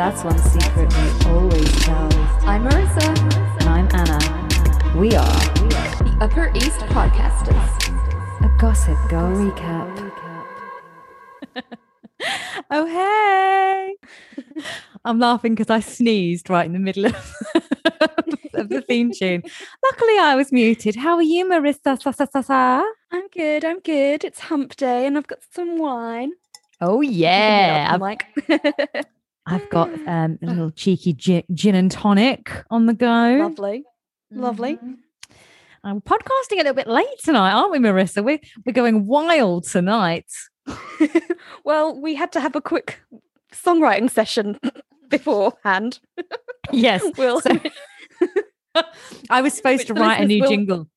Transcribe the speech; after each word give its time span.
That's 0.00 0.24
one 0.24 0.38
secret 0.38 0.90
we 0.96 1.30
always 1.30 1.84
tell. 1.84 2.08
I'm 2.48 2.64
Marissa. 2.64 3.06
And 3.60 3.68
I'm 3.68 3.86
Anna. 3.92 4.98
We 4.98 5.14
are 5.14 5.40
The 5.58 6.16
Upper 6.22 6.50
East 6.54 6.80
Podcasters. 6.88 7.54
a 8.42 8.48
Gossip 8.58 8.96
Girl 9.10 9.30
recap. 9.36 10.12
oh, 12.70 12.86
hey. 12.86 13.94
I'm 15.04 15.18
laughing 15.18 15.54
because 15.54 15.68
I 15.68 15.80
sneezed 15.80 16.48
right 16.48 16.64
in 16.64 16.72
the 16.72 16.78
middle 16.78 17.04
of, 17.04 17.14
of 18.54 18.70
the 18.70 18.80
theme 18.80 19.12
tune. 19.12 19.42
Luckily, 19.84 20.18
I 20.18 20.34
was 20.34 20.50
muted. 20.50 20.96
How 20.96 21.16
are 21.16 21.22
you, 21.22 21.44
Marissa? 21.44 22.00
Sa, 22.00 22.10
sa, 22.10 22.24
sa, 22.24 22.40
sa? 22.40 22.82
I'm 23.12 23.28
good. 23.28 23.66
I'm 23.66 23.80
good. 23.80 24.24
It's 24.24 24.40
hump 24.40 24.76
day 24.76 25.04
and 25.06 25.18
I've 25.18 25.26
got 25.26 25.40
some 25.52 25.76
wine. 25.76 26.32
Oh, 26.80 27.02
yeah. 27.02 27.90
I'm 27.92 28.00
like 28.00 28.24
I've 29.50 29.68
got 29.70 29.88
um, 30.06 30.38
a 30.42 30.46
little 30.46 30.70
cheeky 30.70 31.12
gin, 31.12 31.42
gin 31.52 31.74
and 31.74 31.90
tonic 31.90 32.50
on 32.70 32.86
the 32.86 32.94
go. 32.94 33.36
lovely. 33.40 33.84
Lovely. 34.30 34.76
Mhm. 34.76 34.96
I'm 35.82 36.00
podcasting 36.00 36.52
a 36.52 36.56
little 36.58 36.74
bit 36.74 36.86
late 36.86 37.06
tonight, 37.24 37.52
aren't 37.52 37.72
we, 37.72 37.78
Marissa? 37.78 38.22
We're, 38.22 38.38
we're 38.64 38.72
going 38.72 39.06
wild 39.06 39.64
tonight. 39.64 40.26
well, 41.64 41.98
we 42.00 42.14
had 42.14 42.30
to 42.32 42.40
have 42.40 42.54
a 42.54 42.60
quick 42.60 43.00
songwriting 43.52 44.10
session 44.10 44.58
beforehand. 45.08 46.00
Yes. 46.72 47.02
We'll 47.16 47.40
So- 47.40 47.58
I 49.30 49.40
was 49.40 49.54
supposed 49.54 49.86
to 49.88 49.94
write 49.94 50.20
a 50.20 50.26
new 50.26 50.42
will- 50.42 50.48
jingle 50.50 50.88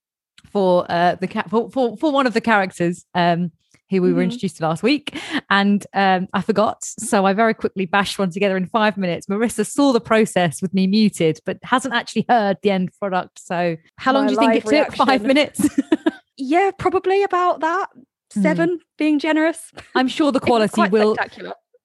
for 0.52 0.86
uh, 0.90 1.16
the 1.16 1.26
cat 1.28 1.50
for, 1.50 1.72
for 1.72 1.98
for 1.98 2.12
one 2.12 2.28
of 2.28 2.34
the 2.34 2.42
characters 2.42 3.06
um 3.16 3.52
who 3.94 4.02
we 4.02 4.12
were 4.14 4.22
Mhm. 4.22 4.26
introduced 4.26 4.58
to 4.58 4.64
last 4.64 4.84
week, 4.84 5.18
and 5.50 5.86
um, 5.94 6.28
I 6.34 6.42
forgot. 6.42 6.84
So 6.84 7.26
I 7.26 7.34
very 7.34 7.54
quickly 7.54 7.86
bashed 7.86 8.18
one 8.20 8.30
together 8.32 8.58
in 8.58 8.66
five 8.66 8.98
minutes. 8.98 9.28
Marissa 9.28 9.66
saw 9.66 9.94
the 9.94 10.02
process 10.02 10.62
with 10.62 10.74
me 10.74 10.88
muted, 10.88 11.40
but 11.46 11.58
hasn't 11.64 11.94
actually 11.94 12.26
heard 12.28 12.58
the 12.64 12.72
end 12.72 12.90
product. 13.00 13.40
So 13.40 13.78
how 13.98 14.14
long 14.14 14.26
My 14.26 14.28
do 14.28 14.34
you 14.34 14.40
think 14.40 14.56
it 14.56 14.66
live 14.66 14.88
took? 14.88 14.96
Five 14.96 15.22
minutes. 15.24 15.62
yeah, 16.38 16.72
probably 16.78 17.24
about 17.24 17.60
that. 17.62 17.88
Seven, 18.32 18.80
being 18.98 19.20
generous. 19.20 19.72
I'm 19.94 20.08
sure 20.08 20.32
the 20.32 20.40
quality 20.50 20.88
will 20.90 21.16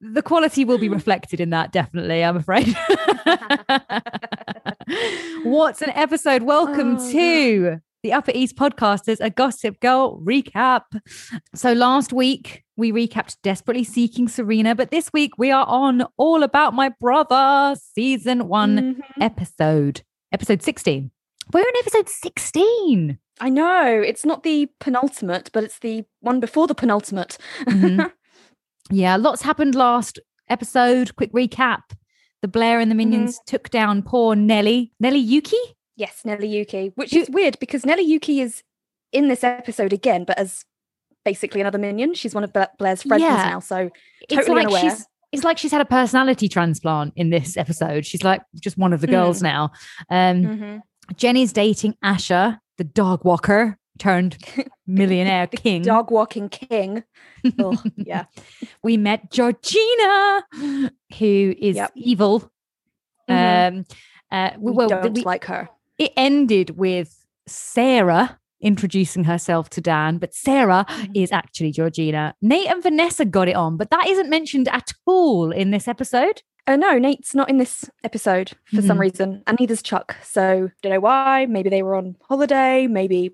the 0.00 0.22
quality 0.22 0.64
will 0.64 0.78
be 0.78 0.88
reflected 0.98 1.40
in 1.40 1.50
that 1.50 1.72
definitely 1.72 2.22
i'm 2.22 2.36
afraid 2.36 2.68
what's 5.42 5.82
an 5.82 5.90
episode 5.90 6.42
welcome 6.42 6.96
Oh, 7.00 7.10
to 7.12 7.80
the 8.02 8.12
upper 8.12 8.32
east 8.34 8.56
podcasters 8.56 9.18
a 9.20 9.30
gossip 9.30 9.80
girl 9.80 10.20
recap 10.20 10.82
so 11.54 11.72
last 11.72 12.12
week 12.12 12.64
we 12.76 12.92
recapped 12.92 13.36
desperately 13.42 13.84
seeking 13.84 14.28
serena 14.28 14.74
but 14.74 14.90
this 14.90 15.10
week 15.12 15.32
we 15.38 15.50
are 15.50 15.66
on 15.66 16.02
all 16.16 16.42
about 16.42 16.74
my 16.74 16.90
brother 17.00 17.76
season 17.94 18.46
one 18.48 18.76
Mhm. 18.78 19.00
episode 19.20 20.02
episode 20.32 20.62
16 20.62 21.10
we're 21.52 21.60
in 21.60 21.74
episode 21.80 22.08
16 22.08 23.18
I 23.40 23.48
know 23.50 24.02
it's 24.04 24.24
not 24.24 24.42
the 24.42 24.68
penultimate, 24.80 25.50
but 25.52 25.62
it's 25.62 25.78
the 25.78 26.04
one 26.20 26.40
before 26.40 26.66
the 26.66 26.74
penultimate. 26.74 27.38
Mhm. 27.66 28.10
Yeah, 28.90 29.14
lots 29.16 29.42
happened 29.42 29.74
last 29.76 30.18
episode. 30.48 31.14
Quick 31.14 31.32
recap. 31.32 31.82
The 32.42 32.48
Blair 32.48 32.80
and 32.80 32.90
the 32.90 32.94
minions 32.96 33.38
took 33.46 33.70
down 33.70 34.02
poor 34.02 34.34
Nelly. 34.34 34.92
Nelly 34.98 35.18
Yuki? 35.20 35.56
Yes, 35.98 36.22
Nelly 36.24 36.46
Yuki, 36.48 36.92
which 36.94 37.12
is 37.12 37.28
weird 37.28 37.58
because 37.58 37.84
Nelly 37.84 38.04
Yuki 38.04 38.40
is 38.40 38.62
in 39.12 39.28
this 39.28 39.42
episode 39.42 39.92
again, 39.92 40.24
but 40.24 40.38
as 40.38 40.64
basically 41.24 41.60
another 41.60 41.78
minion. 41.78 42.14
She's 42.14 42.34
one 42.34 42.44
of 42.44 42.52
Blair's 42.78 43.02
friends 43.02 43.22
Yeah. 43.22 43.50
now, 43.50 43.58
so 43.60 43.90
It's 44.30 44.48
like 44.48 44.66
unaware. 44.66 44.80
she's 44.80 45.06
it's 45.32 45.44
like 45.44 45.58
she's 45.58 45.72
had 45.72 45.80
a 45.82 45.84
personality 45.84 46.48
transplant 46.48 47.12
in 47.16 47.28
this 47.30 47.56
episode. 47.58 48.06
She's 48.06 48.22
like 48.22 48.40
just 48.62 48.78
one 48.78 48.92
of 48.94 49.00
the 49.02 49.06
girls 49.08 49.42
now. 49.42 49.72
Um 50.08 50.42
mhm. 50.44 50.80
Jenny's 51.16 51.52
dating 51.52 51.96
Asher, 52.02 52.60
the 52.78 52.84
dog 52.84 53.24
walker 53.24 53.76
turned 53.98 54.38
millionaire 54.86 55.48
king. 55.48 55.82
dog 55.82 56.10
walking 56.12 56.48
king. 56.48 57.02
Oh, 57.58 57.76
yeah, 57.96 58.24
we 58.82 58.96
met 58.96 59.30
Georgina, 59.30 60.44
who 61.18 61.54
is 61.58 61.76
Yep. 61.76 61.92
evil. 61.94 62.50
Mhm. 63.28 63.68
Um 63.78 63.84
uh 64.30 64.50
we 64.58 64.72
well 64.72 64.88
don't 64.88 65.14
we- 65.14 65.22
like 65.22 65.44
her. 65.46 65.68
It 65.98 66.12
ended 66.16 66.70
with 66.78 67.24
Sarah 67.46 68.38
introducing 68.60 69.24
herself 69.24 69.70
to 69.70 69.80
Dan, 69.80 70.18
but 70.18 70.34
Sarah 70.34 70.84
Mhm. 70.88 71.10
is 71.14 71.30
actually 71.32 71.70
Georgina. 71.72 72.34
Nate 72.42 72.66
and 72.68 72.82
Vanessa 72.82 73.24
got 73.24 73.48
it 73.48 73.54
on, 73.54 73.76
but 73.76 73.90
that 73.90 74.06
isn't 74.08 74.28
mentioned 74.28 74.68
at 74.68 74.92
all 75.06 75.52
in 75.52 75.70
this 75.70 75.86
episode. 75.86 76.42
Uh, 76.66 76.76
no, 76.76 76.98
Nate's 76.98 77.34
not 77.36 77.48
in 77.48 77.58
this 77.58 77.88
episode 78.04 78.52
for 78.74 78.82
some 78.82 78.96
Mhm. 78.98 79.00
reason, 79.00 79.42
and 79.46 79.58
neither's 79.60 79.80
Chuck. 79.82 80.16
So 80.22 80.70
don't 80.82 80.92
know 80.92 81.00
why. 81.00 81.46
Maybe 81.46 81.70
they 81.70 81.82
were 81.82 81.94
on 81.94 82.16
holiday. 82.28 82.86
Maybe 82.86 83.30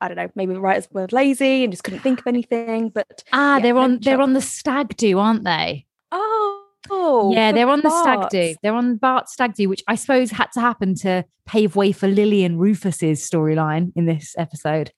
I 0.00 0.06
don't 0.06 0.16
know. 0.16 0.28
Maybe 0.36 0.52
the 0.54 0.60
writers 0.60 0.86
were 0.92 1.08
lazy 1.10 1.64
and 1.64 1.72
just 1.72 1.82
couldn't 1.82 1.98
think 2.00 2.20
of 2.20 2.26
anything. 2.28 2.90
But 2.90 3.24
Ah, 3.32 3.56
Yeah, 3.56 3.62
they're 3.62 3.78
on 3.78 3.98
they're 4.00 4.14
Chuck. 4.14 4.22
on 4.22 4.32
the 4.32 4.40
stag 4.40 4.96
do, 4.96 5.18
aren't 5.18 5.42
they? 5.42 5.86
oh, 6.12 6.47
oh 6.90 7.32
yeah, 7.32 7.52
they're 7.52 7.68
on 7.68 7.80
the 7.82 7.90
stag 7.90 8.28
do. 8.30 8.54
They're 8.62 8.74
on 8.74 8.96
Bart 8.96 9.28
stag 9.28 9.54
do, 9.54 9.68
which 9.68 9.82
I 9.88 9.94
suppose 9.94 10.30
had 10.30 10.50
to 10.52 10.60
happen 10.60 10.94
to 10.96 11.24
pave 11.46 11.76
way 11.76 11.92
for 11.92 12.08
Lily 12.08 12.44
and 12.44 12.58
Rufus's 12.60 13.20
storyline 13.28 13.92
in 13.96 14.06
this 14.06 14.34
episode. 14.38 14.92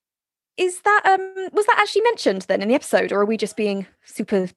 Is 0.56 0.80
that 0.82 1.02
um 1.06 1.48
was 1.52 1.66
that 1.66 1.78
actually 1.78 2.02
mentioned 2.02 2.42
then 2.42 2.62
in 2.62 2.68
the 2.68 2.74
episode, 2.74 3.12
or 3.12 3.20
are 3.20 3.24
we 3.26 3.36
just 3.36 3.56
being 3.56 3.86
super 4.04 4.48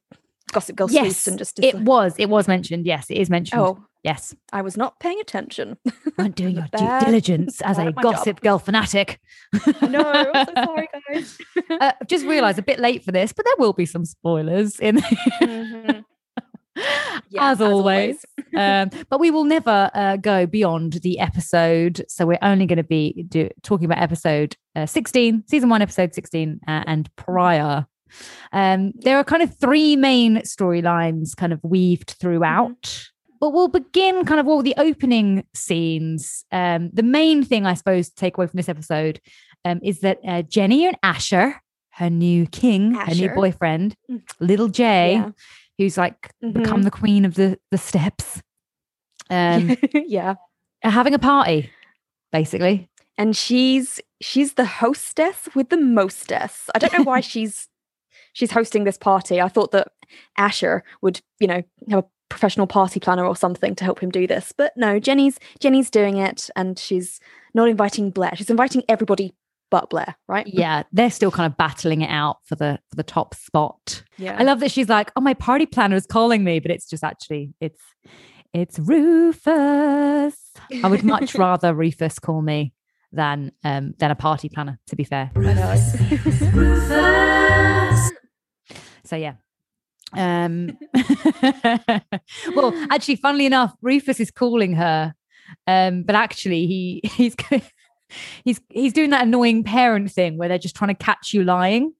Gossip 0.52 0.76
Girl 0.76 0.90
Yes, 0.90 1.26
and 1.26 1.38
just 1.38 1.58
It 1.58 1.74
was. 1.80 2.14
It 2.18 2.28
was 2.28 2.46
mentioned. 2.46 2.84
Yes, 2.86 3.06
it 3.10 3.16
is 3.16 3.30
mentioned. 3.30 3.60
oh 3.60 3.84
yes. 4.04 4.34
I 4.52 4.60
was 4.60 4.76
not 4.76 5.00
paying 5.00 5.18
attention. 5.18 5.78
I'm 6.18 6.32
doing 6.32 6.56
your 6.56 6.66
due 6.76 7.00
diligence 7.06 7.62
as 7.62 7.78
a 7.78 7.86
my 7.86 7.90
job. 7.92 8.02
gossip 8.02 8.40
girl 8.42 8.58
fanatic. 8.58 9.18
no, 9.82 10.02
I'm 10.04 10.46
so 10.46 10.52
sorry, 10.64 10.88
guys. 11.08 11.38
uh, 11.80 11.92
just 12.06 12.26
realised 12.26 12.58
a 12.58 12.62
bit 12.62 12.78
late 12.78 13.02
for 13.02 13.10
this, 13.12 13.32
but 13.32 13.46
there 13.46 13.54
will 13.58 13.72
be 13.72 13.86
some 13.86 14.04
spoilers 14.04 14.78
in 14.78 14.96
Mhm. 14.96 16.04
Yeah, 17.30 17.50
as 17.50 17.60
always. 17.60 18.24
um, 18.56 18.90
but 19.08 19.18
we 19.18 19.30
will 19.30 19.44
never 19.44 19.90
uh, 19.94 20.16
go 20.16 20.46
beyond 20.46 20.94
the 20.94 21.18
episode, 21.18 22.04
so 22.08 22.26
we're 22.26 22.38
only 22.42 22.66
going 22.66 22.76
to 22.76 22.84
be 22.84 23.24
do, 23.28 23.48
talking 23.62 23.86
about 23.86 23.98
episode 24.02 24.56
uh, 24.76 24.86
sixteen, 24.86 25.42
season 25.48 25.68
one, 25.68 25.82
episode 25.82 26.14
sixteen, 26.14 26.60
uh, 26.68 26.84
and 26.86 27.08
prior. 27.16 27.86
Um, 28.52 28.92
there 28.96 29.18
are 29.18 29.24
kind 29.24 29.42
of 29.42 29.56
three 29.58 29.96
main 29.96 30.38
storylines 30.42 31.34
kind 31.36 31.52
of 31.52 31.60
weaved 31.64 32.10
throughout. 32.20 33.08
But 33.40 33.50
we'll 33.50 33.68
begin 33.68 34.24
kind 34.24 34.40
of 34.40 34.46
all 34.48 34.62
the 34.62 34.74
opening 34.78 35.44
scenes. 35.54 36.44
Um, 36.52 36.90
the 36.92 37.02
main 37.02 37.42
thing, 37.44 37.66
I 37.66 37.74
suppose, 37.74 38.08
to 38.08 38.14
take 38.14 38.36
away 38.38 38.46
from 38.46 38.56
this 38.56 38.68
episode 38.68 39.20
um, 39.64 39.80
is 39.82 40.00
that 40.00 40.18
uh, 40.26 40.42
Jenny 40.42 40.86
and 40.86 40.96
Asher, 41.02 41.60
her 41.90 42.08
new 42.10 42.46
king, 42.46 42.94
her 42.94 43.14
new 43.14 43.28
boyfriend, 43.30 43.96
Mm. 44.10 44.22
little 44.40 44.68
J, 44.68 45.14
Yeah. 45.14 45.30
Who's 45.78 45.96
like 45.98 46.30
Mhm. 46.42 46.52
become 46.54 46.82
the 46.82 46.90
queen 46.90 47.24
of 47.24 47.34
the 47.34 47.58
the 47.70 47.78
steps, 47.78 48.42
um, 49.30 49.76
yeah. 49.94 50.34
having 50.82 51.14
a 51.14 51.18
party, 51.18 51.70
basically. 52.32 52.88
and 53.18 53.36
she's 53.36 54.00
she's 54.20 54.54
the 54.54 54.64
hostess 54.66 55.48
with 55.54 55.68
the 55.70 55.76
mostess. 55.76 56.68
I 56.74 56.78
don't 56.78 56.92
know 56.92 57.04
why 57.04 57.20
she's 57.30 57.68
she's 58.32 58.50
hosting 58.52 58.84
this 58.84 58.98
party. 58.98 59.40
I 59.40 59.48
thought 59.48 59.70
that 59.72 59.88
Asher 60.36 60.82
would, 61.02 61.20
you 61.40 61.46
know, 61.46 61.62
have 61.90 62.04
a 62.04 62.08
professional 62.28 62.66
party 62.66 62.98
planner 63.00 63.24
or 63.24 63.36
something 63.36 63.74
to 63.76 63.84
help 63.84 64.00
him 64.00 64.10
do 64.10 64.26
this. 64.26 64.52
But 64.56 64.72
no, 64.76 64.98
Jenny's 64.98 65.38
Jenny's 65.60 65.90
doing 65.90 66.16
it 66.16 66.50
and 66.56 66.78
she's 66.78 67.20
not 67.54 67.68
inviting 67.68 68.10
Blair. 68.10 68.32
She's 68.34 68.50
inviting 68.50 68.82
everybody 68.88 69.32
but 69.70 69.90
Blair, 69.90 70.14
right? 70.28 70.46
Yeah, 70.46 70.84
they're 70.92 71.10
still 71.10 71.30
kind 71.30 71.50
of 71.50 71.56
battling 71.56 72.02
it 72.02 72.10
out 72.10 72.38
for 72.44 72.54
the 72.54 72.78
for 72.90 72.96
the 72.96 73.02
top 73.02 73.34
spot. 73.34 74.02
Yeah. 74.18 74.36
I 74.38 74.42
love 74.44 74.60
that 74.60 74.70
she's 74.70 74.88
like, 74.88 75.10
"Oh, 75.16 75.20
my 75.20 75.34
party 75.34 75.66
planner 75.66 75.96
is 75.96 76.06
calling 76.06 76.44
me," 76.44 76.60
but 76.60 76.70
it's 76.70 76.88
just 76.88 77.02
actually 77.04 77.54
it's 77.60 77.80
it's 78.52 78.78
Rufus. 78.78 80.36
I 80.82 80.88
would 80.88 81.02
much 81.04 81.34
rather 81.38 81.74
Rufus 81.74 82.18
call 82.18 82.40
me 82.42 82.72
than 83.12 83.52
um 83.64 83.94
than 83.98 84.10
a 84.10 84.14
party 84.16 84.48
planner. 84.48 84.78
To 84.88 84.96
be 84.96 85.04
fair, 85.04 85.30
I 85.36 85.54
know. 85.54 85.74
so 89.04 89.16
yeah. 89.16 89.34
Um, 90.16 90.78
well, 92.54 92.72
actually, 92.90 93.16
funnily 93.16 93.46
enough, 93.46 93.74
Rufus 93.82 94.20
is 94.20 94.30
calling 94.30 94.74
her, 94.74 95.14
um, 95.66 96.02
but 96.04 96.14
actually, 96.14 96.66
he 96.66 97.00
he's 97.04 97.34
go- 97.34 97.60
he's 98.44 98.60
he's 98.70 98.92
doing 98.92 99.10
that 99.10 99.26
annoying 99.26 99.64
parent 99.64 100.10
thing 100.10 100.38
where 100.38 100.48
they're 100.48 100.58
just 100.58 100.76
trying 100.76 100.94
to 100.94 101.04
catch 101.04 101.32
you 101.32 101.44
lying. 101.44 101.92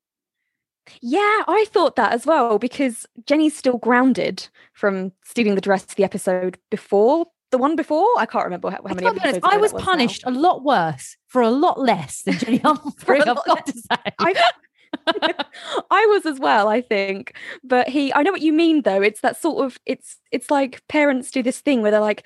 Yeah, 1.00 1.42
I 1.46 1.66
thought 1.70 1.96
that 1.96 2.12
as 2.12 2.26
well 2.26 2.58
because 2.58 3.06
Jenny's 3.26 3.56
still 3.56 3.78
grounded 3.78 4.48
from 4.74 5.12
stealing 5.24 5.54
the 5.54 5.60
dress 5.60 5.84
to 5.86 5.96
the 5.96 6.04
episode 6.04 6.58
before 6.70 7.26
the 7.50 7.58
one 7.58 7.76
before. 7.76 8.06
I 8.18 8.26
can't 8.26 8.44
remember 8.44 8.70
how, 8.70 8.80
how 8.86 8.94
many 8.94 9.06
honest, 9.06 9.40
I 9.44 9.52
ago 9.52 9.58
was 9.58 9.72
that 9.72 9.78
now. 9.78 9.84
punished 9.84 10.24
a 10.26 10.30
lot 10.30 10.64
worse 10.64 11.16
for 11.28 11.40
a 11.40 11.50
lot 11.50 11.80
less 11.80 12.22
than 12.22 12.38
Jenny 12.38 12.56
Humphrey. 12.64 13.20
I've 13.26 13.44
got 13.44 13.66
to 13.66 13.72
say. 13.72 14.12
I 14.18 14.34
I 15.90 16.06
was 16.06 16.26
as 16.26 16.38
well, 16.38 16.68
I 16.68 16.80
think. 16.80 17.34
But 17.62 17.88
he 17.88 18.12
I 18.12 18.22
know 18.22 18.32
what 18.32 18.42
you 18.42 18.52
mean 18.52 18.82
though. 18.82 19.00
It's 19.00 19.20
that 19.20 19.40
sort 19.40 19.64
of 19.64 19.78
it's 19.86 20.16
it's 20.30 20.50
like 20.50 20.82
parents 20.88 21.30
do 21.30 21.42
this 21.42 21.60
thing 21.60 21.82
where 21.82 21.90
they're 21.90 22.00
like, 22.00 22.24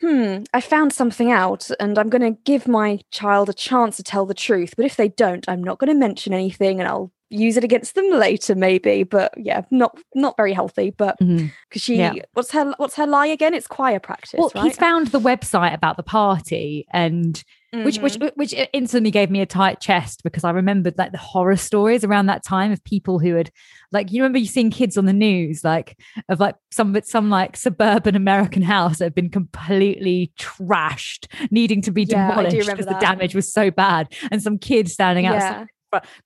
hmm, 0.00 0.44
I 0.52 0.60
found 0.60 0.92
something 0.92 1.30
out 1.30 1.70
and 1.80 1.98
I'm 1.98 2.08
gonna 2.08 2.32
give 2.44 2.68
my 2.68 3.00
child 3.10 3.48
a 3.48 3.54
chance 3.54 3.96
to 3.96 4.02
tell 4.02 4.26
the 4.26 4.34
truth. 4.34 4.74
But 4.76 4.86
if 4.86 4.96
they 4.96 5.08
don't, 5.08 5.48
I'm 5.48 5.62
not 5.64 5.78
gonna 5.78 5.94
mention 5.94 6.32
anything 6.32 6.80
and 6.80 6.88
I'll 6.88 7.12
use 7.28 7.56
it 7.56 7.64
against 7.64 7.96
them 7.96 8.08
later 8.10 8.54
maybe 8.54 9.02
but 9.02 9.34
yeah 9.36 9.62
not 9.72 9.98
not 10.14 10.36
very 10.36 10.52
healthy 10.52 10.90
but 10.96 11.18
because 11.18 11.32
Mhm. 11.34 11.50
she 11.80 11.96
Yeah. 11.96 12.12
what's 12.34 12.52
her 12.52 12.72
what's 12.76 12.94
her 12.94 13.04
lie 13.04 13.26
again 13.26 13.52
it's 13.52 13.66
choir 13.66 13.98
practice 13.98 14.38
Well, 14.38 14.52
right 14.54 14.62
he's 14.66 14.76
found 14.76 15.08
the 15.08 15.18
website 15.18 15.74
about 15.74 15.96
the 15.96 16.04
party 16.04 16.86
and 16.92 17.42
which 17.84 17.98
which 17.98 18.14
Mhm. 18.18 18.30
which 18.36 18.54
instantly 18.72 19.10
gave 19.10 19.30
me 19.30 19.40
a 19.40 19.46
tight 19.46 19.80
chest 19.80 20.22
because 20.22 20.44
I 20.44 20.50
remembered 20.50 20.94
like 20.98 21.12
the 21.12 21.18
horror 21.18 21.56
stories 21.56 22.04
around 22.04 22.26
that 22.26 22.44
time 22.44 22.72
of 22.72 22.82
people 22.84 23.18
who 23.18 23.34
had 23.34 23.50
like 23.92 24.10
you 24.12 24.22
remember 24.22 24.38
you 24.38 24.46
seeing 24.46 24.70
kids 24.70 24.96
on 24.96 25.04
the 25.06 25.12
news 25.12 25.62
like 25.64 25.98
of 26.28 26.40
like 26.40 26.54
some 26.70 26.96
some 27.04 27.30
like 27.30 27.56
suburban 27.56 28.14
American 28.16 28.62
house 28.62 28.98
that 28.98 29.04
had 29.04 29.14
been 29.14 29.30
completely 29.30 30.32
trashed, 30.38 31.26
needing 31.50 31.82
to 31.82 31.90
be 31.90 32.02
Yeah, 32.04 32.28
demolished 32.28 32.66
because 32.68 32.86
the 32.86 32.98
damage 33.00 33.34
was 33.34 33.52
so 33.52 33.70
bad, 33.70 34.12
and 34.30 34.42
some 34.42 34.58
kid 34.58 34.88
standing 34.88 35.26
outside 35.26 35.60
yeah 35.60 35.64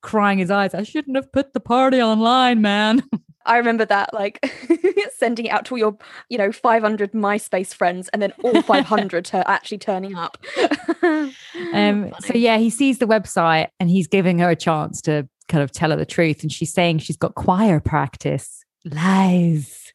crying 0.02 0.38
his 0.40 0.50
eyes. 0.50 0.74
I 0.74 0.82
shouldn't 0.82 1.14
have 1.16 1.30
put 1.32 1.52
the 1.52 1.60
party 1.60 2.02
online, 2.02 2.60
man. 2.60 3.04
I 3.46 3.56
remember 3.58 3.84
that, 3.86 4.12
like 4.12 4.38
sending 5.16 5.46
it 5.46 5.48
out 5.50 5.64
to 5.66 5.74
all 5.74 5.78
your, 5.78 5.98
you 6.28 6.36
know, 6.38 6.52
500 6.52 7.12
MySpace 7.12 7.72
friends, 7.74 8.08
and 8.08 8.20
then 8.20 8.32
all 8.42 8.60
500 8.62 9.30
are 9.32 9.44
actually 9.46 9.78
turning 9.78 10.14
up. 10.14 10.36
Um, 11.72 12.12
so 12.20 12.34
yeah, 12.34 12.56
he 12.58 12.70
sees 12.70 12.98
the 12.98 13.06
website 13.06 13.68
and 13.78 13.90
he's 13.90 14.06
giving 14.06 14.38
her 14.38 14.50
a 14.50 14.56
chance 14.56 15.00
to 15.02 15.28
kind 15.48 15.62
of 15.62 15.70
tell 15.70 15.90
her 15.90 15.96
the 15.96 16.06
truth. 16.06 16.42
And 16.42 16.50
she's 16.50 16.72
saying 16.72 16.98
she's 16.98 17.16
got 17.16 17.34
choir 17.34 17.80
practice. 17.80 18.64
Lies. 18.84 19.92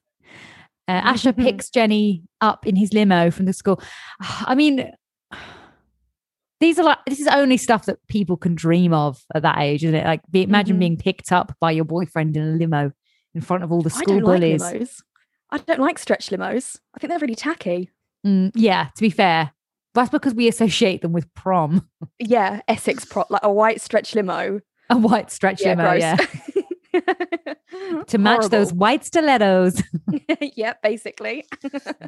Uh, 0.87 0.91
Asher 0.91 1.33
picks 1.33 1.69
Jenny 1.69 2.23
up 2.41 2.65
in 2.67 2.75
his 2.75 2.93
limo 2.93 3.31
from 3.31 3.45
the 3.45 3.53
school. 3.53 3.81
I 4.21 4.55
mean, 4.55 4.91
these 6.59 6.79
are 6.79 6.83
like 6.83 6.99
this 7.07 7.19
is 7.19 7.27
only 7.27 7.57
stuff 7.57 7.85
that 7.85 7.99
people 8.07 8.37
can 8.37 8.55
dream 8.55 8.93
of 8.93 9.21
at 9.33 9.41
that 9.41 9.57
age, 9.59 9.83
isn't 9.83 9.95
it? 9.95 10.05
Like, 10.05 10.21
be, 10.31 10.43
imagine 10.43 10.77
Mhm. 10.77 10.79
being 10.81 10.97
picked 10.97 11.31
up 11.31 11.55
by 11.59 11.71
your 11.71 11.85
boyfriend 11.85 12.37
in 12.37 12.43
a 12.43 12.51
limo 12.55 12.91
in 13.35 13.41
front 13.41 13.63
of 13.63 13.71
all 13.71 13.81
the 13.81 13.93
I 13.93 13.99
school 13.99 14.15
don't 14.19 14.23
like 14.23 14.39
bullies. 14.41 14.63
limos. 14.63 15.01
I 15.51 15.57
don't 15.59 15.79
like 15.79 15.99
stretch 15.99 16.29
limos. 16.29 16.79
I 16.95 16.99
think 16.99 17.09
they're 17.09 17.19
really 17.19 17.35
tacky. 17.35 17.91
Mm, 18.25 18.51
yeah, 18.55 18.85
to 18.95 19.01
be 19.01 19.11
fair, 19.11 19.51
that's 19.93 20.09
because 20.09 20.33
we 20.33 20.47
associate 20.47 21.01
them 21.01 21.11
with 21.13 21.31
prom. 21.35 21.87
Yeah, 22.19 22.61
Essex 22.67 23.05
prop, 23.05 23.29
like 23.29 23.43
a 23.43 23.51
white 23.51 23.81
stretch 23.81 24.15
limo. 24.15 24.61
A 24.89 24.97
white 24.97 25.29
stretch 25.29 25.61
Yeah, 25.61 25.71
limo, 25.75 25.83
gross. 25.83 26.01
yeah. 26.01 26.17
to 28.07 28.17
match 28.17 28.47
those 28.49 28.71
white 28.73 29.03
stilettos. 29.05 29.81
yeah, 30.55 30.73
basically. 30.81 31.45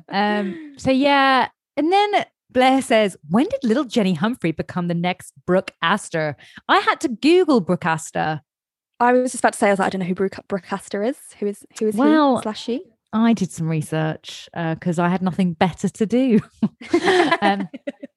Um, 0.10 0.74
so 0.78 0.92
yeah, 0.92 1.50
and 1.76 1.92
then 1.92 2.26
Blair 2.50 2.82
says, 2.82 3.18
"When 3.30 3.48
did 3.50 3.60
little 3.64 3.84
Jenny 3.84 4.14
Humphrey 4.14 4.52
become 4.52 4.88
the 4.88 4.94
next 4.94 5.34
Brooke 5.46 5.72
Astor?" 5.82 6.36
I 6.70 6.80
had 6.80 7.02
to 7.02 7.10
Google 7.10 7.60
Brooke 7.62 7.86
Astor. 7.86 8.42
I 9.00 9.14
was 9.14 9.32
just 9.32 9.42
about 9.44 9.54
to 9.54 9.60
say, 9.60 9.68
I 9.68 9.72
was 9.72 9.80
like, 9.80 9.88
I 9.88 9.90
don't 9.92 10.00
know 10.02 10.08
who 10.08 10.16
Brooke, 10.16 10.72
Astor 10.72 11.04
is. 11.04 11.18
Who 11.40 11.48
is 11.48 11.66
who 11.80 11.88
is 11.88 11.96
Well, 11.96 12.38
he 12.38 12.42
slash 12.44 12.64
she? 12.64 12.82
I 13.14 13.34
did 13.34 13.52
some 13.52 13.70
research 13.70 14.50
because 14.54 15.00
I 15.00 15.08
had 15.10 15.22
nothing 15.22 15.54
better 15.54 15.88
to 15.88 16.06
do. 16.06 16.40
um, 17.42 17.70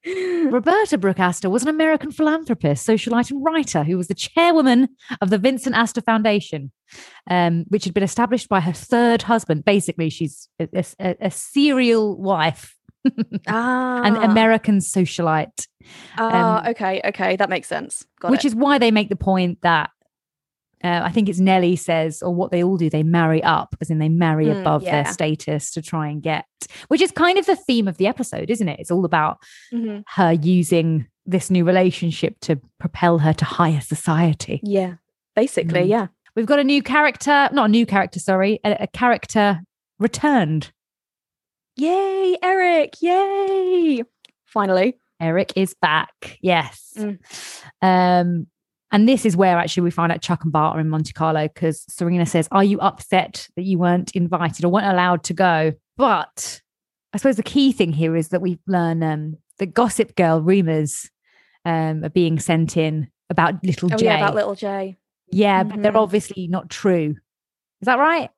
Roberta 0.50 0.99
Brooke 0.99 1.21
Astor 1.21 1.49
was 1.49 1.62
an 1.62 1.69
American 1.69 2.11
philanthropist, 2.11 2.87
socialite, 2.87 3.31
and 3.31 3.44
writer 3.44 3.85
who 3.85 3.97
was 3.97 4.09
the 4.09 4.15
chairwoman 4.15 4.88
of 5.21 5.31
the 5.31 5.38
Vincent 5.38 5.77
Astor 5.77 6.00
Foundation, 6.00 6.73
um, 7.29 7.65
which 7.69 7.85
had 7.85 7.94
been 7.94 8.03
established 8.03 8.49
by 8.49 8.61
her 8.61 8.73
third 8.73 9.23
husband. 9.23 9.65
Basically, 9.65 10.11
she's 10.11 10.49
a, 10.59 10.85
a- 10.99 11.17
a 11.21 11.31
serial 11.31 12.17
wife 12.19 12.75
ah, 13.49 14.03
an 14.03 14.17
American 14.17 14.79
socialite, 14.79 15.67
Ah, 16.19 16.61
um, 16.62 16.67
okay, 16.71 17.00
okay, 17.05 17.37
that 17.37 17.49
makes 17.49 17.69
sense. 17.69 18.05
Got 18.21 18.31
which 18.31 18.44
it. 18.44 18.49
is 18.49 18.55
why 18.55 18.79
they 18.79 18.91
make 18.91 19.09
the 19.09 19.17
point 19.17 19.59
that 19.62 19.91
uh, 20.82 21.00
I 21.05 21.11
think 21.12 21.29
it's 21.29 21.38
Nellie 21.41 21.77
says, 21.77 22.23
or 22.23 22.35
what 22.35 22.50
they 22.50 22.62
all 22.65 22.77
do, 22.77 22.88
they 22.91 23.03
marry 23.03 23.43
up, 23.43 23.77
as 23.81 23.91
in 23.91 23.99
they 23.99 24.09
marry 24.09 24.47
Mm, 24.47 24.61
above 24.61 24.82
yeah. 24.82 25.03
their 25.03 25.12
status 25.12 25.71
to 25.73 25.82
try 25.82 26.09
and 26.09 26.23
get, 26.23 26.44
which 26.88 27.00
is 27.03 27.11
kind 27.11 27.38
of 27.38 27.47
the 27.47 27.56
theme 27.56 27.87
of 27.88 27.97
the 27.99 28.06
episode, 28.06 28.50
isn't 28.50 28.69
it? 28.69 28.81
It's 28.81 28.91
all 28.91 29.05
about 29.05 29.38
Mhm. 29.73 30.05
her 30.15 30.32
using 30.32 31.06
this 31.27 31.50
new 31.50 31.65
relationship 31.65 32.41
to 32.41 32.61
propel 32.79 33.19
her 33.19 33.32
to 33.35 33.44
higher 33.44 33.81
society. 33.81 34.61
Yeah, 34.62 34.94
basically, 35.37 35.82
Mm. 35.82 35.88
yeah. 35.88 36.06
We've 36.35 36.47
got 36.47 36.59
a 36.61 36.65
new 36.65 36.82
character, 36.82 37.49
not 37.53 37.67
a 37.67 37.69
new 37.69 37.85
character, 37.87 38.19
sorry, 38.21 38.59
a, 38.65 38.85
a 38.85 38.87
character 38.87 39.61
returned. 39.99 40.73
Yay, 41.77 42.37
Eric! 42.43 42.94
Yay! 43.00 44.03
Finally. 44.44 44.97
Eric 45.21 45.53
is 45.56 45.75
back. 45.75 46.38
Yes. 46.41 46.94
Mm. 46.97 47.19
Um, 47.82 48.47
and 48.93 49.09
this 49.09 49.25
is 49.27 49.37
where 49.37 49.57
actually 49.59 49.85
we 49.85 49.91
find 49.91 50.11
out 50.13 50.21
Chuck 50.23 50.43
and 50.45 50.53
Bart 50.53 50.77
are 50.77 50.81
in 50.81 50.89
Monte 50.89 51.13
Carlo 51.13 51.49
because 51.49 51.85
Serena 51.89 52.27
says, 52.27 52.49
Are 52.53 52.65
you 52.65 52.79
upset 52.81 53.49
that 53.57 53.63
you 53.63 53.79
weren't 53.79 54.11
invited 54.13 54.65
or 54.65 54.69
weren't 54.71 54.87
allowed 54.87 55.23
to 55.25 55.35
go? 55.35 55.73
But 55.97 56.61
I 57.13 57.19
suppose 57.19 57.37
the 57.37 57.43
key 57.43 57.73
thing 57.73 57.93
here 57.93 58.17
is 58.17 58.29
that 58.29 58.41
we 58.43 58.59
learn 58.67 59.03
um, 59.03 59.37
the 59.59 59.67
Gossip 59.67 60.17
Girl 60.17 60.41
rumors 60.41 61.11
um, 61.65 62.05
are 62.05 62.09
being 62.11 62.39
sent 62.39 62.77
in 62.77 63.11
about 63.29 63.63
little 63.65 63.93
Oh 63.93 63.97
J. 63.97 64.07
yeah, 64.07 64.17
about 64.19 64.35
little 64.35 64.55
J. 64.55 64.97
Yeah, 65.31 65.63
but 65.63 65.83
they're 65.83 65.93
Mhm. 65.93 66.03
obviously 66.03 66.49
not 66.49 66.71
true. 66.71 67.17
Is 67.81 67.87
that 67.87 67.99
right? 67.99 68.31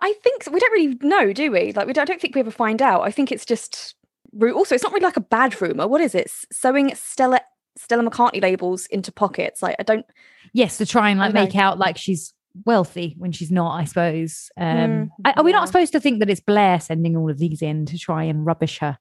I 0.00 0.12
think 0.22 0.44
so. 0.44 0.52
we 0.52 0.60
don't 0.60 0.72
really 0.72 0.96
know, 1.02 1.32
do 1.32 1.50
we? 1.50 1.72
Like, 1.72 1.86
we 1.86 1.92
don't, 1.92 2.02
I 2.02 2.04
don't 2.06 2.20
think 2.20 2.34
we 2.34 2.40
ever 2.40 2.50
find 2.50 2.80
out. 2.80 3.02
I 3.02 3.10
think 3.10 3.32
it's 3.32 3.44
just 3.44 3.94
also 4.40 4.74
it's 4.74 4.84
not 4.84 4.92
really 4.92 5.04
like 5.04 5.16
a 5.16 5.20
bad 5.20 5.60
rumor. 5.60 5.88
What 5.88 6.00
is 6.00 6.14
it? 6.14 6.30
Sewing 6.52 6.94
Stella 6.94 7.40
Stella 7.78 8.08
McCartney 8.08 8.42
labels 8.42 8.86
into 8.86 9.12
pockets. 9.12 9.62
Like, 9.62 9.76
I 9.78 9.82
don't. 9.82 10.04
Yes, 10.52 10.78
to 10.78 10.86
try 10.86 11.10
and 11.10 11.18
like 11.20 11.34
make 11.34 11.54
out 11.56 11.78
like 11.78 11.96
she's 11.96 12.34
wealthy 12.64 13.14
when 13.18 13.32
she's 13.32 13.50
not, 13.50 13.78
I 13.80 13.84
suppose. 13.84 14.50
Um, 14.56 14.66
Mm, 14.66 15.10
I- 15.24 15.32
are 15.36 15.44
we 15.44 15.52
not 15.52 15.68
supposed 15.68 15.92
to 15.92 16.00
think 16.00 16.20
that 16.20 16.30
it's 16.30 16.40
Blair 16.40 16.80
sending 16.80 17.16
all 17.16 17.30
of 17.30 17.38
these 17.38 17.62
in 17.62 17.86
to 17.86 17.98
try 17.98 18.24
and 18.24 18.44
rubbish 18.46 18.78
her? 18.78 18.98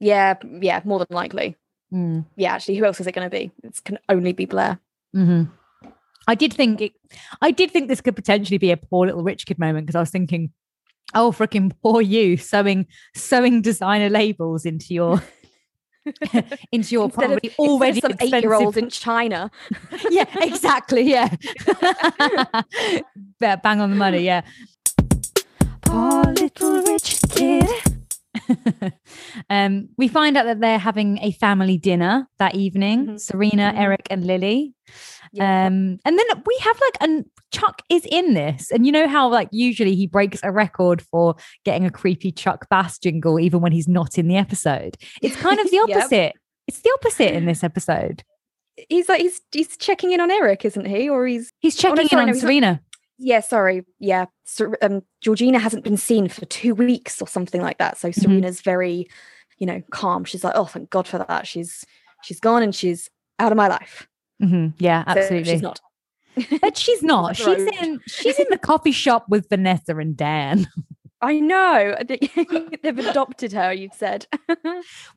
Yeah, 0.00 0.34
yeah, 0.60 0.80
more 0.84 0.98
than 0.98 1.08
likely. 1.10 1.56
Mm. 1.92 2.26
Yeah, 2.36 2.54
actually, 2.54 2.76
who 2.76 2.84
else 2.84 3.00
is 3.00 3.06
it 3.06 3.12
going 3.14 3.26
to 3.26 3.30
be? 3.30 3.50
It 3.62 3.80
can 3.84 3.98
only 4.08 4.32
be 4.32 4.44
Blair. 4.46 4.78
Mm-hmm. 5.14 5.50
I 6.26 6.34
did 6.34 6.52
think 6.52 6.80
it. 6.80 6.92
I 7.40 7.50
did 7.50 7.70
think 7.70 7.88
this 7.88 8.00
could 8.00 8.14
potentially 8.16 8.58
be 8.58 8.70
a 8.70 8.76
poor 8.76 9.06
little 9.06 9.22
rich 9.24 9.46
kid 9.46 9.58
moment 9.58 9.86
because 9.86 9.96
I 9.96 10.00
was 10.00 10.10
thinking, 10.10 10.52
oh, 11.14 11.32
freaking 11.32 11.72
poor 11.82 12.00
you 12.00 12.36
sewing 12.36 12.86
sewing 13.14 13.60
designer 13.62 14.08
labels 14.08 14.64
into 14.64 14.94
your 14.94 15.22
into 16.72 16.94
your 16.94 17.04
Instead 17.04 17.12
probably 17.14 17.48
of 17.50 17.58
already 17.58 18.00
some 18.00 18.14
eight-year-old 18.20 18.76
in 18.76 18.88
China. 19.06 19.50
yeah, 20.10 20.26
exactly. 20.40 21.02
Yeah, 21.02 21.28
Yeah, 23.40 23.56
bang 23.56 23.80
on 23.80 23.90
the 23.90 23.96
money. 23.96 24.20
Yeah. 24.24 24.42
Poor 25.82 26.22
little 26.24 26.82
rich 26.82 27.20
kid. 27.30 27.68
um, 29.50 29.88
we 29.96 30.08
find 30.08 30.36
out 30.36 30.44
that 30.44 30.60
they're 30.60 30.78
having 30.78 31.18
a 31.18 31.32
family 31.32 31.76
dinner 31.78 32.28
that 32.38 32.54
evening. 32.54 33.06
Mhm. 33.06 33.20
Serena, 33.20 33.72
Mhm. 33.74 33.78
Eric, 33.80 34.06
and 34.10 34.26
Lily. 34.26 34.74
Yeah. 35.32 35.66
Um, 35.66 35.98
and 36.04 36.18
then 36.18 36.26
we 36.46 36.56
have 36.60 36.80
like, 36.80 36.96
and 37.00 37.24
Chuck 37.52 37.82
is 37.88 38.04
in 38.10 38.34
this, 38.34 38.70
and 38.70 38.84
you 38.86 38.92
know 38.92 39.08
how 39.08 39.28
like 39.28 39.48
usually 39.52 39.94
he 39.94 40.06
breaks 40.06 40.40
a 40.42 40.52
record 40.52 41.00
for 41.02 41.36
getting 41.64 41.84
a 41.86 41.90
creepy 41.90 42.32
Chuck 42.32 42.68
Bass 42.68 42.98
jingle 42.98 43.38
even 43.40 43.60
when 43.60 43.72
he's 43.72 43.88
not 43.88 44.18
in 44.18 44.28
the 44.28 44.36
episode. 44.36 44.96
It's 45.22 45.36
kind 45.36 45.58
of 45.58 45.66
the 45.70 45.76
Yep. 45.86 45.96
opposite. 45.96 46.32
It's 46.68 46.80
the 46.80 46.90
opposite 46.98 47.34
in 47.34 47.46
this 47.46 47.64
episode. 47.70 48.22
he's 48.88 49.08
like 49.08 49.20
he's 49.20 49.40
he's 49.52 49.76
checking 49.76 50.12
in 50.12 50.20
on 50.20 50.30
Eric, 50.30 50.64
isn't 50.64 50.86
he? 50.86 51.08
Or 51.08 51.26
he's 51.26 51.50
He's 51.60 51.82
Oh, 51.84 51.88
no, 51.90 51.94
checking 51.96 52.08
sorry, 52.08 52.20
in 52.22 52.26
no, 52.26 52.30
on 52.32 52.36
not- 52.36 52.40
Serena. 52.40 52.80
Yeah, 53.18 53.40
sorry, 53.40 53.84
yeah. 53.98 54.26
Um, 54.82 55.02
Georgina 55.20 55.58
hasn't 55.58 55.84
been 55.84 55.96
seen 55.96 56.28
for 56.28 56.44
two 56.46 56.74
weeks 56.74 57.20
or 57.22 57.28
something 57.28 57.60
like 57.62 57.78
that. 57.78 57.96
So 57.98 58.10
Serena's 58.10 58.60
very, 58.60 59.08
you 59.58 59.66
know, 59.66 59.82
calm. 59.90 60.24
She's 60.24 60.44
like, 60.44 60.54
oh, 60.56 60.64
thank 60.66 60.90
God 60.90 61.06
for 61.06 61.18
that. 61.18 61.46
She's 61.46 61.84
she's 62.22 62.40
gone 62.40 62.62
and 62.62 62.74
she's 62.74 63.08
out 63.38 63.52
of 63.52 63.56
my 63.56 63.68
life. 63.68 64.08
Mhm. 64.42 64.74
Yeah, 64.78 65.04
So 65.04 65.20
absolutely. 65.20 65.50
she's 65.52 65.62
not. 65.62 65.80
But 66.60 66.76
she's 66.78 67.02
not. 67.02 67.36
She's 67.36 67.66
in. 67.82 68.00
She's 68.06 68.38
in 68.38 68.46
the 68.50 68.58
coffee 68.58 68.92
shop 68.92 69.26
with 69.28 69.48
Vanessa 69.48 69.96
and 69.96 70.16
Dan. 70.16 70.66
I 71.20 71.38
know. 71.38 71.96
They've 72.08 72.98
adopted 72.98 73.52
her. 73.52 73.72
You've 73.72 73.94
said. 73.94 74.26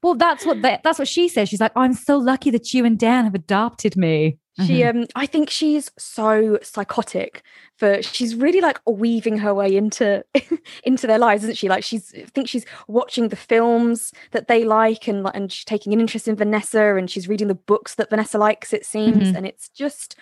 Well, 0.03 0.13
that's 0.13 0.45
what 0.45 0.61
they, 0.61 0.79
that's 0.83 0.99
what 0.99 1.07
she 1.07 1.27
says. 1.27 1.49
She's 1.49 1.59
like, 1.61 1.71
I'm 1.75 1.93
so 1.93 2.17
lucky 2.17 2.51
that 2.51 2.73
you 2.75 2.85
and 2.85 2.99
Dan 2.99 3.23
have 3.23 3.33
adopted 3.33 3.97
me. 3.97 4.37
She, 4.65 4.79
Mhm. 4.83 4.89
um, 5.01 5.05
I 5.15 5.25
think 5.25 5.49
she's 5.49 5.91
so 5.97 6.59
psychotic. 6.61 7.43
For 7.77 8.01
she's 8.01 8.35
really 8.35 8.61
like 8.61 8.79
weaving 8.87 9.39
her 9.39 9.53
way 9.53 9.75
into 9.75 10.23
into 10.85 11.07
their 11.07 11.19
lives, 11.19 11.43
isn't 11.43 11.57
she? 11.57 11.67
Like 11.67 11.83
she's, 11.83 12.13
I 12.15 12.23
think 12.33 12.47
she's 12.47 12.65
watching 12.87 13.27
the 13.27 13.35
films 13.35 14.13
that 14.31 14.47
they 14.47 14.63
like, 14.63 15.09
and 15.09 15.29
and 15.33 15.51
she's 15.51 15.65
taking 15.65 15.91
an 15.91 15.99
interest 15.99 16.27
in 16.29 16.37
Vanessa, 16.37 16.95
and 16.95 17.11
she's 17.11 17.27
reading 17.27 17.49
the 17.49 17.53
books 17.55 17.95
that 17.95 18.09
Vanessa 18.09 18.37
likes. 18.37 18.71
It 18.71 18.85
seems, 18.85 19.31
Mhm. 19.31 19.35
and 19.35 19.45
it's 19.45 19.67
just 19.67 20.15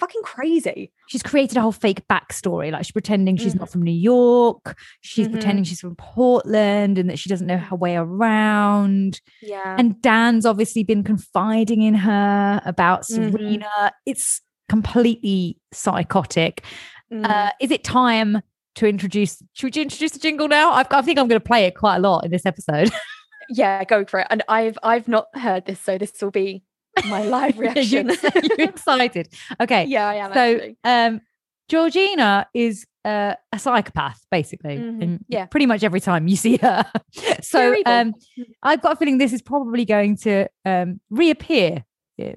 fucking 0.00 0.22
crazy. 0.24 0.90
she's 1.08 1.22
created 1.22 1.56
a 1.56 1.60
whole 1.60 1.72
fake 1.72 2.06
backstory. 2.08 2.72
Like 2.72 2.84
she's 2.84 2.92
pretending 2.92 3.36
she's 3.36 3.54
not 3.54 3.68
from 3.70 3.82
New 3.82 3.90
York. 3.92 4.76
She's 5.02 5.28
Mhm. 5.28 5.32
pretending 5.32 5.64
she's 5.64 5.80
from 5.80 5.96
Portland 5.96 6.98
and 6.98 7.08
that 7.10 7.18
she 7.18 7.28
doesn't 7.28 7.46
know 7.46 7.58
her 7.58 7.76
way 7.76 7.96
around. 7.96 9.20
Yeah. 9.42 9.76
And 9.78 10.00
Dan's 10.02 10.46
obviously 10.46 10.82
been 10.84 11.02
confiding 11.04 11.82
in 11.82 11.94
her 11.94 12.60
about 12.64 13.02
Mhm. 13.02 13.32
Serena. 13.32 13.92
It's 14.06 14.40
completely 14.68 15.58
psychotic. 15.72 16.64
Mm. 17.12 17.28
Uh, 17.28 17.50
is 17.60 17.70
it 17.70 17.82
time 17.84 18.40
to 18.76 18.86
introduce? 18.86 19.42
Should 19.54 19.74
we 19.74 19.82
introduce 19.82 20.12
the 20.12 20.18
jingle 20.20 20.48
now? 20.48 20.70
I've, 20.72 20.86
I 20.90 21.02
think 21.02 21.18
I'm 21.18 21.26
going 21.28 21.40
to 21.40 21.44
play 21.46 21.64
it 21.66 21.74
quite 21.74 21.96
a 21.96 22.00
lot 22.00 22.24
in 22.24 22.30
this 22.30 22.46
episode. 22.46 22.90
yeah, 23.50 23.82
go 23.84 24.04
for 24.04 24.20
it. 24.20 24.28
And 24.30 24.42
I've 24.48 24.78
I've 24.82 25.08
not 25.08 25.26
heard 25.34 25.66
this, 25.66 25.80
so 25.80 25.98
this 25.98 26.12
will 26.22 26.30
be 26.30 26.62
my 27.06 27.22
live 27.24 27.56
You're 27.56 27.72
reaction. 27.72 28.10
You're 28.58 28.68
excited. 28.68 29.28
Okay. 29.60 29.84
yeah, 29.84 30.08
I 30.08 30.14
am 30.16 30.32
so 30.32 30.60
um 30.84 31.20
Georgina 31.68 32.46
is 32.52 32.84
uh, 33.04 33.34
a 33.52 33.58
psychopath, 33.58 34.20
basically. 34.30 34.76
Mhm. 34.76 35.02
in 35.02 35.24
Yeah. 35.28 35.46
Pretty 35.46 35.66
much 35.66 35.82
every 35.84 36.00
time 36.00 36.28
you 36.28 36.36
see 36.36 36.56
her. 36.58 36.84
so 37.42 37.74
um 37.86 38.14
I've 38.62 38.82
got 38.82 38.92
a 38.94 38.96
feeling 38.96 39.18
this 39.18 39.32
is 39.32 39.40
probably 39.42 39.84
going 39.84 40.16
to 40.18 40.48
um 40.64 41.00
reappear 41.10 41.84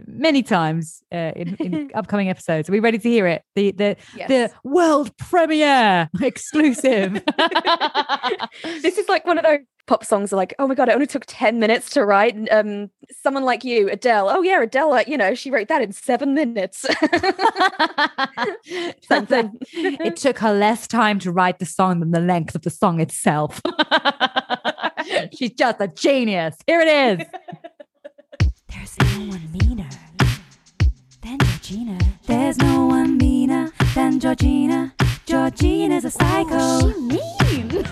many 0.08 0.44
times 0.44 1.02
uh, 1.12 1.32
in, 1.36 1.56
in 1.56 1.92
upcoming 1.96 2.30
episodes. 2.30 2.70
Are 2.70 2.72
we 2.72 2.80
ready 2.80 2.98
to 2.98 3.10
hear 3.10 3.28
it? 3.28 3.44
The 3.56 3.72
the 3.72 3.96
Yes. 4.16 4.28
the 4.30 4.52
world 4.64 5.16
premiere 5.18 6.10
exclusive. 6.22 7.14
this 8.64 8.98
is 8.98 9.08
like 9.10 9.26
one 9.26 9.38
of 9.38 9.44
those 9.44 9.60
pop 9.86 10.06
songs 10.06 10.32
are 10.32 10.38
like, 10.38 10.54
oh 10.60 10.68
my 10.68 10.76
god, 10.76 10.88
it 10.88 10.94
only 10.94 11.06
took 11.06 11.26
10 11.28 11.60
minutes 11.60 11.90
to 11.92 12.06
write. 12.06 12.36
Um, 12.52 12.90
someone 13.22 13.44
like 13.44 13.66
you, 13.66 13.90
Adele. 13.90 14.30
Oh 14.30 14.42
yeah, 14.42 14.62
Adele, 14.62 15.02
you 15.08 15.18
know, 15.18 15.36
she 15.36 15.52
wrote 15.52 15.68
that 15.68 15.82
in 15.82 15.92
seven 15.92 16.34
minutes. 16.34 16.82
Same 19.08 19.26
thing. 19.26 19.58
it 19.74 20.16
took 20.16 20.40
her 20.40 20.54
less 20.54 20.88
time 20.88 21.20
to 21.20 21.32
write 21.32 21.60
the 21.60 21.66
song 21.66 22.00
than 22.00 22.12
the 22.12 22.22
length 22.22 22.56
of 22.56 22.62
the 22.62 22.70
song 22.70 23.02
itself. 23.02 23.62
She's 25.34 25.52
just 25.52 25.82
a 25.82 25.88
genius. 25.90 26.56
Here 26.66 26.80
it 26.80 26.88
is. 27.20 27.28
There's 28.98 29.18
no 29.18 29.26
one 29.30 29.52
meaner 29.52 29.90
than 31.22 31.40
Georgina. 31.40 31.98
There's 32.26 32.58
no 32.58 32.86
one 32.86 33.18
meaner 33.18 33.72
than 33.96 34.20
Georgina. 34.20 34.94
Georgina's 35.26 36.06
a 36.06 36.12
psycho. 36.12 36.92
She 36.92 37.00
mean. 37.00 37.86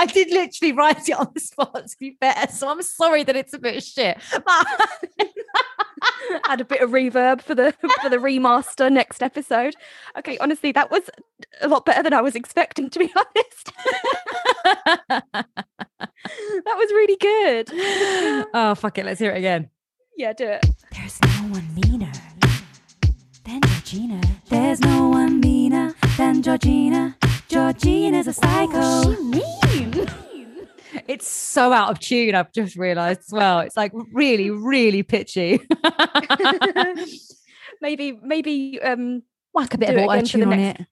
I 0.00 0.06
did 0.06 0.30
literally 0.30 0.72
write 0.72 1.08
it 1.08 1.18
on 1.18 1.28
the 1.34 1.40
spot 1.40 1.86
to 1.88 1.96
be 1.98 2.16
fair, 2.18 2.48
so 2.52 2.68
I'm 2.68 2.82
sorry 2.82 3.24
that 3.24 3.36
it's 3.36 3.52
a 3.54 3.58
bit 3.58 3.82
shit. 3.82 4.18
Add 6.48 6.60
a 6.60 6.64
bit 6.64 6.80
of 6.80 6.90
reverb 6.90 7.42
for 7.42 7.54
the 7.54 7.72
for 8.02 8.08
the 8.08 8.16
remaster 8.18 8.90
next 8.90 9.22
episode. 9.22 9.74
Okay, 10.18 10.38
honestly, 10.38 10.72
that 10.72 10.90
was 10.90 11.08
a 11.60 11.68
lot 11.68 11.84
better 11.84 12.02
than 12.02 12.12
I 12.12 12.20
was 12.20 12.34
expecting, 12.34 12.90
to 12.90 12.98
be 12.98 13.12
honest. 13.16 13.72
that 15.04 15.24
was 16.64 16.90
really 16.90 17.16
good. 17.16 17.70
oh 18.54 18.74
fuck 18.74 18.98
it, 18.98 19.04
let's 19.06 19.20
hear 19.20 19.32
it 19.32 19.38
again. 19.38 19.70
Yeah, 20.16 20.32
do 20.32 20.46
it. 20.48 20.66
There's 20.92 21.18
no 21.22 21.28
one 21.48 21.74
meaner 21.74 22.12
than 23.44 23.60
Georgina. 23.62 24.20
There's 24.48 24.80
no 24.80 25.08
one 25.08 25.40
meaner 25.40 25.94
than 26.16 26.42
Georgina. 26.42 27.16
Georgina's 27.48 28.26
a 28.26 28.32
psycho. 28.32 29.14
She 29.14 29.86
mean. 29.86 30.08
It's 31.06 31.26
so 31.28 31.72
out 31.72 31.90
of 31.90 31.98
tune. 32.00 32.34
I've 32.34 32.52
just 32.52 32.76
realised 32.76 33.20
as 33.26 33.32
well. 33.32 33.60
It's 33.60 33.76
like 33.76 33.92
really, 34.12 34.50
really 34.50 35.02
pitchy. 35.02 35.60
Maybe, 37.80 38.18
maybe 38.22 38.80
um 38.82 39.22
Whack 39.54 39.74
a 39.74 39.78
bit 39.78 39.90
of 39.90 39.96
auto 39.96 40.10
again 40.10 40.18
for 40.18 40.22
the 40.22 40.28
tune 40.44 40.52
on 40.52 40.58
next- 40.58 40.80
it. 40.80 40.86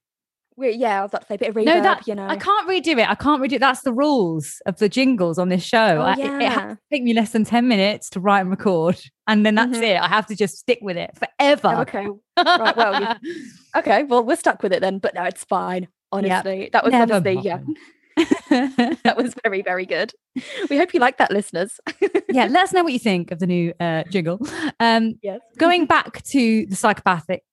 we 0.55 0.71
yeah, 0.71 0.99
I 0.99 1.01
was 1.01 1.11
about 1.11 1.21
to 1.21 1.27
say 1.27 1.35
a 1.35 1.37
bit 1.37 1.49
of 1.49 1.55
reverb, 1.55 1.65
No, 1.65 1.81
that 1.81 2.07
you 2.07 2.15
know. 2.15 2.27
I 2.27 2.37
can't 2.37 2.67
redo 2.67 2.97
it. 2.97 3.09
I 3.09 3.15
can't 3.15 3.41
redo 3.41 3.53
it. 3.53 3.59
That's 3.59 3.81
the 3.81 3.91
rules 3.93 4.61
of 4.65 4.77
the 4.79 4.87
jingles 4.89 5.37
on 5.37 5.49
this 5.49 5.63
show. 5.63 5.97
Oh, 5.97 6.01
I, 6.01 6.13
it- 6.13 6.19
it, 6.19 6.25
has 6.25 6.41
yeah. 6.41 6.65
to 6.69 6.77
take 6.91 7.03
me 7.03 7.13
less 7.13 7.31
than 7.31 7.43
10 7.43 7.67
minutes 7.67 8.09
to 8.11 8.19
write 8.21 8.41
and 8.41 8.49
record. 8.49 8.99
And 9.27 9.45
then 9.45 9.55
that's 9.55 9.77
Mhm. 9.77 9.83
it. 9.83 10.01
I 10.01 10.07
have 10.07 10.25
to 10.27 10.35
just 10.35 10.57
stick 10.57 10.79
with 10.81 10.95
it 10.97 11.11
forever. 11.17 11.73
Oh, 11.75 11.81
okay. 11.81 12.07
Right, 12.37 12.77
well, 12.77 13.17
Okay, 13.75 14.03
well, 14.03 14.23
we're 14.23 14.35
stuck 14.37 14.63
with 14.63 14.71
it 14.73 14.79
then, 14.81 14.99
but 14.99 15.13
no, 15.13 15.23
it's 15.23 15.43
fine. 15.43 15.87
Honestly, 16.11 16.69
that 16.71 16.83
was 16.85 16.93
Never 16.93 17.15
honestly, 17.15 17.39
yeah. 17.41 17.59
that 18.49 19.15
was 19.15 19.33
very, 19.43 19.61
very 19.61 19.85
good. 19.85 20.11
We 20.69 20.77
hope 20.77 20.93
you 20.93 20.99
like 20.99 21.17
that, 21.17 21.31
listeners. 21.31 21.79
yeah, 22.29 22.45
let 22.47 22.63
us 22.63 22.73
know 22.73 22.83
what 22.83 22.93
you 22.93 22.99
think 22.99 23.31
of 23.31 23.39
the 23.39 23.47
new 23.47 23.73
uh, 23.79 24.03
jingle. 24.09 24.39
Um, 24.79 25.15
Yes. 25.21 25.39
going 25.57 25.85
back 25.85 26.23
to 26.23 26.65
the 26.65 26.75
psychopathic 26.75 27.43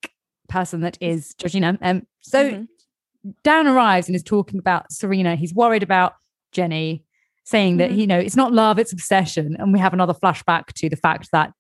person 0.49 0.81
that 0.81 0.97
is 1.01 1.35
Georgina. 1.35 1.79
Um, 1.83 2.07
so 2.21 2.51
Mhm. 2.51 2.69
Dan 3.43 3.67
arrives 3.67 4.07
and 4.09 4.15
is 4.17 4.23
talking 4.23 4.59
about 4.59 4.93
Serena. 4.93 5.35
He's 5.37 5.55
worried 5.55 5.83
about 5.83 6.15
Jenny, 6.53 7.05
saying 7.45 7.79
that 7.79 7.91
Mhm. 7.91 7.97
you 7.99 8.07
know 8.07 8.19
it's 8.19 8.37
not 8.37 8.53
love, 8.53 8.79
it's 8.79 8.93
obsession. 8.93 9.57
And 9.59 9.73
we 9.73 9.79
have 9.79 9.93
another 9.95 10.13
flashback 10.15 10.67
to 10.75 10.89
the 10.91 10.97
fact 10.97 11.31
that 11.33 11.53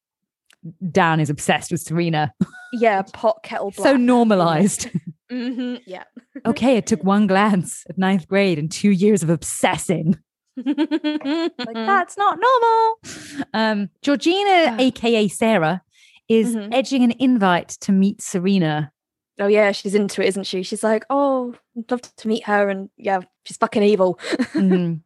Dan 0.91 1.21
is 1.21 1.29
obsessed 1.31 1.71
with 1.73 1.81
Serena. 1.81 2.33
yeah, 2.75 3.03
pot 3.13 3.43
kettle 3.43 3.71
black. 3.77 3.87
so 3.87 3.97
normalized. 3.97 4.89
hmm 5.31 5.77
yeah. 5.87 6.05
Okay, 6.47 6.77
it 6.77 6.87
took 6.87 7.03
one 7.05 7.27
glance 7.27 7.85
at 7.89 7.99
ninth 7.99 8.29
grade 8.29 8.59
and 8.59 8.71
two 8.71 8.91
years 8.91 9.23
of 9.23 9.31
obsessing. 9.31 10.19
Like 10.57 11.75
that's 11.75 12.17
not 12.17 12.39
normal. 12.41 12.99
Um, 13.53 13.91
Georgina, 14.03 14.77
aka 14.79 15.27
Sarah, 15.29 15.83
is 16.29 16.55
Mhm. 16.55 16.69
edging 16.73 17.03
an 17.03 17.13
invite 17.19 17.71
to 17.81 17.93
meet 17.93 18.23
Serena. 18.23 18.93
Oh 19.41 19.49
yeah, 19.49 19.73
she's 19.73 19.95
into 19.97 20.23
it, 20.23 20.29
isn't 20.29 20.45
she? 20.45 20.63
She's 20.63 20.85
like, 20.85 21.05
oh, 21.11 21.55
I'd 21.77 21.91
love 21.91 22.03
to 22.03 22.29
meet 22.29 22.45
her, 22.45 22.69
and 22.69 22.89
yeah, 22.97 23.21
she's 23.45 23.57
fucking 23.57 23.83
evil. 23.83 24.19
Mhm. 24.55 25.01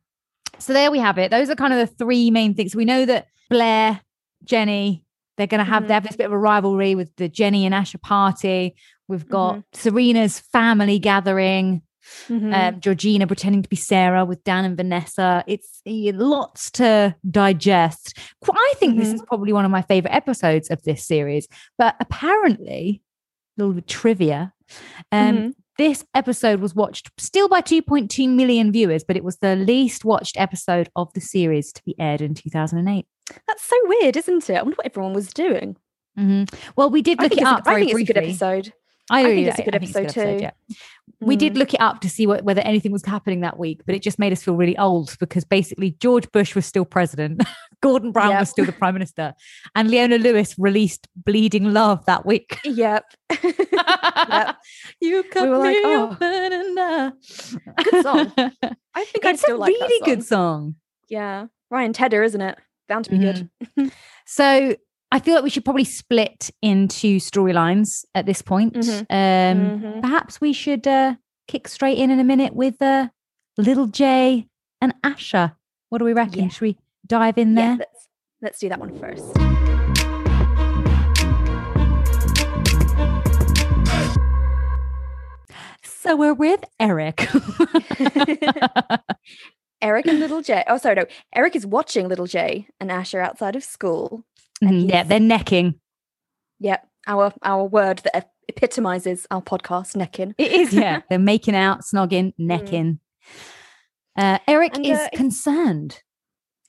So 0.59 0.73
there 0.73 0.91
we 0.91 0.99
have 0.99 1.19
it. 1.19 1.31
Those 1.31 1.49
are 1.51 1.55
kind 1.55 1.73
of 1.73 1.79
the 1.79 1.95
three 1.95 2.31
main 2.31 2.53
things. 2.55 2.75
We 2.77 2.85
know 2.85 3.07
that 3.07 3.29
Blair, 3.49 4.01
Jenny, 4.45 5.05
they're 5.37 5.47
going 5.47 5.65
to 5.65 5.71
have 5.71 5.87
they 5.89 5.95
have 5.95 6.03
this 6.03 6.17
bit 6.17 6.27
of 6.27 6.33
a 6.33 6.39
rivalry 6.39 6.95
with 6.97 7.15
the 7.17 7.29
Jenny 7.29 7.65
and 7.65 7.73
Asher 7.75 7.99
party. 7.99 8.75
We've 9.09 9.29
got 9.29 9.63
Serena's 9.73 10.39
family 10.39 10.99
gathering. 10.99 11.83
Mhm. 12.29 12.55
um, 12.55 12.81
Georgina 12.81 13.27
pretending 13.27 13.63
to 13.63 13.69
be 13.69 13.77
Sarah 13.77 14.25
with 14.25 14.43
Dan 14.43 14.65
and 14.65 14.79
Vanessa. 14.79 15.45
It's 15.47 15.83
eh, 15.85 16.11
lots 16.15 16.71
to 16.73 17.15
digest. 17.31 18.17
I 18.51 18.73
think 18.77 18.97
this 18.99 19.09
Mhm. 19.11 19.15
is 19.17 19.23
probably 19.29 19.53
one 19.53 19.67
of 19.67 19.71
my 19.71 19.83
favorite 19.83 20.15
episodes 20.15 20.71
of 20.71 20.83
this 20.85 21.05
series. 21.07 21.47
But 21.77 21.97
apparently, 22.01 23.03
a 23.59 23.61
little 23.63 23.75
bit 23.75 23.87
trivia. 23.87 24.55
Um, 25.13 25.37
Mhm. 25.37 25.53
This 25.77 26.05
episode 26.15 26.61
was 26.61 26.75
watched 26.75 27.11
still 27.19 27.47
by 27.49 27.61
2.2 27.61 28.27
million 28.29 28.73
viewers, 28.73 29.05
but 29.05 29.17
it 29.17 29.23
was 29.23 29.37
the 29.39 29.55
least 29.55 30.05
watched 30.05 30.37
episode 30.41 30.89
of 30.97 31.13
the 31.13 31.21
series 31.21 31.73
to 31.75 31.85
be 31.85 31.95
aired 32.01 32.21
in 32.21 32.35
2008. 32.35 33.07
That's 33.47 33.63
so 33.65 33.77
weird, 33.85 34.17
isn't 34.17 34.49
it? 34.51 34.57
I 34.57 34.63
wonder 34.63 34.77
what 34.77 34.87
everyone 34.87 35.13
was 35.13 35.33
doing. 35.33 35.77
Mhm. 36.19 36.53
Well, 36.75 36.91
we 36.91 37.01
did 37.03 37.21
look 37.21 37.33
it 37.33 37.43
up 37.43 37.67
a, 37.67 37.71
I 37.71 37.75
think 37.75 37.83
it's 37.91 37.93
a 37.93 37.95
briefly. 37.97 38.05
good 38.15 38.17
episode. 38.25 38.73
I, 39.11 39.21
I 39.21 39.25
think 39.25 39.47
it's 39.49 39.59
a 39.59 39.63
like- 39.63 39.65
good 39.65 39.73
think 39.81 39.83
it's 39.85 39.97
episode 40.17 40.37
too. 40.37 40.43
yeah. 40.43 40.51
We 41.21 41.35
did 41.37 41.55
Mm. 41.55 41.59
look 41.59 41.75
it 41.75 41.81
up 41.81 42.01
to 42.03 42.09
see 42.09 42.27
what, 42.27 42.45
whether 42.45 42.61
anything 42.61 42.93
was 42.93 43.05
happening 43.05 43.41
that 43.41 43.59
week, 43.59 43.81
but 43.87 43.95
it 43.95 44.03
just 44.03 44.19
made 44.21 44.31
us 44.33 44.43
feel 44.43 44.55
really 44.55 44.77
old 44.79 45.17
because 45.19 45.43
basically 45.45 45.93
George 45.93 46.31
Bush 46.31 46.55
was 46.55 46.65
still 46.67 46.85
president, 46.85 47.43
Gordon 47.81 48.13
Brown 48.13 48.31
Yep. 48.31 48.41
was 48.41 48.51
still 48.51 48.67
the 48.67 48.73
prime 48.73 48.95
minister, 48.95 49.35
and 49.75 49.91
Leona 49.91 50.19
Lewis 50.19 50.55
released 50.59 51.09
"Bleeding 51.17 51.73
Love" 51.73 52.05
that 52.07 52.25
week. 52.27 52.59
Yep. 52.65 53.05
yep. 53.43 54.57
You 55.01 55.23
cut 55.25 55.49
were 55.49 55.59
like, 55.59 55.77
me 55.77 55.83
"Oh." 55.87 56.11
open 56.13 56.53
enough. 56.53 57.15
Good 57.85 58.03
song. 58.03 58.33
I 58.95 59.05
think 59.05 59.25
it's 59.25 59.43
still 59.43 59.57
a 59.57 59.59
like 59.59 59.71
really 59.71 59.99
that 60.01 60.05
good 60.05 60.25
song. 60.25 60.63
song. 60.63 60.75
Yeah, 61.09 61.47
Ryan 61.71 61.93
Tedder, 61.95 62.23
isn't 62.23 62.41
it? 62.41 62.59
Bound 62.89 63.07
to 63.07 63.11
be 63.11 63.19
good. 63.19 63.49
So 64.27 64.77
I 65.11 65.21
feel 65.21 65.35
like 65.35 65.45
we 65.45 65.51
should 65.51 65.65
probably 65.65 65.85
split 65.85 66.51
into 66.61 67.17
storylines 67.19 68.05
at 68.15 68.27
this 68.27 68.43
point. 68.43 68.75
Mhm. 68.75 69.01
Um, 69.09 69.81
Mhm. 69.81 70.03
Perhaps 70.03 70.41
we 70.41 70.53
should 70.53 70.87
uh, 70.87 71.15
kick 71.47 71.67
straight 71.69 71.99
in 71.99 72.11
in 72.11 72.21
a 72.21 72.25
minute 72.25 72.55
with 72.55 72.81
uh, 72.83 73.09
Little 73.57 73.87
J 73.87 74.47
and 74.83 74.95
Asher. 75.03 75.53
What 75.89 75.99
do 75.99 76.05
we 76.05 76.13
reckon? 76.13 76.45
Yeah. 76.45 76.49
Should 76.49 76.61
we 76.61 76.77
dive 77.07 77.39
in 77.39 77.55
there? 77.55 77.71
Yeah, 77.73 77.77
let's 77.79 78.09
let's 78.43 78.59
do 78.59 78.69
that 78.69 78.81
one 78.81 78.99
first. 78.99 79.25
So 85.83 86.17
we're 86.17 86.35
with 86.35 86.65
Eric. 86.81 87.29
Eric 89.83 90.07
and 90.07 90.19
Little 90.21 90.43
J. 90.43 90.65
Oh, 90.67 90.79
sorry, 90.79 90.95
no. 90.97 91.05
Eric 91.35 91.55
is 91.57 91.67
watching 91.67 92.09
Little 92.09 92.27
J 92.27 92.67
and 92.81 92.91
Asher 92.91 93.21
outside 93.21 93.55
of 93.57 93.63
school. 93.65 94.25
Mhm, 94.63 94.91
yeah, 94.91 95.03
they're 95.03 95.21
necking. 95.21 95.81
Yep, 96.61 96.87
our 97.07 97.33
our 97.43 97.65
word 97.65 98.03
that 98.13 98.31
epitomizes 98.49 99.27
our 99.31 99.43
podcast, 99.43 99.95
necking. 99.97 100.35
It 100.39 100.53
is, 100.53 100.73
yeah. 100.73 101.03
they're 101.11 101.19
making 101.19 101.55
out, 101.55 101.83
snogging, 101.83 102.33
necking. 102.39 102.99
Uh, 104.17 104.39
Eric 104.49 104.77
And, 104.77 104.87
is 104.87 104.99
uh, 104.99 105.09
concerned. 105.15 106.03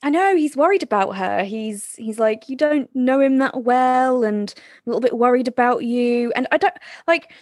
I 0.02 0.10
know 0.10 0.36
he's 0.36 0.56
worried 0.56 0.82
about 0.82 1.16
her. 1.16 1.44
He's 1.44 1.94
he's 1.96 2.18
like, 2.18 2.48
you 2.48 2.56
don't 2.56 2.88
know 2.94 3.20
him 3.20 3.38
that 3.38 3.64
well, 3.64 4.24
and 4.24 4.52
a 4.56 4.90
little 4.90 5.00
bit 5.00 5.16
worried 5.16 5.48
about 5.48 5.84
you. 5.84 6.32
And 6.34 6.46
I 6.52 6.56
don't 6.58 6.74
like, 7.06 7.32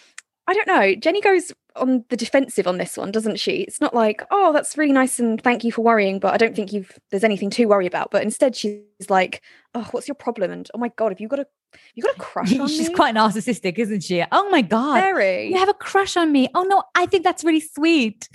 I 0.46 0.54
don't 0.54 0.66
know. 0.66 0.94
Jenny 0.94 1.20
goes 1.20 1.52
on 1.78 2.04
the 2.08 2.16
defensive 2.16 2.66
on 2.66 2.78
this 2.78 2.96
one, 2.96 3.10
doesn't 3.10 3.38
she? 3.38 3.62
It's 3.62 3.80
not 3.80 3.94
like, 3.94 4.22
oh, 4.30 4.52
that's 4.52 4.76
really 4.76 4.92
nice 4.92 5.18
and 5.18 5.40
thank 5.42 5.64
you 5.64 5.72
for 5.72 5.82
worrying, 5.82 6.18
but 6.18 6.34
I 6.34 6.36
don't 6.36 6.54
think 6.54 6.72
you've 6.72 6.98
there's 7.10 7.24
anything 7.24 7.50
to 7.50 7.64
worry 7.66 7.86
about. 7.86 8.10
But 8.10 8.22
instead, 8.22 8.56
she's 8.56 8.82
like, 9.08 9.42
oh, 9.74 9.88
what's 9.92 10.08
your 10.08 10.14
problem? 10.14 10.50
And 10.50 10.68
oh 10.74 10.78
my 10.78 10.88
god, 10.96 11.12
have 11.12 11.20
you 11.20 11.28
got 11.28 11.40
a 11.40 11.46
you 11.94 12.02
got 12.02 12.16
a 12.16 12.18
crush 12.18 12.58
on 12.58 12.68
She's 12.68 12.88
me? 12.88 12.94
quite 12.94 13.14
narcissistic, 13.14 13.78
isn't 13.78 14.02
she? 14.02 14.24
Oh 14.32 14.48
my 14.50 14.62
god. 14.62 15.00
very. 15.00 15.48
You 15.48 15.58
have 15.58 15.68
a 15.68 15.74
crush 15.74 16.16
on 16.16 16.32
me. 16.32 16.48
Oh 16.54 16.62
no, 16.62 16.82
I 16.94 17.06
think 17.06 17.24
that's 17.24 17.44
really 17.44 17.60
sweet. 17.60 18.28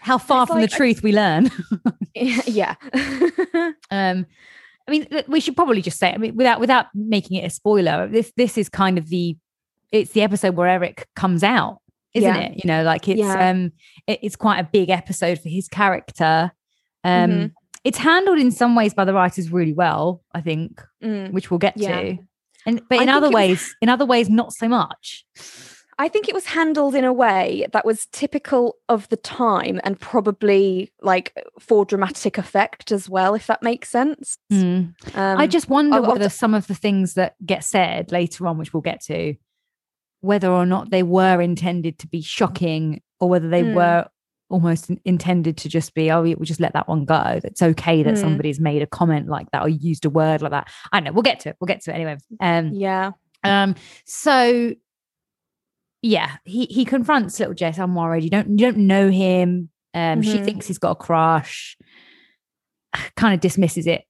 How 0.00 0.18
far 0.18 0.42
It's 0.42 0.50
from 0.50 0.60
like 0.60 0.70
the 0.70 0.76
truth 0.76 1.02
we 1.02 1.12
learn. 1.12 1.50
yeah. 2.14 2.74
Um, 3.90 4.26
I 4.86 4.90
mean, 4.90 5.06
we 5.28 5.40
should 5.40 5.56
probably 5.56 5.82
just 5.82 5.98
say. 5.98 6.12
I 6.12 6.16
mean, 6.16 6.34
without 6.34 6.60
without 6.60 6.86
making 6.94 7.38
it 7.38 7.46
a 7.46 7.50
spoiler, 7.50 8.06
this 8.08 8.32
this 8.36 8.56
is 8.56 8.68
kind 8.68 8.96
of 8.98 9.08
the 9.08 9.36
it's 9.92 10.12
the 10.12 10.22
episode 10.22 10.56
where 10.56 10.68
Eric 10.68 11.06
comes 11.16 11.42
out, 11.42 11.78
isn't 12.14 12.34
Yeah. 12.34 12.40
it? 12.40 12.56
You 12.56 12.68
know, 12.68 12.82
like 12.82 13.08
it's 13.08 13.20
Yeah. 13.20 13.50
um, 13.50 13.72
it- 14.06 14.20
it's 14.22 14.36
quite 14.36 14.58
a 14.58 14.64
big 14.64 14.90
episode 14.90 15.38
for 15.40 15.48
his 15.48 15.68
character. 15.68 16.52
Um, 17.04 17.30
Mhm. 17.30 17.52
it's 17.84 17.98
handled 17.98 18.38
in 18.38 18.50
some 18.50 18.74
ways 18.74 18.94
by 18.94 19.04
the 19.04 19.14
writers 19.14 19.52
really 19.52 19.72
well, 19.72 20.22
I 20.34 20.40
think, 20.40 20.82
Mm. 21.02 21.32
which 21.32 21.50
we'll 21.50 21.58
get 21.58 21.76
Yeah. 21.76 22.00
to. 22.00 22.18
And 22.66 22.82
but 22.88 22.96
in 22.96 23.06
think 23.06 23.10
other 23.10 23.26
it 23.26 23.30
was- 23.30 23.34
ways, 23.34 23.76
in 23.80 23.88
other 23.88 24.04
ways, 24.06 24.28
not 24.28 24.52
so 24.52 24.68
much. 24.68 25.24
I 26.00 26.06
think 26.08 26.28
it 26.28 26.34
was 26.34 26.46
handled 26.46 26.94
in 26.94 27.02
a 27.04 27.12
way 27.12 27.66
that 27.72 27.84
was 27.84 28.06
typical 28.12 28.76
of 28.88 29.08
the 29.08 29.16
time 29.16 29.80
and 29.82 29.98
probably 29.98 30.92
like 31.02 31.32
for 31.58 31.84
dramatic 31.84 32.38
effect 32.38 32.92
as 32.92 33.08
well, 33.10 33.34
if 33.34 33.48
that 33.48 33.64
makes 33.64 33.88
sense. 33.88 34.38
Mm. 34.52 34.94
Um, 35.16 35.38
I 35.38 35.48
just 35.48 35.68
wonder 35.68 35.96
I 35.96 36.00
whether 36.00 36.28
some 36.28 36.54
of 36.54 36.68
the 36.68 36.74
things 36.76 37.14
that 37.14 37.34
get 37.44 37.64
said 37.64 38.12
later 38.12 38.46
on, 38.46 38.58
which 38.58 38.72
we'll 38.72 38.80
get 38.80 39.00
to, 39.06 39.34
whether 40.20 40.50
or 40.50 40.66
not 40.66 40.90
they 40.90 41.02
were 41.02 41.40
intended 41.40 41.98
to 42.00 42.06
be 42.08 42.20
shocking 42.20 43.00
or 43.20 43.28
whether 43.28 43.48
they 43.48 43.62
Mm. 43.62 43.74
were 43.74 44.06
almost 44.50 44.90
intended 45.04 45.56
to 45.58 45.68
just 45.68 45.92
be, 45.94 46.10
oh, 46.10 46.22
we- 46.22 46.34
we'll 46.34 46.44
just 46.46 46.60
let 46.60 46.72
that 46.72 46.88
one 46.88 47.04
go. 47.04 47.38
It's 47.44 47.60
okay 47.62 48.02
that 48.02 48.14
Mm. 48.14 48.18
somebody's 48.20 48.58
made 48.58 48.80
a 48.82 48.86
comment 48.86 49.28
like 49.28 49.50
that 49.52 49.62
or 49.62 49.68
used 49.68 50.04
a 50.06 50.10
word 50.10 50.40
like 50.42 50.52
that. 50.52 50.68
I 50.90 50.98
don't 50.98 51.04
know. 51.04 51.12
We'll 51.12 51.22
get 51.22 51.40
to 51.40 51.50
it. 51.50 51.56
We'll 51.60 51.66
get 51.66 51.82
to 51.82 51.90
it 51.90 51.94
anyway. 51.94 52.16
Um, 52.40 52.70
yeah. 52.72 53.10
um, 53.44 53.74
so 54.06 54.72
yeah, 56.02 56.36
he 56.44 56.66
he 56.66 56.84
confronts 56.84 57.38
little 57.40 57.54
Jess. 57.54 57.78
I'm 57.78 57.94
worried. 57.94 58.24
You 58.24 58.30
don't 58.30 58.50
you 58.50 58.56
don't 58.58 58.78
know 58.86 59.10
him. 59.10 59.68
Um, 59.94 60.22
she 60.22 60.38
Mhm. 60.38 60.44
thinks 60.44 60.66
he's 60.66 60.78
got 60.78 60.92
a 60.92 60.94
crush. 60.96 61.76
Kind 63.16 63.34
of 63.34 63.40
dismisses 63.40 63.86
it. 63.86 64.04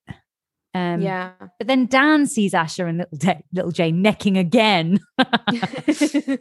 Um, 0.74 1.00
yeah. 1.00 1.32
but 1.58 1.66
then 1.66 1.86
Dan 1.86 2.26
sees 2.26 2.52
Asher 2.54 2.86
and 2.86 2.98
little 2.98 3.18
J, 3.18 3.42
little 3.52 3.70
J 3.72 3.90
necking 3.90 4.36
again. 4.36 5.00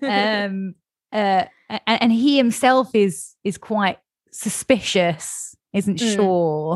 um, 0.02 0.76
uh, 1.12 1.46
and, 1.88 2.12
he 2.12 2.38
himself 2.38 2.90
is 2.94 3.36
is 3.44 3.58
quite 3.58 3.98
suspicious, 4.32 5.56
isn't 5.74 6.00
Mm. 6.00 6.16
sure. 6.16 6.74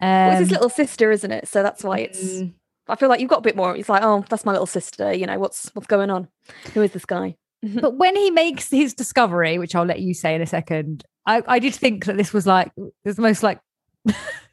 Um, 0.00 0.08
Well, 0.08 0.30
it's 0.32 0.40
his 0.40 0.50
little 0.50 0.68
sister, 0.68 1.10
isn't 1.10 1.30
it? 1.30 1.48
So 1.48 1.62
that's 1.62 1.84
why 1.84 1.98
it's. 2.00 2.22
mm, 2.22 2.54
I 2.88 2.96
feel 2.96 3.08
like 3.08 3.20
you've 3.20 3.30
got 3.30 3.38
a 3.38 3.42
bit 3.42 3.56
more. 3.56 3.74
It's 3.76 3.88
like, 3.88 4.02
oh, 4.02 4.24
that's 4.28 4.44
my 4.44 4.52
little 4.52 4.66
sister. 4.66 5.12
You 5.12 5.26
know 5.26 5.38
what's 5.38 5.70
what's 5.74 5.86
going 5.86 6.10
on? 6.10 6.28
Who 6.74 6.82
is 6.82 6.90
this 6.92 7.04
guy? 7.06 7.36
but 7.80 7.96
when 7.96 8.14
he 8.16 8.30
makes 8.30 8.70
his 8.70 8.92
discovery, 8.94 9.58
which 9.58 9.74
I'll 9.74 9.86
let 9.86 10.00
you 10.00 10.12
say 10.12 10.34
in 10.34 10.42
a 10.42 10.46
second, 10.46 11.04
I, 11.26 11.42
I 11.46 11.58
did 11.60 11.74
think 11.74 12.04
that 12.06 12.16
this 12.16 12.32
was 12.32 12.46
like 12.46 12.72
it 12.76 12.92
was 13.04 13.16
the 13.16 13.22
most 13.22 13.42
like 13.42 13.60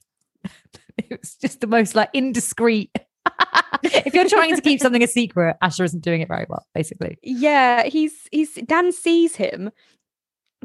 it 0.97 1.19
was 1.19 1.35
just 1.35 1.61
the 1.61 1.67
most 1.67 1.95
like 1.95 2.09
indiscreet. 2.13 2.95
if 3.83 4.13
you're 4.13 4.27
trying 4.29 4.55
to 4.55 4.61
keep 4.61 4.79
something 4.79 5.03
a 5.03 5.07
secret, 5.07 5.57
Asher 5.61 5.83
isn't 5.83 6.03
doing 6.03 6.21
it 6.21 6.27
very 6.27 6.45
well, 6.49 6.65
basically. 6.73 7.17
Yeah, 7.23 7.83
he's 7.83 8.27
he's 8.31 8.53
Dan 8.55 8.91
sees 8.91 9.35
him 9.35 9.71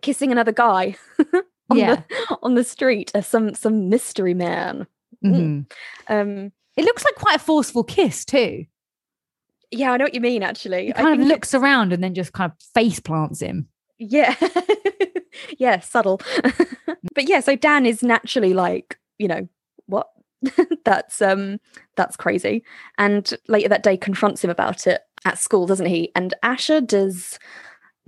kissing 0.02 0.30
another 0.32 0.52
guy 0.52 0.96
on 1.70 1.78
Yeah. 1.78 2.02
the 2.08 2.38
on 2.42 2.54
the 2.54 2.64
street 2.64 3.10
as 3.14 3.26
some 3.26 3.54
some 3.54 3.88
mystery 3.88 4.34
man. 4.34 4.86
Mhm. 5.24 5.70
Um, 6.08 6.52
It 6.76 6.84
looks 6.84 7.04
like 7.04 7.14
quite 7.14 7.36
a 7.36 7.40
forceful 7.40 7.84
kiss 7.84 8.24
too. 8.24 8.66
yeah, 9.70 9.92
I 9.92 9.96
know 9.96 10.04
what 10.04 10.14
you 10.14 10.20
mean. 10.20 10.42
Actually, 10.42 10.86
He 10.86 10.94
I 10.94 11.02
kind 11.02 11.20
of 11.20 11.26
looks 11.26 11.54
around 11.54 11.92
and 11.92 12.02
then 12.04 12.14
just 12.14 12.32
kind 12.32 12.52
of 12.52 12.58
face 12.74 13.00
plants 13.00 13.40
him. 13.40 13.68
Yeah. 13.98 14.34
yeah, 15.58 15.80
subtle. 15.80 16.20
but 17.14 17.28
yeah, 17.28 17.40
so 17.40 17.56
Dan 17.56 17.86
is 17.86 18.02
naturally 18.02 18.52
like, 18.54 18.98
you 19.18 19.26
know, 19.28 19.48
what? 19.86 20.08
that's 20.84 21.20
um 21.22 21.58
that's 21.96 22.16
crazy. 22.16 22.64
And 22.98 23.32
later 23.48 23.68
that 23.68 23.82
day 23.82 23.96
confronts 23.96 24.42
him 24.44 24.50
about 24.50 24.86
it 24.86 25.00
at 25.24 25.38
school, 25.38 25.66
doesn't 25.66 25.86
he? 25.86 26.12
And 26.14 26.34
Asher 26.42 26.80
does 26.80 27.38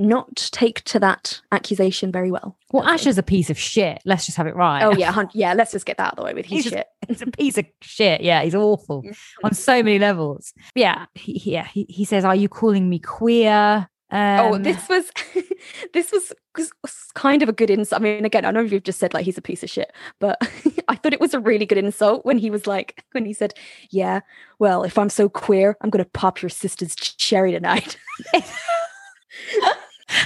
not 0.00 0.36
take 0.52 0.84
to 0.84 1.00
that 1.00 1.40
accusation 1.50 2.12
very 2.12 2.30
well. 2.30 2.56
Well? 2.72 2.86
Asher's 2.86 3.18
a 3.18 3.22
piece 3.22 3.50
of 3.50 3.58
shit. 3.58 4.00
Let's 4.04 4.26
just 4.26 4.36
have 4.36 4.46
it 4.46 4.54
right. 4.54 4.82
Oh 4.84 4.92
yeah, 4.92 5.24
yeah, 5.34 5.54
let's 5.54 5.72
just 5.72 5.86
get 5.86 5.96
that 5.96 6.06
out 6.08 6.12
of 6.12 6.16
the 6.18 6.22
way 6.24 6.34
with 6.34 6.46
his 6.46 6.64
He's 6.64 6.72
shit. 6.72 6.86
he's 7.08 7.22
a 7.22 7.26
piece 7.26 7.58
of 7.58 7.66
shit. 7.80 8.20
Yeah, 8.20 8.42
he's 8.44 8.54
awful 8.54 9.02
on 9.42 9.54
so 9.54 9.82
many 9.82 9.98
levels. 9.98 10.54
Yeah, 10.76 11.06
he- 11.14 11.40
yeah. 11.44 11.66
He, 11.66 11.84
he 11.88 12.04
says, 12.04 12.24
"Are 12.24 12.36
you 12.36 12.48
calling 12.48 12.88
me 12.88 13.00
queer?" 13.00 13.88
Um, 14.10 14.40
oh, 14.54 14.58
this 14.58 14.88
was 14.88 15.10
this 15.92 16.12
was 16.12 16.32
was 16.56 16.72
kind 17.14 17.42
of 17.42 17.48
a 17.48 17.52
good 17.52 17.68
insult. 17.68 18.00
I 18.00 18.02
mean, 18.02 18.24
again, 18.24 18.44
I 18.46 18.50
know 18.50 18.60
you've 18.60 18.82
just 18.84 18.98
said 18.98 19.12
like 19.12 19.24
he's 19.26 19.36
a 19.36 19.42
piece 19.42 19.62
of 19.62 19.68
shit, 19.68 19.92
but 20.18 20.38
I 20.88 20.94
thought 20.96 21.12
it 21.12 21.20
was 21.20 21.34
a 21.34 21.40
really 21.40 21.66
good 21.66 21.76
insult 21.78 22.24
when 22.24 22.38
he 22.38 22.50
was 22.50 22.66
like 22.66 23.04
when 23.12 23.26
he 23.26 23.34
said, 23.34 23.52
"Yeah, 23.90 24.20
well, 24.58 24.82
if 24.82 24.96
I'm 24.96 25.10
so 25.10 25.28
queer, 25.28 25.76
I'm 25.82 25.90
gonna 25.90 26.06
pop 26.06 26.40
your 26.40 26.48
sister's 26.48 26.94
cherry 26.94 27.52
tonight." 27.52 27.98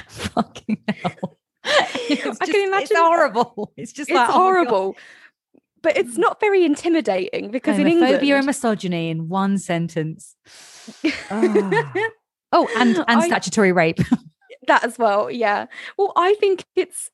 fucking 0.08 0.78
hell. 0.88 1.38
It's 1.64 2.40
I 2.40 2.46
can 2.46 2.46
just- 2.46 2.48
It's 2.48 2.56
imagine- 2.68 2.96
horrible. 2.98 3.72
It's 3.76 3.92
just 3.92 4.10
it's 4.10 4.16
like 4.16 4.28
oh 4.28 4.32
horrible, 4.32 4.96
but 5.82 5.96
it's 5.96 6.16
not 6.16 6.38
very 6.40 6.64
intimidating 6.64 7.50
because 7.50 7.78
in 7.78 7.86
Homophobia 7.86 7.90
England, 8.20 8.22
and 8.32 8.46
misogyny 8.46 9.10
in 9.10 9.28
one 9.28 9.58
sentence. 9.58 10.36
Ah. 11.30 11.92
Oh, 12.52 12.68
and 12.76 12.96
and 13.08 13.20
I- 13.20 13.26
statutory 13.26 13.72
rape. 13.72 13.98
that 14.66 14.84
as 14.84 14.98
well. 14.98 15.30
Yeah. 15.30 15.66
Well, 15.98 16.12
I 16.16 16.34
think 16.34 16.64
it's 16.76 17.10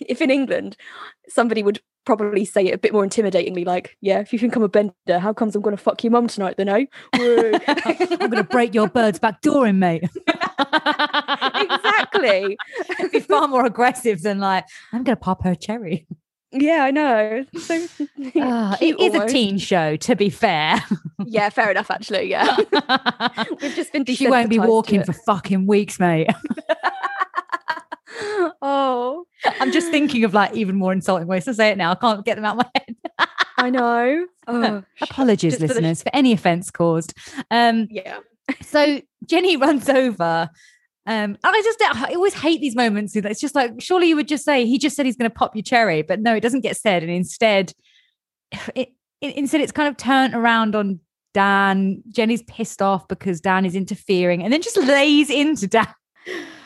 if 0.00 0.20
in 0.20 0.30
England 0.30 0.76
somebody 1.28 1.62
would 1.62 1.80
probably 2.04 2.44
say 2.44 2.66
it 2.66 2.74
a 2.74 2.78
bit 2.78 2.92
more 2.92 3.06
intimidatingly, 3.06 3.64
like, 3.64 3.96
"Yeah, 4.00 4.20
if 4.20 4.32
you 4.32 4.38
think 4.38 4.56
I'm 4.56 4.62
a 4.62 4.68
bender, 4.68 5.18
how 5.18 5.32
comes 5.32 5.54
I'm 5.54 5.62
to 5.62 5.76
fuck 5.76 6.02
your 6.04 6.10
mum 6.10 6.28
tonight?" 6.28 6.56
Then, 6.56 6.68
eh? 6.68 6.86
I'm 7.12 8.30
gonna 8.30 8.44
break 8.44 8.74
your 8.74 8.88
bird's 8.88 9.18
back 9.18 9.40
door 9.40 9.66
in, 9.66 9.78
mate. 9.78 10.04
exactly. 10.58 12.56
It'd 12.98 13.12
be 13.12 13.20
far 13.20 13.48
more 13.48 13.64
aggressive 13.64 14.22
than 14.22 14.38
like, 14.38 14.64
I'm 14.92 15.04
gonna 15.04 15.16
pop 15.16 15.44
her 15.44 15.54
cherry. 15.54 16.06
Yeah, 16.52 16.84
I 16.84 16.90
know. 16.90 17.44
So 17.62 17.86
cute 17.96 18.34
it 18.34 19.00
is 19.00 19.14
a 19.14 19.26
teen 19.26 19.58
show, 19.58 19.96
to 19.96 20.16
be 20.16 20.30
fair. 20.30 20.82
Yeah, 21.24 21.48
fair 21.48 21.70
enough. 21.70 21.90
Actually, 21.90 22.28
yeah. 22.28 22.56
We've 23.62 23.74
just 23.74 23.92
been. 23.92 24.04
she 24.04 24.28
won't 24.28 24.50
be 24.50 24.58
walking 24.58 25.04
for 25.04 25.12
fucking 25.12 25.66
weeks, 25.66 26.00
mate. 26.00 26.28
oh, 28.60 29.24
I'm 29.60 29.72
just 29.72 29.90
thinking 29.90 30.24
of 30.24 30.34
like 30.34 30.54
even 30.54 30.76
more 30.76 30.92
insulting 30.92 31.28
ways 31.28 31.44
to 31.44 31.54
say 31.54 31.70
it 31.70 31.78
now. 31.78 31.92
I 31.92 31.94
can't 31.94 32.24
get 32.24 32.34
them 32.34 32.44
out 32.44 32.58
of 32.58 32.66
my 32.66 32.70
head. 32.74 33.28
I 33.58 33.70
know. 33.70 34.26
Oh, 34.48 34.82
Apologies, 35.00 35.54
for 35.54 35.60
the 35.60 35.68
listeners, 35.68 36.02
for 36.02 36.10
any 36.14 36.32
offense 36.32 36.70
caused. 36.70 37.14
Um, 37.50 37.86
yeah. 37.90 38.18
so 38.60 39.00
Jenny 39.24 39.56
runs 39.56 39.88
over. 39.88 40.50
Um, 41.04 41.14
and 41.14 41.38
I 41.42 41.62
just 41.62 41.82
I 41.82 42.14
always 42.14 42.34
hate 42.34 42.60
these 42.60 42.76
moments. 42.76 43.16
It's 43.16 43.40
just 43.40 43.56
like 43.56 43.80
surely 43.80 44.08
you 44.08 44.16
would 44.16 44.28
just 44.28 44.44
say 44.44 44.66
he 44.66 44.78
just 44.78 44.94
said 44.94 45.04
he's 45.04 45.16
going 45.16 45.30
to 45.30 45.34
pop 45.34 45.56
your 45.56 45.62
cherry, 45.62 46.02
but 46.02 46.20
no, 46.20 46.34
it 46.34 46.40
doesn't 46.40 46.60
get 46.60 46.76
said, 46.76 47.02
and 47.02 47.10
instead, 47.10 47.72
it, 48.74 48.92
it 49.20 49.36
instead 49.36 49.60
it's 49.60 49.72
kind 49.72 49.88
of 49.88 49.96
turned 49.96 50.34
around 50.34 50.76
on 50.76 51.00
Dan. 51.34 52.02
Jenny's 52.08 52.42
pissed 52.44 52.80
off 52.80 53.08
because 53.08 53.40
Dan 53.40 53.66
is 53.66 53.74
interfering, 53.74 54.44
and 54.44 54.52
then 54.52 54.62
just 54.62 54.76
lays 54.76 55.28
into 55.28 55.66
Dan. 55.66 55.88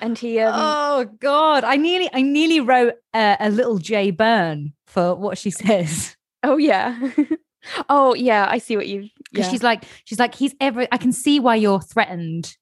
And 0.03 0.19
he. 0.19 0.39
Um, 0.41 0.53
oh 0.55 1.05
God, 1.19 1.65
I 1.65 1.77
nearly 1.77 2.11
I 2.13 2.21
nearly 2.21 2.61
wrote 2.61 2.95
a, 3.15 3.37
a 3.41 3.51
little 3.51 3.79
J 3.79 4.11
burn 4.11 4.75
for 4.87 5.15
what 5.15 5.39
she 5.39 5.51
says. 5.51 6.15
oh 6.43 6.59
yeah. 6.59 6.99
oh 7.89 8.15
yeah. 8.15 8.47
I 8.51 8.59
see 8.59 8.77
what 8.77 8.87
you. 8.87 9.09
Yeah. 9.33 9.49
she's 9.49 9.63
like, 9.63 9.85
she's 10.05 10.19
like, 10.19 10.35
he's 10.35 10.55
ever. 10.61 10.87
I 10.93 10.99
can 10.99 11.13
see 11.13 11.41
why 11.41 11.57
you're 11.57 11.81
threatened. 11.81 12.55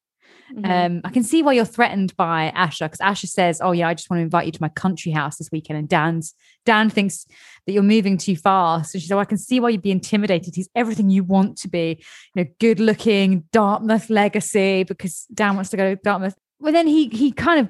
Mhm. 0.54 0.86
Um, 0.86 1.00
I 1.04 1.10
can 1.10 1.24
see 1.24 1.42
why 1.42 1.52
you're 1.52 1.64
threatened 1.64 2.16
by 2.16 2.44
Asher 2.54 2.86
because 2.86 3.00
Asher 3.00 3.26
says, 3.26 3.60
"Oh 3.60 3.72
yeah, 3.72 3.88
I 3.88 3.94
just 3.94 4.08
want 4.08 4.18
to 4.20 4.24
invite 4.24 4.46
you 4.46 4.52
to 4.52 4.62
my 4.62 4.68
country 4.68 5.10
house 5.10 5.36
this 5.36 5.50
weekend." 5.50 5.78
And 5.78 5.88
Dan's 5.88 6.34
Dan 6.64 6.90
thinks 6.90 7.26
that 7.66 7.72
you're 7.72 7.82
moving 7.82 8.16
too 8.16 8.36
fast, 8.36 8.94
and 8.94 9.02
she 9.02 9.08
said, 9.08 9.16
oh, 9.16 9.20
"I 9.20 9.24
can 9.24 9.38
see 9.38 9.58
why 9.58 9.70
you'd 9.70 9.82
be 9.82 9.90
intimidated. 9.90 10.54
He's 10.54 10.68
everything 10.74 11.10
you 11.10 11.24
want 11.24 11.56
to 11.58 11.68
be, 11.68 12.02
you 12.34 12.44
know, 12.44 12.50
good 12.60 12.78
looking, 12.78 13.44
Dartmouth 13.52 14.10
legacy." 14.10 14.84
Because 14.84 15.26
Dan 15.34 15.56
wants 15.56 15.70
to 15.70 15.76
go 15.76 15.94
to 15.94 16.00
Dartmouth. 16.02 16.36
Well, 16.64 16.72
then 16.72 16.86
he 16.86 17.08
he 17.08 17.30
kind 17.30 17.60
of 17.60 17.68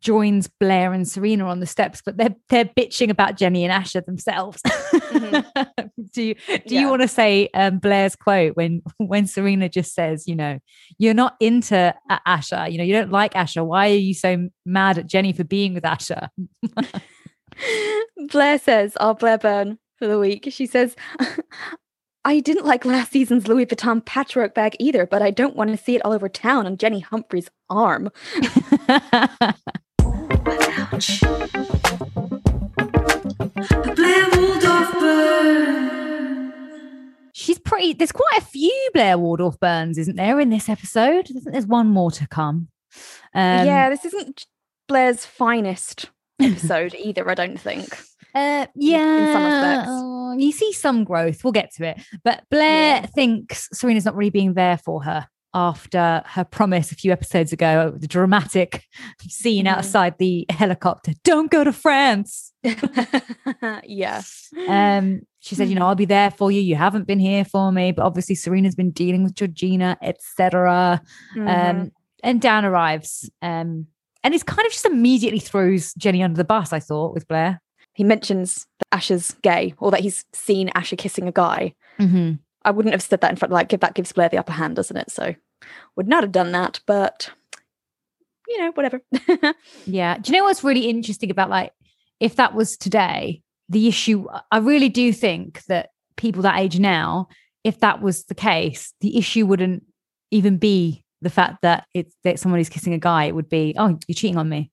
joins 0.00 0.48
Blair 0.48 0.92
and 0.92 1.08
Serena 1.08 1.46
on 1.46 1.60
the 1.60 1.66
steps, 1.66 2.02
but 2.04 2.18
they're 2.18 2.36
they're 2.50 2.66
bitching 2.66 3.08
about 3.08 3.38
Jenny 3.38 3.64
and 3.64 3.72
Asher 3.72 4.02
themselves. 4.02 4.60
do 6.12 6.22
you 6.22 6.34
do 6.66 6.74
you 6.74 6.90
want 6.90 7.00
to 7.00 7.08
say 7.08 7.48
um, 7.54 7.78
Blair's 7.78 8.14
quote 8.14 8.54
when 8.54 8.82
when 8.98 9.26
Serena 9.26 9.70
just 9.70 9.94
says, 9.94 10.28
you 10.28 10.36
know, 10.36 10.58
you're 10.98 11.14
not 11.14 11.36
into 11.40 11.94
A- 12.10 12.20
Asher, 12.26 12.68
you 12.68 12.76
know, 12.76 12.84
you 12.84 12.92
don't 12.92 13.10
like 13.10 13.34
Asher. 13.34 13.64
Why 13.64 13.88
are 13.88 13.94
you 13.94 14.12
so 14.12 14.50
mad 14.66 14.98
at 14.98 15.06
Jenny 15.06 15.32
for 15.32 15.44
being 15.44 15.72
with 15.72 15.86
Asher? 15.86 16.28
Blair 18.28 18.58
says, 18.58 18.94
our 18.96 19.14
Blair 19.14 19.38
burn 19.38 19.78
for 19.98 20.06
the 20.06 20.18
week, 20.18 20.48
she 20.50 20.66
says, 20.66 20.94
I 22.26 22.40
didn't 22.40 22.64
like 22.64 22.86
last 22.86 23.12
season's 23.12 23.46
Louis 23.46 23.66
Vuitton 23.66 24.02
patchwork 24.02 24.54
bag 24.54 24.76
either, 24.78 25.04
but 25.04 25.20
I 25.20 25.30
don't 25.30 25.54
want 25.56 25.70
to 25.70 25.76
see 25.76 25.94
it 25.94 26.02
all 26.06 26.12
over 26.12 26.28
town 26.28 26.64
on 26.64 26.78
Jenny 26.78 27.00
Humphrey's 27.00 27.50
arm. 27.68 28.10
Ouch. 30.88 31.20
Blair 33.94 34.28
Waldorf 34.32 34.92
burn. 34.98 36.52
She's 37.34 37.58
pretty. 37.58 37.92
There's 37.92 38.12
quite 38.12 38.38
a 38.38 38.44
few 38.44 38.90
Blair 38.94 39.18
Waldorf 39.18 39.60
burns, 39.60 39.98
isn't 39.98 40.16
there, 40.16 40.40
in 40.40 40.48
this 40.48 40.70
episode? 40.70 41.26
I 41.28 41.32
think 41.40 41.52
there's 41.52 41.66
one 41.66 41.88
more 41.88 42.10
to 42.12 42.26
come. 42.26 42.68
Um, 43.34 43.66
yeah, 43.66 43.90
this 43.90 44.06
isn't 44.06 44.46
Blair's 44.88 45.26
finest 45.26 46.08
episode 46.40 46.94
either, 46.98 47.28
I 47.28 47.34
don't 47.34 47.60
think. 47.60 47.98
Uh, 48.34 48.66
in 48.74 49.28
some 49.32 49.44
respects. 49.44 49.88
yeah, 49.88 50.30
uh, 50.32 50.34
you 50.36 50.50
see 50.52 50.72
some 50.72 51.04
growth. 51.04 51.44
We'll 51.44 51.52
get 51.52 51.72
to 51.76 51.84
it. 51.86 52.00
But 52.24 52.44
Blair 52.50 52.96
Yeah. 53.02 53.06
thinks 53.06 53.68
Serena's 53.72 54.04
not 54.04 54.16
really 54.16 54.30
being 54.30 54.54
there 54.54 54.76
for 54.78 55.04
her 55.04 55.28
after 55.56 56.20
her 56.26 56.42
promise 56.42 56.90
a 56.90 56.96
few 56.96 57.12
episodes 57.12 57.52
ago, 57.52 57.94
the 57.96 58.08
dramatic 58.08 58.82
scene 59.28 59.66
Mhm. 59.66 59.68
outside 59.76 60.14
the 60.18 60.44
helicopter. 60.50 61.12
Don't 61.22 61.48
go 61.48 61.62
to 61.62 61.72
France. 61.72 62.52
yeah. 63.84 64.20
Um, 64.68 65.20
she 65.40 65.54
said, 65.54 65.68
you 65.68 65.74
Hmm. 65.74 65.80
know, 65.80 65.86
I'll 65.86 65.94
be 65.94 66.04
there 66.06 66.30
for 66.30 66.50
you. 66.50 66.60
You 66.60 66.74
haven't 66.76 67.06
been 67.06 67.20
here 67.20 67.44
for 67.44 67.70
me, 67.70 67.92
but 67.92 68.04
obviously 68.04 68.34
Serena's 68.34 68.74
been 68.74 68.90
dealing 68.90 69.22
with 69.24 69.34
Georgina, 69.34 69.96
etc. 70.02 71.00
Mhm. 71.36 71.48
Um, 71.80 71.92
and 72.22 72.40
Dan 72.40 72.64
arrives. 72.64 73.30
Um, 73.42 73.86
and 74.22 74.32
it's 74.34 74.42
kind 74.42 74.64
of 74.66 74.72
just 74.72 74.86
immediately 74.86 75.38
throws 75.38 75.92
Jenny 75.94 76.22
under 76.22 76.36
the 76.36 76.44
bus, 76.44 76.72
I 76.72 76.80
thought, 76.80 77.12
with 77.14 77.28
Blair. 77.28 77.60
He 77.94 78.04
mentions 78.04 78.66
that 78.78 78.98
Asher's 78.98 79.32
gay 79.42 79.74
or 79.78 79.90
that 79.90 80.00
he's 80.00 80.24
seen 80.32 80.70
Asher 80.74 80.96
kissing 80.96 81.26
a 81.28 81.32
guy. 81.32 81.74
Mm-hmm. 81.98 82.34
I 82.64 82.70
wouldn't 82.70 82.94
have 82.94 83.02
said 83.02 83.20
that 83.20 83.30
in 83.30 83.36
front, 83.36 83.52
like, 83.52 83.68
give 83.68 83.80
that 83.80 83.94
gives 83.94 84.12
Blair 84.12 84.28
the 84.28 84.38
upper 84.38 84.52
hand, 84.52 84.76
doesn't 84.76 84.96
it? 84.96 85.10
So, 85.10 85.34
would 85.96 86.08
not 86.08 86.22
have 86.22 86.32
done 86.32 86.52
that, 86.52 86.80
but 86.86 87.30
you 88.48 88.58
know, 88.58 88.72
whatever. 88.72 89.00
Yeah. 89.86 90.18
Do 90.18 90.32
you 90.32 90.38
know 90.38 90.44
what's 90.44 90.64
really 90.64 90.88
interesting 90.88 91.30
about 91.30 91.50
like 91.50 91.72
if 92.20 92.36
that 92.36 92.54
was 92.54 92.76
today, 92.76 93.42
the 93.68 93.88
issue 93.88 94.26
I 94.50 94.58
really 94.58 94.88
do 94.88 95.12
think 95.12 95.62
that 95.64 95.90
people 96.16 96.42
that 96.42 96.58
age 96.58 96.78
now, 96.78 97.28
if 97.64 97.80
that 97.80 98.02
was 98.02 98.24
the 98.24 98.34
case, 98.34 98.92
the 99.00 99.16
issue 99.18 99.46
wouldn't 99.46 99.84
even 100.30 100.58
be 100.58 101.04
the 101.22 101.30
fact 101.30 101.62
that 101.62 101.86
it's 101.94 102.14
that 102.24 102.38
someone 102.38 102.60
is 102.60 102.68
kissing 102.68 102.94
a 102.94 102.98
guy. 102.98 103.24
It 103.24 103.34
would 103.34 103.48
be, 103.48 103.74
oh, 103.78 103.98
you're 104.06 104.14
cheating 104.14 104.36
on 104.36 104.48
me. 104.48 104.70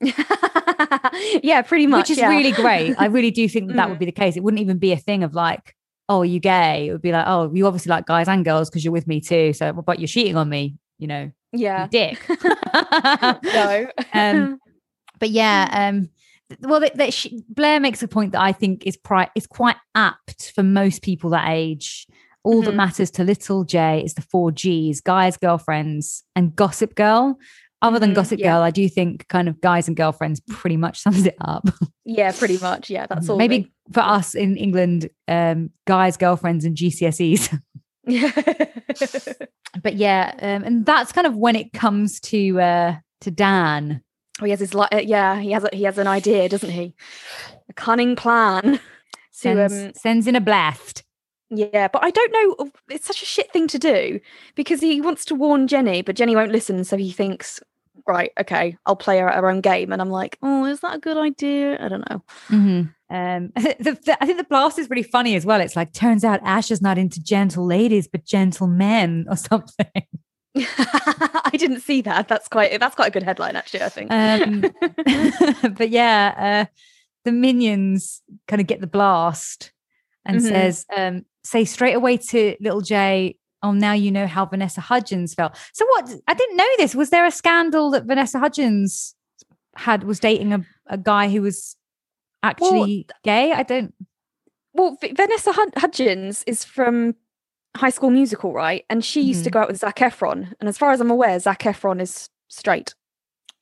yeah, 1.42 1.62
pretty 1.62 1.86
much. 1.86 2.04
Which 2.04 2.10
is 2.10 2.18
yeah. 2.18 2.28
really 2.28 2.52
great. 2.52 2.94
I 2.98 3.06
really 3.06 3.30
do 3.30 3.48
think 3.48 3.68
that, 3.68 3.76
that 3.76 3.88
would 3.88 3.96
Mm. 3.96 4.00
be 4.00 4.06
the 4.06 4.12
case. 4.12 4.36
It 4.36 4.42
wouldn't 4.42 4.60
even 4.60 4.78
be 4.78 4.92
a 4.92 4.96
thing 4.96 5.22
of 5.24 5.34
like, 5.34 5.74
oh, 6.08 6.20
are 6.20 6.24
you 6.24 6.40
gay? 6.40 6.88
It 6.88 6.92
would 6.92 7.02
be 7.02 7.12
like, 7.12 7.24
oh, 7.26 7.52
you 7.52 7.66
obviously 7.66 7.90
like 7.90 8.06
guys 8.06 8.28
and 8.28 8.44
girls 8.44 8.70
because 8.70 8.84
you're 8.84 8.92
with 8.92 9.06
me 9.06 9.20
too. 9.20 9.52
So 9.52 9.72
but 9.72 9.98
you're 9.98 10.08
cheating 10.08 10.36
on 10.36 10.48
me, 10.48 10.76
you 10.98 11.06
know, 11.06 11.30
you 11.52 11.60
yeah. 11.60 11.86
dick. 11.90 12.18
no. 13.44 13.86
Um, 14.14 14.58
but 15.18 15.30
yeah, 15.30 15.68
um, 15.72 16.08
well, 16.60 16.80
that, 16.80 16.96
that 16.96 17.12
she, 17.12 17.42
Blair 17.48 17.80
makes 17.80 18.02
a 18.02 18.08
point 18.08 18.32
that 18.32 18.40
I 18.40 18.52
think 18.52 18.86
is 18.86 18.96
pri- 18.96 19.30
is 19.34 19.46
quite 19.46 19.76
apt 19.94 20.52
for 20.54 20.62
most 20.62 21.02
people 21.02 21.30
that 21.30 21.48
age. 21.48 22.06
All 22.44 22.62
that 22.62 22.70
Mhm. 22.72 22.76
matters 22.76 23.10
to 23.12 23.24
little 23.24 23.64
J 23.64 24.02
is 24.04 24.14
the 24.14 24.22
four 24.22 24.52
G's: 24.52 25.00
guys, 25.00 25.36
girlfriends, 25.36 26.24
and 26.36 26.54
Gossip 26.56 26.94
Girl. 26.94 27.36
Other 27.80 27.98
than 28.00 28.10
Mhm, 28.10 28.14
Gossip 28.16 28.40
yeah. 28.40 28.54
Girl, 28.54 28.62
I 28.62 28.70
do 28.70 28.88
think 28.88 29.28
kind 29.28 29.48
of 29.48 29.60
guys 29.60 29.86
and 29.86 29.96
girlfriends 29.96 30.40
pretty 30.48 30.76
much 30.76 30.98
sums 31.02 31.26
it 31.26 31.36
up. 31.40 31.68
yeah, 32.04 32.32
pretty 32.32 32.58
much. 32.58 32.90
Yeah, 32.90 33.06
that's 33.06 33.28
all. 33.28 33.36
Maybe 33.36 33.72
for 33.92 34.00
us 34.00 34.34
in 34.34 34.56
England, 34.56 35.08
um, 35.28 35.70
guys, 35.86 36.16
girlfriends, 36.16 36.64
and 36.64 36.76
GCSEs. 36.76 37.56
Yeah. 38.06 38.32
but 39.82 39.94
yeah, 39.96 40.32
um, 40.40 40.64
and 40.64 40.86
that's 40.86 41.12
kind 41.12 41.26
of 41.26 41.36
when 41.36 41.54
it 41.56 41.72
comes 41.72 42.20
to 42.20 42.60
uh, 42.60 42.96
to 43.20 43.30
Dan. 43.30 44.02
oh, 44.40 44.44
he 44.44 44.50
has 44.50 44.60
his 44.60 44.74
li- 44.74 44.88
uh, 44.90 44.98
yeah, 44.98 45.38
he 45.38 45.52
has 45.52 45.64
a, 45.64 45.68
he 45.72 45.84
has 45.84 45.98
an 45.98 46.06
idea, 46.06 46.48
doesn't 46.48 46.70
he? 46.70 46.94
A 47.68 47.72
cunning 47.74 48.16
plan 48.16 48.74
to 48.74 48.80
Sends, 49.30 49.72
um 49.72 49.92
sends 49.94 50.26
in 50.26 50.34
a 50.36 50.40
blast. 50.40 51.04
Yeah, 51.50 51.88
but 51.88 52.04
I 52.04 52.10
don't 52.10 52.32
know. 52.32 52.70
It's 52.90 53.06
such 53.06 53.22
a 53.22 53.26
shit 53.26 53.52
thing 53.52 53.68
to 53.68 53.78
do 53.78 54.20
because 54.54 54.80
he 54.80 55.00
wants 55.00 55.24
to 55.26 55.34
warn 55.34 55.66
Jenny, 55.68 56.02
but 56.02 56.16
Jenny 56.16 56.36
won't 56.36 56.52
listen. 56.52 56.84
So 56.84 56.96
he 56.96 57.10
thinks, 57.10 57.60
right, 58.06 58.32
okay, 58.40 58.76
I'll 58.86 58.96
play 58.96 59.18
her 59.18 59.28
at 59.28 59.36
her 59.36 59.48
own 59.50 59.60
game, 59.60 59.92
and 59.92 60.00
I'm 60.02 60.10
like, 60.10 60.38
oh, 60.42 60.64
is 60.64 60.80
that 60.80 60.94
a 60.96 60.98
good 60.98 61.16
idea? 61.16 61.82
I 61.84 61.88
don't 61.88 62.08
know. 62.10 62.22
Mhm. 62.48 62.94
Um, 63.10 63.52
the, 63.56 63.98
the- 64.04 64.18
I 64.22 64.26
think 64.26 64.36
the 64.38 64.44
blast 64.44 64.78
is 64.78 64.90
really 64.90 65.02
funny 65.02 65.34
as 65.36 65.46
well. 65.46 65.60
It's 65.60 65.76
like, 65.76 65.92
turns 65.94 66.24
out 66.24 66.40
Ash 66.44 66.70
is 66.70 66.82
not 66.82 66.98
into 66.98 67.22
gentle 67.22 67.64
ladies, 67.64 68.06
but 68.08 68.24
gentle 68.24 68.66
men 68.66 69.26
or 69.30 69.36
something. 69.36 69.86
I 70.56 71.50
didn't 71.52 71.80
see 71.80 72.00
that. 72.02 72.28
That's 72.28 72.48
quite 72.48 72.78
that's 72.80 72.94
quite 72.96 73.08
a 73.08 73.12
good 73.12 73.22
headline, 73.22 73.56
actually. 73.56 73.82
I 73.82 73.88
think. 73.88 74.10
Um, 74.10 74.60
but 75.76 75.90
yeah, 75.90 76.66
uh, 76.68 76.74
the 77.24 77.32
minions 77.32 78.22
kind 78.48 78.60
of 78.60 78.66
get 78.66 78.80
the 78.80 78.86
blast 78.86 79.72
and 80.24 80.40
Mhm. 80.40 80.48
says, 80.48 80.86
um, 80.96 81.24
say 81.48 81.64
straight 81.64 81.94
away 81.94 82.16
to 82.18 82.54
little 82.60 82.80
J, 82.82 83.36
oh, 83.62 83.72
now 83.72 83.92
you 83.92 84.10
know 84.10 84.26
how 84.26 84.44
Vanessa 84.44 84.80
Hudgens 84.82 85.32
felt. 85.34 85.56
So 85.72 85.86
what? 85.86 86.14
I 86.28 86.34
didn't 86.34 86.56
know 86.56 86.68
this. 86.76 86.94
Was 86.94 87.10
there 87.10 87.24
a 87.24 87.30
scandal 87.30 87.90
that 87.92 88.04
Vanessa 88.04 88.38
Hudgens 88.38 89.14
had 89.76 90.04
was 90.04 90.20
dating 90.20 90.52
a, 90.52 90.64
a 90.88 90.98
guy 90.98 91.28
who 91.30 91.40
was 91.42 91.74
actually 92.42 93.06
gay? 93.24 93.52
I 93.52 93.62
don't. 93.62 93.94
well, 94.74 94.96
V- 95.00 95.12
Vanessa 95.12 95.52
Hud- 95.52 95.74
Hudgens 95.76 96.44
is 96.46 96.64
from 96.64 97.14
High 97.76 97.90
School 97.90 98.10
Musical, 98.10 98.52
right? 98.52 98.84
And 98.90 99.04
she 99.04 99.20
used 99.22 99.44
to 99.44 99.50
Mhm. 99.50 99.54
go 99.54 99.60
out 99.60 99.68
with 99.68 99.78
Zac 99.78 99.96
Efron, 99.96 100.52
and 100.60 100.68
as 100.68 100.76
far 100.78 100.90
as 100.92 101.00
I'm 101.00 101.10
aware, 101.10 101.38
Zac 101.38 101.60
Efron 101.62 102.00
is 102.00 102.28
straight. 102.48 102.94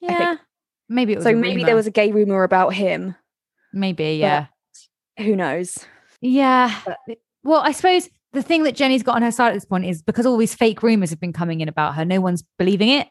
I 0.03 0.07
think. 0.09 0.20
Yeah. 0.20 0.37
Maybe 0.88 1.12
it 1.12 1.16
was 1.16 1.25
So 1.25 1.31
a 1.31 1.35
maybe 1.35 1.64
there 1.64 1.75
was 1.77 1.87
a 1.87 1.90
gay 1.90 2.11
rumor 2.12 2.42
about 2.42 2.75
him. 2.75 3.14
maybe 3.72 4.14
yeah. 4.20 4.46
Who 5.18 5.35
knows? 5.37 5.79
Yeah. 6.20 6.70
But- 6.85 7.18
Well, 7.46 7.61
I 7.64 7.72
suppose 7.72 8.09
the 8.32 8.42
thing 8.42 8.64
that 8.64 8.74
Jenny's 8.74 9.02
got 9.02 9.16
on 9.16 9.22
her 9.22 9.30
side 9.30 9.48
at 9.48 9.54
this 9.54 9.64
point 9.64 9.87
is 9.87 10.02
because 10.02 10.26
all 10.26 10.37
these 10.37 10.54
fake 10.54 10.82
rumors 10.82 11.11
have 11.11 11.20
been 11.20 11.32
coming 11.32 11.61
in 11.61 11.68
about 11.68 11.94
her, 11.94 12.04
no 12.04 12.20
one's 12.20 12.44
believing 12.59 12.88
it. 12.90 13.09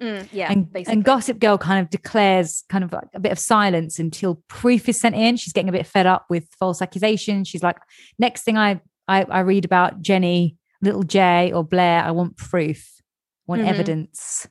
yeah, 0.00 0.50
and, 0.50 0.72
basically. 0.72 0.92
and 0.94 1.04
Gossip 1.04 1.38
Girl 1.40 1.58
kind 1.58 1.80
of 1.84 1.90
declares 1.90 2.64
kind 2.68 2.84
of 2.84 2.92
like 2.92 3.08
a 3.14 3.20
bit 3.20 3.32
of 3.32 3.38
silence 3.38 3.98
until 3.98 4.42
proof 4.48 4.88
is 4.88 5.00
sent 5.00 5.14
in. 5.16 5.36
She's 5.36 5.52
getting 5.52 5.68
a 5.68 5.72
bit 5.72 5.86
fed 5.86 6.06
up 6.06 6.26
with 6.30 6.48
false 6.58 6.80
accusations. 6.80 7.48
She's 7.48 7.62
like, 7.62 7.76
next 8.18 8.42
thing 8.42 8.56
I 8.56 8.80
I, 9.08 9.24
I 9.24 9.40
read 9.40 9.64
about 9.64 10.02
Jenny, 10.02 10.56
little 10.82 11.02
J 11.02 11.50
or 11.52 11.64
Blair, 11.64 12.02
I 12.04 12.10
want 12.10 12.36
proof, 12.36 13.00
I 13.00 13.02
want 13.52 13.62
Mhm. 13.62 13.68
evidence. 13.68 14.46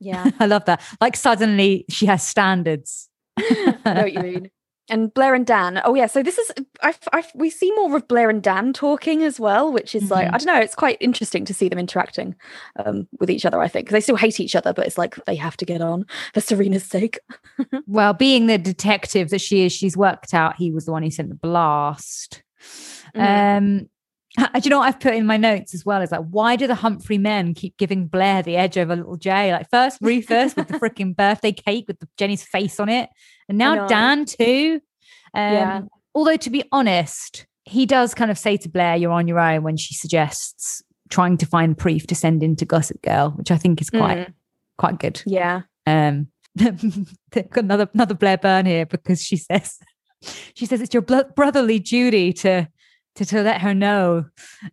yeah, 0.00 0.30
I 0.40 0.46
love 0.46 0.64
that. 0.66 0.82
Like 1.00 1.16
suddenly 1.16 1.84
she 1.88 2.06
has 2.06 2.26
standards. 2.26 3.08
I 3.38 3.76
know 3.94 4.02
what 4.02 4.12
you 4.12 4.20
mean. 4.20 4.50
And 4.88 5.12
Blair 5.12 5.34
and 5.34 5.44
Dan. 5.44 5.80
Oh 5.84 5.94
yeah, 5.94 6.06
so 6.06 6.22
this 6.22 6.38
is 6.38 6.52
I, 6.80 6.94
I 7.12 7.24
we 7.34 7.50
see 7.50 7.72
more 7.72 7.96
of 7.96 8.06
Blair 8.06 8.30
and 8.30 8.40
Dan 8.42 8.72
talking 8.72 9.24
as 9.24 9.40
well, 9.40 9.72
which 9.72 9.94
is 9.96 10.10
like 10.10 10.28
Mhm. 10.28 10.34
I 10.34 10.38
don't 10.38 10.46
know. 10.46 10.60
It's 10.60 10.76
quite 10.76 10.96
interesting 11.00 11.44
to 11.44 11.52
see 11.54 11.68
them 11.68 11.78
interacting 11.78 12.36
um, 12.84 13.08
with 13.18 13.28
each 13.28 13.44
other. 13.44 13.60
I 13.60 13.66
think 13.66 13.90
they 13.90 14.00
still 14.00 14.14
hate 14.16 14.38
each 14.38 14.54
other, 14.54 14.72
but 14.72 14.86
it's 14.86 14.96
like 14.98 15.16
they 15.24 15.34
have 15.34 15.56
to 15.56 15.64
get 15.64 15.80
on 15.80 16.06
for 16.34 16.40
Serena's 16.40 16.84
sake. 16.84 17.18
Well, 17.88 18.12
being 18.14 18.46
the 18.46 18.58
detective 18.58 19.30
that 19.30 19.40
she 19.40 19.64
is, 19.64 19.72
she's 19.72 19.96
worked 19.96 20.34
out 20.34 20.56
he 20.56 20.70
was 20.70 20.84
the 20.84 20.92
one 20.92 21.02
who 21.02 21.10
sent 21.10 21.28
the 21.30 21.34
blast. 21.34 22.42
Mm. 23.14 23.56
Um, 23.58 23.88
do 24.54 24.60
you 24.62 24.70
know 24.70 24.78
what 24.78 24.88
I've 24.88 25.00
put 25.00 25.14
in 25.14 25.26
my 25.26 25.36
notes 25.36 25.74
as 25.74 25.84
well? 25.84 26.02
Is 26.02 26.10
like, 26.12 26.24
why 26.30 26.56
do 26.56 26.66
the 26.66 26.74
Humphrey 26.74 27.18
men 27.18 27.54
keep 27.54 27.76
giving 27.76 28.06
Blair 28.06 28.42
the 28.42 28.56
edge 28.56 28.76
over 28.78 28.94
little 28.96 29.16
J? 29.16 29.52
Like 29.52 29.68
first 29.70 29.98
Rufus 30.00 30.54
with 30.56 30.68
the 30.68 30.78
freaking 30.78 31.16
birthday 31.16 31.52
cake 31.52 31.86
with 31.88 31.98
the 32.00 32.08
Jenny's 32.16 32.42
face 32.42 32.78
on 32.80 32.88
it, 32.88 33.08
and 33.48 33.58
now. 33.58 33.86
Dan 33.86 34.24
too. 34.24 34.80
Um, 35.34 35.52
Yeah. 35.52 35.80
Although 36.14 36.36
to 36.38 36.50
be 36.50 36.64
honest, 36.72 37.46
he 37.64 37.84
does 37.86 38.14
kind 38.14 38.30
of 38.30 38.38
say 38.38 38.56
to 38.58 38.68
Blair, 38.68 38.96
"You're 38.96 39.12
on 39.12 39.28
your 39.28 39.38
own" 39.40 39.62
when 39.62 39.76
she 39.76 39.94
suggests 39.94 40.82
trying 41.10 41.36
to 41.38 41.46
find 41.46 41.76
proof 41.76 42.06
to 42.08 42.14
send 42.14 42.42
into 42.42 42.64
Gossip 42.64 43.00
Girl, 43.02 43.30
which 43.30 43.50
I 43.50 43.56
think 43.58 43.80
is 43.80 43.90
quite 43.90 44.18
Mm. 44.28 44.32
quite 44.78 44.98
good. 44.98 45.22
Yeah. 45.26 45.62
Um, 45.86 46.28
got 46.58 46.74
another 47.56 47.88
another 47.92 48.14
Blair 48.14 48.38
Burn 48.38 48.66
here 48.66 48.86
because 48.86 49.22
she 49.22 49.36
says 49.36 49.78
she 50.54 50.64
says 50.66 50.80
it's 50.80 50.94
your 50.94 51.02
brotherly 51.02 51.78
duty 51.78 52.32
to 52.32 52.66
to 53.16 53.24
to 53.26 53.42
let 53.42 53.60
her 53.60 53.74
know. 53.74 54.26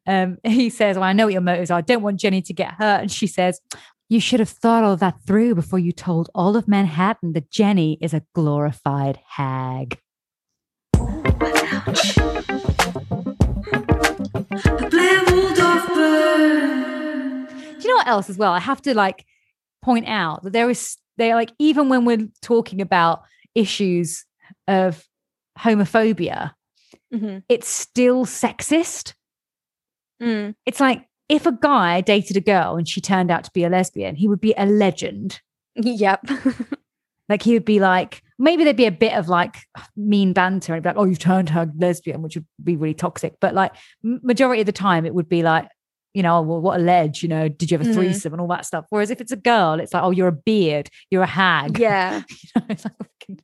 Um, 0.06 0.38
he 0.43 0.69
says, 0.69 0.95
"Well, 0.95 1.06
I 1.06 1.13
know 1.13 1.25
what 1.25 1.34
your 1.34 1.41
motives 1.41 1.71
are. 1.71 1.77
I 1.77 1.82
don't 1.82 2.01
want 2.01 2.19
Jenny 2.19 2.41
to 2.41 2.53
get 2.53 2.73
hurt." 2.73 3.01
And 3.01 3.12
she 3.12 3.27
says, 3.27 3.60
You 4.10 4.19
should 4.19 4.39
have 4.39 4.49
thought 4.49 4.84
all 4.84 4.97
that 4.97 5.21
through 5.25 5.56
before 5.56 5.79
you 5.79 5.91
told 5.91 6.29
all 6.36 6.56
of 6.56 6.67
Manhattan 6.67 7.34
that 7.34 7.49
Jenny 7.49 7.97
is 8.01 8.13
a 8.13 8.23
glorified 8.34 9.19
hag. 9.27 9.99
Do 10.93 10.99
you 17.79 17.89
know 17.89 17.95
what 17.95 18.08
else 18.08 18.29
as 18.29 18.38
well? 18.38 18.51
I 18.53 18.60
have 18.60 18.82
to 18.84 18.93
like 18.93 19.25
point 19.82 20.08
out 20.08 20.43
that 20.43 20.53
there 20.53 20.69
is 20.69 20.97
they 21.17 21.32
are 21.32 21.36
like 21.36 21.51
even 21.60 21.89
when 21.89 22.06
we're 22.06 22.27
talking 22.41 22.82
about 22.82 23.23
issues 23.56 24.25
of 24.67 25.08
homophobia, 25.60 26.51
Mhm. 27.13 27.43
it's 27.49 27.67
still 27.67 28.26
sexist. 28.26 29.13
Mm. 30.21 30.56
It's 30.65 30.80
like 30.80 31.06
if 31.30 31.45
a 31.45 31.52
guy 31.52 32.02
dated 32.02 32.38
a 32.38 32.41
girl 32.41 32.76
and 32.76 32.88
she 32.88 33.02
turned 33.02 33.32
out 33.32 33.43
to 33.45 33.52
be 33.54 33.63
a 33.63 33.69
lesbian, 33.69 34.15
he 34.15 34.28
would 34.28 34.41
be 34.41 34.54
a 34.58 34.65
legend. 34.65 35.41
Yep. 35.76 36.28
Like 37.30 37.41
he 37.41 37.54
would 37.54 37.63
be 37.63 37.80
like, 37.80 38.21
maybe 38.38 38.65
there'd 38.65 38.76
be 38.76 38.86
a 38.86 38.91
bit 38.91 39.13
of 39.13 39.30
like 39.30 39.56
mean 39.95 40.34
banter 40.34 40.73
and 40.73 40.84
be 40.84 40.89
like, 40.89 40.97
oh, 40.97 41.06
you've 41.06 41.19
turned 41.19 41.49
her 41.49 41.71
lesbian, 41.78 42.21
which 42.21 42.36
would 42.36 42.45
be 42.62 42.76
really 42.76 42.93
toxic. 42.93 43.36
But 43.39 43.54
like 43.56 43.71
majority 44.04 44.60
of 44.62 44.65
the 44.65 44.73
time, 44.73 45.06
it 45.06 45.15
would 45.15 45.30
be 45.30 45.41
like, 45.41 45.69
you 46.13 46.21
know, 46.21 46.39
oh, 46.39 46.41
well, 46.41 46.60
what 46.62 46.80
a 46.82 46.84
ledge, 46.84 47.23
you 47.23 47.30
know, 47.30 47.47
did 47.47 47.71
you 47.71 47.78
have 47.78 47.88
a 47.88 47.89
Mhm. 47.89 47.93
threesome 47.93 48.34
and 48.34 48.41
all 48.41 48.49
that 48.49 48.65
stuff. 48.65 48.86
Whereas 48.89 49.10
if 49.10 49.21
it's 49.21 49.32
a 49.32 49.38
girl, 49.38 49.80
it's 49.80 49.93
like, 49.93 50.04
oh, 50.04 50.12
you're 50.12 50.28
a 50.28 50.32
beard, 50.34 50.89
you're 51.10 51.23
a 51.23 51.26
hag. 51.26 51.80
yeah. 51.80 52.23
You 52.56 52.62
know, 52.62 52.65
like, 52.69 52.82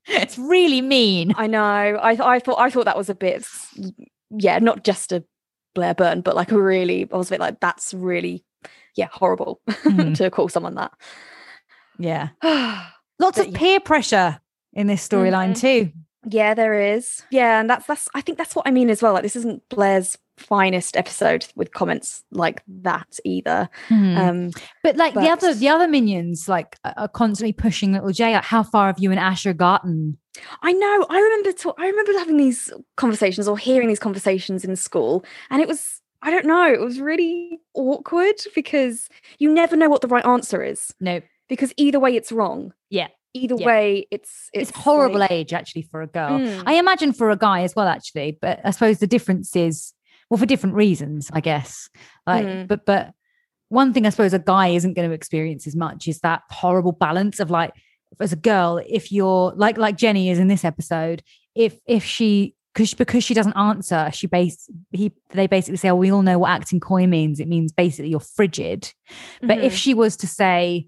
it's 0.07 0.37
really 0.37 0.81
mean. 0.81 1.33
I 1.37 1.47
know. 1.47 1.61
I 1.61 2.35
I 2.35 2.39
thought 2.39 2.59
I 2.59 2.69
thought 2.69 2.85
that 2.85 2.97
was 2.97 3.09
a 3.09 3.15
bit 3.15 3.45
yeah, 4.31 4.59
not 4.59 4.83
just 4.83 5.11
a 5.11 5.23
Blair 5.75 5.93
Burton, 5.93 6.21
but 6.21 6.35
like 6.35 6.51
a 6.51 6.61
really 6.61 7.07
I 7.11 7.17
was 7.17 7.27
a 7.29 7.31
bit 7.31 7.39
like 7.39 7.59
that's 7.59 7.93
really 7.93 8.43
yeah, 8.95 9.07
horrible 9.11 9.61
Mhm. 9.69 10.15
to 10.17 10.29
call 10.29 10.49
someone 10.49 10.75
that. 10.75 10.91
Yeah. 11.97 12.29
Lots 12.43 13.37
But 13.37 13.47
of 13.47 13.53
yeah. 13.53 13.57
peer 13.57 13.79
pressure 13.79 14.39
in 14.73 14.87
this 14.87 15.07
storyline 15.07 15.51
Mhm. 15.51 15.59
too. 15.61 15.91
yeah, 16.29 16.53
there 16.53 16.93
is. 16.95 17.23
Yeah, 17.31 17.59
and 17.59 17.69
that's 17.69 17.85
that's 17.85 18.07
I 18.13 18.21
think 18.21 18.37
that's 18.37 18.55
what 18.55 18.67
I 18.67 18.71
mean 18.71 18.89
as 18.89 19.01
well. 19.01 19.13
Like 19.13 19.23
this 19.23 19.35
isn't 19.35 19.63
Blair's 19.69 20.17
finest 20.39 20.95
episode 20.97 21.45
with 21.55 21.73
comments 21.73 22.23
like 22.31 22.63
that 22.67 23.19
either. 23.25 23.69
Mhm. 23.89 24.17
Um 24.17 24.49
But 24.83 24.95
like 24.97 25.13
the 25.13 25.29
other 25.29 25.53
the 25.53 25.69
other 25.69 25.87
minions 25.87 26.47
like 26.49 26.77
are- 26.83 27.07
constantly 27.09 27.53
pushing 27.53 27.93
little 27.93 28.11
J. 28.11 28.33
Like, 28.33 28.43
how 28.43 28.63
far 28.63 28.87
have 28.87 28.99
you 28.99 29.11
and 29.11 29.19
Asher 29.19 29.53
gotten? 29.53 30.17
I 30.61 30.71
know. 30.73 31.05
I 31.09 31.19
remember. 31.19 31.51
To, 31.51 31.73
I 31.77 31.87
remember 31.87 32.13
having 32.17 32.37
these 32.37 32.71
conversations 32.95 33.47
or 33.47 33.57
hearing 33.57 33.87
these 33.89 33.99
conversations 33.99 34.63
in 34.63 34.75
school, 34.75 35.25
and 35.49 35.61
it 35.61 35.67
was. 35.67 36.01
I 36.21 36.31
don't 36.31 36.45
know. 36.45 36.65
It 36.71 36.81
was 36.81 36.99
really 36.99 37.59
awkward 37.73 38.35
because 38.53 39.07
you 39.37 39.49
never 39.53 39.75
know 39.77 39.87
what 39.87 40.01
the 40.01 40.07
right 40.09 40.25
answer 40.25 40.61
is 40.63 40.93
No, 40.99 41.21
because 41.47 41.73
either 41.77 41.97
way 41.99 42.15
it's 42.15 42.31
wrong. 42.31 42.73
Yeah. 42.89 43.07
Either 43.33 43.55
Yeah. 43.57 43.65
way, 43.67 44.07
it's 44.11 44.49
it's, 44.53 44.71
horrible 44.71 45.19
like- 45.19 45.31
age 45.31 45.53
actually 45.53 45.83
for 45.83 46.01
a 46.01 46.07
girl. 46.07 46.39
Mm. 46.39 46.63
I 46.65 46.73
imagine 46.73 47.13
for 47.13 47.29
a 47.29 47.37
guy 47.37 47.61
as 47.61 47.73
well, 47.75 47.87
actually. 47.87 48.37
But 48.41 48.59
I 48.65 48.71
suppose 48.71 48.99
the 48.99 49.07
difference 49.07 49.55
is 49.55 49.93
well 50.29 50.37
for 50.37 50.45
different 50.45 50.75
reasons, 50.75 51.29
I 51.33 51.41
guess. 51.41 51.89
Like, 52.27 52.45
Mm. 52.45 52.67
but 52.67 52.85
but 52.85 53.11
one 53.69 53.93
thing 53.93 54.05
I 54.05 54.09
suppose 54.09 54.33
a 54.33 54.39
guy 54.39 54.69
isn't 54.69 54.93
going 54.93 55.07
to 55.09 55.13
experience 55.15 55.67
as 55.67 55.75
much 55.75 56.07
is 56.07 56.19
that 56.19 56.41
horrible 56.49 56.91
balance 56.91 57.39
of 57.39 57.51
like 57.51 57.71
as 58.19 58.33
a 58.33 58.35
girl, 58.35 58.81
if 58.87 59.11
you're 59.11 59.53
like 59.55 59.77
like 59.77 59.95
Jenny 59.97 60.29
is 60.29 60.39
in 60.39 60.47
this 60.47 60.65
episode, 60.65 61.21
if 61.55 61.79
if 61.85 62.03
she 62.03 62.55
because 62.73 62.93
because 62.93 63.23
she 63.23 63.33
doesn't 63.33 63.57
answer, 63.57 64.09
she 64.13 64.25
base 64.27 64.69
he 64.91 65.11
they 65.31 65.47
basically 65.47 65.77
say, 65.77 65.89
oh, 65.89 65.95
we 65.95 66.11
all 66.11 66.21
know 66.23 66.39
what 66.39 66.49
acting 66.51 66.79
coy 66.79 67.05
means. 67.07 67.39
It 67.39 67.47
means 67.47 67.71
basically 67.71 68.09
you're 68.09 68.19
frigid. 68.19 68.91
But 69.41 69.59
if 69.59 69.73
Mhm. 69.73 69.77
she 69.77 69.93
was 69.93 70.17
to 70.17 70.27
say 70.27 70.87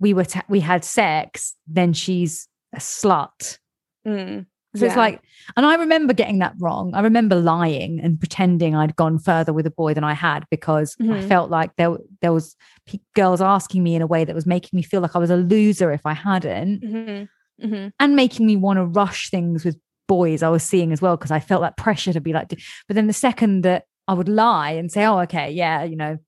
we 0.00 0.14
were 0.14 0.24
ta- 0.24 0.44
we 0.48 0.60
had 0.60 0.84
sex, 0.84 1.54
then 1.66 1.92
she's 1.92 2.48
a 2.74 2.78
slut. 2.78 3.58
Mm. 4.06 4.46
So 4.76 4.84
it's 4.86 4.96
like, 4.96 5.20
and 5.56 5.64
I 5.64 5.76
remember 5.76 6.12
getting 6.14 6.38
that 6.40 6.54
wrong. 6.58 6.92
I 6.94 7.00
remember 7.00 7.36
lying 7.36 8.00
and 8.00 8.18
pretending 8.18 8.74
I'd 8.74 8.96
gone 8.96 9.18
further 9.18 9.52
with 9.52 9.66
a 9.66 9.70
boy 9.70 9.94
than 9.94 10.02
I 10.04 10.14
had 10.14 10.44
because 10.50 10.96
I 11.00 11.04
Mhm. 11.04 11.28
felt 11.28 11.50
like 11.50 11.70
there 11.76 11.96
there 12.22 12.32
was 12.32 12.56
pe- 12.86 12.98
girls 13.14 13.40
asking 13.40 13.82
me 13.82 13.94
in 13.94 14.02
a 14.02 14.06
way 14.06 14.24
that 14.24 14.34
was 14.34 14.46
making 14.46 14.76
me 14.76 14.82
feel 14.82 15.00
like 15.00 15.14
I 15.14 15.18
was 15.20 15.30
a 15.30 15.36
loser 15.36 15.92
if 15.92 16.04
I 16.04 16.12
hadn't, 16.14 16.82
Mhm. 16.82 17.28
Mhm. 17.62 17.92
and 18.00 18.16
making 18.16 18.46
me 18.46 18.56
want 18.56 18.78
to 18.78 18.84
rush 18.84 19.30
things 19.30 19.64
with 19.64 19.78
boys 20.08 20.42
I 20.42 20.48
was 20.48 20.62
seeing 20.64 20.92
as 20.92 21.00
well 21.00 21.16
because 21.16 21.30
I 21.30 21.40
felt 21.40 21.62
that 21.62 21.76
pressure 21.76 22.12
to 22.12 22.20
be 22.20 22.32
like. 22.32 22.48
But 22.88 22.94
then 22.96 23.06
the 23.06 23.12
second 23.12 23.62
that 23.62 23.84
I 24.08 24.14
would 24.14 24.28
lie 24.28 24.72
and 24.72 24.90
say, 24.90 25.04
"Oh, 25.04 25.20
okay, 25.20 25.50
yeah, 25.52 25.84
you 25.84 25.96
know." 25.96 26.18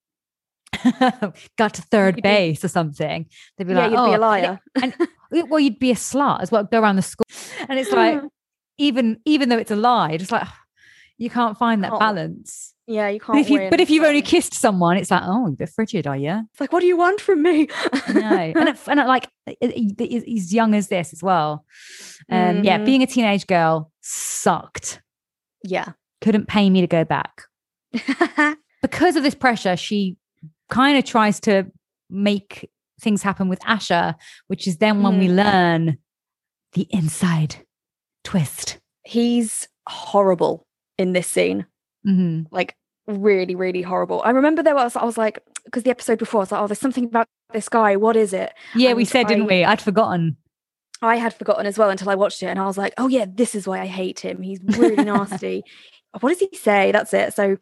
got 1.59 1.75
to 1.75 1.83
3rd 1.83 2.17
You'd 2.17 2.17
be- 2.17 2.21
base 2.23 2.65
or 2.65 2.69
something. 2.69 3.27
They'd 3.57 3.67
be 3.67 3.73
yeah, 3.73 3.79
like, 3.87 3.91
you'd 3.91 3.99
"Oh, 3.99 4.05
be 4.07 4.11
a 4.11 4.15
and 4.15 4.21
liar. 4.21 4.61
and 4.83 5.49
well, 5.51 5.61
you'd 5.61 5.79
be 5.79 5.91
a 5.91 5.95
slut 5.95 6.41
as 6.43 6.51
well. 6.51 6.65
Go 6.65 6.81
around 6.81 6.97
the 6.97 7.03
school, 7.03 7.25
and 7.69 7.79
it's 7.79 7.91
like 7.93 8.21
even 8.79 9.19
even 9.25 9.49
though 9.49 9.59
it's 9.59 9.71
a 9.71 9.77
lie, 9.77 10.17
just 10.17 10.33
like 10.33 10.47
you 11.19 11.31
can't 11.31 11.57
find 11.59 11.83
that 11.85 11.91
Can't- 11.91 12.01
balance. 12.01 12.75
yeah, 12.87 13.09
you 13.09 13.19
can't. 13.21 13.39
if 13.39 13.49
you 13.51 13.69
but 13.71 13.81
if 13.81 13.89
you've 13.91 14.05
only 14.05 14.23
kissed 14.23 14.55
someone, 14.55 14.97
it's 14.97 15.11
like 15.11 15.23
oh, 15.25 15.47
you're 15.47 15.55
a 15.55 15.57
bit 15.57 15.71
frigid, 15.71 16.07
are 16.07 16.17
you? 16.17 16.43
it's 16.53 16.61
like, 16.61 16.73
what 16.73 16.81
do 16.81 16.87
you 16.87 16.97
want 16.97 17.21
from 17.21 17.43
me? 17.43 17.69
No, 18.15 18.21
and 18.57 18.69
it, 18.69 18.77
and 18.87 19.01
it, 19.01 19.07
like 19.07 19.29
he's 19.61 20.53
young 20.53 20.75
as 20.75 20.89
this 20.89 21.13
as 21.13 21.23
well. 21.23 21.65
Um, 22.31 22.65
yeah, 22.65 22.79
Mhm. 22.79 22.85
being 22.87 23.03
a 23.03 23.07
teenage 23.07 23.47
girl 23.47 23.91
sucked. 24.03 25.01
yeah. 25.65 25.93
Couldn't 26.23 26.49
pay 26.49 26.71
me 26.71 26.81
to 26.81 26.87
go 26.87 27.05
back 27.05 27.43
because 28.83 29.17
of 29.17 29.23
this 29.23 29.35
pressure. 29.35 29.77
She 29.77 30.17
kind 30.71 30.97
of 30.99 31.05
tries 31.05 31.41
to 31.41 31.67
make 32.09 32.71
things 33.01 33.23
happen 33.23 33.49
with 33.49 33.61
Asher, 33.67 34.15
which 34.47 34.67
is 34.67 34.79
then 34.79 35.03
when 35.03 35.19
we 35.19 35.29
Mm. 35.29 35.37
learn 35.37 35.99
the 36.73 36.87
inside 36.91 37.66
twist. 38.27 38.79
He's 39.05 39.69
horrible 39.89 40.67
in 40.99 41.13
this 41.13 41.27
scene. 41.27 41.67
Mhm. 42.07 42.47
like 42.53 42.75
really 43.09 43.55
really 43.57 43.83
horrible 43.83 44.21
i 44.25 44.31
remember 44.31 44.63
there 44.63 44.75
was 44.77 44.95
i 44.97 45.05
was 45.05 45.17
like 45.19 45.39
because 45.65 45.83
the 45.85 45.91
episode 45.91 46.19
before 46.19 46.41
i 46.41 46.43
was 46.43 46.53
like 46.53 46.61
oh 46.61 46.67
there's 46.69 46.79
something 46.81 47.05
about 47.05 47.27
this 47.53 47.69
guy 47.69 47.95
what 47.97 48.17
is 48.17 48.33
it 48.33 48.53
Yeah, 48.75 48.93
we 48.95 49.03
And 49.03 49.09
said, 49.09 49.27
didn't 49.29 49.45
I- 49.45 49.47
we? 49.47 49.65
I'd 49.65 49.81
forgotten. 49.83 50.37
i 51.03 51.17
had 51.17 51.35
forgotten 51.35 51.67
as 51.67 51.79
well 51.79 51.91
until 51.91 52.11
i 52.11 52.15
watched 52.17 52.43
it 52.43 52.47
and 52.47 52.59
i 52.61 52.67
was 52.67 52.79
like 52.79 52.95
oh 52.99 53.09
yeah 53.09 53.27
this 53.29 53.55
is 53.57 53.67
why 53.67 53.81
i 53.81 53.87
hate 53.87 54.21
him 54.21 54.41
he's 54.43 54.61
really 54.79 54.97
nasty 55.13 55.63
what 56.21 56.31
does 56.31 56.39
he 56.41 56.57
say 56.57 56.91
that's 56.93 57.13
it 57.15 57.33
so 57.35 57.57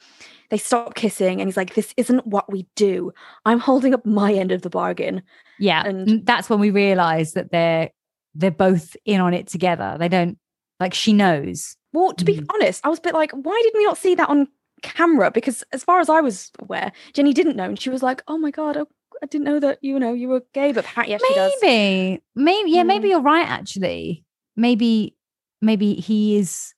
they 0.50 0.59
stop 0.59 0.94
kissing 0.94 1.40
and 1.40 1.48
he's 1.48 1.57
like 1.57 1.74
this 1.74 1.92
isn't 1.98 2.27
what 2.27 2.50
we 2.53 2.66
do 2.77 3.11
i'm 3.46 3.59
holding 3.61 3.92
up 3.94 4.05
my 4.07 4.33
end 4.33 4.53
of 4.53 4.61
the 4.62 4.70
bargain 4.70 5.22
Yeah, 5.59 5.83
And- 5.87 6.09
and 6.09 6.27
that's 6.27 6.48
when 6.50 6.61
we 6.61 6.70
realize 6.70 7.33
that 7.33 7.50
they're 7.50 7.90
they're 8.35 8.50
both 8.50 8.96
in 9.07 9.20
on 9.20 9.33
it 9.33 9.46
together. 9.46 9.96
They 9.98 10.09
don't 10.09 10.37
like 10.80 10.94
she 10.94 11.12
knows. 11.12 11.76
well 11.92 12.12
to 12.14 12.24
be 12.24 12.38
Mm. 12.38 12.46
honest 12.54 12.84
i 12.84 12.88
was 12.88 12.98
a 12.98 13.02
bit 13.02 13.14
like 13.14 13.30
why 13.32 13.60
did 13.64 13.72
we 13.76 13.84
not 13.84 13.98
see 13.98 14.14
that 14.16 14.28
on 14.28 14.48
camera 14.82 15.30
because 15.30 15.62
as 15.72 15.82
far 15.84 16.00
as 16.00 16.08
i 16.08 16.20
was 16.20 16.50
aware 16.58 16.92
jenny 17.14 17.32
didn't 17.32 17.56
know 17.56 17.64
and 17.64 17.80
she 17.80 17.88
was 17.90 18.02
like 18.02 18.22
oh 18.28 18.37
my 18.37 18.50
god 18.50 18.76
i, 18.76 18.80
I 19.22 19.26
didn't 19.26 19.44
know 19.44 19.60
that 19.60 19.78
you 19.80 19.98
know 19.98 20.12
you 20.12 20.28
were 20.28 20.42
gay 20.52 20.72
but 20.72 20.84
apparently 20.84 21.12
yeah, 21.12 21.18
she 21.28 21.34
does 21.34 21.52
maybe, 21.62 22.22
maybe, 22.34 22.70
yeah, 22.72 22.82
maybe 22.82 23.06
Mm. 23.08 23.10
you're 23.12 23.20
right. 23.22 23.48
Actually, 23.48 24.24
maybe, 24.56 25.16
maybe 25.62 25.94
he 25.94 26.37
is. 26.37 26.74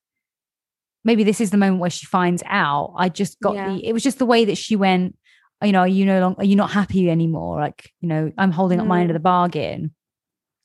Maybe 1.05 1.25
this 1.25 1.41
is 1.41 1.51
the 1.51 1.57
moment 1.57 1.81
where 1.81 1.91
she 1.91 2.05
finds 2.07 2.43
out. 2.47 2.95
I 2.99 3.09
just 3.09 3.41
got 3.41 3.55
Yeah. 3.55 3.69
the. 3.73 3.87
It 3.87 3.93
was 3.93 4.03
just 4.03 4.19
the 4.19 4.27
way 4.27 4.45
that 4.45 4.59
she 4.59 4.77
went. 4.77 5.17
You 5.65 5.73
know, 5.73 5.81
are 5.81 5.89
you 5.89 6.05
no 6.05 6.21
longer. 6.21 6.41
Are 6.43 6.45
you 6.45 6.57
not 6.57 6.71
happy 6.73 7.09
anymore? 7.09 7.59
Like, 7.61 7.91
you 8.01 8.09
know, 8.09 8.33
I'm 8.37 8.51
holding 8.53 8.81
up 8.81 8.87
my 8.87 9.01
end 9.01 9.11
of 9.11 9.15
Mm. 9.15 9.21
the 9.21 9.21
bargain. 9.21 9.95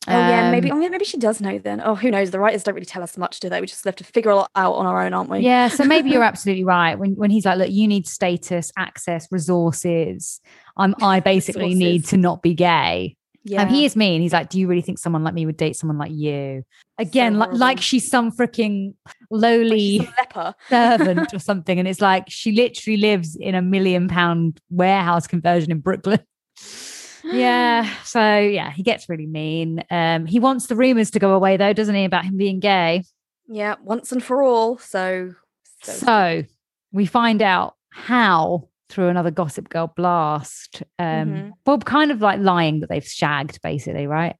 Oh 0.07 0.11
yeah, 0.11 0.49
maybe. 0.49 0.71
Um, 0.71 0.77
Oh 0.77 0.81
yeah, 0.81 0.89
maybe 0.89 1.05
she 1.05 1.17
does 1.17 1.41
know 1.41 1.59
then. 1.59 1.79
Oh, 1.83 1.93
who 1.93 2.09
knows? 2.09 2.31
The 2.31 2.39
writers 2.39 2.63
don't 2.63 2.73
really 2.73 2.85
tell 2.85 3.03
us 3.03 3.17
much, 3.17 3.39
do 3.39 3.49
they? 3.49 3.61
We 3.61 3.67
just 3.67 3.83
have 3.85 3.95
to 3.97 4.03
figure 4.03 4.31
it 4.31 4.33
all 4.33 4.47
out 4.55 4.73
on 4.73 4.87
our 4.87 5.05
own, 5.05 5.13
aren't 5.13 5.29
we? 5.29 5.39
Yeah, 5.39 5.67
so 5.67 5.83
maybe 5.83 6.09
you're 6.09 6.23
absolutely 6.31 6.63
right. 6.63 6.95
When 6.97 7.15
when 7.15 7.29
he's 7.29 7.45
like, 7.45 7.57
look, 7.59 7.69
you 7.69 7.87
need 7.87 8.07
status, 8.07 8.71
access, 8.77 9.27
resources. 9.31 10.41
I'm 10.77 10.95
I 11.01 11.19
basically 11.33 11.75
need 11.75 12.05
to 12.05 12.17
not 12.17 12.41
be 12.41 12.53
gay. 12.55 13.15
yeah. 13.43 13.61
And 13.61 13.69
he 13.69 13.85
is 13.85 13.95
mean. 13.95 14.21
He's 14.21 14.33
like, 14.33 14.49
do 14.49 14.59
you 14.59 14.67
really 14.67 14.81
think 14.81 14.97
someone 14.97 15.23
like 15.23 15.33
me 15.35 15.45
would 15.45 15.57
date 15.57 15.75
someone 15.75 15.97
like 15.99 16.11
you? 16.11 16.63
Again, 16.97 17.37
like 17.37 17.53
like 17.53 17.81
she's 17.81 18.09
some 18.09 18.31
freaking 18.31 18.93
lowly 19.29 19.99
a 19.99 20.13
leper. 20.19 20.55
servant 20.69 21.33
or 21.33 21.39
something. 21.39 21.77
And 21.79 21.87
it's 21.87 22.01
like 22.01 22.25
she 22.27 22.51
literally 22.51 22.97
lives 22.97 23.35
in 23.35 23.53
a 23.55 23.61
million 23.61 24.07
pound 24.07 24.59
warehouse 24.71 25.27
conversion 25.27 25.71
in 25.71 25.79
Brooklyn. 25.79 26.19
Yeah. 27.23 27.89
So 28.03 28.37
yeah, 28.39 28.71
he 28.71 28.83
gets 28.83 29.09
really 29.09 29.27
mean. 29.27 29.83
Um, 29.89 30.25
he 30.25 30.39
wants 30.39 30.67
the 30.67 30.75
rumors 30.75 31.11
to 31.11 31.19
go 31.19 31.33
away 31.33 31.57
though, 31.57 31.73
doesn't 31.73 31.95
he, 31.95 32.05
about 32.05 32.25
him 32.25 32.37
being 32.37 32.59
gay? 32.59 33.03
Yeah, 33.47 33.75
once 33.83 34.11
and 34.11 34.23
for 34.23 34.43
all. 34.43 34.77
So, 34.77 35.33
so, 35.83 35.91
So 35.91 36.43
we 36.91 37.05
find 37.05 37.41
out 37.41 37.75
how 37.89 38.69
through 38.89 39.07
another 39.09 39.31
Gossip 39.31 39.69
Girl 39.69 39.91
blast. 39.95 40.83
Um, 40.99 41.05
Mhm. 41.07 41.51
well, 41.65 41.77
kind 41.79 42.11
of 42.11 42.21
like 42.21 42.39
lying 42.39 42.79
that 42.81 42.89
they've 42.89 43.05
shagged, 43.05 43.61
basically, 43.61 44.07
right? 44.07 44.35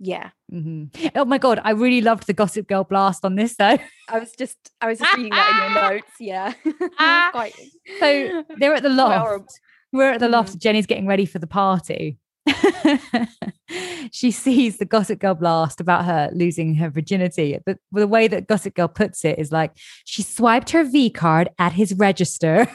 yeah. 0.00 0.30
Mm-hmm. 0.52 1.06
Oh 1.16 1.24
my 1.24 1.38
god, 1.38 1.60
I 1.64 1.70
really 1.70 2.00
loved 2.02 2.26
the 2.26 2.32
Gossip 2.34 2.66
Girl 2.68 2.84
blast 2.84 3.24
on 3.24 3.36
this 3.36 3.56
though. 3.56 3.78
I 4.08 4.18
was 4.18 4.32
just, 4.36 4.58
I 4.80 4.88
was 4.88 4.98
just 4.98 5.16
reading 5.16 5.30
that 5.32 5.66
in 5.66 5.72
your 5.72 5.82
notes. 5.92 6.12
Yeah. 6.20 6.52
Ah. 6.98 7.28
Quite. 7.32 7.54
So 8.00 8.44
they're 8.58 8.74
at 8.74 8.82
the 8.82 8.88
loft. 8.90 9.48
We're 9.94 10.10
at 10.10 10.18
the 10.18 10.28
loft. 10.28 10.58
Jenny's 10.58 10.86
getting 10.86 11.06
ready 11.06 11.24
for 11.24 11.38
the 11.38 11.46
party. 11.46 12.18
she 14.10 14.32
sees 14.32 14.78
the 14.78 14.84
Gossip 14.84 15.20
Girl 15.20 15.34
blast 15.34 15.80
about 15.80 16.04
her 16.04 16.30
losing 16.32 16.74
her 16.74 16.90
virginity. 16.90 17.56
But 17.64 17.78
the 17.92 18.08
way 18.08 18.26
that 18.26 18.48
Gossip 18.48 18.74
Girl 18.74 18.88
puts 18.88 19.24
it 19.24 19.38
is 19.38 19.52
like 19.52 19.70
she 20.04 20.22
swiped 20.22 20.70
her 20.70 20.82
V 20.82 21.10
card 21.10 21.48
at 21.60 21.74
his 21.74 21.94
register. 21.94 22.66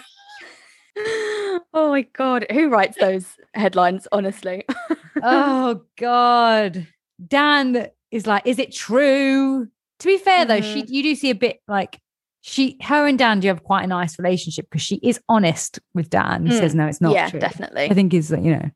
oh 0.98 1.90
my 1.90 2.04
god, 2.14 2.46
who 2.54 2.70
writes 2.70 2.98
those 2.98 3.26
headlines? 3.54 4.08
Honestly, 4.14 4.64
oh 5.22 5.82
God. 5.98 6.88
Dan 7.28 7.90
is 8.12 8.28
like, 8.28 8.44
is 8.46 8.60
it 8.60 8.74
true? 8.74 9.68
To 10.00 10.08
be 10.08 10.18
fair 10.18 10.46
though, 10.46 10.62
she 10.62 10.84
mm-hmm. 10.84 10.94
you 10.94 11.04
do 11.04 11.16
see 11.16 11.32
a 11.32 11.36
bit 11.36 11.60
like 11.68 12.00
she 12.42 12.78
her 12.82 13.06
and 13.06 13.18
Dan 13.20 13.40
do 13.40 13.48
have 13.50 13.64
quite 13.64 13.84
a 13.84 13.88
nice 13.88 14.18
relationship 14.18 14.68
because 14.70 14.82
she 14.82 14.96
is 15.04 15.20
honest 15.28 15.80
with 15.94 16.10
Dan. 16.10 16.48
Mm. 16.48 16.58
Says 16.58 16.74
no, 16.76 16.88
it's 16.88 17.02
not 17.02 17.10
true. 17.10 17.16
yeah, 17.16 17.30
true. 17.30 17.40
definitely. 17.40 17.90
I 17.90 17.94
think 17.94 18.14
is 18.14 18.32
you 18.32 18.52
know, 18.56 18.70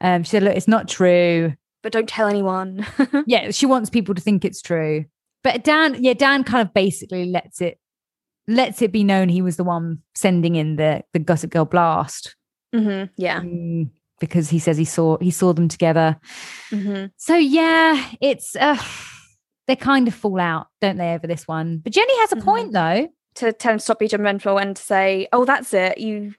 um, 0.00 0.22
she 0.22 0.30
said, 0.30 0.42
look, 0.42 0.56
it's 0.56 0.68
not 0.68 0.88
true. 0.88 1.52
but 1.82 1.92
don't 1.92 2.08
tell 2.08 2.28
anyone. 2.28 2.86
yeah, 3.26 3.50
she 3.50 3.66
wants 3.66 3.90
people 3.90 4.14
to 4.14 4.20
think 4.20 4.44
it's 4.44 4.62
true. 4.62 5.04
But 5.42 5.64
Dan, 5.64 6.02
yeah, 6.02 6.12
Dan 6.14 6.44
kind 6.44 6.66
of 6.66 6.74
basically 6.74 7.24
lets 7.26 7.60
it 7.60 7.78
lets 8.46 8.82
it 8.82 8.90
be 8.92 9.04
known 9.04 9.28
he 9.28 9.42
was 9.42 9.56
the 9.56 9.64
one 9.64 9.98
sending 10.14 10.56
in 10.56 10.76
the 10.76 11.02
the 11.12 11.18
Gossip 11.18 11.50
Girl 11.50 11.64
blast 11.64 12.34
hmm 12.74 13.04
Yeah. 13.16 13.40
Mm, 13.40 13.90
because 14.20 14.48
he 14.50 14.58
says 14.58 14.76
he 14.76 14.84
saw 14.84 15.18
he 15.18 15.30
saw 15.30 15.52
them 15.52 15.68
together. 15.68 16.18
hmm 16.70 17.06
So 17.16 17.34
yeah, 17.36 18.04
it's 18.20 18.54
uh 18.56 18.76
they 19.70 19.76
kind 19.76 20.06
of 20.08 20.14
fall 20.14 20.38
out, 20.40 20.66
don't 20.80 20.96
they, 20.98 21.14
over 21.14 21.26
this 21.26 21.48
one? 21.48 21.78
But 21.78 21.92
Jenny 21.92 22.18
has 22.20 22.32
a 22.32 22.36
Mhm. 22.36 22.44
point 22.44 22.72
though. 22.72 23.08
To 23.36 23.52
tell 23.52 23.72
him 23.72 23.78
to 23.78 23.84
stop 23.84 23.98
being 24.00 24.10
judgmental 24.10 24.60
and 24.60 24.76
to 24.76 24.82
say, 24.82 25.28
"Oh, 25.32 25.44
that's 25.44 25.72
it. 25.72 25.98
You, 25.98 26.34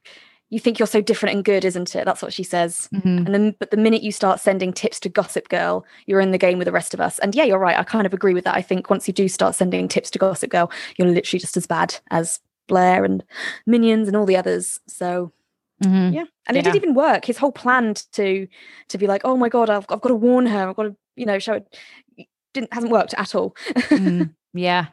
you 0.50 0.60
think 0.60 0.78
you're 0.78 0.88
so 0.88 1.02
different 1.02 1.36
and 1.36 1.44
good, 1.46 1.64
isn't 1.64 1.96
it?" 1.96 2.04
That's 2.06 2.22
what 2.22 2.34
she 2.34 2.44
says. 2.44 2.90
Mhm. 2.94 3.26
And 3.26 3.28
then, 3.34 3.56
but 3.60 3.72
the 3.72 3.78
minute 3.78 4.04
you 4.04 4.12
start 4.12 4.42
sending 4.42 4.74
tips 4.74 5.00
to 5.00 5.10
Gossip 5.10 5.48
Girl, 5.50 5.86
you're 6.06 6.20
in 6.20 6.32
the 6.32 6.38
game 6.38 6.58
with 6.58 6.66
the 6.66 6.72
rest 6.74 6.94
of 6.94 7.00
us. 7.00 7.18
And 7.20 7.34
yeah, 7.34 7.46
you're 7.46 7.58
right. 7.58 7.80
I 7.80 7.84
kind 7.84 8.06
of 8.06 8.14
agree 8.14 8.34
with 8.34 8.44
that. 8.44 8.56
I 8.56 8.62
think 8.62 8.90
once 8.90 9.08
you 9.08 9.14
do 9.14 9.28
start 9.30 9.56
sending 9.56 9.88
tips 9.88 10.12
to 10.12 10.20
Gossip 10.20 10.52
Girl, 10.52 10.70
you're 10.98 11.08
literally 11.08 11.40
just 11.40 11.56
as 11.58 11.66
bad 11.66 11.96
as 12.12 12.40
Blair 12.68 13.06
and 13.06 13.24
Minions 13.66 14.08
and 14.10 14.18
all 14.18 14.26
the 14.26 14.38
others. 14.38 14.80
So 14.88 15.32
Mhm. 15.84 16.14
yeah, 16.14 16.26
and 16.48 16.58
it 16.58 16.64
did 16.66 16.74
Yeah. 16.74 16.82
even 16.82 16.94
work. 16.94 17.24
His 17.26 17.38
whole 17.38 17.54
plan 17.54 17.94
to 18.12 18.48
to 18.90 18.98
be 18.98 19.08
like, 19.08 19.22
oh 19.24 19.38
my 19.38 19.48
god, 19.50 19.70
I've, 19.70 19.86
I've 19.90 20.02
got 20.02 20.10
to 20.10 20.16
warn 20.16 20.46
her. 20.48 20.70
I've 20.70 20.76
got 20.76 20.84
to, 20.84 20.96
you 21.16 21.26
know, 21.26 21.40
show 21.40 21.54
it. 21.54 21.78
Didn't 22.54 22.74
hasn't 22.74 22.92
worked 22.92 23.14
at 23.18 23.34
all. 23.36 23.56
Mm, 23.76 24.34
yeah. 24.54 24.88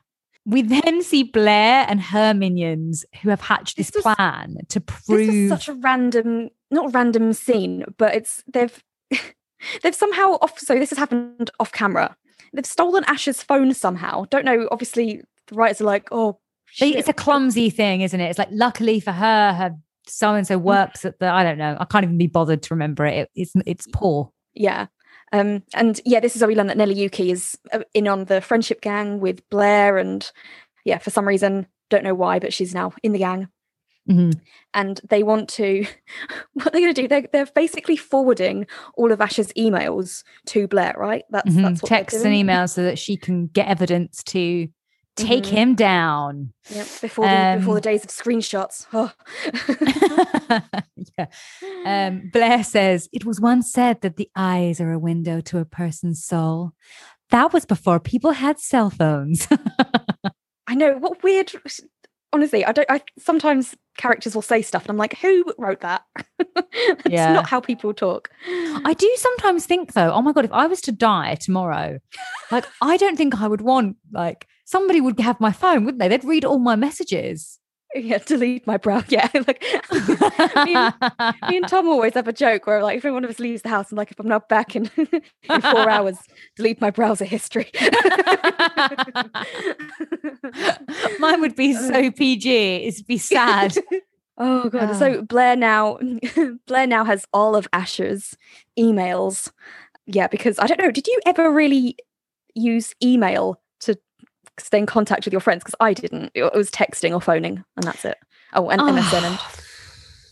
We 0.46 0.62
then 0.62 1.02
see 1.02 1.24
Blair 1.24 1.84
and 1.88 2.00
her 2.00 2.32
minions 2.32 3.04
who 3.22 3.28
have 3.28 3.40
hatched 3.42 3.76
this, 3.76 3.90
This 3.90 4.04
was- 4.04 4.14
plan 4.16 4.56
to 4.68 4.80
This 4.80 5.06
prove. 5.06 5.50
was 5.50 5.60
such 5.60 5.68
a 5.68 5.74
random, 5.74 6.50
not 6.70 6.94
random 6.94 7.32
scene, 7.34 7.84
but 7.98 8.14
it's 8.14 8.42
they've 8.52 8.82
they've 9.82 9.94
somehow 9.94 10.38
off. 10.40 10.58
So 10.58 10.78
this 10.78 10.90
has 10.90 10.98
happened 10.98 11.50
off 11.60 11.72
camera. 11.72 12.16
They've 12.54 12.64
stolen 12.64 13.04
Ash's 13.06 13.42
phone 13.42 13.74
somehow. 13.74 14.24
Don't 14.30 14.44
know. 14.46 14.68
Obviously, 14.70 15.22
the 15.48 15.54
writers 15.54 15.82
are 15.82 15.84
like, 15.84 16.08
oh, 16.12 16.38
shit. 16.66 16.96
it's 16.96 17.08
a 17.08 17.12
clumsy 17.12 17.68
thing, 17.68 18.00
isn't 18.00 18.18
it? 18.20 18.28
It's 18.30 18.38
like 18.38 18.48
luckily 18.50 19.00
for 19.00 19.12
her, 19.12 19.52
her 19.52 19.76
so 20.06 20.34
and 20.34 20.46
so 20.46 20.56
works 20.56 21.04
at 21.04 21.18
the. 21.18 21.26
I 21.28 21.42
don't 21.42 21.58
know. 21.58 21.76
I 21.78 21.84
can't 21.84 22.04
even 22.04 22.16
be 22.16 22.26
bothered 22.26 22.62
to 22.62 22.74
remember 22.74 23.04
it. 23.04 23.18
it 23.18 23.30
it's 23.34 23.52
it's 23.66 23.86
poor. 23.92 24.30
yeah. 24.54 24.86
Um, 25.32 25.62
and 25.74 26.00
yeah, 26.04 26.20
this 26.20 26.34
is 26.36 26.42
where 26.42 26.48
we 26.48 26.54
learn 26.56 26.68
that 26.68 26.76
Nelly 26.76 26.94
Yuki 26.94 27.30
is 27.30 27.58
uh, 27.72 27.80
in 27.94 28.08
on 28.08 28.24
the 28.24 28.40
friendship 28.40 28.80
gang 28.80 29.20
with 29.20 29.48
Blair, 29.50 29.98
and 29.98 30.30
yeah, 30.84 30.98
for 30.98 31.10
some 31.10 31.28
reason, 31.28 31.66
don't 31.90 32.04
know 32.04 32.14
why, 32.14 32.38
but 32.38 32.52
she's 32.52 32.74
now 32.74 32.92
in 33.02 33.12
the 33.12 33.18
gang. 33.18 33.48
Mhm. 34.08 34.40
and 34.72 35.02
they 35.10 35.22
want 35.22 35.50
to 35.50 35.84
what 36.54 36.72
they're 36.72 36.80
going 36.80 36.94
to 36.94 37.02
do 37.02 37.08
they're, 37.08 37.28
they're 37.30 37.44
basically 37.54 37.94
forwarding 37.94 38.66
all 38.96 39.12
of 39.12 39.20
ash's 39.20 39.52
emails 39.52 40.22
to 40.46 40.66
blair 40.66 40.94
right 40.96 41.24
that's 41.28 41.50
Mhm. 41.54 41.60
that's 41.62 41.82
what 41.82 41.90
Texts 41.90 42.24
and 42.24 42.32
emails 42.34 42.70
so 42.70 42.84
that 42.84 42.98
she 42.98 43.18
can 43.18 43.48
get 43.48 43.68
evidence 43.68 44.22
to 44.24 44.68
take 45.18 45.44
Mhm. 45.44 45.48
him 45.50 45.74
down. 45.74 46.52
Yep, 46.70 46.86
before 47.00 47.26
the 47.26 47.56
before 47.58 47.74
the 47.74 47.88
Um, 47.88 47.92
days 47.92 48.04
of 48.04 48.10
screenshots 48.10 48.86
oh. 48.92 49.12
yeah. 51.18 51.26
Um, 51.84 52.30
Blair 52.32 52.64
says, 52.64 53.08
It 53.12 53.24
was 53.24 53.40
once 53.40 53.72
said 53.72 54.00
that 54.02 54.16
the 54.16 54.30
eyes 54.36 54.80
are 54.80 54.92
a 54.92 54.98
window 54.98 55.40
to 55.42 55.58
a 55.58 55.64
person's 55.64 56.24
soul. 56.24 56.72
That 57.30 57.52
was 57.52 57.64
before 57.66 58.00
people 58.00 58.32
had 58.32 58.58
cell 58.58 58.90
phones. 58.90 59.46
i 60.66 60.74
know 60.74 60.98
what 60.98 61.22
weird 61.22 61.50
honestly 62.34 62.62
i 62.64 62.72
don't 62.72 62.90
i 62.90 63.00
sometimes 63.18 63.74
characters 63.96 64.34
will 64.34 64.42
say 64.42 64.60
stuff 64.60 64.82
and 64.82 64.90
i'm 64.90 64.98
like 64.98 65.16
who 65.18 65.42
wrote 65.56 65.80
that 65.80 66.02
that's 66.54 67.08
Yeah. 67.08 67.32
not 67.32 67.46
how 67.48 67.58
people 67.60 67.94
talk 67.94 68.30
I 68.84 68.92
do 68.94 69.10
sometimes 69.16 69.66
think, 69.66 69.92
though, 69.94 70.12
oh 70.12 70.22
my 70.22 70.32
God, 70.32 70.44
if 70.44 70.52
I 70.52 70.66
was 70.66 70.80
to 70.82 70.92
die 70.92 71.34
tomorrow, 71.34 71.98
like, 72.52 72.64
I 72.80 72.96
don't 72.96 73.16
think 73.16 73.40
I 73.40 73.48
would 73.48 73.60
want, 73.60 73.96
like, 74.12 74.46
somebody 74.68 75.00
would 75.00 75.18
have 75.20 75.40
my 75.40 75.52
phone, 75.52 75.84
wouldn't 75.84 75.98
they? 75.98 76.08
They'd 76.08 76.24
read 76.24 76.44
all 76.44 76.58
my 76.58 76.76
messages. 76.76 77.58
yeah 77.94 78.18
delete 78.18 78.66
my 78.66 78.76
brow 78.76 79.02
yeah 79.08 79.26
like 79.46 79.64
me 80.66 80.74
and, 80.74 80.94
me 81.48 81.56
and 81.56 81.66
tom 81.66 81.88
always 81.88 82.12
have 82.12 82.28
a 82.28 82.34
joke 82.34 82.66
where 82.66 82.82
like 82.82 82.98
if 82.98 83.04
one 83.10 83.24
of 83.24 83.30
us 83.30 83.38
leaves 83.38 83.62
the 83.62 83.68
house 83.70 83.88
and 83.88 83.96
like 83.96 84.10
if 84.10 84.20
i'm 84.20 84.28
not 84.28 84.46
back 84.46 84.76
in 84.76 84.90
in 84.96 85.60
four 85.62 85.88
hours 85.88 86.18
delete 86.54 86.82
my 86.82 86.90
browser 86.90 87.24
history 87.24 87.70
Mine 91.18 91.40
would 91.40 91.56
be 91.56 91.72
so 91.74 92.10
PG. 92.10 92.86
It'd 92.86 93.06
be 93.06 93.18
sad. 93.18 93.76
oh 94.38 94.68
god. 94.68 94.90
Ah. 94.90 94.92
So 94.94 95.22
Blair 95.22 95.56
now 95.56 95.98
Blair 96.66 96.86
now 96.86 97.04
has 97.04 97.26
all 97.32 97.56
of 97.56 97.68
Asher's 97.72 98.36
emails. 98.78 99.50
Yeah, 100.06 100.26
because 100.26 100.58
I 100.58 100.66
don't 100.66 100.80
know, 100.80 100.90
did 100.90 101.06
you 101.06 101.18
ever 101.26 101.52
really 101.52 101.96
use 102.54 102.94
email 103.02 103.60
to 103.80 103.98
stay 104.60 104.78
in 104.78 104.86
contact 104.86 105.24
with 105.24 105.32
your 105.32 105.40
friends? 105.40 105.60
Because 105.62 105.74
I 105.80 105.92
didn't. 105.94 106.30
It 106.34 106.52
was 106.54 106.70
texting 106.70 107.12
or 107.12 107.20
phoning, 107.20 107.64
and 107.76 107.84
that's 107.84 108.04
it. 108.04 108.18
Oh, 108.54 108.68
and 108.70 108.80
MSN 108.80 109.22
and 109.22 109.38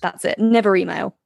that's 0.03 0.25
it. 0.25 0.39
Never 0.39 0.75
email. 0.77 1.17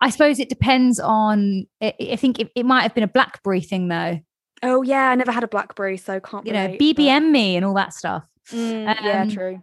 I 0.00 0.10
suppose 0.10 0.38
it 0.38 0.48
depends 0.48 0.98
on. 1.00 1.66
I, 1.82 1.94
I 2.12 2.16
think 2.16 2.38
it, 2.40 2.50
it 2.54 2.64
might 2.66 2.82
have 2.82 2.94
been 2.94 3.04
a 3.04 3.08
BlackBerry 3.08 3.60
thing, 3.60 3.88
though. 3.88 4.20
Oh 4.62 4.82
yeah, 4.82 5.10
I 5.10 5.14
never 5.14 5.30
had 5.32 5.44
a 5.44 5.48
BlackBerry, 5.48 5.96
so 5.96 6.18
can't 6.20 6.46
You 6.46 6.52
know, 6.52 6.64
relate, 6.66 6.78
but- 6.96 7.02
BBM 7.02 7.30
me 7.30 7.56
and 7.56 7.64
all 7.64 7.74
that 7.74 7.92
stuff. 7.94 8.24
Mm, 8.52 8.96
yeah, 9.04 9.22
Um, 9.22 9.30
true. 9.30 9.60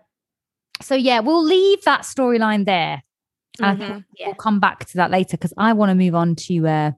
So 0.82 0.96
yeah, 0.96 1.20
we'll 1.20 1.44
leave 1.44 1.84
that 1.86 2.02
storyline 2.02 2.66
there. 2.66 3.02
And 3.60 3.66
I 3.66 3.76
think 3.76 3.94
Mhm, 3.96 4.06
yeah. 4.18 4.26
we'll 4.28 4.36
come 4.36 4.60
back 4.60 4.86
to 4.86 4.98
that 4.98 5.10
later 5.12 5.38
because 5.38 5.54
I 5.58 5.72
want 5.74 5.90
to 5.90 5.96
move 5.96 6.16
on 6.16 6.36
to 6.36 6.68
uh, 6.68 6.92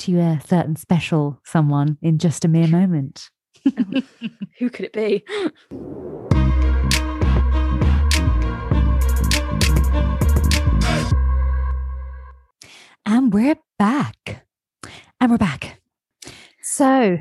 to 0.00 0.18
a 0.18 0.40
certain 0.46 0.76
special 0.76 1.40
someone 1.44 1.96
in 2.02 2.18
just 2.18 2.44
a 2.44 2.48
mere 2.48 2.66
moment. 2.80 3.30
Who 4.58 4.70
could 4.70 4.84
it 4.86 4.92
be? 4.92 5.24
And 13.04 13.32
we're 13.32 13.56
back. 13.78 14.46
And 15.20 15.30
we're 15.30 15.38
back. 15.38 15.80
So, 16.62 17.18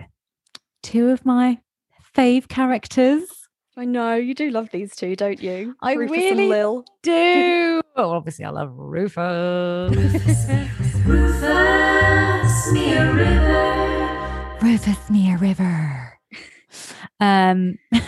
two 0.83 1.09
of 1.09 1.25
my 1.25 1.59
fave 2.15 2.47
characters 2.47 3.23
I 3.77 3.85
know 3.85 4.15
you 4.15 4.33
do 4.33 4.49
love 4.49 4.69
these 4.71 4.95
two, 4.95 5.15
don't 5.15 5.41
you? 5.41 5.75
I 5.81 5.93
Rufus 5.93 6.11
really 6.17 6.41
and 6.41 6.49
Lil. 6.49 6.85
do. 7.03 7.81
Oh, 7.95 8.11
obviously, 8.11 8.43
I 8.43 8.49
love 8.49 8.73
Rufus. 8.75 9.95
Rufus, 11.05 12.71
me 12.73 12.93
a 12.93 13.13
river. 13.13 14.57
Rufus 14.61 15.09
Mia 15.09 15.37
River. 15.37 16.00
Um, 17.21 17.77
we 17.91 17.99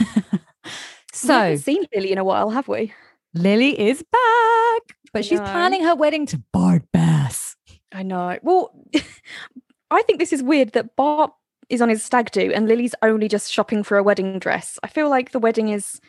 so 1.13 1.34
haven't 1.34 1.60
seen 1.60 1.86
Lily 1.95 2.12
in 2.12 2.17
a 2.17 2.23
while, 2.23 2.49
have 2.49 2.67
we? 2.67 2.93
Lily 3.34 3.80
is 3.80 4.04
back, 4.04 4.97
but 5.13 5.23
she's 5.23 5.40
planning 5.40 5.83
her 5.83 5.96
wedding 5.96 6.25
to 6.27 6.42
Bart 6.52 6.83
Bass. 6.92 7.56
I 7.92 8.04
know. 8.04 8.38
Well, 8.42 8.73
I 9.92 10.02
think 10.04 10.19
this 10.19 10.33
is 10.33 10.44
weird 10.44 10.73
that 10.73 10.96
Bart 10.96 11.31
is 11.69 11.81
on 11.81 11.90
his 11.90 12.04
stag 12.04 12.31
do 12.31 12.52
and 12.54 12.67
Lily's 12.67 12.96
only 13.02 13.27
just 13.27 13.52
shopping 13.52 13.83
for 13.83 13.98
a 13.98 14.04
wedding 14.04 14.40
dress. 14.40 14.77
I 14.83 14.88
feel 14.88 15.10
like 15.10 15.31
the 15.31 15.40
wedding 15.40 15.69
is 15.69 16.02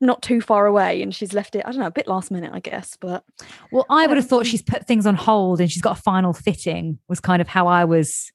not 0.00 0.20
too 0.20 0.40
far 0.40 0.66
away 0.66 1.00
and 1.00 1.14
she's 1.14 1.32
left 1.32 1.54
it, 1.54 1.64
I 1.64 1.70
don't 1.70 1.80
know, 1.80 1.86
a 1.86 1.90
bit 1.92 2.08
last 2.08 2.30
minute, 2.30 2.50
I 2.52 2.60
guess. 2.60 2.96
But 3.00 3.24
Well, 3.70 3.86
I 3.88 4.06
would 4.06 4.16
have 4.16 4.26
thought 4.26 4.40
Um, 4.40 4.46
she's 4.46 4.62
put 4.62 4.86
things 4.86 5.06
on 5.06 5.14
hold 5.14 5.60
and 5.60 5.70
she's 5.70 5.82
got 5.82 5.98
a 5.98 6.02
final 6.02 6.32
fitting. 6.32 6.98
Was 7.08 7.20
kind 7.20 7.40
of 7.40 7.48
how 7.48 7.68
I 7.68 7.84
was. 7.84 8.32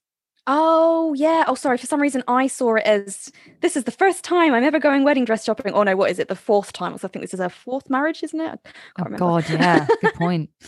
Oh, 0.48 1.14
yeah. 1.14 1.44
Oh, 1.46 1.54
sorry. 1.54 1.78
For 1.78 1.86
some 1.86 2.00
reason, 2.02 2.24
I 2.26 2.48
saw 2.48 2.74
it 2.74 2.84
as 2.84 3.30
this 3.60 3.76
is 3.76 3.84
the 3.84 3.92
first 3.92 4.24
time 4.24 4.52
I'm 4.54 4.64
ever 4.64 4.80
going 4.80 5.04
wedding 5.04 5.24
dress 5.24 5.44
shopping. 5.44 5.72
Oh, 5.74 5.84
no, 5.84 5.94
what 5.94 6.10
is 6.10 6.18
it? 6.18 6.26
The 6.28 6.34
fourth 6.34 6.72
time. 6.72 6.98
So 6.98 7.06
I 7.06 7.10
think 7.10 7.22
this 7.22 7.34
is 7.34 7.38
her 7.40 7.48
fourth 7.48 7.88
marriage, 7.88 8.22
isn't 8.24 8.40
it? 8.40 8.58
Oh 8.98 9.04
remember. 9.04 9.18
God, 9.18 9.48
yeah, 9.48 9.86
good 10.00 10.14
point. 10.14 10.50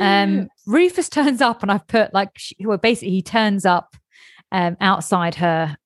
Um, 0.00 0.48
Rufus 0.66 1.08
turns 1.08 1.40
up, 1.40 1.62
and 1.62 1.70
I've 1.70 1.86
put 1.86 2.14
like, 2.14 2.30
she, 2.36 2.56
well, 2.60 2.78
basically, 2.78 3.10
he 3.10 3.22
turns 3.22 3.66
up 3.66 3.94
um, 4.50 4.76
outside 4.80 5.34
her 5.36 5.76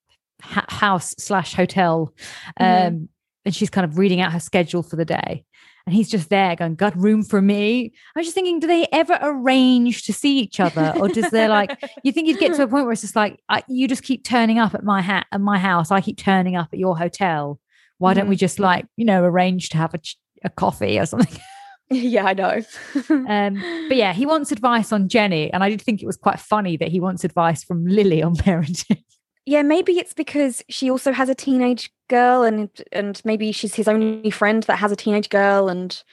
ha- 0.41 0.65
house 0.69 1.13
slash 1.17 1.53
hotel, 1.53 2.13
um, 2.59 2.65
Mhm. 2.67 3.07
and 3.45 3.55
she's 3.55 3.69
kind 3.69 3.85
of 3.85 3.97
reading 3.97 4.21
out 4.21 4.31
her 4.31 4.39
schedule 4.39 4.83
for 4.83 4.95
the 4.95 5.05
day. 5.05 5.43
And 5.87 5.95
he's 5.95 6.09
just 6.09 6.29
there 6.29 6.55
going, 6.55 6.75
"Got 6.75 6.95
room 6.95 7.23
for 7.23 7.41
me?" 7.41 7.93
I 8.15 8.19
was 8.19 8.27
just 8.27 8.35
thinking, 8.35 8.59
do 8.59 8.67
they 8.67 8.87
ever 8.91 9.17
arrange 9.21 10.03
to 10.03 10.13
see 10.13 10.37
each 10.37 10.59
other, 10.59 10.93
or 10.97 11.07
does 11.07 11.31
there 11.31 11.47
like 11.49 11.81
you 12.03 12.11
think 12.11 12.27
you'd 12.27 12.39
get 12.39 12.53
to 12.55 12.63
a 12.63 12.67
point 12.67 12.83
where 12.83 12.91
it's 12.91 13.01
just 13.01 13.15
like 13.15 13.39
I, 13.49 13.63
you 13.69 13.87
just 13.87 14.03
keep 14.03 14.23
turning 14.23 14.59
up 14.59 14.75
at 14.75 14.83
my 14.83 15.01
hat 15.01 15.25
at 15.31 15.41
my 15.41 15.57
house, 15.57 15.89
I 15.89 16.01
keep 16.01 16.17
turning 16.17 16.55
up 16.55 16.67
at 16.73 16.77
your 16.77 16.97
hotel. 16.97 17.59
Why 17.97 18.13
don't 18.13 18.27
we 18.27 18.35
Mm-hmm. 18.35 18.39
just 18.39 18.59
like 18.59 18.85
you 18.97 19.05
know 19.05 19.23
arrange 19.23 19.69
to 19.69 19.77
have 19.77 19.93
a, 19.95 19.99
a 20.43 20.49
coffee 20.49 20.99
or 20.99 21.05
something? 21.05 21.39
yeah, 21.89 22.25
I 22.25 22.33
know. 22.33 22.61
Um, 23.09 23.87
but 23.87 23.95
yeah, 23.95 24.11
he 24.11 24.25
wants 24.25 24.51
advice 24.51 24.91
on 24.91 25.07
Jenny, 25.07 25.51
and 25.53 25.63
I 25.63 25.69
did 25.69 25.81
think 25.81 26.03
it 26.03 26.05
was 26.05 26.17
quite 26.17 26.39
funny 26.39 26.75
that 26.77 26.89
he 26.89 26.99
wants 26.99 27.23
advice 27.23 27.63
from 27.63 27.85
Lily 27.85 28.21
on 28.21 28.35
parenting. 28.35 29.03
Yeah, 29.47 29.61
maybe 29.61 29.93
it's 29.93 30.13
because 30.13 30.61
she 30.67 30.91
also 30.91 31.13
has 31.13 31.29
a 31.29 31.35
teenage 31.35 31.89
girl, 32.09 32.43
and 32.43 32.69
and 32.91 33.21
maybe 33.23 33.53
she's 33.53 33.75
his 33.75 33.87
only 33.87 34.29
friend 34.29 34.63
that 34.63 34.75
has 34.75 34.91
a 34.91 34.95
teenage 34.95 35.29
girl, 35.29 35.69
and 35.69 36.03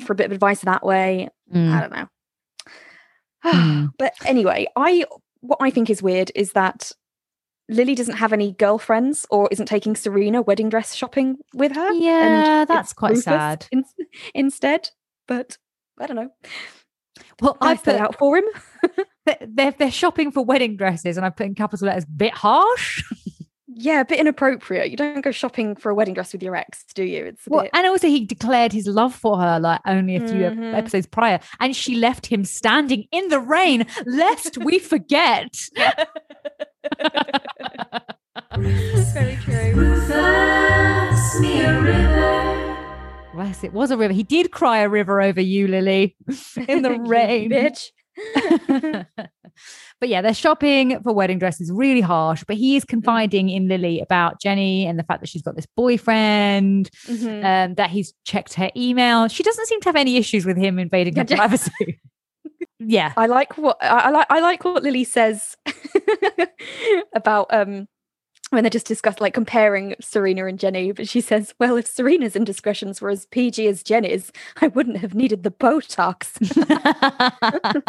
for 0.00 0.12
a 0.12 0.16
bit 0.16 0.26
of 0.26 0.32
advice 0.32 0.60
that 0.60 0.86
way. 0.86 1.28
I 1.52 1.80
don't 1.80 1.92
know. 1.92 2.08
Hmm. 3.46 3.88
but 3.98 4.14
anyway, 4.24 4.66
I 4.74 5.04
what 5.40 5.58
I 5.60 5.68
think 5.68 5.90
is 5.90 6.02
weird 6.02 6.32
is 6.34 6.52
that 6.52 6.92
Lily 7.68 7.94
doesn't 7.94 8.16
have 8.16 8.32
any 8.32 8.52
girlfriends 8.52 9.26
or 9.28 9.48
isn't 9.50 9.66
taking 9.66 9.94
Serena 9.94 10.40
wedding 10.40 10.70
dress 10.70 10.94
shopping 10.94 11.36
with 11.52 11.72
her. 11.72 11.92
Yeah, 11.92 12.64
that's 12.64 12.94
quite 12.94 13.10
Rufus 13.10 13.24
sad. 13.24 13.66
in- 13.72 13.84
instead, 14.34 14.88
but 15.28 15.58
I 16.00 16.06
don't 16.06 16.16
know. 16.16 16.30
Well, 17.42 17.58
I 17.60 17.76
put 17.76 17.96
out 17.96 18.16
for 18.16 18.38
him. 18.38 18.44
th- 19.26 19.38
they're 19.48 19.72
they're 19.72 19.90
shopping 19.90 20.30
for 20.32 20.44
wedding 20.44 20.76
dresses, 20.76 21.16
and 21.16 21.24
I 21.26 21.30
put 21.30 21.46
in 21.46 21.54
capital 21.54 21.86
letters, 21.88 22.04
bit 22.04 22.34
harsh. 22.34 23.02
Yeah, 23.76 24.02
a 24.02 24.04
bit 24.04 24.20
inappropriate. 24.20 24.88
You 24.90 24.96
don't 24.96 25.20
go 25.20 25.32
shopping 25.32 25.74
for 25.74 25.90
a 25.90 25.94
wedding 25.96 26.14
dress 26.14 26.32
with 26.32 26.44
your 26.44 26.54
ex, 26.54 26.84
do 26.94 27.02
you? 27.02 27.24
It's 27.24 27.44
a 27.46 27.50
Well, 27.50 27.62
bit. 27.62 27.70
and 27.74 27.86
also 27.88 28.06
he 28.06 28.24
declared 28.24 28.72
his 28.72 28.86
love 28.86 29.12
for 29.12 29.36
her 29.40 29.58
like 29.58 29.80
only 29.84 30.14
a 30.14 30.20
few 30.28 30.44
ep- 30.46 30.52
Mhm. 30.52 30.74
episodes 30.74 31.06
prior, 31.06 31.40
and 31.58 31.74
she 31.74 31.96
left 31.96 32.26
him 32.26 32.44
standing 32.44 33.06
in 33.10 33.28
the 33.30 33.40
rain, 33.40 33.84
lest 34.06 34.58
we 34.58 34.78
forget. 34.78 35.52
Very 38.56 39.36
true. 39.42 40.00
Yes, 43.36 43.64
it 43.64 43.72
was 43.72 43.90
a 43.90 43.96
river. 43.96 44.14
He 44.14 44.22
did 44.22 44.50
cry 44.52 44.78
a 44.78 44.88
river 44.88 45.20
over 45.20 45.40
you, 45.40 45.66
Lily, 45.68 46.16
in 46.68 46.82
the 46.82 46.98
rain. 47.00 47.50
bitch. 47.50 47.90
but 50.00 50.08
yeah, 50.08 50.22
they're 50.22 50.34
shopping 50.34 51.00
for 51.02 51.12
wedding 51.12 51.38
dresses, 51.38 51.70
really 51.72 52.00
harsh. 52.00 52.44
But 52.46 52.56
he 52.56 52.76
is 52.76 52.84
confiding 52.84 53.48
in 53.48 53.68
Lily 53.68 54.00
about 54.00 54.40
Jenny 54.40 54.86
and 54.86 54.98
the 54.98 55.02
fact 55.04 55.20
that 55.20 55.28
she's 55.28 55.42
got 55.42 55.56
this 55.56 55.66
boyfriend, 55.76 56.90
Mhm. 57.06 57.44
um, 57.44 57.74
that 57.74 57.90
he's 57.90 58.14
checked 58.24 58.54
her 58.54 58.70
email. 58.76 59.28
She 59.28 59.42
doesn't 59.42 59.66
seem 59.66 59.80
to 59.80 59.88
have 59.88 59.96
any 59.96 60.16
issues 60.16 60.44
with 60.46 60.56
him 60.56 60.78
invading 60.78 61.16
her 61.16 61.24
privacy. 61.24 62.00
yeah. 62.78 63.12
I 63.16 63.26
like 63.26 63.56
what 63.56 63.76
I, 63.80 63.86
I 63.86 64.10
like. 64.10 64.26
I 64.30 64.40
like 64.40 64.64
what 64.64 64.82
Lily 64.82 65.04
says 65.04 65.56
about 67.14 67.46
um 67.50 67.86
when 68.54 68.64
they 68.64 68.70
just 68.70 68.86
discuss 68.86 69.20
like 69.20 69.34
comparing 69.34 69.94
Serena 70.00 70.46
and 70.46 70.58
Jenny. 70.58 70.92
But 70.92 71.08
she 71.08 71.20
says, 71.20 71.54
"Well, 71.58 71.76
if 71.76 71.86
Serena's 71.86 72.36
indiscretions 72.36 73.00
were 73.00 73.10
as 73.10 73.26
PG 73.26 73.66
as 73.68 73.82
Jenny's, 73.82 74.32
I 74.60 74.68
wouldn't 74.68 74.98
have 74.98 75.14
needed 75.14 75.42
the 75.42 75.50
Botox." 75.50 76.30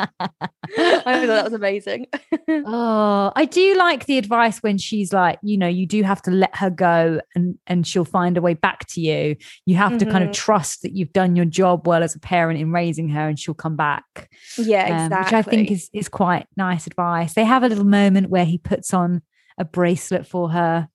I 0.77 1.19
thought 1.19 1.27
that 1.27 1.43
was 1.43 1.53
amazing. 1.53 2.07
oh, 2.49 3.31
I 3.35 3.45
do 3.45 3.75
like 3.75 4.05
the 4.05 4.17
advice 4.17 4.59
when 4.59 4.77
she's 4.77 5.13
like, 5.13 5.39
you 5.41 5.57
know, 5.57 5.67
you 5.67 5.85
do 5.87 6.03
have 6.03 6.21
to 6.23 6.31
let 6.31 6.55
her 6.57 6.69
go 6.69 7.19
and 7.35 7.57
and 7.67 7.85
she'll 7.87 8.05
find 8.05 8.37
a 8.37 8.41
way 8.41 8.53
back 8.53 8.87
to 8.87 9.01
you. 9.01 9.35
You 9.65 9.75
have 9.75 9.97
to 9.99 10.05
kind 10.05 10.23
of 10.23 10.29
Mhm. 10.31 10.33
trust 10.33 10.81
that 10.81 10.93
you've 10.95 11.13
done 11.13 11.35
your 11.35 11.45
job 11.45 11.87
well 11.87 12.03
as 12.03 12.15
a 12.15 12.19
parent 12.19 12.59
in 12.59 12.71
raising 12.71 13.09
her 13.09 13.27
and 13.27 13.39
she'll 13.39 13.53
come 13.53 13.75
back. 13.75 14.29
yeah, 14.57 14.83
um, 14.85 15.05
exactly. 15.05 15.25
Which 15.25 15.33
I 15.33 15.41
think 15.43 15.71
is 15.71 15.89
is 15.93 16.09
quite 16.09 16.47
nice 16.57 16.87
advice. 16.87 17.33
They 17.33 17.43
have 17.45 17.63
a 17.63 17.69
little 17.69 17.85
moment 17.85 18.29
where 18.29 18.45
he 18.45 18.57
puts 18.57 18.93
on 18.93 19.21
a 19.57 19.65
bracelet 19.65 20.27
for 20.27 20.49
her. 20.51 20.89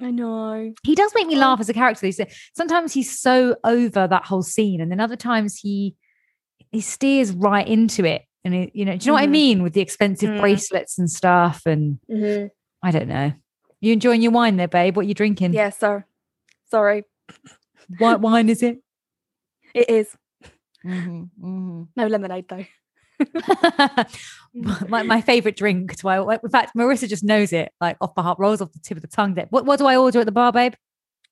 I 0.00 0.10
know. 0.10 0.72
He 0.82 0.94
does 0.94 1.12
make 1.14 1.26
me 1.26 1.36
Oh. 1.36 1.40
laugh 1.40 1.60
as 1.60 1.68
a 1.68 1.74
character. 1.74 2.06
He's, 2.06 2.20
sometimes 2.54 2.92
he's 2.92 3.18
so 3.18 3.56
over 3.64 4.06
that 4.06 4.24
whole 4.26 4.42
scene, 4.42 4.80
and 4.80 4.90
then 4.90 5.00
other 5.00 5.16
times 5.16 5.58
he 5.58 5.96
he 6.72 6.80
steers 6.80 7.32
right 7.32 7.66
into 7.66 8.04
it. 8.04 8.22
And 8.44 8.54
it, 8.54 8.70
you 8.74 8.84
know, 8.84 8.96
do 8.96 9.04
you 9.04 9.10
know 9.10 9.14
what 9.14 9.22
I 9.22 9.26
Mhm. 9.26 9.30
mean 9.30 9.62
with 9.62 9.72
the 9.72 9.80
expensive 9.80 10.30
Mm. 10.30 10.40
bracelets 10.40 10.98
and 10.98 11.10
stuff? 11.10 11.62
And 11.64 11.98
I 12.82 12.90
don't 12.90 13.08
know. 13.08 13.32
You 13.80 13.92
enjoying 13.92 14.20
your 14.22 14.32
wine 14.32 14.56
there, 14.56 14.68
babe? 14.68 14.96
What 14.96 15.04
are 15.04 15.08
you 15.08 15.14
drinking? 15.14 15.52
Yeah, 15.54 15.70
so 15.70 16.02
sorry. 16.70 17.04
What 17.98 18.20
wine 18.20 18.48
is 18.48 18.62
it? 18.62 18.78
It 19.74 19.88
is 19.90 20.16
Mhm, 20.84 21.30
mhm. 21.40 21.88
no 21.96 22.06
lemonade 22.06 22.46
though. 22.48 22.64
my, 24.88 25.02
my 25.02 25.20
favorite 25.20 25.56
drink. 25.56 25.96
Do 25.96 26.08
I, 26.08 26.34
in 26.34 26.50
fact, 26.50 26.76
Marissa 26.76 27.08
just 27.08 27.24
knows 27.24 27.52
it, 27.52 27.72
like 27.80 27.96
off 28.00 28.14
the 28.14 28.22
heart, 28.22 28.38
rolls 28.38 28.60
off 28.60 28.72
the 28.72 28.78
tip 28.78 28.96
of 28.96 29.02
the 29.02 29.08
tongue. 29.08 29.36
What, 29.50 29.66
what 29.66 29.78
do 29.78 29.86
I 29.86 29.96
order 29.96 30.20
at 30.20 30.26
the 30.26 30.32
bar, 30.32 30.52
babe? 30.52 30.74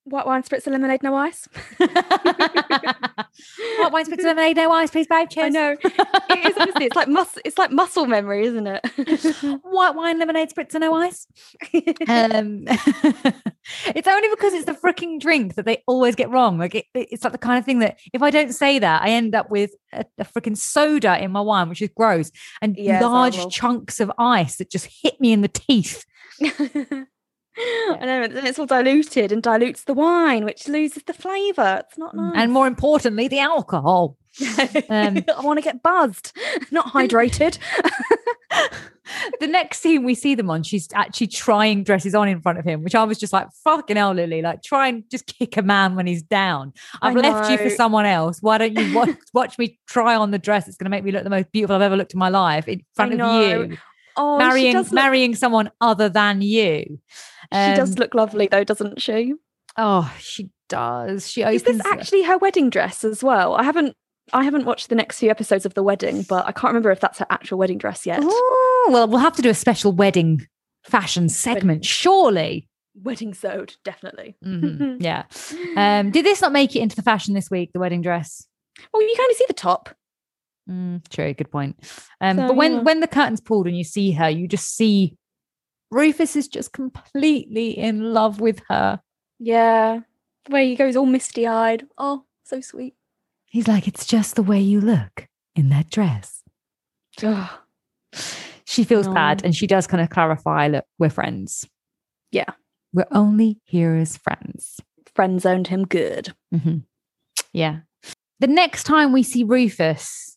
White 0.07 0.27
wine, 0.27 0.43
spritz, 0.43 0.67
lemonade, 0.67 1.03
no 1.03 1.15
ice. 1.15 1.49
White 1.79 1.93
wine 3.91 4.05
spritz 4.05 4.23
lemonade, 4.23 4.57
no 4.57 4.71
ice, 4.71 4.91
please, 4.91 5.07
babe. 5.07 5.31
Cheers. 5.31 5.47
I 5.47 5.49
know. 5.49 5.77
It 5.83 6.51
is 6.51 6.57
honestly. 6.59 6.85
It's 6.85 6.97
like 6.97 7.09
mus- 7.09 7.39
It's 7.45 7.57
like 7.57 7.71
muscle 7.71 8.05
memory, 8.07 8.45
isn't 8.45 8.67
it? 8.67 8.85
White 9.63 9.95
wine, 9.95 10.19
lemonade, 10.19 10.51
spritz, 10.51 10.75
and 10.75 10.83
no 10.83 10.95
ice. 10.95 11.27
Um, 12.07 12.65
it's 13.95 14.07
only 14.07 14.29
because 14.29 14.53
it's 14.53 14.67
the 14.67 14.75
freaking 14.75 15.19
drink 15.19 15.55
that 15.55 15.65
they 15.65 15.83
always 15.87 16.15
get 16.15 16.29
wrong. 16.31 16.59
Like 16.59 16.75
it, 16.75 16.85
it's 16.95 17.25
like 17.25 17.33
the 17.33 17.39
kind 17.39 17.59
of 17.59 17.65
thing 17.65 17.79
that 17.79 17.99
if 18.13 18.23
I 18.23 18.31
don't 18.31 18.53
say 18.53 18.79
that, 18.79 19.03
I 19.03 19.09
end 19.09 19.35
up 19.35 19.51
with 19.51 19.71
a, 19.93 20.05
a 20.19 20.25
freaking 20.27 20.57
soda 20.57 21.19
in 21.23 21.31
my 21.33 21.41
wine, 21.41 21.71
which 21.71 21.81
is 21.81 21.91
gross, 21.97 22.31
and 22.61 22.77
it's 22.79 23.03
large 23.03 23.37
chunks 23.51 24.01
of 24.01 24.13
ice 24.19 24.57
that 24.57 24.71
just 24.71 24.89
hit 25.03 25.19
me 25.19 25.33
in 25.33 25.41
the 25.41 25.49
teeth. 25.49 26.05
And 28.01 28.33
then 28.33 28.47
it's 28.47 28.59
all 28.59 28.67
diluted 28.67 29.31
and 29.31 29.43
dilutes 29.43 29.85
the 29.85 29.95
wine, 29.95 30.45
which 30.45 30.69
loses 30.69 31.05
the 31.05 31.13
flavour. 31.13 31.83
It's 31.87 31.97
not 31.97 32.15
nice. 32.15 32.35
And 32.37 32.53
more 32.53 32.67
importantly, 32.67 33.29
the 33.29 33.39
alcohol. 33.39 34.17
um, 34.89 35.25
I 35.37 35.41
want 35.43 35.59
to 35.59 35.63
get 35.63 35.83
buzzed, 35.83 36.33
not 36.73 36.87
hydrated. 36.87 37.59
the 39.41 39.47
next 39.47 39.81
scene 39.81 40.05
we 40.05 40.15
see 40.15 40.35
them 40.35 40.51
on, 40.51 40.63
she's 40.63 40.89
actually 40.93 41.29
trying 41.29 41.85
dresses 41.85 42.15
on 42.15 42.29
in 42.29 42.41
front 42.41 42.59
of 42.59 42.65
him, 42.65 42.83
which 42.83 42.95
I 42.95 43.05
was 43.05 43.19
just 43.19 43.33
like, 43.33 43.49
fucking 43.63 43.97
hell, 43.97 44.13
Lily, 44.13 44.43
like 44.43 44.63
try 44.63 44.89
and 44.89 45.09
just 45.11 45.27
kick 45.27 45.57
a 45.57 45.63
man 45.63 45.95
when 45.95 46.07
he's 46.07 46.23
down. 46.23 46.73
I've 47.01 47.15
left 47.15 47.51
you 47.51 47.59
for 47.59 47.71
someone 47.71 48.07
else. 48.07 48.39
Why 48.41 48.59
don't 48.59 48.77
you 48.77 48.95
watch, 48.95 49.17
watch 49.33 49.59
me 49.59 49.79
try 49.87 50.17
on 50.17 50.33
the 50.33 50.39
dress? 50.39 50.67
It's 50.67 50.77
going 50.77 50.87
to 50.87 50.91
make 50.91 51.05
me 51.05 51.13
look 51.13 51.25
the 51.25 51.31
most 51.31 51.53
beautiful 51.53 51.77
I've 51.77 51.83
ever 51.83 51.97
looked 51.97 52.15
in 52.15 52.19
my 52.19 52.31
life 52.31 52.67
in 52.67 52.83
front 52.95 53.13
of 53.13 53.19
you, 53.19 53.77
Oh, 54.17 54.39
marrying 54.39 54.77
look, 54.77 54.93
marrying 54.93 55.35
someone 55.35 55.71
other 55.81 56.09
than 56.09 56.41
you. 56.41 56.99
she 57.53 57.75
does 57.75 57.91
Um, 57.91 57.97
look 57.97 58.15
lovely 58.15 58.47
though, 58.47 58.65
doesn't 58.65 59.01
she? 59.03 59.35
Oh, 59.77 60.13
she 60.21 60.51
does. 60.69 61.29
She 61.31 61.43
Is 61.43 61.63
this 61.65 61.85
actually 61.85 62.23
her 62.23 62.39
wedding 62.39 62.71
dress 62.71 63.05
as 63.05 63.23
well? 63.25 63.55
I 63.55 63.63
haven't. 63.65 63.97
I 64.33 64.45
haven't 64.45 64.65
watched 64.65 64.89
the 64.89 64.95
next 64.95 65.19
few 65.19 65.31
episodes 65.31 65.67
of 65.67 65.75
the 65.75 65.83
wedding, 65.83 66.23
but 66.23 66.47
I 66.47 66.53
can't 66.53 66.71
remember 66.73 66.91
if 66.91 67.01
that's 67.01 67.19
her 67.19 67.27
actual 67.29 67.59
wedding 67.59 67.77
dress 67.77 68.07
yet. 68.07 68.21
Oh, 68.23 68.89
well, 68.91 69.07
we'll 69.07 69.19
have 69.19 69.37
to 69.37 69.43
do 69.43 69.51
a 69.51 69.55
special 69.55 69.93
wedding 69.93 70.47
fashion 70.85 71.29
segment, 71.29 71.85
surely. 71.85 72.67
Wedding 73.03 73.35
sewed, 73.35 73.75
definitely. 73.85 74.37
Mhm, 74.43 74.97
Yeah. 75.03 75.25
Um, 75.77 76.11
did 76.11 76.25
this 76.25 76.41
not 76.41 76.53
make 76.53 76.75
it 76.75 76.81
into 76.81 76.97
the 76.97 77.03
fashion 77.03 77.35
this 77.35 77.51
week? 77.51 77.73
The 77.75 77.81
wedding 77.81 78.01
dress. 78.01 78.47
well, 78.93 79.03
you 79.03 79.13
can 79.15 79.25
only 79.25 79.35
see 79.35 79.45
the 79.49 79.53
top. 79.55 79.91
Mm, 80.71 81.07
true. 81.09 81.35
Good 81.35 81.51
point. 81.51 81.77
Um, 82.21 82.37
So, 82.37 82.49
but 82.49 82.57
when 82.57 82.73
yeah. 82.75 82.81
when 82.81 83.01
the 83.01 83.07
curtains 83.09 83.41
pulled 83.41 83.67
and 83.67 83.77
you 83.77 83.85
see 83.85 84.13
her, 84.13 84.29
you 84.31 84.49
just 84.49 84.75
see 84.77 85.17
Rufus 85.91 86.37
is 86.37 86.49
just 86.49 86.73
completely 86.73 87.77
in 87.77 88.13
love 88.15 88.41
with 88.41 88.63
her. 88.69 89.01
Yeah, 89.39 90.01
the 90.47 90.53
way 90.53 90.69
he 90.69 90.77
goes 90.77 90.97
all 90.97 91.07
misty 91.07 91.47
eyed. 91.47 91.87
Oh, 91.99 92.25
so 92.45 92.61
sweet. 92.61 92.95
He's 93.47 93.69
like, 93.69 93.87
it's 93.87 94.07
just 94.07 94.35
the 94.37 94.43
way 94.43 94.61
you 94.61 94.81
look 94.81 95.29
in 95.55 95.69
that 95.69 95.91
dress. 95.91 96.43
She 98.67 98.83
feels 98.85 99.07
bad, 99.07 99.45
and 99.45 99.55
she 99.55 99.67
does 99.67 99.87
kind 99.87 100.03
of 100.03 100.11
clarify, 100.11 100.69
look, 100.69 100.85
we're 100.99 101.11
friends. 101.11 101.69
Yeah. 102.33 102.51
we're 102.93 103.07
only 103.13 103.61
here 103.65 103.95
as 103.95 104.17
friends. 104.17 104.81
Friend 105.15 105.41
zoned 105.41 105.69
him 105.69 105.85
good. 105.85 106.33
Mhm. 106.53 106.85
Yeah. 107.53 107.81
The 108.41 108.47
next 108.49 108.85
time 108.85 109.13
we 109.13 109.23
see 109.23 109.45
Rufus, 109.45 110.34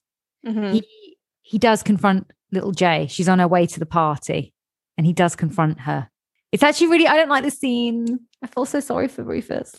Mhm. 0.47 0.73
he 0.73 1.17
he 1.41 1.57
does 1.57 1.83
confront 1.83 2.31
little 2.51 2.71
J. 2.71 3.07
She's 3.09 3.29
on 3.29 3.39
her 3.39 3.47
way 3.47 3.65
to 3.65 3.79
the 3.79 3.85
party, 3.85 4.53
and 4.97 5.05
he 5.05 5.13
does 5.13 5.35
confront 5.35 5.81
her. 5.81 6.09
It's 6.51 6.63
actually 6.63 6.87
really 6.87 7.07
I 7.07 7.15
don't 7.17 7.29
like 7.29 7.43
the 7.43 7.51
scene. 7.51 8.21
I 8.41 8.47
feel 8.47 8.65
so 8.65 8.79
sorry 8.79 9.07
for 9.07 9.23
Rufus. 9.23 9.75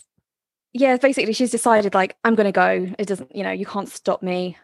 Yeah, 0.73 0.97
basically, 0.97 1.33
she's 1.33 1.51
decided 1.51 1.93
like 1.95 2.15
I'm 2.23 2.35
gonna 2.35 2.51
go. 2.51 2.87
It 2.99 3.07
doesn't, 3.07 3.35
you 3.35 3.43
know, 3.43 3.51
you 3.51 3.65
can't 3.65 3.89
stop 3.89 4.21
me. 4.21 4.55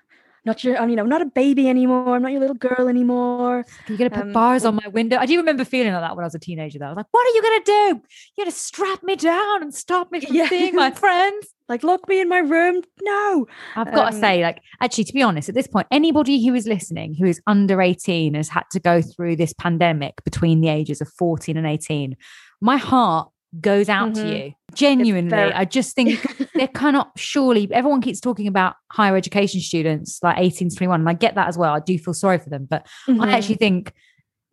Not 0.45 0.63
your, 0.63 0.77
I'm, 0.77 0.89
you 0.89 0.95
know, 0.95 1.01
I'm 1.03 1.09
not 1.09 1.21
a 1.21 1.25
baby 1.25 1.67
anymore. 1.67 2.15
I'm 2.15 2.21
not 2.21 2.31
your 2.31 2.39
little 2.41 2.55
girl 2.55 2.87
anymore. 2.87 3.65
You're 3.87 3.97
gonna 3.97 4.09
put 4.11 4.23
Um, 4.23 4.31
bars 4.33 4.63
on 4.63 4.75
my 4.75 4.87
window. 4.89 5.17
I 5.17 5.25
do 5.25 5.37
remember 5.37 5.65
feeling 5.65 5.91
like 5.93 6.01
that 6.03 6.15
when 6.15 6.23
I 6.23 6.27
was 6.27 6.35
a 6.35 6.39
teenager. 6.39 6.77
Though 6.79 6.85
I 6.85 6.89
was 6.89 6.97
like, 6.97 7.07
"What 7.11 7.25
are 7.27 7.31
you 7.35 7.41
gonna 7.41 7.63
do? 7.65 8.01
You're 8.37 8.45
gonna 8.45 8.51
strap 8.51 9.01
me 9.03 9.15
down 9.15 9.63
and 9.63 9.73
stop 9.73 10.11
me 10.11 10.21
from 10.21 10.35
Yeah. 10.35 10.47
seeing 10.47 10.75
my 10.75 10.91
friends." 11.03 11.47
Like, 11.67 11.83
lock 11.83 12.07
me 12.07 12.21
in 12.21 12.29
my 12.29 12.37
room. 12.37 12.83
No. 13.01 13.47
I've 13.75 13.91
got 13.91 14.11
to 14.11 14.15
Um, 14.15 14.21
say, 14.21 14.43
like, 14.43 14.59
actually, 14.81 15.05
to 15.05 15.13
be 15.13 15.23
honest, 15.23 15.49
at 15.49 15.55
this 15.55 15.65
point, 15.65 15.87
anybody 15.89 16.45
who 16.45 16.53
is 16.53 16.67
listening 16.67 17.15
who 17.15 17.25
is 17.25 17.41
under 17.47 17.81
18 17.81 18.35
has 18.35 18.49
had 18.49 18.65
to 18.73 18.79
go 18.79 19.01
through 19.01 19.37
this 19.37 19.51
pandemic 19.53 20.23
between 20.23 20.61
the 20.61 20.69
ages 20.69 21.01
of 21.01 21.07
14 21.17 21.57
and 21.57 21.65
18. 21.65 22.17
My 22.61 22.77
heart 22.77 23.29
goes 23.61 23.89
out 23.89 24.15
to 24.15 24.21
Mhm. 24.21 24.45
you. 24.45 24.53
Genuinely. 24.73 25.29
very- 25.29 25.53
I 25.53 25.63
just 25.65 25.95
think 25.95 26.09
there 26.55 26.67
cannot 26.67 27.11
surely, 27.17 27.69
everyone 27.71 28.01
keeps 28.01 28.19
talking 28.19 28.47
about 28.47 28.75
higher 28.91 29.15
education 29.15 29.61
students 29.61 30.19
like 30.21 30.37
18 30.37 30.69
to 30.69 30.75
21. 30.75 30.99
And 31.01 31.09
I 31.09 31.13
get 31.13 31.35
that 31.35 31.47
as 31.47 31.57
well. 31.57 31.73
I 31.73 31.79
do 31.79 31.97
feel 31.97 32.13
sorry 32.13 32.37
for 32.39 32.49
them. 32.49 32.67
But 32.69 32.85
Mhm, 33.07 33.23
I 33.25 33.31
actually 33.37 33.55
think 33.55 33.93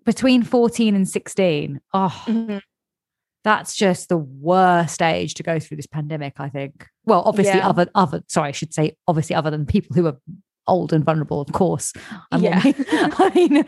between 0.04 0.42
14 0.42 0.94
and 0.94 1.08
16, 1.08 1.80
oh, 1.94 2.22
mhm. 2.26 2.60
that's 3.44 3.74
just 3.74 4.08
the 4.08 4.16
worst 4.18 5.02
age 5.02 5.34
to 5.34 5.42
go 5.42 5.58
through 5.58 5.76
this 5.76 5.86
pandemic 5.86 6.34
i 6.38 6.48
think 6.48 6.86
well 7.06 7.22
obviously 7.26 7.58
Yeah. 7.58 7.68
other 7.68 7.88
other 7.94 8.22
sorry 8.28 8.50
i 8.50 8.52
should 8.52 8.72
say 8.72 8.96
obviously 9.08 9.34
other 9.34 9.50
than 9.50 9.66
people 9.66 9.96
who 9.96 10.06
are 10.06 10.16
old 10.68 10.92
and 10.92 11.04
vulnerable 11.04 11.40
of 11.40 11.50
course 11.52 11.92
I 12.30 12.36
mean- 12.36 12.44
Yeah. 12.44 12.62
i 13.18 13.32
mean 13.34 13.64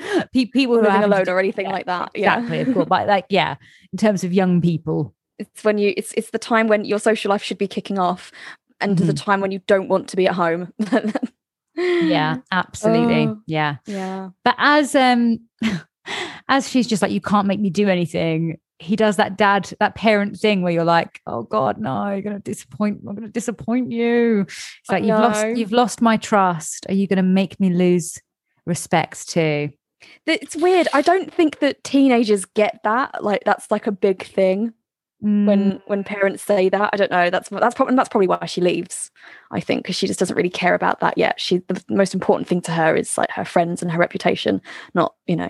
people 0.52 0.76
who 0.76 0.80
are 0.80 0.84
living 0.84 1.00
to 1.00 1.06
alone 1.06 1.24
do- 1.24 1.30
or 1.32 1.40
anything 1.40 1.66
yeah, 1.66 1.72
like 1.72 1.86
that. 1.86 2.10
Yeah. 2.14 2.34
exactly 2.38 2.60
of 2.60 2.74
course 2.74 2.86
but 2.88 3.08
like 3.08 3.26
yeah 3.30 3.56
in 3.92 3.96
terms 3.98 4.22
of 4.22 4.32
young 4.32 4.60
people 4.60 5.13
It's 5.38 5.64
when 5.64 5.78
you 5.78 5.92
it's 5.96 6.12
it's 6.16 6.30
the 6.30 6.38
time 6.38 6.68
when 6.68 6.84
your 6.84 6.98
social 6.98 7.30
life 7.30 7.42
should 7.42 7.58
be 7.58 7.68
kicking 7.68 7.98
off 7.98 8.30
and 8.80 8.96
the 8.98 9.12
Mhm. 9.12 9.22
time 9.24 9.40
when 9.40 9.50
you 9.52 9.60
don't 9.66 9.88
want 9.88 10.08
to 10.08 10.16
be 10.16 10.26
at 10.28 10.34
home. 10.34 10.72
yeah 11.76 12.36
absolutely 12.52 13.26
Oh. 13.28 13.40
yeah 13.46 13.76
Yeah. 13.86 14.30
but 14.44 14.54
as 14.58 14.94
um 14.94 15.40
as 16.48 16.68
she's 16.68 16.86
just 16.86 17.02
like 17.02 17.10
you 17.10 17.20
can't 17.20 17.46
make 17.48 17.58
me 17.60 17.70
do 17.70 17.88
anything 17.88 18.58
he 18.78 18.94
does 18.96 19.16
that 19.16 19.36
dad 19.36 19.72
that 19.80 19.94
parent 19.94 20.36
thing 20.38 20.62
where 20.62 20.72
you're 20.72 20.84
like 20.84 21.20
oh 21.26 21.42
god 21.42 21.78
no 21.78 22.10
you're 22.10 22.22
gonna 22.22 22.38
disappoint 22.38 23.00
i'm 23.08 23.14
gonna 23.14 23.28
disappoint 23.28 23.90
you 23.90 24.42
it's 24.42 24.90
I 24.90 24.94
like 24.94 25.04
you've 25.04 25.18
lost 25.18 25.46
you've 25.56 25.72
lost 25.72 26.00
my 26.02 26.16
trust 26.16 26.86
are 26.88 26.94
you 26.94 27.06
gonna 27.08 27.22
make 27.22 27.58
me 27.58 27.70
lose 27.70 28.20
respect 28.66 29.28
too 29.28 29.70
Th- 30.26 30.38
It's 30.42 30.54
weird. 30.54 30.86
I 30.92 31.00
don't 31.00 31.32
think 31.32 31.60
that 31.60 31.82
teenagers 31.82 32.44
get 32.44 32.80
that. 32.84 33.24
Like 33.24 33.42
that's 33.46 33.70
like 33.70 33.86
a 33.86 33.92
big 33.92 34.22
thing 34.22 34.74
Mm, 35.24 35.46
when 35.46 35.82
when 35.86 36.04
parents 36.04 36.42
say 36.42 36.68
that. 36.68 36.90
I 36.92 36.96
don't 36.96 37.10
know. 37.10 37.30
That's 37.30 37.48
that's 37.48 37.74
probably 37.74 37.96
that's 37.96 38.08
probably 38.10 38.26
why 38.28 38.44
she 38.46 38.60
leaves. 38.60 39.10
I 39.50 39.60
think 39.60 39.82
because 39.82 39.96
she 39.96 40.06
just 40.06 40.18
doesn't 40.20 40.36
really 40.36 40.50
care 40.50 40.74
about 40.74 41.00
that 41.00 41.16
yet. 41.16 41.40
She 41.40 41.58
the 41.68 41.82
most 41.88 42.12
important 42.14 42.46
thing 42.48 42.60
to 42.62 42.72
her 42.72 42.94
is 42.94 43.16
like 43.16 43.30
her 43.30 43.44
friends 43.44 43.80
and 43.82 43.90
her 43.90 43.98
reputation, 43.98 44.60
not 44.94 45.14
you 45.26 45.36
know 45.36 45.48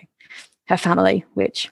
her 0.68 0.76
family. 0.76 1.24
Which, 1.34 1.70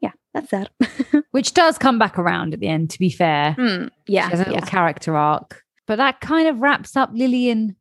yeah, 0.00 0.12
that's 0.32 0.48
sad. 0.50 0.70
which 1.32 1.52
does 1.54 1.76
come 1.76 1.98
back 1.98 2.18
around 2.18 2.54
at 2.54 2.60
the 2.60 2.68
end 2.68 2.90
to 2.90 2.98
be 2.98 3.10
fair 3.10 3.52
Hmm, 3.52 3.88
yeah, 4.06 4.26
She 4.26 4.30
has 4.30 4.40
a 4.40 4.44
little 4.44 4.54
yeah. 4.60 4.66
character 4.66 5.14
arc 5.16 5.62
but 5.86 5.96
that 5.96 6.20
kind 6.20 6.48
of 6.48 6.60
wraps 6.60 6.96
up 6.96 7.10
lillian 7.12 7.76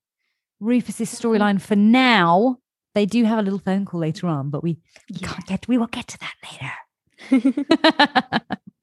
rufus's 0.59 1.09
storyline 1.09 1.59
for 1.61 1.75
now 1.75 2.57
they 2.95 3.05
do 3.05 3.23
have 3.23 3.39
a 3.39 3.41
little 3.41 3.59
phone 3.59 3.85
call 3.85 3.99
later 4.01 4.27
on 4.27 4.49
but 4.49 4.63
we 4.63 4.77
we 5.09 5.17
Yeah. 5.19 5.27
can't 5.27 5.45
get 5.47 5.67
we 5.67 5.77
will 5.77 5.87
get 5.87 6.07
to 6.07 6.19
that 6.19 6.33
later 6.43 6.71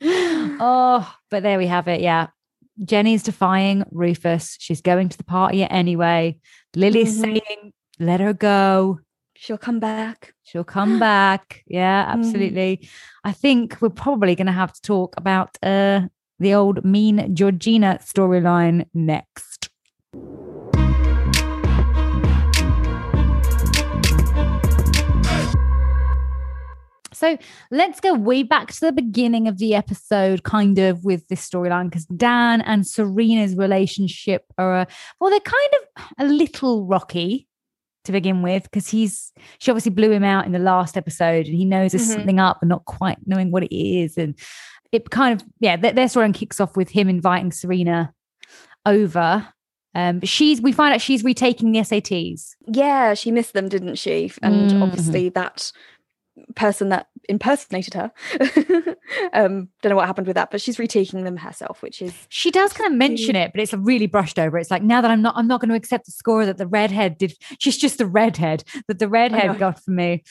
oh, 0.02 1.14
but 1.30 1.42
there 1.42 1.58
we 1.58 1.66
have 1.66 1.88
it. 1.88 2.00
Yeah. 2.00 2.28
Jenny's 2.84 3.22
defying 3.22 3.84
Rufus. 3.92 4.56
She's 4.58 4.80
going 4.80 5.08
to 5.08 5.16
the 5.16 5.24
party 5.24 5.62
anyway. 5.64 6.38
Lily's 6.74 7.16
Mhm. 7.18 7.20
saying, 7.22 7.72
let 8.00 8.20
her 8.20 8.32
go. 8.32 8.98
She'll 9.36 9.58
come 9.58 9.78
back. 9.80 10.34
She'll 10.42 10.64
come 10.64 10.98
back. 10.98 11.62
Yeah, 11.66 12.04
Mhm. 12.04 12.08
absolutely. 12.18 12.88
I 13.24 13.32
think 13.32 13.76
we're 13.80 13.90
probably 13.90 14.34
going 14.34 14.46
to 14.46 14.52
have 14.52 14.72
to 14.72 14.80
talk 14.82 15.14
about 15.16 15.56
uh, 15.62 16.02
the 16.40 16.54
old 16.54 16.84
mean 16.84 17.34
Georgina 17.34 17.98
storyline 18.02 18.86
next. 18.92 19.70
So 27.14 27.38
let's 27.70 28.00
go 28.00 28.14
way 28.14 28.42
back 28.42 28.72
to 28.72 28.80
the 28.80 28.92
beginning 28.92 29.48
of 29.48 29.58
the 29.58 29.74
episode, 29.74 30.42
kind 30.42 30.78
of 30.78 31.04
with 31.04 31.26
this 31.28 31.48
storyline, 31.48 31.90
because 31.90 32.06
Dan 32.06 32.60
and 32.62 32.86
Serena's 32.86 33.56
relationship 33.56 34.44
are, 34.58 34.80
uh, 34.80 34.84
well, 35.20 35.30
they're 35.30 35.40
kind 35.40 35.70
of 35.74 36.04
a 36.18 36.24
little 36.26 36.84
rocky 36.86 37.48
to 38.04 38.12
begin 38.12 38.42
with, 38.42 38.64
because 38.64 38.88
he's, 38.88 39.32
she 39.58 39.70
obviously 39.70 39.90
blew 39.92 40.10
him 40.10 40.24
out 40.24 40.44
in 40.44 40.52
the 40.52 40.58
last 40.58 40.96
episode 40.96 41.46
and 41.46 41.54
he 41.56 41.64
knows 41.64 41.92
there's 41.92 42.06
Mhm. 42.10 42.14
something 42.14 42.38
up 42.40 42.58
and 42.60 42.68
not 42.68 42.84
quite 42.84 43.16
knowing 43.26 43.50
what 43.50 43.62
it 43.62 43.74
is. 43.74 44.18
And 44.18 44.38
it 44.92 45.08
kind 45.10 45.40
of, 45.40 45.46
yeah, 45.60 45.76
their, 45.76 45.92
their 45.92 46.06
storyline 46.06 46.34
kicks 46.34 46.60
off 46.60 46.76
with 46.76 46.90
him 46.90 47.08
inviting 47.08 47.50
Serena 47.50 48.12
over. 48.84 49.48
Um, 49.94 50.18
but 50.18 50.28
she's, 50.28 50.60
we 50.60 50.72
find 50.72 50.92
out 50.92 51.00
she's 51.00 51.22
retaking 51.24 51.70
the 51.72 51.78
SATs. 51.78 52.56
Yeah, 52.66 53.14
she 53.14 53.30
missed 53.30 53.52
them, 53.54 53.68
didn't 53.68 53.94
she? 53.96 54.32
And 54.42 54.70
Mhm. 54.70 54.82
obviously 54.82 55.28
that 55.30 55.70
person 56.56 56.88
that 56.90 57.06
impersonated 57.28 57.94
her. 57.94 58.12
um, 59.32 59.68
don't 59.82 59.90
know 59.90 59.96
what 59.96 60.06
happened 60.06 60.26
with 60.26 60.36
that, 60.36 60.50
but 60.50 60.60
she's 60.60 60.78
retaking 60.78 61.24
them 61.24 61.36
herself, 61.36 61.80
which 61.82 62.02
is 62.02 62.12
She 62.28 62.50
does 62.50 62.72
kind 62.72 62.90
of 62.92 62.96
mention 62.98 63.36
it, 63.36 63.52
but 63.52 63.60
it's 63.60 63.72
really 63.72 64.06
brushed 64.06 64.38
over. 64.38 64.58
It's 64.58 64.70
like 64.70 64.82
now 64.82 65.00
that 65.00 65.10
I'm 65.10 65.22
not, 65.22 65.36
I'm 65.36 65.46
not 65.46 65.60
going 65.60 65.68
to 65.70 65.74
accept 65.76 66.06
the 66.06 66.12
score 66.12 66.44
that 66.46 66.58
the 66.58 66.66
redhead 66.66 67.18
did. 67.18 67.34
She's 67.58 67.76
just 67.76 67.98
the 67.98 68.06
redhead 68.06 68.64
that 68.88 68.98
the 68.98 69.08
redhead 69.08 69.58
got 69.58 69.82
for 69.82 69.90
me. 69.90 70.22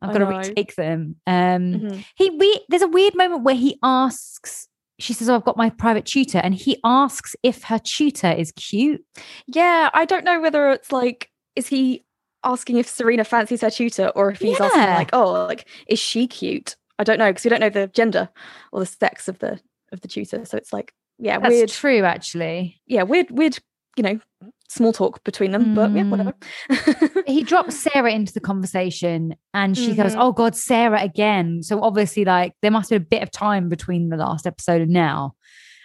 I've 0.00 0.12
got 0.12 0.18
to 0.18 0.26
retake 0.48 0.74
them. 0.74 1.16
Um, 1.26 1.62
Mhm. 1.72 2.04
he 2.16 2.30
we 2.30 2.64
there's 2.68 2.82
a 2.82 2.88
weird 2.88 3.14
moment 3.14 3.44
where 3.44 3.54
he 3.54 3.78
asks. 3.82 4.68
She 4.98 5.12
says, 5.14 5.28
"Oh, 5.28 5.34
I've 5.36 5.44
got 5.44 5.56
my 5.56 5.70
private 5.70 6.04
tutor," 6.04 6.38
and 6.38 6.54
he 6.54 6.78
asks 6.84 7.34
if 7.42 7.64
her 7.64 7.78
tutor 7.82 8.30
is 8.30 8.52
cute. 8.52 9.04
Yeah, 9.46 9.90
I 9.94 10.04
don't 10.04 10.24
know 10.24 10.40
whether 10.40 10.70
it's 10.70 10.92
like, 10.92 11.30
is 11.56 11.66
he 11.68 12.04
asking 12.44 12.76
if 12.78 12.88
Serena 12.88 13.24
fancies 13.24 13.60
her 13.60 13.70
tutor 13.70 14.08
or 14.10 14.30
if 14.30 14.40
he's 14.40 14.60
asking 14.60 14.80
like, 14.82 15.10
oh, 15.12 15.46
like, 15.46 15.66
is 15.86 15.98
she 15.98 16.26
cute? 16.26 16.76
I 16.98 17.04
don't 17.04 17.18
know 17.18 17.30
because 17.30 17.44
we 17.44 17.50
don't 17.50 17.60
know 17.60 17.70
the 17.70 17.88
gender 17.88 18.28
or 18.72 18.80
the 18.80 18.86
sex 18.86 19.28
of 19.28 19.38
the 19.38 19.60
of 19.92 20.00
the 20.00 20.08
tutor. 20.08 20.44
So 20.44 20.56
it's 20.56 20.72
like, 20.72 20.92
yeah, 21.18 21.38
That's 21.38 21.50
weird. 21.50 21.68
true, 21.68 22.04
actually. 22.04 22.80
Yeah, 22.86 23.02
weird, 23.02 23.30
weird. 23.30 23.58
You 23.96 24.02
know, 24.02 24.20
small 24.68 24.92
talk 24.94 25.22
between 25.22 25.50
them, 25.52 25.74
but 25.74 25.92
yeah, 25.92 26.02
Mm. 26.04 26.08
whatever. 26.10 27.22
he 27.26 27.42
drops 27.42 27.76
Sarah 27.78 28.10
into 28.10 28.32
the 28.32 28.40
conversation 28.40 29.36
and 29.52 29.76
she 29.76 29.94
goes, 29.94 30.14
Mhm. 30.14 30.18
Oh 30.18 30.32
God, 30.32 30.56
Sarah 30.56 31.02
again. 31.02 31.62
So 31.62 31.82
obviously, 31.82 32.24
like, 32.24 32.54
there 32.62 32.70
must 32.70 32.88
have 32.88 33.00
been 33.08 33.18
a 33.18 33.20
bit 33.20 33.22
of 33.22 33.30
time 33.30 33.68
between 33.68 34.08
the 34.08 34.16
last 34.16 34.46
episode 34.46 34.80
and 34.80 34.92
now. 34.92 35.34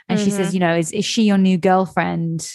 And 0.07 0.17
she 0.17 0.29
says, 0.31 0.53
You 0.53 0.61
know, 0.61 0.73
is, 0.77 0.93
is 0.93 1.03
she 1.03 1.23
your 1.23 1.37
new 1.37 1.57
girlfriend? 1.57 2.49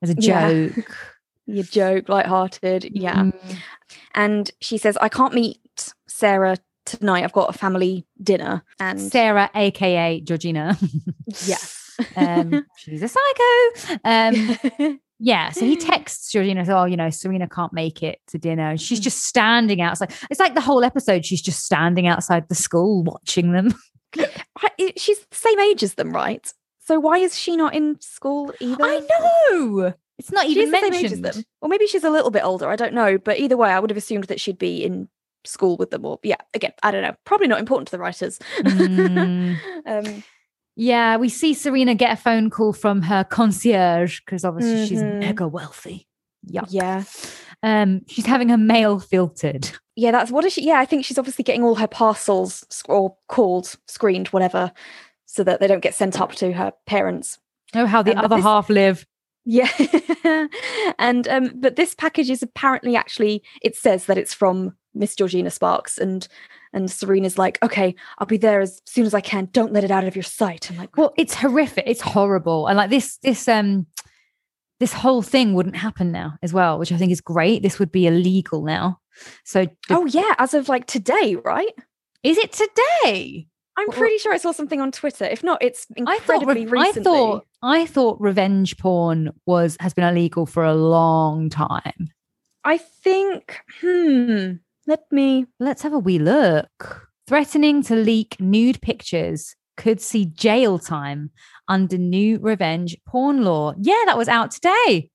As 0.00 0.08
a 0.10 0.14
Yeah. 0.18 0.68
you 1.46 1.62
joke, 1.62 2.08
lighthearted. 2.08 2.88
Yeah. 2.92 3.16
Mm. 3.16 3.56
and 4.14 4.50
she 4.60 4.78
says, 4.78 4.96
I 5.00 5.08
can't 5.08 5.34
meet 5.34 5.92
Sarah 6.08 6.56
tonight. 6.84 7.24
I've 7.24 7.32
got 7.32 7.54
a 7.54 7.58
family 7.58 8.06
dinner. 8.22 8.62
And 8.80 9.00
Sarah, 9.00 9.50
aka 9.54 10.20
Georgina. 10.20 10.76
yeah. 11.46 11.56
um, 12.16 12.64
she's 12.76 13.02
a 13.02 13.08
psycho. 13.08 14.00
Um, 14.04 15.00
yeah. 15.18 15.50
So 15.50 15.64
he 15.64 15.76
texts 15.76 16.30
Georgina, 16.32 16.64
Oh, 16.68 16.84
you 16.84 16.96
know, 16.96 17.10
Serena 17.10 17.48
can't 17.48 17.72
make 17.72 18.02
it 18.02 18.20
to 18.28 18.38
dinner. 18.38 18.70
And 18.70 18.78
Mm. 18.78 18.86
she's 18.86 19.00
just 19.00 19.24
standing 19.24 19.80
outside. 19.80 20.12
It's 20.30 20.40
like 20.40 20.54
the 20.54 20.60
whole 20.60 20.84
episode, 20.84 21.24
she's 21.24 21.42
just 21.42 21.64
standing 21.64 22.06
outside 22.06 22.48
the 22.48 22.54
school 22.54 23.02
watching 23.02 23.52
them. 23.52 23.74
She's 24.96 25.18
the 25.18 25.36
same 25.36 25.58
age 25.60 25.82
as 25.82 25.94
them, 25.94 26.10
right? 26.10 26.50
So 26.86 26.98
why 27.00 27.18
is 27.18 27.36
she 27.38 27.56
not 27.56 27.74
in 27.74 28.00
school 28.00 28.52
either? 28.60 28.82
I 28.82 29.00
know. 29.50 29.94
It's 30.18 30.32
not 30.32 30.46
She's 30.46 30.56
even 30.56 30.70
the 30.70 30.78
same 30.80 30.94
age 30.94 31.04
as 31.04 31.20
mentioned. 31.20 31.24
them. 31.24 31.44
Or 31.60 31.68
maybe 31.68 31.86
she's 31.86 32.04
a 32.04 32.10
little 32.10 32.30
bit 32.30 32.42
older. 32.44 32.68
I 32.70 32.76
don't 32.76 32.94
know. 32.94 33.18
But 33.18 33.38
either 33.38 33.56
way, 33.56 33.70
I 33.70 33.78
would 33.80 33.90
have 33.90 33.96
assumed 33.98 34.24
that 34.24 34.40
she'd 34.40 34.58
be 34.58 34.82
in 34.84 35.08
school 35.44 35.76
with 35.76 35.90
them. 35.90 36.04
Or 36.04 36.18
yeah, 36.22 36.36
again, 36.54 36.72
I 36.82 36.90
don't 36.90 37.02
know. 37.02 37.14
Probably 37.24 37.48
not 37.48 37.60
important 37.60 37.88
to 37.88 37.92
the 37.92 37.98
writers. 37.98 38.38
Mm. 38.60 39.58
um, 39.86 40.22
Yeah, 40.74 41.16
we 41.16 41.28
see 41.28 41.54
Serena 41.54 41.94
get 41.94 42.12
a 42.12 42.16
phone 42.20 42.50
call 42.50 42.72
from 42.72 43.02
her 43.02 43.24
concierge 43.24 44.20
because 44.20 44.44
obviously 44.44 44.86
she's 44.86 45.02
Mhm. 45.02 45.20
mega 45.20 45.46
wealthy. 45.48 46.06
Yuck. 46.50 46.66
yeah. 46.70 47.02
Um, 47.62 48.02
she's 48.06 48.26
having 48.26 48.48
her 48.50 48.58
mail 48.58 48.98
filtered. 49.00 49.70
Yeah, 49.96 50.12
that's 50.12 50.30
what 50.30 50.44
is 50.44 50.52
she? 50.52 50.64
Yeah, 50.64 50.78
I 50.78 50.84
think 50.84 51.04
she's 51.04 51.18
obviously 51.18 51.42
getting 51.42 51.64
all 51.64 51.74
her 51.76 51.86
parcels 51.88 52.64
sc- 52.70 52.88
or 52.88 53.16
called, 53.28 53.74
screened, 53.88 54.28
whatever, 54.28 54.70
so 55.24 55.42
that 55.44 55.58
they 55.60 55.66
don't 55.66 55.80
get 55.82 55.94
sent 55.94 56.20
up 56.20 56.32
to 56.36 56.52
her 56.52 56.72
parents. 56.86 57.38
Oh, 57.74 57.86
how 57.86 58.02
the 58.02 58.12
Um, 58.16 58.24
other 58.24 58.36
this- 58.36 58.44
half 58.44 58.68
live. 58.70 59.06
Yeah. 59.46 59.70
and 60.98 61.26
um 61.28 61.52
but 61.54 61.76
this 61.76 61.94
package 61.94 62.28
is 62.30 62.42
apparently 62.42 62.96
actually 62.96 63.42
it 63.62 63.76
says 63.76 64.06
that 64.06 64.18
it's 64.18 64.34
from 64.34 64.74
Miss 64.92 65.14
Georgina 65.14 65.50
Sparks 65.50 65.98
and 65.98 66.26
and 66.72 66.90
Serena's 66.90 67.38
like, 67.38 67.62
"Okay, 67.62 67.94
I'll 68.18 68.26
be 68.26 68.36
there 68.36 68.60
as 68.60 68.82
soon 68.86 69.06
as 69.06 69.14
I 69.14 69.20
can. 69.22 69.48
Don't 69.52 69.72
let 69.72 69.84
it 69.84 69.90
out 69.90 70.04
of 70.04 70.14
your 70.16 70.22
sight." 70.24 70.70
I'm 70.70 70.76
like, 70.76 70.94
Well, 70.96 71.14
it's 71.16 71.34
horrific. 71.34 71.84
It's 71.86 72.02
horrible. 72.02 72.66
And 72.66 72.76
like 72.76 72.90
this, 72.90 73.16
this, 73.18 73.48
um, 73.48 73.86
this 74.80 74.92
whole 74.92 75.22
thing 75.22 75.54
wouldn't 75.54 75.76
happen 75.76 76.12
now 76.12 76.34
as 76.42 76.52
well, 76.52 76.78
which 76.78 76.92
I 76.92 76.98
think 76.98 77.12
is 77.12 77.22
great. 77.22 77.62
This 77.62 77.78
would 77.78 77.90
be 77.92 78.06
illegal 78.06 78.62
now. 78.62 79.00
So, 79.44 79.64
the- 79.88 79.94
"Oh 79.94 80.04
yeah, 80.06 80.34
as 80.38 80.52
of 80.54 80.68
like 80.68 80.86
today, 80.86 81.36
right?" 81.36 81.72
is 82.22 82.36
it 82.36 82.52
today? 82.52 83.46
I'm 83.78 83.90
pretty 83.90 84.18
sure 84.18 84.32
I 84.32 84.38
saw 84.38 84.52
something 84.52 84.80
on 84.80 84.90
Twitter. 84.90 85.24
If 85.24 85.44
not, 85.44 85.62
it's 85.62 85.86
I 86.06 86.18
thought, 86.20 86.40
incredibly 86.42 86.66
I 86.66 86.86
recently. 86.86 87.04
thought, 87.04 87.46
I 87.66 87.84
thought 87.84 88.20
revenge 88.20 88.78
porn 88.78 89.32
was 89.44 89.76
has 89.80 89.92
been 89.92 90.04
illegal 90.04 90.46
for 90.46 90.64
a 90.64 90.72
long 90.74 91.50
time. 91.50 92.10
I 92.62 92.78
think, 92.78 93.58
hmm, 93.80 94.52
let 94.86 95.00
me. 95.10 95.46
Let's 95.58 95.82
have 95.82 95.92
a 95.92 95.98
wee 95.98 96.20
look. 96.20 97.08
Threatening 97.26 97.82
to 97.82 97.96
leak 97.96 98.36
nude 98.38 98.80
pictures 98.82 99.56
could 99.76 100.00
see 100.00 100.26
jail 100.26 100.78
time 100.78 101.32
under 101.66 101.98
new 101.98 102.38
revenge 102.38 102.96
porn 103.04 103.42
law. 103.44 103.74
Yeah, 103.80 104.04
that 104.06 104.16
was 104.16 104.28
out 104.28 104.52
today. 104.52 105.10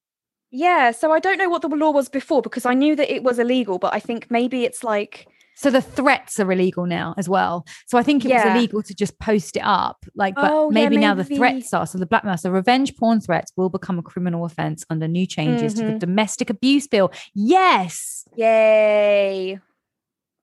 Yeah, 0.51 0.91
so 0.91 1.13
I 1.13 1.21
don't 1.21 1.37
know 1.37 1.49
what 1.49 1.61
the 1.61 1.69
law 1.69 1.91
was 1.91 2.09
before 2.09 2.41
because 2.41 2.65
I 2.65 2.73
knew 2.73 2.97
that 2.97 3.09
it 3.09 3.23
was 3.23 3.39
illegal, 3.39 3.79
but 3.79 3.93
I 3.93 4.01
think 4.01 4.29
maybe 4.29 4.65
it's 4.65 4.83
like 4.83 5.25
So 5.61 5.69
the 5.69 5.79
threats 5.81 6.39
are 6.39 6.51
illegal 6.51 6.87
now 6.87 7.13
as 7.19 7.29
well. 7.29 7.65
So 7.85 7.99
I 7.99 8.03
think 8.03 8.25
it 8.25 8.29
Yeah. 8.29 8.47
was 8.47 8.55
illegal 8.57 8.81
to 8.81 8.95
just 8.95 9.19
post 9.19 9.55
it 9.55 9.61
up. 9.63 10.03
Like, 10.15 10.33
but 10.33 10.49
Oh, 10.51 10.71
yeah, 10.71 10.73
maybe, 10.73 10.97
now 10.97 11.13
the 11.13 11.23
threats 11.23 11.71
are. 11.71 11.85
So 11.85 11.99
the 11.99 12.07
blackmail, 12.07 12.35
so 12.37 12.49
revenge 12.49 12.95
porn 12.97 13.21
threats 13.21 13.51
will 13.55 13.69
become 13.69 13.99
a 13.99 14.01
criminal 14.01 14.43
offense 14.43 14.83
under 14.89 15.07
new 15.07 15.27
changes 15.27 15.75
to 15.75 15.85
the 15.85 15.91
Mhm. 15.93 15.99
domestic 15.99 16.49
abuse 16.49 16.87
bill. 16.87 17.11
Yes. 17.35 18.25
yay. 18.35 19.59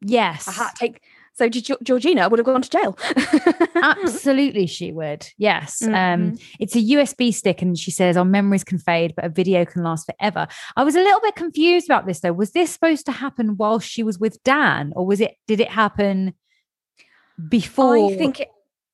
Yes. 0.01 0.47
Take 0.77 1.01
so 1.39 1.49
Ge- 1.49 1.71
Georgina 1.85 2.29
would 2.29 2.39
have 2.39 2.47
gone 2.47 2.63
to 2.63 2.69
jail. 2.69 2.99
Absolutely, 3.77 4.67
she 4.67 4.93
would. 4.93 5.27
Yes. 5.39 5.83
Um, 5.83 5.93
Mhm. 5.93 6.43
it's 6.59 6.75
a 6.75 6.81
USB 6.81 7.33
stick, 7.33 7.63
and 7.63 7.79
she 7.79 7.91
says, 7.93 8.17
"Our 8.17 8.25
memories 8.25 8.65
can 8.65 8.79
fade, 8.79 9.15
but 9.15 9.25
a 9.25 9.29
video 9.29 9.65
can 9.65 9.83
last 9.85 10.07
forever." 10.07 10.49
I 10.77 10.83
was 10.85 10.97
a 10.97 11.01
little 11.01 11.21
bit 11.21 11.37
confused 11.37 11.87
about 11.89 12.07
this, 12.07 12.21
though. 12.21 12.33
Was 12.33 12.51
this 12.51 12.71
supposed 12.73 13.07
to 13.07 13.13
happen 13.13 13.57
while 13.57 13.79
she 13.79 14.03
was 14.03 14.19
with 14.19 14.43
Dan, 14.43 14.93
or 14.97 15.07
was 15.07 15.21
it? 15.21 15.37
Did 15.47 15.61
it 15.61 15.69
happen 15.71 16.35
before? 17.49 17.97
I 18.13 18.17
think 18.17 18.41
it, 18.41 18.49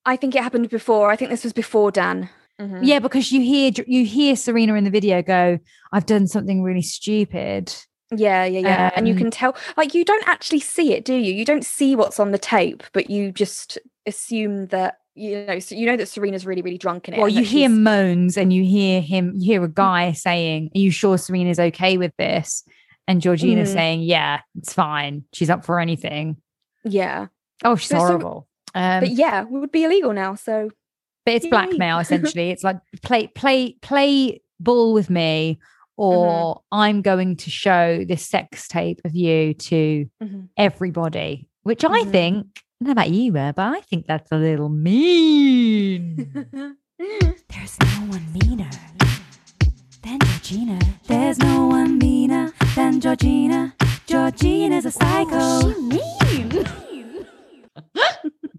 I 0.05 0.17
think 0.17 0.35
it 0.35 0.43
happened 0.43 0.69
before. 0.69 1.11
I 1.11 1.17
think 1.17 1.31
this 1.31 1.45
was 1.45 1.53
before 1.53 1.91
Dan. 1.91 2.29
Mhm. 2.61 2.81
Yeah, 2.83 2.99
because 3.01 3.33
you 3.33 3.41
hear 3.41 3.73
you 3.87 4.05
hear 4.05 4.37
Serena 4.37 4.75
in 4.75 4.85
the 4.85 4.91
video 4.91 5.23
go, 5.23 5.59
"I've 5.93 6.07
done 6.07 6.27
something 6.27 6.63
really 6.63 6.83
stupid." 6.83 7.75
Yeah, 8.15 8.45
yeah, 8.45 8.61
yeah. 8.61 8.91
and 8.97 9.09
you 9.09 9.15
Um, 9.15 9.19
can 9.19 9.31
tell, 9.31 9.57
like, 9.77 9.95
you 9.95 10.05
don't 10.05 10.27
actually 10.29 10.61
see 10.61 10.93
it, 10.93 11.05
do 11.05 11.15
you? 11.15 11.33
You 11.33 11.45
don't 11.45 11.65
see 11.65 11.97
what's 11.97 12.21
on 12.21 12.33
the 12.33 12.39
tape, 12.39 12.83
but 12.93 13.11
you 13.11 13.33
just 13.33 13.79
assume 14.07 14.67
that, 14.67 14.99
you 15.15 15.45
know, 15.47 15.59
so 15.59 15.75
you 15.75 15.87
know 15.87 15.97
that 15.97 16.07
Serena's 16.09 16.47
really, 16.47 16.61
really 16.63 16.79
drunk 16.79 17.09
in 17.09 17.15
it. 17.15 17.19
Well, 17.19 17.29
you 17.29 17.45
hear 17.45 17.69
moans, 17.69 18.37
and 18.37 18.53
you 18.53 18.65
hear 18.65 19.01
him. 19.01 19.33
You 19.37 19.45
hear 19.55 19.65
a 19.65 19.69
guy 19.69 20.13
saying, 20.13 20.71
"Are 20.75 20.79
you 20.79 20.91
sure 20.91 21.17
Serena's 21.19 21.59
okay 21.61 21.97
with 21.97 22.13
this?" 22.19 22.65
And 23.07 23.21
Georgina's 23.21 23.71
Mhm. 23.71 23.75
saying, 23.75 24.01
"Yeah, 24.03 24.41
it's 24.59 24.73
fine. 24.73 25.25
She's 25.33 25.51
up 25.51 25.65
for 25.65 25.79
anything." 25.81 26.37
Yeah. 26.85 27.27
Oh, 27.65 27.77
she's 27.77 27.89
So- 27.91 27.99
so- 27.99 28.05
horrible. 28.07 28.49
um, 28.75 29.01
But 29.01 29.11
yeah, 29.11 29.43
it 29.43 29.51
would 29.51 29.71
be 29.73 29.85
illegal 29.85 30.13
now. 30.13 30.35
So, 30.35 30.71
but 31.25 31.35
it's 31.35 31.47
blackmail 31.47 31.99
essentially. 32.35 32.51
it's 32.51 32.65
like 32.65 32.79
play, 33.03 33.29
play, 33.29 33.77
play 33.83 34.41
ball 34.61 34.93
with 34.93 35.11
me, 35.11 35.59
or 35.97 36.61
I'm 36.73 37.03
going 37.03 37.37
to 37.37 37.51
show 37.51 38.05
this 38.05 38.27
sex 38.27 38.69
tape 38.69 39.01
of 39.05 39.15
you 39.15 39.55
to 39.55 40.07
Mhm. 40.23 40.49
everybody. 40.57 41.49
Which 41.63 41.85
I 41.85 42.03
Mhm. 42.03 42.11
think, 42.11 42.47
I 42.57 42.85
don't 42.85 42.87
know 42.89 42.93
about 42.93 43.11
you, 43.11 43.33
but 43.33 43.59
I 43.59 43.81
think 43.83 44.07
that's 44.07 44.31
a 44.33 44.37
little 44.37 44.69
mean. 44.69 46.17
There's 46.99 47.79
no 47.81 48.07
one 48.09 48.27
meaner 48.33 48.71
than 50.03 50.19
Georgina. 50.21 50.79
There's 51.07 51.39
no 51.39 51.67
one 51.67 51.99
meaner 51.99 52.53
than 52.77 53.01
Georgina. 53.01 53.75
Georgina's 54.07 54.85
a 54.85 54.91
psycho. 54.91 55.69
mean. 55.81 56.67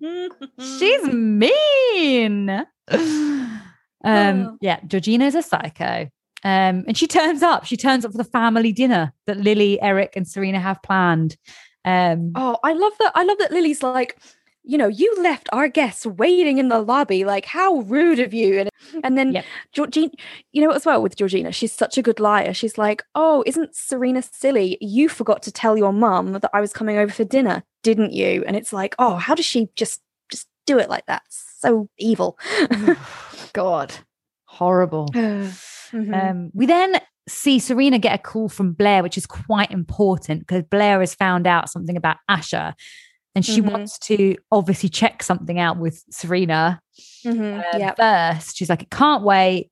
She's 0.60 1.04
mean. 1.14 2.66
Um, 4.08 4.42
Oh. 4.48 4.58
yeah, 4.62 4.80
Georgina 4.86 5.26
is 5.26 5.34
a 5.34 5.42
psycho. 5.42 6.10
Um, 6.46 6.86
and 6.88 6.96
she 6.96 7.08
turns 7.08 7.42
up. 7.42 7.66
She 7.66 7.76
turns 7.76 8.06
up 8.06 8.12
for 8.12 8.20
the 8.20 8.24
family 8.24 8.72
dinner 8.72 9.12
that 9.26 9.38
Lily, 9.38 9.82
Eric, 9.82 10.14
and 10.16 10.28
Serena 10.28 10.60
have 10.60 10.82
planned. 10.84 11.38
Um, 11.84 12.34
oh, 12.36 12.58
I 12.64 12.74
love 12.74 12.94
that. 13.00 13.12
I 13.16 13.24
love 13.24 13.40
that 13.40 13.52
Lily's 13.52 13.82
like, 13.82 14.20
you 14.64 14.78
know, 14.78 14.88
you 14.88 15.14
left 15.22 15.50
our 15.52 15.68
guests 15.68 16.06
waiting 16.06 16.60
in 16.60 16.70
the 16.70 16.80
lobby. 16.80 17.26
Like, 17.26 17.46
how 17.46 17.80
rude 17.82 18.20
of 18.20 18.32
you. 18.32 18.60
And 18.60 18.70
and 19.04 19.18
then 19.18 19.34
Yep. 19.34 19.46
Georgina, 19.74 20.12
you 20.52 20.62
know, 20.64 20.70
as 20.72 20.86
well 20.86 21.02
with 21.02 21.16
Georgina, 21.16 21.52
she's 21.52 21.74
such 21.74 21.98
a 21.98 22.04
good 22.04 22.20
liar. 22.20 22.54
She's 22.54 22.78
like, 22.78 23.02
oh, 23.16 23.44
isn't 23.48 23.76
Serena 23.76 24.22
silly? 24.22 24.78
You 24.82 25.10
forgot 25.10 25.42
to 25.44 25.52
tell 25.52 25.76
your 25.76 25.94
mum 25.94 26.34
that 26.34 26.52
I 26.54 26.62
was 26.62 26.74
coming 26.74 26.98
over 26.98 27.12
for 27.12 27.24
dinner, 27.24 27.64
didn't 27.82 28.14
you? 28.14 28.44
And 28.46 28.56
it's 28.56 28.72
like, 28.72 28.94
oh, 29.00 29.16
how 29.16 29.34
does 29.34 29.46
she 29.46 29.70
just 29.76 30.00
just 30.30 30.48
do 30.68 30.78
it 30.78 30.90
like 30.92 31.08
that? 31.08 31.24
So 31.30 31.90
evil. 31.98 32.38
God, 33.54 33.94
horrible. 34.56 35.08
Mhm. 35.92 36.30
Um, 36.30 36.50
we 36.54 36.66
then 36.66 37.00
see 37.30 37.60
Serena 37.60 38.00
get 38.00 38.16
a 38.20 38.22
call 38.22 38.50
from 38.50 38.74
Blair, 38.74 39.04
which 39.04 39.18
is 39.18 39.26
quite 39.28 39.72
important 39.72 40.42
because 40.42 40.64
Blair 40.64 41.00
has 41.00 41.14
found 41.14 41.46
out 41.48 41.70
something 41.70 41.96
about 41.96 42.18
Asher. 42.28 42.74
And 43.36 43.46
she 43.46 43.62
Mhm. 43.62 43.72
wants 43.72 44.00
to 44.00 44.36
obviously 44.52 44.90
check 44.90 45.22
something 45.22 45.60
out 45.60 45.78
with 45.78 46.04
Serena 46.10 46.82
Mhm. 47.24 47.64
um, 47.74 47.80
yeah. 47.80 47.94
first. 47.94 48.58
She's 48.58 48.70
like, 48.70 48.82
I 48.82 48.88
can't 48.96 49.24
wait. 49.24 49.70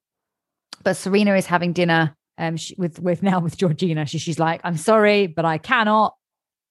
But 0.83 0.95
Serena 0.97 1.33
is 1.35 1.47
having 1.47 1.73
dinner 1.73 2.15
um, 2.37 2.57
she, 2.57 2.75
with 2.77 2.99
with 2.99 3.21
now 3.23 3.39
with 3.39 3.57
Georgina. 3.57 4.05
She, 4.05 4.17
she's 4.19 4.39
like, 4.39 4.61
I'm 4.63 4.77
sorry, 4.77 5.27
but 5.27 5.45
I 5.45 5.57
cannot. 5.57 6.15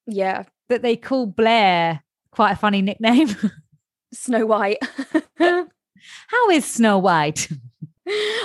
Yeah. 0.06 0.44
That 0.68 0.82
they 0.82 0.96
call 0.96 1.26
Blair 1.26 2.02
quite 2.30 2.52
a 2.52 2.56
funny 2.56 2.80
nickname. 2.80 3.28
Snow 4.14 4.46
White. 4.46 4.78
How 5.38 6.50
is 6.50 6.64
Snow 6.64 6.98
White? 6.98 7.48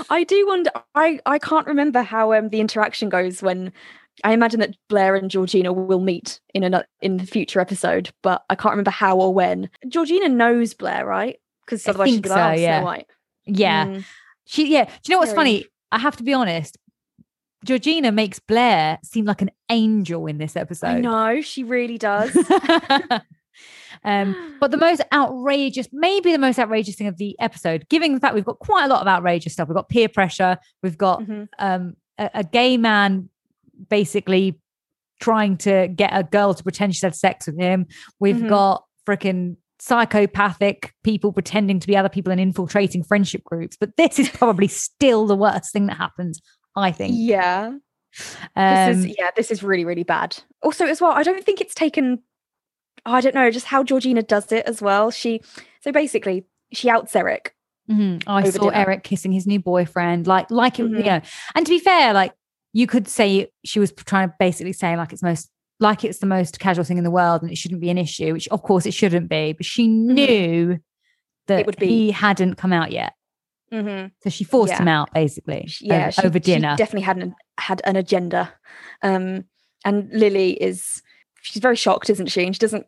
I 0.09 0.23
do 0.27 0.45
wonder. 0.47 0.71
I 0.95 1.19
I 1.25 1.39
can't 1.39 1.67
remember 1.67 2.01
how 2.01 2.33
um 2.33 2.49
the 2.49 2.59
interaction 2.59 3.09
goes 3.09 3.41
when. 3.41 3.71
I 4.23 4.33
imagine 4.33 4.59
that 4.61 4.75
Blair 4.89 5.15
and 5.15 5.29
Georgina 5.29 5.71
will 5.71 5.99
meet 5.99 6.39
in 6.55 6.63
a 6.63 6.83
in 7.01 7.17
the 7.17 7.25
future 7.27 7.59
episode, 7.59 8.09
but 8.23 8.43
I 8.49 8.55
can't 8.55 8.71
remember 8.73 8.89
how 8.89 9.17
or 9.19 9.31
when. 9.33 9.69
Georgina 9.87 10.27
knows 10.27 10.73
Blair, 10.73 11.05
right? 11.05 11.37
Because 11.65 11.87
otherwise 11.87 12.07
she'd 12.09 12.13
think 12.15 12.23
be 12.23 12.29
like, 12.29 12.37
so, 12.57 12.61
"Oh, 12.61 12.65
yeah. 12.65 12.79
Snow 12.79 12.85
White." 12.85 13.07
Yeah, 13.45 13.85
Mm. 13.85 14.05
she. 14.47 14.71
Yeah. 14.73 14.85
Do 14.85 14.91
you 15.05 15.13
know 15.15 15.19
what's 15.19 15.31
Very- 15.33 15.37
funny? 15.61 15.65
I 15.91 15.99
have 15.99 16.15
to 16.17 16.23
be 16.23 16.33
honest. 16.33 16.77
Georgina 17.63 18.11
makes 18.11 18.39
Blair 18.39 18.97
seem 19.03 19.25
like 19.25 19.41
an 19.41 19.51
angel 19.69 20.25
in 20.27 20.37
this 20.39 20.55
episode. 20.55 21.01
Know 21.01 21.41
she 21.41 21.63
really 21.63 21.97
does. 21.97 22.31
um, 24.03 24.57
but 24.59 24.71
the 24.71 24.77
most 24.77 25.01
outrageous, 25.13 25.87
maybe 25.91 26.31
the 26.31 26.37
most 26.37 26.59
outrageous 26.59 26.95
thing 26.95 27.07
of 27.07 27.17
the 27.17 27.35
episode, 27.39 27.87
given 27.89 28.13
the 28.13 28.19
fact 28.19 28.35
we've 28.35 28.45
got 28.45 28.59
quite 28.59 28.85
a 28.85 28.87
lot 28.87 29.01
of 29.01 29.07
outrageous 29.07 29.53
stuff. 29.53 29.67
We've 29.67 29.75
got 29.75 29.89
peer 29.89 30.09
pressure. 30.09 30.57
We've 30.83 30.97
got 30.97 31.21
Mhm. 31.21 31.47
um, 31.59 31.95
a, 32.17 32.29
a 32.35 32.43
gay 32.43 32.77
man 32.77 33.29
basically 33.89 34.59
trying 35.19 35.57
to 35.57 35.87
get 35.87 36.11
a 36.13 36.23
girl 36.23 36.53
to 36.53 36.63
pretend 36.63 36.93
she's 36.95 37.01
had 37.03 37.15
sex 37.15 37.47
with 37.47 37.57
him. 37.59 37.87
We've 38.19 38.35
Mhm. 38.37 38.49
got 38.49 38.83
freaking 39.07 39.57
psychopathic 39.79 40.93
people 41.03 41.31
pretending 41.31 41.79
to 41.79 41.87
be 41.87 41.95
other 41.95 42.09
people 42.09 42.31
and 42.31 42.41
infiltrating 42.41 43.03
friendship 43.03 43.43
groups. 43.43 43.77
But 43.79 43.95
this 43.97 44.19
is 44.19 44.29
probably 44.29 44.67
still 44.67 45.25
the 45.27 45.35
worst 45.35 45.71
thing 45.73 45.87
that 45.87 45.97
happens, 45.97 46.39
I 46.75 46.91
think. 46.91 47.13
yeah, 47.17 47.71
Um, 48.55 48.87
this 48.93 48.97
is 48.97 49.15
yeah, 49.17 49.29
this 49.35 49.51
is 49.51 49.61
really 49.63 49.85
really 49.85 50.03
bad. 50.03 50.37
Also, 50.63 50.85
as 50.85 50.99
well, 51.01 51.11
I 51.11 51.23
don't 51.23 51.43
think 51.43 51.61
it's 51.61 51.75
taken. 51.75 52.19
I 53.13 53.21
don't 53.21 53.35
know, 53.35 53.49
just 53.51 53.65
how 53.67 53.83
Georgina 53.83 54.21
does 54.23 54.51
it 54.51 54.65
as 54.65 54.81
well. 54.81 55.11
She 55.11 55.41
so 55.81 55.91
basically 55.91 56.45
she 56.73 56.89
outs 56.89 57.15
Eric. 57.15 57.53
Mhm. 57.89 58.23
I 58.27 58.49
saw 58.49 58.63
dinner. 58.69 58.73
Eric 58.75 59.03
kissing 59.03 59.31
his 59.31 59.47
new 59.47 59.59
boyfriend, 59.59 60.27
like, 60.27 60.51
like 60.51 60.77
it, 60.79 60.83
you 60.83 61.03
know. 61.03 61.21
And 61.55 61.65
to 61.65 61.69
be 61.69 61.79
fair, 61.79 62.13
like 62.13 62.33
you 62.73 62.85
could 62.85 63.07
say 63.07 63.49
she 63.63 63.79
was 63.79 63.91
trying 63.93 64.27
to 64.29 64.35
basically 64.39 64.73
say 64.73 64.97
like 64.97 65.13
it's 65.13 65.23
most 65.23 65.49
like 65.79 66.03
it's 66.03 66.19
the 66.19 66.25
most 66.25 66.59
casual 66.59 66.83
thing 66.83 66.97
in 66.97 67.03
the 67.03 67.11
world 67.11 67.41
and 67.43 67.51
it 67.51 67.57
shouldn't 67.57 67.79
be 67.81 67.89
an 67.89 67.97
issue, 67.97 68.33
which 68.33 68.47
of 68.49 68.61
course 68.63 68.85
it 68.85 68.93
shouldn't 68.93 69.29
be. 69.29 69.53
But 69.53 69.65
she 69.65 69.87
knew 69.87 70.77
that 71.47 71.59
Mm-hmm. 71.59 71.65
would 71.65 71.77
be- 71.77 71.87
he 71.87 72.11
hadn't 72.11 72.55
come 72.55 72.73
out 72.73 72.91
yet, 72.91 73.13
Mm-hmm. 73.71 74.07
so 74.21 74.29
she 74.29 74.43
forced 74.43 74.73
Yeah. 74.73 74.79
him 74.81 74.87
out 74.89 75.13
basically. 75.13 75.69
Yeah, 75.79 76.03
over, 76.07 76.11
she, 76.11 76.21
over 76.23 76.33
she 76.39 76.39
dinner. 76.39 76.75
definitely 76.75 77.05
had 77.05 77.17
an 77.19 77.35
had 77.57 77.81
an 77.85 77.95
agenda. 77.95 78.53
Um, 79.01 79.45
and 79.85 80.09
Lily 80.11 80.61
is 80.61 81.01
she's 81.41 81.61
very 81.61 81.77
shocked, 81.77 82.09
isn't 82.09 82.27
she? 82.27 82.43
And 82.45 82.53
she 82.53 82.59
doesn't 82.59 82.85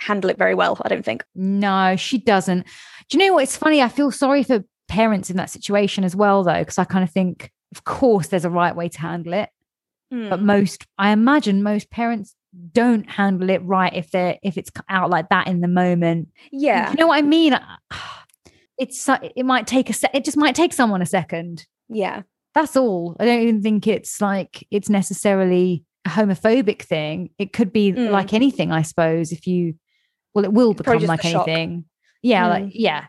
handle 0.00 0.30
it 0.30 0.38
very 0.38 0.54
well. 0.54 0.76
I 0.82 0.88
don't 0.88 1.04
think. 1.04 1.24
No, 1.34 1.94
she 1.96 2.18
doesn't. 2.18 2.66
Do 3.08 3.18
you 3.18 3.26
know 3.26 3.34
what? 3.34 3.42
It's 3.44 3.56
funny. 3.56 3.80
I 3.82 3.88
feel 3.88 4.10
sorry 4.10 4.42
for 4.42 4.64
parents 4.88 5.30
in 5.30 5.36
that 5.36 5.50
situation 5.50 6.02
as 6.04 6.16
well, 6.16 6.42
though, 6.42 6.58
because 6.58 6.78
I 6.78 6.84
kind 6.84 7.04
of 7.04 7.10
think, 7.10 7.50
of 7.74 7.84
course, 7.84 8.28
there's 8.28 8.44
a 8.44 8.50
right 8.50 8.74
way 8.74 8.88
to 8.88 9.00
handle 9.00 9.32
it. 9.34 9.48
but 10.10 10.40
Mm. 10.40 10.42
most 10.42 10.86
i 10.98 11.10
imagine 11.12 11.62
most 11.62 11.88
parents 11.92 12.34
don't 12.72 13.08
handle 13.08 13.48
it 13.48 13.62
right 13.62 13.94
if 13.94 14.10
they're 14.10 14.38
if 14.42 14.58
it's 14.58 14.70
out 14.88 15.08
like 15.08 15.28
that 15.28 15.46
in 15.46 15.60
the 15.60 15.68
moment 15.68 16.26
yeah, 16.50 16.90
you 16.90 16.96
know 16.96 17.06
what 17.06 17.18
i 17.18 17.22
mean 17.22 17.56
it's 18.78 19.08
it 19.36 19.44
might 19.46 19.66
take 19.68 19.88
a 19.90 19.92
se- 19.92 20.10
it 20.14 20.24
just 20.24 20.36
might 20.36 20.54
take 20.56 20.72
someone 20.72 21.02
a 21.02 21.06
second 21.06 21.64
yeah, 21.88 22.22
that's 22.54 22.76
all 22.76 23.16
i 23.20 23.24
don't 23.24 23.40
even 23.42 23.62
think 23.62 23.86
it's 23.86 24.20
like 24.20 24.66
it's 24.72 24.88
necessarily 24.88 25.84
a 26.06 26.08
homophobic 26.10 26.82
thing 26.82 27.30
it 27.38 27.52
could 27.52 27.72
be 27.72 27.92
Mm. 27.92 28.10
like 28.10 28.32
anything 28.32 28.72
i 28.72 28.82
suppose 28.82 29.30
if 29.32 29.46
you 29.46 29.74
well 30.34 30.44
it 30.44 30.52
will 30.52 30.74
become 30.74 31.02
like 31.04 31.24
anything 31.24 31.84
yeah 32.22 32.46
like 32.48 32.64
Mm. 32.64 32.70
yeah 32.74 33.06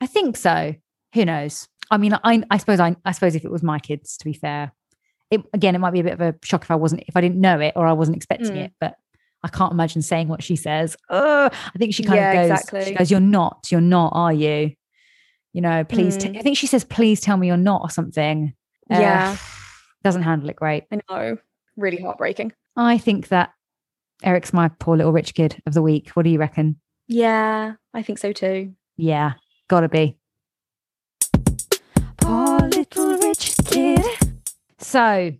i 0.00 0.06
think 0.06 0.36
so 0.36 0.74
who 1.14 1.24
knows 1.24 1.68
I 1.90 1.98
mean, 1.98 2.14
I, 2.24 2.42
I 2.50 2.56
suppose 2.56 2.80
I, 2.80 2.96
I 3.04 3.12
suppose 3.12 3.34
if 3.36 3.44
it 3.44 3.50
was 3.50 3.62
my 3.62 3.78
kids, 3.78 4.16
to 4.16 4.24
be 4.24 4.32
fair, 4.32 4.72
it, 5.30 5.42
again, 5.52 5.74
it 5.74 5.78
might 5.80 5.92
be 5.92 6.00
a 6.00 6.02
bit 6.02 6.14
of 6.14 6.20
a 6.22 6.34
shock 6.42 6.62
if 6.64 6.70
I 6.70 6.76
wasn't, 6.76 7.04
if 7.06 7.14
I 7.14 7.20
didn't 7.20 7.38
know 7.42 7.60
it 7.60 7.74
or 7.76 7.86
I 7.86 7.92
wasn't 7.92 8.16
expecting 8.16 8.52
Mm. 8.54 8.64
it. 8.64 8.72
But 8.80 8.94
I 9.42 9.48
can't 9.48 9.70
imagine 9.70 10.00
saying 10.00 10.28
what 10.28 10.42
she 10.42 10.56
says. 10.56 10.96
Oh, 11.10 11.50
I 11.52 11.78
think 11.78 11.94
she 11.94 12.02
kind 12.02 12.16
Yeah, 12.16 12.32
of 12.32 12.48
goes, 12.48 12.50
exactly. 12.58 12.84
she 12.86 12.94
goes, 12.94 13.10
"You're 13.10 13.20
not, 13.20 13.68
you're 13.70 13.82
not, 13.82 14.12
are 14.14 14.32
you? 14.32 14.72
You 15.52 15.60
know, 15.60 15.84
please." 15.84 16.16
t- 16.16 16.30
Mm. 16.30 16.38
I 16.38 16.42
think 16.42 16.56
she 16.56 16.66
says, 16.66 16.84
"Please 16.84 17.20
tell 17.20 17.36
me 17.36 17.48
you're 17.48 17.58
not" 17.58 17.82
or 17.82 17.90
something. 17.90 18.54
Uh, 18.90 18.98
Yeah. 18.98 19.36
doesn't 20.02 20.22
handle 20.22 20.48
it 20.48 20.56
great. 20.56 20.84
I 20.90 21.00
know. 21.10 21.36
Really 21.76 22.00
heartbreaking. 22.02 22.54
I 22.76 22.96
think 22.96 23.28
that 23.28 23.52
Eric's 24.22 24.52
my 24.52 24.68
poor 24.68 24.96
little 24.96 25.12
rich 25.12 25.34
kid 25.34 25.60
of 25.66 25.74
the 25.74 25.82
week. 25.82 26.10
What 26.10 26.22
do 26.24 26.30
you 26.30 26.38
reckon? 26.38 26.76
Yeah, 27.08 27.74
I 27.92 28.02
think 28.02 28.18
so 28.18 28.32
too. 28.32 28.74
Yeah, 28.96 29.34
gotta 29.68 29.88
be. 29.88 30.16
Poor 32.18 32.58
little 32.60 33.18
rich 33.18 33.54
kid. 33.66 34.04
So 34.78 35.32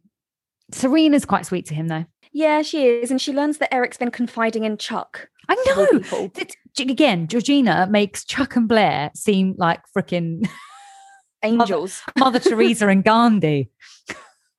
Serena's 0.73 1.25
quite 1.25 1.47
sweet 1.47 1.67
to 1.67 1.75
him, 1.75 1.89
though. 1.89 2.05
Yeah, 2.33 2.63
she 2.63 2.87
is. 2.87 3.11
And 3.11 3.21
she 3.21 3.33
learns 3.33 3.59
that 3.59 3.73
Eric's 3.73 3.97
been 3.97 4.11
confiding 4.11 4.65
in 4.65 4.77
Chuck. 4.77 5.29
I 5.49 5.55
know. 6.11 6.31
Again, 6.81 7.29
Georgina 7.29 7.87
makes 7.89 8.25
Chuck 8.25 8.57
and 8.57 8.67
Blair 8.67 9.11
seem 9.15 9.55
like 9.57 9.81
freaking 9.97 10.49
Angels. 11.45 12.03
Mother 12.19 12.41
Teresa 12.41 12.89
and 12.89 13.05
Gandhi. 13.05 13.71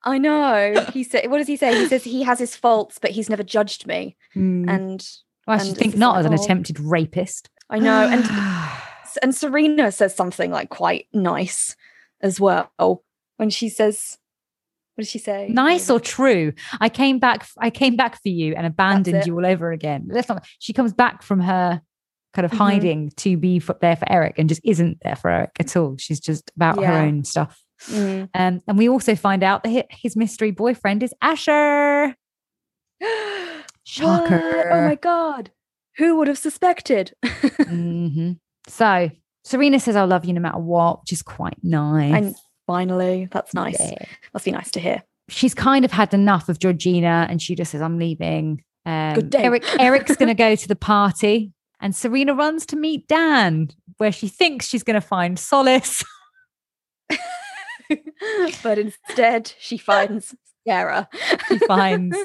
I 0.06 0.18
know. 0.18 0.86
He 0.92 1.02
said, 1.02 1.28
what 1.28 1.38
does 1.38 1.48
he 1.48 1.56
say? 1.56 1.76
He 1.76 1.88
says 1.88 2.04
he 2.04 2.22
has 2.22 2.38
his 2.38 2.54
faults, 2.54 2.98
but 3.00 3.10
he's 3.10 3.28
never 3.28 3.42
judged 3.42 3.86
me. 3.86 4.16
Mm. 4.36 4.70
And 4.70 5.08
well, 5.46 5.60
I 5.60 5.64
should 5.64 5.76
think 5.76 5.96
not 5.96 6.18
as 6.18 6.26
an 6.26 6.32
oh. 6.32 6.36
attempted 6.36 6.78
rapist. 6.78 7.50
I 7.68 7.80
know. 7.80 8.08
And 8.08 8.24
and 9.22 9.34
Serena 9.34 9.90
says 9.90 10.14
something 10.14 10.52
like 10.52 10.70
quite 10.70 11.08
nice 11.12 11.74
as 12.20 12.40
well 12.40 12.70
when 13.36 13.50
she 13.50 13.68
says, 13.68 14.16
what 14.94 15.02
did 15.02 15.10
she 15.10 15.18
say? 15.18 15.48
nice 15.50 15.90
or 15.90 15.98
true. 15.98 16.52
I 16.80 16.88
came 16.88 17.18
back. 17.18 17.46
I 17.58 17.70
came 17.70 17.96
back 17.96 18.22
for 18.22 18.28
you 18.28 18.54
and 18.54 18.64
abandoned 18.64 19.26
you 19.26 19.34
all 19.34 19.44
over 19.44 19.72
again. 19.72 20.06
Not. 20.06 20.46
She 20.60 20.72
comes 20.72 20.92
back 20.92 21.22
from 21.22 21.40
her 21.40 21.82
kind 22.32 22.46
of 22.46 22.52
Mhm. 22.52 22.58
hiding 22.58 23.10
to 23.16 23.36
be 23.36 23.58
for, 23.58 23.76
there 23.80 23.96
for 23.96 24.10
Eric 24.10 24.38
and 24.38 24.48
just 24.48 24.60
isn't 24.62 24.98
there 25.02 25.16
for 25.16 25.30
Eric 25.30 25.50
at 25.58 25.76
all. 25.76 25.96
She's 25.98 26.20
just 26.20 26.52
about 26.54 26.82
her 26.82 26.92
own 26.92 27.24
stuff. 27.24 27.62
Mm. 27.88 28.28
Um, 28.34 28.62
and 28.66 28.78
we 28.78 28.88
also 28.88 29.14
find 29.14 29.42
out 29.42 29.62
that 29.64 29.86
his 29.90 30.16
mystery 30.16 30.50
boyfriend 30.50 31.02
is 31.02 31.12
Asher. 31.20 32.14
Shocker. 33.84 34.70
Oh 34.72 34.88
my 34.88 34.94
god. 34.96 35.50
Who 35.98 36.16
would 36.16 36.28
have 36.28 36.38
suspected? 36.38 37.12
hmm 37.58 38.32
So 38.68 39.10
Serena 39.44 39.78
says, 39.78 39.94
"I 39.94 40.02
love 40.02 40.24
you 40.24 40.32
no 40.32 40.40
matter 40.40 40.58
what," 40.58 41.00
which 41.02 41.12
is 41.12 41.22
quite 41.22 41.56
nice. 41.62 42.12
and 42.14 42.34
finally, 42.66 43.28
that's 43.30 43.54
nice. 43.54 43.78
Yeah. 43.78 44.04
Must 44.34 44.44
be 44.44 44.50
nice 44.50 44.72
to 44.72 44.80
hear. 44.80 45.04
She's 45.28 45.54
kind 45.54 45.84
of 45.84 45.92
had 45.92 46.12
enough 46.12 46.48
of 46.48 46.58
Georgina, 46.58 47.26
and 47.30 47.40
she 47.40 47.54
just 47.54 47.70
says, 47.70 47.80
"I'm 47.80 47.96
leaving." 47.98 48.64
Um, 48.84 49.14
Good 49.14 49.30
day. 49.30 49.44
Eric 49.44 49.64
Eric's 49.78 50.16
going 50.16 50.28
to 50.34 50.34
go 50.34 50.56
to 50.56 50.68
the 50.68 50.74
party, 50.74 51.52
and 51.80 51.94
Serena 51.94 52.34
runs 52.34 52.66
to 52.66 52.76
meet 52.76 53.06
Dan, 53.06 53.68
where 53.98 54.10
she 54.10 54.26
thinks 54.26 54.66
she's 54.66 54.82
going 54.82 55.00
to 55.00 55.06
find 55.06 55.38
solace. 55.38 56.02
but 58.62 58.78
instead, 58.78 59.52
she 59.58 59.78
finds 59.78 60.34
Sarah. 60.66 61.08
She 61.48 61.58
finds 61.58 62.16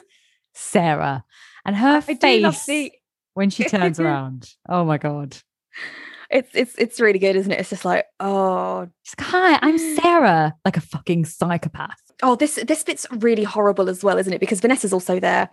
Sarah, 0.54 1.24
and 1.66 1.76
her 1.76 1.98
I 1.98 2.16
face 2.16 2.66
the. 2.66 2.92
when 3.34 3.50
she 3.50 3.64
turns 3.66 4.00
around. 4.00 4.50
Oh 4.68 4.84
my 4.86 4.98
god! 4.98 5.38
It's 6.30 6.50
it's 6.54 6.76
it's 6.78 7.00
really 7.00 7.20
good, 7.20 7.36
isn't 7.36 7.52
it? 7.52 7.60
It's 7.60 7.70
just 7.70 7.86
like, 7.86 8.06
oh, 8.20 8.88
like, 9.20 9.28
"Hi, 9.28 9.60
I'm 9.62 9.78
Sarah," 10.02 10.56
like 10.66 10.78
a 10.78 10.82
fucking 10.82 11.26
psychopath. 11.26 12.00
oh, 12.24 12.36
this 12.36 12.56
this 12.56 12.84
bit's 12.84 13.06
really 13.12 13.44
horrible 13.44 13.90
as 13.90 14.04
well, 14.04 14.18
isn't 14.18 14.34
it? 14.34 14.40
Because 14.40 14.62
Vanessa's 14.62 14.94
also 14.94 15.20
there, 15.20 15.50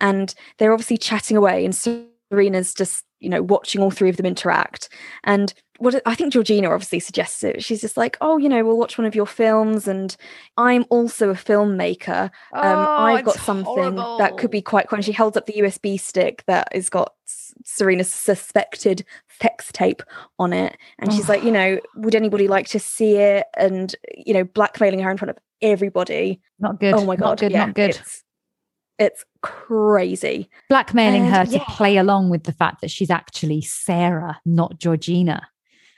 and 0.00 0.34
they're 0.58 0.72
obviously 0.72 0.98
chatting 0.98 1.36
away, 1.36 1.64
and 1.64 1.74
Serena's 1.74 2.74
just 2.74 3.04
you 3.20 3.28
know 3.28 3.42
watching 3.42 3.80
all 3.82 3.90
three 3.90 4.10
of 4.10 4.16
them 4.16 4.26
interact. 4.26 4.88
And 5.24 5.52
what 5.78 6.02
I 6.04 6.14
think 6.16 6.32
Georgina 6.32 6.70
obviously 6.70 6.98
suggests 6.98 7.44
it. 7.44 7.62
She's 7.62 7.80
just 7.80 7.96
like, 7.96 8.16
oh, 8.20 8.36
you 8.36 8.48
know, 8.48 8.64
we'll 8.64 8.76
watch 8.76 8.98
one 8.98 9.06
of 9.06 9.14
your 9.14 9.26
films, 9.26 9.86
and 9.86 10.14
I'm 10.56 10.84
also 10.90 11.30
a 11.30 11.34
filmmaker. 11.34 12.24
Um, 12.52 12.78
Oh, 12.78 12.96
I've 13.04 13.24
got 13.24 13.36
something 13.36 13.94
that 13.94 14.36
could 14.38 14.50
be 14.50 14.60
quite 14.60 14.88
cool. 14.88 14.96
And 14.96 15.04
she 15.04 15.12
holds 15.12 15.36
up 15.36 15.46
the 15.46 15.54
USB 15.54 15.98
stick 15.98 16.42
that 16.46 16.68
has 16.72 16.88
got 16.88 17.14
Serena's 17.64 18.12
suspected 18.12 19.04
sex 19.40 19.70
tape 19.72 20.02
on 20.38 20.52
it. 20.52 20.76
And 20.98 21.12
she's 21.12 21.28
like, 21.28 21.44
you 21.44 21.52
know, 21.52 21.78
would 21.96 22.14
anybody 22.14 22.48
like 22.48 22.66
to 22.68 22.80
see 22.80 23.16
it? 23.16 23.46
And, 23.56 23.94
you 24.16 24.34
know, 24.34 24.44
blackmailing 24.44 25.00
her 25.00 25.10
in 25.10 25.16
front 25.16 25.30
of 25.30 25.38
everybody. 25.62 26.40
not 26.58 26.80
good. 26.80 26.94
oh 26.94 27.04
my 27.04 27.14
God. 27.16 27.24
not 27.24 27.38
good. 27.38 27.52
yeah, 27.52 27.66
not 27.66 27.74
good. 27.74 27.90
It's, 27.90 28.24
it's 28.98 29.24
crazy. 29.42 30.50
blackmailing 30.68 31.26
And 31.26 31.34
her 31.34 31.44
to 31.44 31.52
yeah. 31.52 31.64
play 31.68 31.98
along 31.98 32.30
with 32.30 32.42
the 32.44 32.52
fact 32.52 32.80
that 32.80 32.90
she's 32.90 33.10
actually 33.10 33.60
Sarah, 33.60 34.40
not 34.44 34.80
Georgina, 34.80 35.46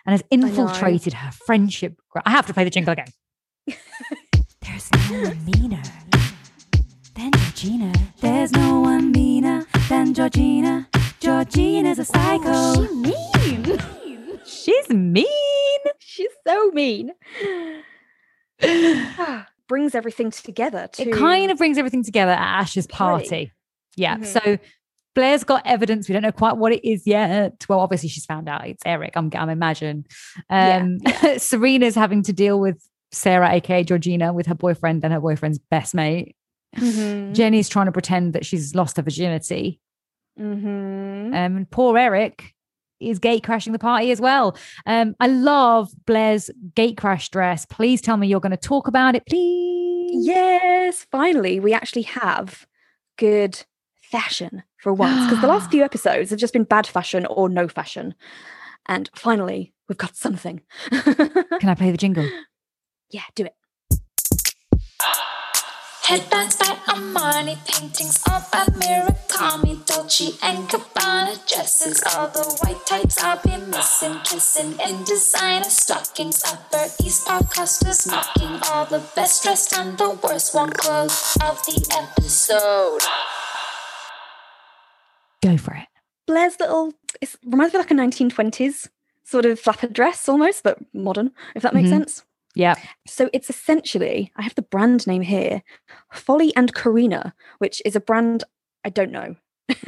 and 0.07 0.13
has 0.13 0.23
infiltrated 0.31 1.13
her 1.15 1.31
friendship. 1.33 2.01
I 2.25 2.31
have 2.31 2.47
to 2.47 2.55
play 2.55 2.65
the 2.65 2.71
jingle 2.71 2.93
again. 2.93 3.09
There's 4.63 4.91
no 4.93 5.23
one 5.23 5.45
meaner 5.45 5.83
than 7.15 7.33
Georgina. 7.33 7.93
There's 8.21 8.53
no 8.53 8.81
one 8.81 9.13
meaner 9.13 9.67
than 9.89 10.15
Georgina. 10.15 10.89
Georgina's 11.21 11.99
a 11.99 12.05
psycho. 12.05 12.87
she 12.87 13.57
mean. 13.57 13.79
She's 14.47 14.89
mean. 14.91 15.81
She's 15.99 16.31
so 16.47 16.71
mean. 16.71 17.13
Brings 19.69 19.95
everything 19.95 20.31
together. 20.31 20.89
To, 20.95 21.03
It 21.03 21.13
kind 21.15 21.51
of 21.51 21.59
brings 21.59 21.79
everything 21.79 22.03
together 22.03 22.33
at 22.33 22.61
Ash's 22.63 22.87
party. 22.89 23.53
Yeah. 23.97 24.17
Mhm. 24.17 24.27
So 24.27 24.59
Blair's 25.15 25.45
got 25.45 25.67
evidence. 25.67 26.09
We 26.09 26.13
don't 26.13 26.23
know 26.23 26.33
quite 26.33 26.57
what 26.57 26.73
it 26.73 26.87
is 26.89 27.07
yet. 27.07 27.65
Well, 27.69 27.81
obviously 27.81 28.09
she's 28.09 28.25
found 28.27 28.49
out 28.49 28.67
it's 28.67 28.83
Eric. 28.87 29.13
I'm, 29.17 29.31
I'm 29.35 29.49
imagine. 29.51 30.05
Yeah, 30.49 30.83
Um, 30.85 30.99
Serena's 31.39 31.95
having 31.95 32.23
to 32.25 32.33
deal 32.33 32.61
with 32.61 32.81
Sarah, 33.13 33.51
aka 33.53 33.83
Georgina, 33.83 34.33
with 34.33 34.47
her 34.47 34.55
boyfriend 34.55 35.03
and 35.05 35.13
her 35.13 35.21
boyfriend's 35.21 35.59
best 35.59 35.95
mate. 35.95 36.37
Mhm. 36.77 37.35
Jenny's 37.35 37.69
trying 37.69 37.87
to 37.87 37.93
pretend 37.93 38.33
that 38.35 38.47
she's 38.47 38.75
lost 38.77 38.97
her 38.97 39.03
virginity. 39.03 39.81
Mhm. 40.39 41.29
Um, 41.29 41.35
and 41.35 41.71
poor 41.71 41.99
Eric 41.99 42.55
is 43.01 43.19
gate 43.19 43.43
crashing 43.43 43.73
the 43.73 43.79
party 43.79 44.11
as 44.13 44.21
well. 44.21 44.57
Um, 44.87 45.17
I 45.19 45.27
love 45.27 45.89
Blair's 46.07 46.51
gate 46.75 46.97
crash 46.97 47.31
dress. 47.31 47.67
Please 47.67 48.01
tell 48.01 48.17
me 48.17 48.29
you're 48.29 48.41
going 48.41 48.51
to 48.51 48.57
talk 48.57 48.87
about 48.87 49.15
it, 49.17 49.25
please. 49.27 50.27
Yes, 50.27 51.07
finally, 51.11 51.59
we 51.61 51.73
actually 51.73 52.03
have 52.03 52.67
good 53.17 53.65
fashion 54.11 54.63
for 54.79 54.93
once 54.93 55.27
because 55.27 55.41
the 55.41 55.49
last 55.49 55.71
few 55.71 55.83
episodes 55.83 56.31
have 56.31 56.39
just 56.39 56.53
been 56.53 56.65
bad 56.65 56.87
fashion 56.87 57.27
or 57.27 57.49
no 57.49 57.69
fashion. 57.69 58.15
And 58.87 59.11
finally, 59.15 59.73
we've 59.89 59.99
got 59.99 60.17
something. 60.17 60.63
Can 60.91 61.69
I 61.69 61.75
play 61.75 61.91
the 61.91 61.97
jingle? 61.97 62.29
yeah, 63.11 63.23
do 63.35 63.45
it. 63.45 63.55
Headbands 66.03 66.57
by 66.57 66.75
Armani, 66.89 67.57
paintings 67.67 68.21
all 68.29 68.43
by 68.51 68.65
Murakami, 68.65 69.87
Dolce 69.87 70.33
and 70.43 70.69
Gabbana 70.69 71.37
dresses, 71.47 72.03
all 72.17 72.27
the 72.29 72.43
white 72.63 72.85
types 72.85 73.23
I'll 73.23 73.41
be 73.43 73.57
missing, 73.67 74.19
kissing 74.25 74.73
in 74.81 75.05
designer 75.05 75.71
stockings, 75.71 76.43
Upper 76.45 76.87
East 77.05 77.27
Park 77.29 77.55
Costa's 77.55 78.09
mocking, 78.09 78.59
all 78.71 78.87
the 78.87 79.03
best 79.15 79.45
dressed 79.45 79.73
and 79.77 79.97
the 79.99 80.19
worst 80.23 80.53
one 80.53 80.71
clothes 80.71 81.37
of 81.41 81.65
the 81.67 81.87
episode. 81.97 83.03
Go 85.43 85.57
for 85.57 85.75
it. 85.75 85.87
Blair's 86.27 86.59
little, 86.61 86.93
it 87.21 87.35
reminds 87.45 87.73
me 87.75 87.81
of 87.81 87.87
like 87.87 87.91
a 87.91 87.95
1920s 87.95 88.89
sort 89.25 89.47
of 89.47 89.59
flapper 89.59 89.87
dress 89.89 90.29
almost, 90.29 90.63
but 90.63 90.79
modern, 90.93 91.33
if 91.55 91.63
that 91.63 91.75
makes 91.75 91.89
Mhm. 91.89 91.93
sense. 91.93 92.25
Yeah. 92.55 92.75
So 93.07 93.31
it's 93.33 93.49
essentially, 93.49 94.33
I 94.37 94.43
have 94.43 94.55
the 94.57 94.63
brand 94.63 95.07
name 95.07 95.23
here, 95.23 95.63
Foley 96.13 96.55
and 96.57 96.75
Corinna, 96.75 97.33
which 97.59 97.81
is 97.85 97.97
a 97.97 98.01
brand 98.01 98.45
I 98.85 98.89
don't 98.89 99.13
know. 99.13 99.37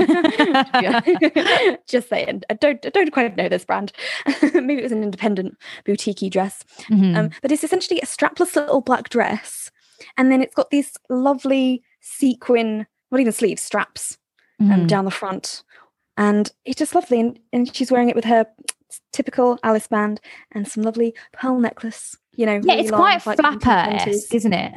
Just 1.88 2.08
saying, 2.10 2.42
I 2.50 2.54
don't, 2.54 2.84
I 2.84 2.90
don't 2.90 3.10
quite 3.12 3.36
know 3.36 3.48
this 3.48 3.64
brand. 3.64 3.92
Maybe 4.54 4.76
it 4.78 4.82
was 4.82 4.92
an 4.92 5.02
independent 5.02 5.56
boutique 5.84 6.30
dress, 6.30 6.62
Mhm. 6.90 7.16
um, 7.16 7.30
but 7.40 7.50
it's 7.50 7.64
essentially 7.64 7.98
a 8.00 8.06
strapless 8.06 8.54
little 8.54 8.82
black 8.82 9.08
dress, 9.08 9.70
and 10.18 10.30
then 10.30 10.42
it's 10.42 10.54
got 10.54 10.68
these 10.70 10.92
lovely 11.08 11.82
sequin, 12.00 12.86
not 13.10 13.20
even 13.20 13.32
sleeves, 13.32 13.62
straps 13.62 14.18
um, 14.70 14.80
Mhm. 14.84 14.86
down 14.88 15.04
the 15.04 15.10
front, 15.10 15.62
and 16.16 16.50
it's 16.64 16.78
just 16.78 16.94
lovely. 16.94 17.20
And, 17.20 17.38
and 17.52 17.74
she's 17.74 17.90
wearing 17.90 18.08
it 18.08 18.16
with 18.16 18.24
her 18.26 18.46
typical 19.12 19.58
Alice 19.62 19.86
band 19.88 20.20
and 20.52 20.66
some 20.68 20.82
lovely 20.82 21.14
pearl 21.32 21.58
necklace. 21.58 22.16
You 22.34 22.46
know, 22.46 22.52
yeah, 22.54 22.60
really 22.72 22.80
it's 22.82 22.90
long, 22.90 23.00
quite 23.00 23.26
like 23.26 23.38
flapper 23.38 23.58
1920s. 23.90 24.34
isn't 24.34 24.52
it? 24.52 24.72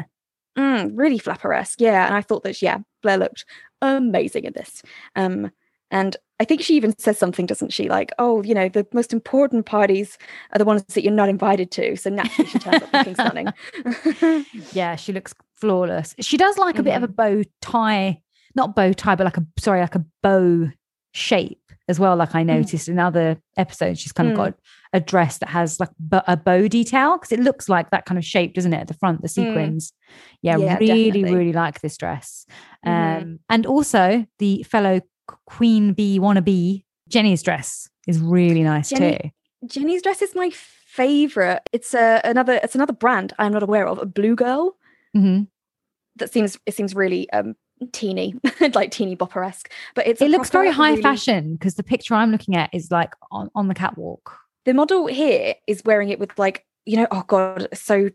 Mm, 0.57 0.91
really 0.95 1.17
flapper-esque, 1.19 1.81
yeah. 1.81 2.05
And 2.05 2.15
I 2.15 2.21
thought 2.21 2.43
that, 2.43 2.61
yeah, 2.61 2.77
Blair 3.03 3.17
looked 3.17 3.43
amazing 3.81 4.45
in 4.45 4.53
this. 4.53 4.81
Um, 5.15 5.51
And 5.91 6.17
I 6.39 6.45
think 6.45 6.61
she 6.61 6.75
even 6.75 6.97
says 6.97 7.17
something, 7.19 7.45
doesn't 7.45 7.71
she? 7.71 7.87
Like, 7.87 8.11
oh, 8.17 8.41
you 8.43 8.53
know, 8.55 8.67
the 8.67 8.87
most 8.91 9.13
important 9.13 9.65
parties 9.67 10.17
are 10.51 10.57
the 10.57 10.65
ones 10.65 10.83
that 10.85 11.03
you're 11.03 11.13
not 11.13 11.29
invited 11.29 11.69
to. 11.71 11.95
So 11.95 12.09
naturally, 12.09 12.49
she 12.49 12.59
turns 12.59 12.81
up 12.83 12.91
looking 12.91 13.13
stunning. 13.13 13.47
Yeah, 14.73 14.95
she 14.95 15.13
looks 15.13 15.33
flawless. 15.55 16.15
She 16.19 16.37
does 16.37 16.57
like 16.57 16.77
a 16.79 16.83
bit 16.83 16.95
of 16.95 17.03
a 17.03 17.07
bow 17.07 17.43
tie, 17.61 18.21
not 18.55 18.75
bow 18.75 18.93
tie, 18.93 19.15
but 19.15 19.25
like 19.25 19.37
a 19.37 19.45
sorry, 19.59 19.81
like 19.81 19.95
a 19.95 20.05
bow 20.23 20.69
shape 21.13 21.59
as 21.87 21.99
well. 21.99 22.15
Like 22.15 22.33
I 22.35 22.43
noticed 22.43 22.87
in 22.89 22.99
other 22.99 23.37
episodes, 23.57 23.99
she's 23.99 24.11
kind 24.11 24.29
of 24.29 24.33
Mm. 24.33 24.37
got 24.37 24.53
a 24.93 24.99
dress 24.99 25.37
that 25.39 25.49
has 25.49 25.79
like 25.79 25.89
a 26.11 26.37
bow 26.37 26.67
detail 26.67 27.17
because 27.17 27.31
it 27.31 27.39
looks 27.39 27.67
like 27.69 27.91
that 27.91 28.05
kind 28.05 28.17
of 28.17 28.25
shape, 28.25 28.53
doesn't 28.53 28.73
it? 28.73 28.77
At 28.81 28.87
the 28.87 28.93
front, 28.95 29.21
the 29.21 29.27
sequins. 29.27 29.93
Yeah, 30.41 30.57
Yeah, 30.57 30.77
really, 30.79 31.11
definitely. 31.11 31.35
really 31.37 31.53
like 31.53 31.81
this 31.81 31.97
dress. 31.97 32.45
Um, 32.85 32.91
Mhm. 32.93 33.39
and 33.49 33.65
also 33.65 34.25
the 34.39 34.63
fellow 34.63 35.01
queen 35.47 35.93
bee 35.93 36.19
wannabe 36.19 36.83
Jenny's 37.09 37.41
dress 37.43 37.89
is 38.07 38.19
really 38.19 38.63
nice 38.63 38.89
Jenny- 38.89 39.17
too. 39.17 39.67
Jenny's 39.67 40.01
dress 40.01 40.21
is 40.21 40.33
my 40.35 40.49
favorite. 40.53 41.61
It's 41.73 41.93
a, 41.93 42.21
another 42.23 42.59
it's 42.63 42.75
another 42.75 42.93
brand 42.93 43.33
I'm 43.39 43.51
not 43.53 43.63
aware 43.63 43.87
of, 43.87 43.97
a 43.99 44.05
Blugirl. 44.05 44.71
hmm 45.13 45.41
That 46.17 46.31
seems 46.31 46.57
it 46.65 46.73
seems 46.73 46.95
really 46.95 47.29
um 47.31 47.55
teeny, 47.91 48.35
like 48.73 48.91
teeny 48.91 49.15
bopper 49.15 49.45
esque. 49.47 49.71
But 49.95 50.07
it's 50.07 50.21
It 50.21 50.29
looks 50.31 50.49
very 50.49 50.71
high 50.71 50.91
really- 50.91 51.01
fashion 51.01 51.53
because 51.53 51.75
the 51.75 51.83
picture 51.83 52.13
I'm 52.15 52.31
looking 52.31 52.55
at 52.55 52.69
is 52.73 52.91
like 52.91 53.13
on, 53.31 53.49
on 53.55 53.67
the 53.67 53.73
catwalk. 53.75 54.37
The 54.65 54.73
model 54.73 55.07
here 55.07 55.55
is 55.67 55.83
wearing 55.85 56.09
it 56.09 56.19
with 56.19 56.37
like 56.39 56.65
you 56.85 56.97
know 56.97 57.07
oh 57.11 57.23
god 57.27 57.67
so 57.73 58.09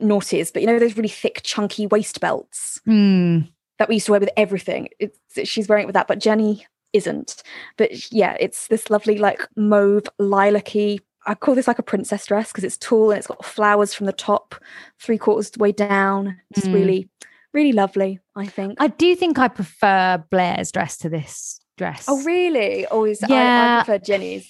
naughties, 0.00 0.52
but 0.52 0.62
you 0.62 0.66
know 0.68 0.78
those 0.78 0.96
really 0.96 1.08
thick 1.08 1.40
chunky 1.42 1.86
waist 1.86 2.20
belts 2.20 2.80
Mm. 2.86 3.48
that 3.78 3.88
we 3.88 3.96
used 3.96 4.06
to 4.06 4.12
wear 4.12 4.20
with 4.20 4.30
everything. 4.36 4.88
It's 4.98 5.18
she's 5.48 5.68
wearing 5.68 5.84
it 5.84 5.86
with 5.86 5.94
that, 5.94 6.08
but 6.08 6.18
Jenny 6.20 6.66
isn't. 6.92 7.42
But 7.76 8.10
yeah, 8.12 8.36
it's 8.40 8.68
this 8.68 8.88
lovely 8.90 9.18
like 9.18 9.46
mauve 9.56 10.04
lilac-y. 10.18 10.98
I 11.28 11.34
call 11.34 11.56
this 11.56 11.66
like 11.66 11.80
a 11.80 11.82
princess 11.82 12.24
dress 12.26 12.52
because 12.52 12.62
it's 12.62 12.78
tall 12.78 13.10
and 13.10 13.18
it's 13.18 13.26
got 13.26 13.44
flowers 13.44 13.92
from 13.92 14.06
the 14.06 14.12
top, 14.12 14.54
three 15.00 15.18
quarters 15.18 15.50
the 15.50 15.58
way 15.58 15.72
down. 15.72 16.36
It's 16.52 16.68
Mm. 16.68 16.74
really, 16.74 17.08
really 17.56 17.72
lovely. 17.72 18.20
I 18.36 18.46
think. 18.46 18.76
I 18.78 18.88
do 18.88 19.16
think 19.16 19.38
I 19.38 19.48
prefer 19.48 20.22
Blair's 20.30 20.70
dress 20.70 20.98
to 20.98 21.08
this 21.08 21.58
dress. 21.76 22.04
oh 22.06 22.22
really? 22.22 22.86
Oh, 22.86 22.96
Always. 22.96 23.22
I, 23.24 23.78
I 23.78 23.82
prefer 23.82 23.98
Jenny's. 23.98 24.48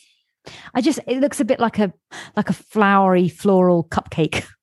I 0.74 0.80
just 0.80 0.98
it 1.06 1.20
looks 1.20 1.40
a 1.40 1.44
bit 1.44 1.60
like 1.60 1.78
a 1.78 1.92
like 2.36 2.50
a 2.50 2.52
flowery 2.52 3.28
floral 3.28 3.84
cupcake. 3.84 4.44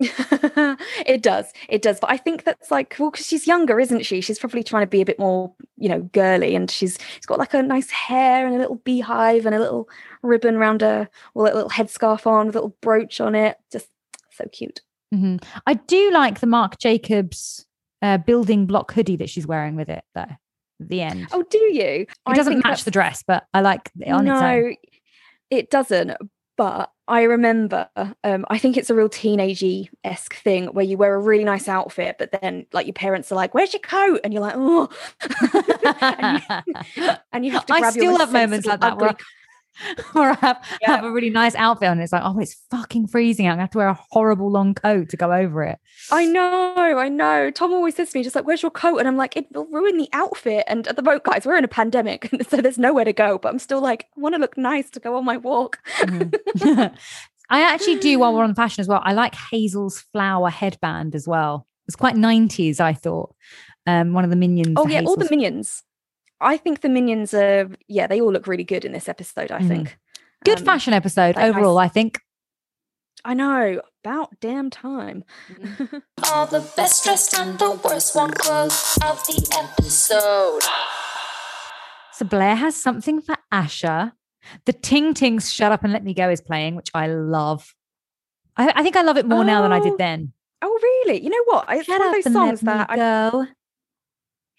it 0.00 1.22
does. 1.22 1.52
It 1.68 1.82
does. 1.82 1.98
But 1.98 2.10
I 2.10 2.18
think 2.18 2.44
that's 2.44 2.70
like 2.70 2.94
well, 2.98 3.10
because 3.10 3.26
she's 3.26 3.48
younger, 3.48 3.80
isn't 3.80 4.06
she? 4.06 4.20
She's 4.20 4.38
probably 4.38 4.62
trying 4.62 4.84
to 4.84 4.86
be 4.86 5.00
a 5.00 5.04
bit 5.04 5.18
more, 5.18 5.52
you 5.76 5.88
know, 5.88 6.02
girly, 6.02 6.54
and 6.54 6.70
she's 6.70 6.98
she's 7.14 7.26
got 7.26 7.40
like 7.40 7.54
a 7.54 7.62
nice 7.62 7.90
hair 7.90 8.46
and 8.46 8.54
a 8.54 8.58
little 8.58 8.76
beehive 8.76 9.44
and 9.44 9.56
a 9.56 9.58
little 9.58 9.88
ribbon 10.22 10.54
around 10.54 10.82
her, 10.82 11.08
or 11.34 11.48
a 11.48 11.54
little 11.54 11.70
headscarf 11.70 12.26
on, 12.26 12.46
with 12.46 12.54
a 12.54 12.58
little 12.58 12.76
brooch 12.80 13.20
on 13.20 13.34
it. 13.34 13.56
Just 13.72 13.88
so 14.30 14.44
cute. 14.52 14.82
Mhm. 15.14 15.42
I 15.66 15.74
do 15.74 16.10
like 16.10 16.40
the 16.40 16.46
Marc 16.46 16.78
Jacobs 16.78 17.66
uh, 18.02 18.18
building 18.18 18.66
block 18.66 18.92
hoodie 18.92 19.16
that 19.16 19.30
she's 19.30 19.46
wearing 19.46 19.74
with 19.76 19.88
it 19.88 20.04
though. 20.14 20.26
At 20.80 20.88
the 20.88 21.02
end, 21.02 21.26
Oh, 21.32 21.42
do 21.50 21.58
you? 21.58 22.06
it 22.28 22.34
doesn't 22.34 22.62
match 22.62 22.84
the 22.84 22.90
dress, 22.92 23.24
but 23.26 23.46
I 23.52 23.62
like 23.62 23.90
it 23.98 24.10
on 24.10 24.26
no, 24.26 24.72
it 25.50 25.70
doesn't. 25.70 26.12
But 26.56 26.90
I 27.06 27.22
remember, 27.22 27.88
um, 28.24 28.44
I 28.50 28.58
think 28.58 28.76
it's 28.76 28.90
a 28.90 28.94
real 28.94 29.08
teenagey 29.08 29.88
esque 30.04 30.34
thing 30.34 30.66
where 30.66 30.84
you 30.84 30.96
wear 30.98 31.14
a 31.14 31.18
really 31.18 31.44
nice 31.44 31.68
outfit, 31.68 32.16
but 32.18 32.30
then 32.42 32.66
like 32.72 32.86
your 32.86 32.94
parents 32.94 33.32
are 33.32 33.36
like, 33.36 33.54
"Where's 33.54 33.72
your 33.72 33.80
coat?" 33.80 34.20
and 34.24 34.32
you're 34.32 34.42
like, 34.42 34.54
"Oh," 34.56 34.88
and, 36.02 36.42
you, 36.96 37.04
and 37.32 37.46
you 37.46 37.52
have 37.52 37.64
to 37.66 37.74
I 37.74 37.90
still 37.90 38.18
have 38.18 38.32
moments 38.32 38.66
like 38.66 38.80
that 38.80 38.98
where, 38.98 39.16
I 40.14 40.36
have, 40.40 40.64
Yeah. 40.80 40.96
have 40.96 41.04
a 41.04 41.10
really 41.12 41.30
nice 41.30 41.54
outfit. 41.54 41.88
And 41.88 42.00
it's 42.00 42.12
like, 42.12 42.22
oh, 42.24 42.38
it's 42.38 42.56
fucking 42.70 43.06
freezing. 43.08 43.46
I'm 43.46 43.52
gonna 43.52 43.62
have 43.62 43.70
to 43.70 43.78
wear 43.78 43.88
a 43.88 43.98
horrible 44.10 44.50
long 44.50 44.74
coat 44.74 45.08
to 45.10 45.16
go 45.16 45.32
over 45.32 45.62
it. 45.64 45.78
I 46.10 46.26
know, 46.26 46.74
I 46.98 47.08
know. 47.08 47.50
Tom 47.50 47.72
always 47.72 47.94
says 47.96 48.10
to 48.10 48.18
me, 48.18 48.24
just 48.24 48.34
like, 48.36 48.46
where's 48.46 48.62
your 48.62 48.70
coat? 48.70 48.98
And 48.98 49.06
I'm 49.08 49.16
like, 49.16 49.36
it 49.36 49.46
will 49.52 49.66
ruin 49.66 49.96
the 49.98 50.08
outfit. 50.12 50.64
And 50.66 50.86
at 50.88 50.96
the 50.96 51.02
moment, 51.02 51.24
guys, 51.24 51.46
we're 51.46 51.56
in 51.56 51.64
a 51.64 51.68
pandemic, 51.68 52.28
so 52.48 52.58
there's 52.58 52.78
nowhere 52.78 53.04
to 53.04 53.12
go. 53.12 53.38
But 53.38 53.50
I'm 53.50 53.58
still 53.58 53.80
like, 53.80 54.06
I 54.16 54.20
want 54.20 54.34
to 54.34 54.40
look 54.40 54.56
nice 54.56 54.90
to 54.90 55.00
go 55.00 55.16
on 55.16 55.24
my 55.24 55.36
walk. 55.36 55.78
Mhm. 55.98 56.94
I 57.50 57.62
actually 57.62 57.98
do 57.98 58.18
while 58.18 58.34
we're 58.34 58.44
on 58.44 58.54
fashion 58.54 58.82
as 58.82 58.88
well. 58.88 59.00
I 59.02 59.14
like 59.14 59.34
Hazel's 59.34 60.00
flower 60.12 60.50
headband 60.50 61.14
as 61.14 61.26
well. 61.26 61.66
It's 61.86 61.96
quite 61.96 62.14
90s, 62.14 62.78
I 62.78 62.92
thought. 62.92 63.34
Um, 63.86 64.12
one 64.12 64.22
of 64.24 64.28
the 64.28 64.36
minions. 64.36 64.74
Oh, 64.76 64.86
yeah, 64.86 65.00
all 65.06 65.16
the 65.16 65.26
minions. 65.30 65.82
I 66.40 66.56
think 66.56 66.80
the 66.82 66.88
minions 66.88 67.34
are, 67.34 67.68
yeah, 67.88 68.06
they 68.06 68.20
all 68.20 68.32
look 68.32 68.46
really 68.46 68.64
good 68.64 68.84
in 68.84 68.92
this 68.92 69.08
episode, 69.08 69.50
I 69.50 69.60
Mhm. 69.60 69.68
think. 69.68 69.98
good 70.44 70.60
Um, 70.60 70.64
fashion 70.64 70.92
episode 70.94 71.34
like 71.34 71.44
nice- 71.46 71.50
overall, 71.50 71.78
I 71.78 71.88
think. 71.88 72.20
I 73.24 73.34
know. 73.34 73.82
About 74.04 74.38
damn 74.40 74.70
time. 74.70 75.24
All 76.32 76.46
the 76.46 76.60
best 76.76 77.02
dressed 77.04 77.36
and 77.38 77.58
the 77.58 77.72
worst 77.84 78.14
one 78.14 78.30
clothes 78.30 78.96
of 79.04 79.22
the 79.26 79.46
episode. 79.60 80.62
So 82.12 82.24
Blair 82.24 82.56
has 82.56 82.74
something 82.74 83.20
for 83.20 83.36
Asher. 83.52 84.12
The 84.64 84.72
Ting 84.72 85.14
Tings 85.14 85.52
Shut 85.52 85.70
Up 85.72 85.84
and 85.84 85.92
Let 85.92 86.02
Me 86.04 86.14
Go 86.14 86.28
is 86.30 86.40
playing, 86.40 86.74
which 86.74 86.90
I 86.94 87.06
love. 87.06 87.74
I, 88.56 88.72
I 88.74 88.82
think 88.82 88.96
I 88.96 89.02
love 89.02 89.16
it 89.16 89.26
more 89.26 89.44
now 89.44 89.62
than 89.62 89.72
I 89.72 89.78
Oh, 89.78 89.84
did 89.84 89.98
then. 89.98 90.32
oh, 90.62 90.78
really? 90.82 91.22
You 91.22 91.30
know 91.30 91.44
what? 91.44 91.66
It's 91.70 91.86
Shut 91.86 92.00
one 92.00 92.08
up 92.08 92.16
of 92.16 92.24
those 92.24 92.32
songs 92.32 92.60
that 92.62 92.90
I, 92.90 92.96
go. 92.96 93.46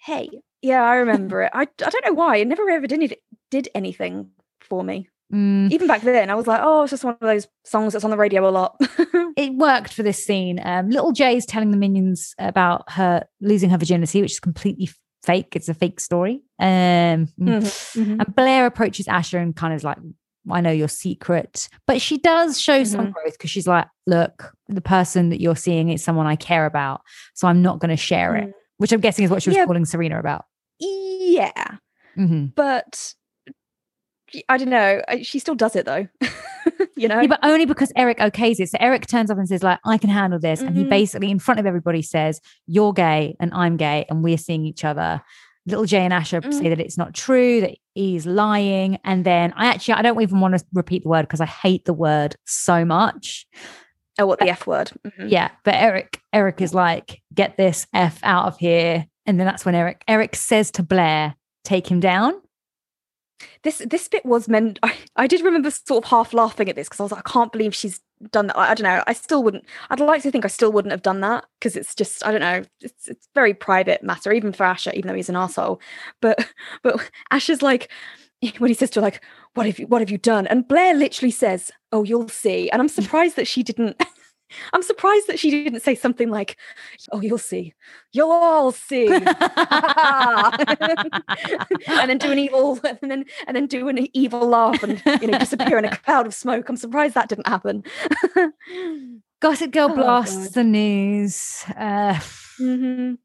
hey, 0.06 0.30
yeah, 0.62 0.82
I 0.84 0.96
remember 0.96 1.44
it. 1.44 1.52
I, 1.54 1.62
I 1.64 1.90
don't 1.90 2.06
know 2.06 2.14
why. 2.14 2.38
It 2.38 2.48
never 2.48 2.70
ever 2.70 2.88
did, 2.88 3.16
did 3.52 3.70
anything 3.76 4.32
for 4.62 4.84
me. 4.84 5.10
Mm, 5.34 5.72
Even 5.72 5.88
back 5.88 6.02
then, 6.02 6.30
I 6.32 6.36
was 6.36 6.48
like, 6.48 6.60
oh, 6.64 6.82
it's 6.84 6.90
just 6.92 7.04
one 7.04 7.14
of 7.14 7.20
those 7.20 7.48
songs 7.64 7.94
that's 7.94 8.04
on 8.04 8.10
the 8.12 8.18
radio 8.18 8.48
a 8.48 8.50
lot. 8.50 8.76
it 9.38 9.54
worked 9.54 9.94
for 9.94 10.02
this 10.02 10.26
scene. 10.26 10.60
Um, 10.64 10.90
Little 10.90 11.12
J's 11.12 11.46
telling 11.46 11.70
the 11.72 11.78
minions 11.78 12.34
about 12.40 12.92
her 12.92 13.26
losing 13.40 13.70
her 13.70 13.78
virginity, 13.78 14.22
which 14.22 14.32
is 14.32 14.40
completely 14.40 14.90
fake. 15.24 15.56
It's 15.56 15.70
a 15.70 15.74
fake 15.76 16.00
story. 16.00 16.42
Um, 16.60 17.28
Mhm, 17.40 17.62
mhm. 17.62 18.20
And 18.26 18.36
Blair 18.36 18.66
approaches 18.66 19.08
Asher 19.08 19.38
and 19.38 19.56
kind 19.56 19.72
of 19.74 19.78
is 19.78 19.84
like, 19.84 19.98
I 20.50 20.62
know 20.62 20.72
your 20.72 20.88
secret. 20.88 21.70
But 21.86 22.02
she 22.02 22.18
does 22.18 22.60
show 22.60 22.84
some 22.84 23.08
Mhm. 23.08 23.14
growth 23.14 23.34
because 23.34 23.52
she's 23.52 23.68
like, 23.68 23.86
look, 24.08 24.52
the 24.68 24.82
person 24.82 25.30
that 25.30 25.40
you're 25.40 25.56
seeing 25.56 25.90
is 25.90 26.04
someone 26.04 26.26
I 26.26 26.38
care 26.38 26.66
about. 26.66 27.02
So 27.36 27.48
I'm 27.48 27.62
not 27.62 27.78
going 27.80 27.90
to 27.90 27.98
share 27.98 28.36
it, 28.36 28.52
which 28.78 28.92
I'm 28.92 29.00
guessing 29.02 29.26
is 29.26 29.30
what 29.32 29.44
she 29.44 29.50
was 29.52 29.58
Yeah. 29.58 29.66
calling 29.66 29.86
Serena 29.86 30.18
about. 30.20 30.46
Yeah, 31.34 31.78
Mhm. 32.18 32.54
but 32.56 33.14
I 34.48 34.58
don't 34.58 34.70
know. 34.70 35.02
She 35.24 35.40
still 35.40 35.56
does 35.56 35.76
it 35.76 35.86
though. 35.86 36.08
you 36.96 37.08
know? 37.08 37.20
Yeah, 37.22 37.28
but 37.28 37.40
only 37.44 37.66
because 37.66 37.92
Eric 37.96 38.20
okays 38.20 38.60
it. 38.60 38.70
So 38.70 38.78
Eric 38.80 39.08
turns 39.08 39.32
up 39.32 39.38
and 39.40 39.48
says, 39.48 39.64
like, 39.64 39.80
I 39.86 39.98
can 39.98 40.10
handle 40.12 40.40
this. 40.40 40.62
And 40.62 40.78
he 40.78 40.84
Mhm. 40.84 40.90
basically, 40.90 41.32
in 41.32 41.40
front 41.40 41.60
of 41.60 41.66
everybody, 41.66 42.02
says, 42.04 42.40
You're 42.68 42.94
gay 42.94 43.36
and 43.40 43.52
I'm 43.54 43.76
gay 43.78 44.06
and 44.10 44.24
we're 44.24 44.38
seeing 44.38 44.66
each 44.66 44.86
other. 44.86 45.22
Little 45.66 45.86
J 45.86 46.00
and 46.00 46.14
Asher 46.14 46.42
say 46.52 46.66
Mm. 46.66 46.70
that 46.70 46.80
it's 46.80 46.98
not 46.98 47.14
true, 47.14 47.62
that 47.62 47.76
he's 47.96 48.26
lying. 48.26 48.98
And 49.04 49.26
then 49.26 49.54
I 49.56 49.66
actually, 49.68 49.96
I 49.96 50.02
don't 50.04 50.22
even 50.22 50.40
want 50.40 50.58
to 50.58 50.64
repeat 50.74 51.04
the 51.04 51.10
word 51.10 51.24
because 51.24 51.42
I 51.42 51.46
hate 51.46 51.86
the 51.86 51.94
word 51.94 52.36
so 52.46 52.86
much. 52.86 53.46
oh, 54.20 54.26
what 54.26 54.38
the 54.40 54.50
F 54.50 54.68
word? 54.68 54.92
Mhm. 55.08 55.30
Yeah. 55.32 55.50
But 55.64 55.76
Eric, 55.76 56.20
Eric 56.34 56.62
is 56.62 56.74
like, 56.74 57.22
Get 57.34 57.56
this 57.58 57.88
F 57.94 58.20
out 58.22 58.46
of 58.48 58.58
here. 58.58 59.08
And 59.26 59.40
then 59.40 59.46
that's 59.46 59.66
when 59.66 59.76
Eric, 59.76 60.04
Eric 60.08 60.36
says 60.36 60.72
to 60.72 60.84
Blair, 60.84 61.36
Take 61.64 61.92
him 61.92 62.00
down. 62.00 62.42
This 63.64 63.80
this 63.80 64.08
bit 64.08 64.26
was 64.26 64.48
meant. 64.48 64.80
I, 64.84 64.94
I 65.16 65.28
did 65.28 65.42
remember 65.42 65.72
sort 65.72 66.04
of 66.04 66.10
half 66.10 66.34
laughing 66.34 66.70
at 66.70 66.76
this 66.76 66.88
because 66.88 67.00
I 67.00 67.04
was 67.04 67.12
like, 67.12 67.28
I 67.28 67.32
can't 67.32 67.52
believe 67.52 67.76
she's 67.76 68.00
done 68.32 68.48
that. 68.48 68.58
I, 68.58 68.72
I 68.72 68.74
don't 68.74 68.86
know. 68.86 69.04
I 69.08 69.14
still 69.14 69.44
wouldn't. 69.44 69.66
I'd 69.90 70.00
like 70.00 70.24
to 70.24 70.32
think 70.32 70.46
I 70.46 70.50
still 70.50 70.72
wouldn't 70.72 70.92
have 70.92 71.02
done 71.02 71.22
that 71.22 71.46
because 71.60 71.76
it's 71.76 71.96
just 71.96 72.26
I 72.26 72.32
don't 72.32 72.42
know. 72.42 72.64
It's 72.82 73.08
it's 73.08 73.28
very 73.36 73.54
private 73.54 74.04
matter, 74.04 74.32
even 74.32 74.52
for 74.54 74.64
Asher, 74.64 74.92
even 74.94 75.08
though 75.08 75.16
he's 75.16 75.30
an 75.30 75.36
asshole. 75.36 75.82
But 76.22 76.46
but 76.84 77.10
Asher's 77.32 77.62
like 77.62 77.92
when 78.58 78.70
he 78.70 78.74
says 78.74 78.90
to 78.92 79.00
her 79.00 79.06
like, 79.06 79.24
"What 79.54 79.66
have 79.66 79.80
you 79.80 79.88
What 79.88 80.02
have 80.02 80.10
you 80.10 80.18
done?" 80.18 80.48
and 80.48 80.68
Blair 80.68 80.94
literally 80.94 81.32
says, 81.32 81.72
"Oh, 81.92 82.04
you'll 82.04 82.30
see." 82.30 82.70
And 82.70 82.82
I'm 82.82 82.90
surprised 82.90 83.36
that 83.36 83.48
she 83.48 83.64
didn't. 83.64 84.02
I'm 84.74 84.82
surprised 84.84 85.28
that 85.28 85.40
she 85.40 85.52
didn't 85.52 85.82
say 85.82 85.96
something 85.96 86.30
like, 86.30 86.58
"Oh, 87.12 87.22
you'll 87.22 87.38
see. 87.38 87.74
You'll 88.12 88.32
all 88.32 88.72
see." 88.72 89.08
and 89.08 89.30
then 92.10 92.18
do 92.18 92.32
an 92.32 92.40
evil 92.40 92.80
and 92.84 92.98
then 93.12 93.26
and 93.48 93.56
then 93.56 93.68
do 93.68 93.88
an 93.90 94.08
evil 94.16 94.48
laugh 94.48 94.82
and 94.84 95.02
you 95.22 95.28
know 95.28 95.38
disappear 95.40 95.78
in 95.78 95.86
a 95.86 95.96
cloud 96.06 96.28
of 96.28 96.34
smoke. 96.34 96.68
I'm 96.70 96.78
surprised 96.78 97.14
that 97.16 97.30
didn't 97.30 97.48
happen. 97.48 97.84
Gossip 99.42 99.72
Girl 99.72 99.90
Oh, 99.92 99.96
blasts 99.96 100.46
God. 100.48 100.54
the 100.54 100.64
news. 100.64 101.64
Uh, 101.78 102.20
Mhm. 102.60 103.18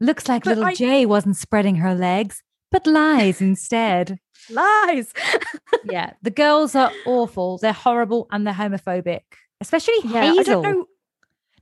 Looks 0.00 0.28
like 0.28 0.44
But 0.44 0.50
little 0.50 0.64
I- 0.66 0.74
J 0.74 1.06
wasn't 1.06 1.36
spreading 1.36 1.76
her 1.76 1.94
legs, 1.94 2.42
but 2.70 2.86
lies 2.86 3.40
instead. 3.40 4.18
Lies. 4.48 5.12
yeah, 5.84 6.12
the 6.22 6.30
girls 6.30 6.74
are 6.74 6.92
awful. 7.04 7.58
They're 7.58 7.72
horrible 7.72 8.26
and 8.30 8.46
they're 8.46 8.54
homophobic, 8.54 9.22
especially 9.60 9.94
Yeah, 10.04 10.22
I 10.24 10.26
Hazel. 10.36 10.62
don't 10.62 10.62
know. 10.62 10.86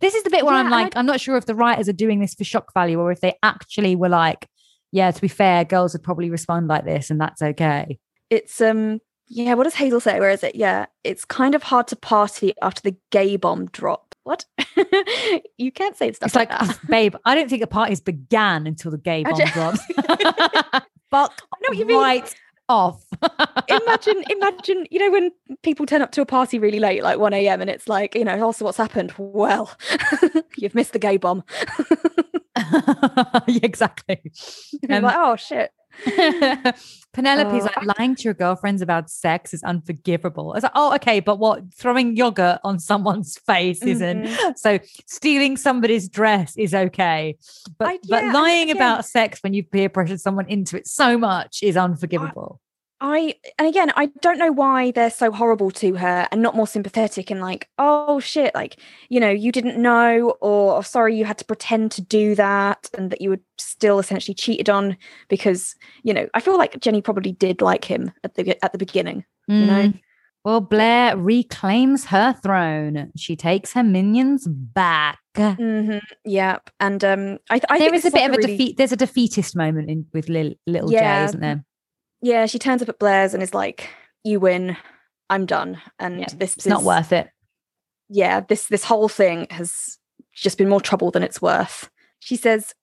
This 0.01 0.15
is 0.15 0.23
the 0.23 0.31
bit 0.31 0.45
where 0.47 0.55
Yeah, 0.55 0.61
I'm 0.61 0.71
like, 0.71 0.97
I'm 0.97 1.07
not 1.07 1.21
sure 1.21 1.37
if 1.37 1.47
the 1.47 1.55
writers 1.57 1.89
are 1.89 1.93
doing 1.93 2.21
this 2.21 2.35
for 2.35 2.45
shock 2.45 2.73
value 2.73 3.01
or 3.01 3.11
if 3.11 3.21
they 3.21 3.35
actually 3.43 3.97
were 3.97 4.09
like, 4.09 4.47
yeah, 4.93 5.11
to 5.11 5.21
be 5.21 5.29
fair, 5.29 5.65
girls 5.65 5.93
would 5.93 6.03
probably 6.05 6.31
respond 6.31 6.69
like 6.69 6.85
this, 6.85 7.11
and 7.11 7.21
that's 7.21 7.43
okay. 7.43 7.99
It's 8.31 8.61
um 8.61 9.01
yeah, 9.31 9.55
what 9.55 9.65
does 9.65 9.75
Hazel 9.75 10.01
say? 10.01 10.19
Where 10.21 10.31
is 10.31 10.43
it? 10.43 10.55
Yeah, 10.55 10.87
it's 11.05 11.25
kind 11.27 11.55
of 11.55 11.63
hard 11.63 11.87
to 11.89 11.97
party 11.97 12.55
after 12.63 12.81
the 12.81 12.97
gay 13.11 13.37
bomb 13.37 13.67
drop. 13.67 14.15
What? 14.23 14.45
you 15.59 15.71
can't 15.73 15.97
say 15.97 16.13
stuff 16.13 16.29
It's 16.29 16.35
like, 16.35 16.49
that. 16.51 16.79
babe, 16.89 17.15
I 17.27 17.35
don't 17.35 17.49
think 17.51 17.61
the 17.61 17.67
parties 17.67 18.01
began 18.01 18.67
until 18.67 18.91
the 18.91 18.99
gay 18.99 19.25
bomb 19.25 19.35
ju- 19.37 19.45
drops. 19.53 19.81
Fuck 21.11 21.43
know 21.61 21.69
what 21.69 21.77
you 21.79 21.87
mean. 21.87 21.99
right 21.99 22.35
off. 22.69 23.03
imagine, 23.69 24.23
imagine, 24.31 24.87
you 24.91 24.99
know, 24.99 25.11
when 25.11 25.31
people 25.63 25.87
turn 25.87 26.03
up 26.03 26.13
to 26.13 26.21
a 26.21 26.27
party 26.27 26.59
really 26.59 26.79
late, 26.81 27.03
like 27.03 27.19
1 27.19 27.33
a.m., 27.35 27.61
and 27.61 27.71
it's 27.71 27.89
like, 27.89 28.15
you 28.15 28.25
know, 28.25 28.43
also 28.45 28.65
what's 28.65 28.79
happened? 28.79 29.13
Well, 29.19 29.71
you've 30.57 30.75
missed 30.75 30.93
the 30.93 30.99
gay 30.99 31.17
bomb. 31.17 31.45
yeah, 33.47 33.61
exactly. 33.63 34.21
You're 34.83 34.99
Um, 34.99 35.05
like, 35.05 35.17
oh 35.17 35.37
shit. 35.37 35.71
Penelope's 37.15 37.65
Oh, 37.65 37.71
like 37.85 37.99
lying 37.99 38.15
to 38.15 38.23
your 38.23 38.35
girlfriends 38.35 38.83
about 38.83 39.11
sex 39.11 39.53
is 39.53 39.63
unforgivable. 39.65 40.55
It's 40.55 40.63
like, 40.63 40.73
oh, 40.75 40.95
okay, 40.97 41.19
but 41.21 41.39
what 41.41 41.75
throwing 41.75 42.17
yogurt 42.17 42.61
on 42.63 42.79
someone's 42.79 43.37
face 43.39 43.83
isn't. 43.83 44.25
Mm-hmm. 44.25 44.51
So 44.57 44.79
stealing 45.07 45.57
somebody's 45.57 46.09
dress 46.09 46.57
is 46.57 46.75
okay. 46.75 47.37
But 47.79 47.89
I- 47.89 47.97
but 47.97 48.09
yeah, 48.11 48.19
and 48.27 48.33
lying 48.35 48.71
again- 48.71 48.77
about 48.77 49.07
sex 49.07 49.43
when 49.43 49.55
you 49.55 49.65
peer 49.65 49.89
pressured 49.89 50.21
someone 50.21 50.47
into 50.49 50.77
it 50.77 50.87
so 50.87 51.19
much 51.19 51.63
is 51.63 51.77
unforgivable. 51.77 52.58
I 53.01 53.35
and 53.59 53.69
again, 53.69 53.93
I 53.95 54.07
don't 54.21 54.39
know 54.39 54.51
why 54.51 54.91
they're 54.91 55.11
so 55.11 55.31
horrible 55.31 55.71
to 55.73 55.95
her 55.95 56.27
and 56.33 56.43
not 56.43 56.57
more 56.57 56.67
sympathetic 56.67 57.31
and 57.31 57.41
like, 57.41 57.69
oh 57.79 58.19
shit, 58.19 58.55
like 58.55 58.77
you 59.09 59.21
know, 59.21 59.31
you 59.31 59.53
didn't 59.53 59.81
know, 59.81 60.35
or 60.41 60.79
"Oh, 60.79 60.81
sorry, 60.83 61.17
you 61.17 61.25
had 61.25 61.39
to 61.39 61.45
pretend 61.45 61.93
to 61.93 62.03
do 62.03 62.35
that, 62.35 62.91
and 62.97 63.11
that 63.13 63.21
you 63.21 63.31
were 63.31 63.41
still 63.59 63.99
essentially 64.01 64.35
cheated 64.35 64.69
on 64.69 64.97
because 65.29 65.77
you 66.03 66.13
know, 66.13 66.29
I 66.35 66.41
feel 66.41 66.59
like 66.59 66.81
Jenny 66.81 67.01
probably 67.01 67.33
did 67.33 67.61
like 67.63 67.85
him 67.85 68.11
at 68.25 68.35
the 68.35 68.57
at 68.65 68.73
the 68.73 68.79
beginning. 68.79 69.25
you 69.47 69.67
know? 69.67 69.83
Mm. 69.89 70.01
Well, 70.45 70.61
Blair 70.61 71.17
reclaims 71.17 72.07
her 72.07 72.33
throne. 72.33 73.11
She 73.17 73.37
takes 73.37 73.73
her 73.75 73.83
minions 73.83 74.47
back. 74.49 75.19
hmm 75.37 75.99
Yep, 76.25 76.71
and 76.81 77.05
um, 77.05 77.39
I, 77.51 77.61
I 77.69 77.79
there 77.79 77.91
think 77.91 77.95
is 77.95 78.05
a 78.07 78.11
bit 78.11 78.29
of 78.29 78.35
a 78.35 78.37
really- 78.39 78.57
defeat. 78.57 78.77
There's 78.77 78.93
a 78.93 78.97
defeatist 78.97 79.55
moment 79.57 79.89
in 79.91 80.07
with 80.13 80.29
Lil, 80.29 80.55
little 80.67 80.91
Yeah. 80.93 81.27
isn't 81.27 81.41
there? 81.41 81.65
Yeah, 82.21 82.47
she 82.47 82.59
turns 82.59 82.83
up 82.83 82.89
at 82.89 82.99
Blair's 82.99 83.35
and 83.35 83.43
is 83.43 83.55
like, 83.55 83.91
"You 84.25 84.41
win, 84.41 84.77
I'm 85.31 85.47
done," 85.47 85.81
and 85.99 86.21
Yeah, 86.21 86.27
this 86.37 86.57
It's 86.57 86.67
not 86.67 86.83
worth 86.83 87.13
it. 87.13 87.31
yeah, 88.09 88.41
this 88.41 88.67
this 88.67 88.85
whole 88.85 89.09
thing 89.09 89.47
has 89.51 89.99
just 90.35 90.59
been 90.59 90.69
more 90.69 90.81
trouble 90.81 91.11
than 91.11 91.23
it's 91.23 91.43
worth. 91.43 91.91
She 92.21 92.37
says, 92.37 92.75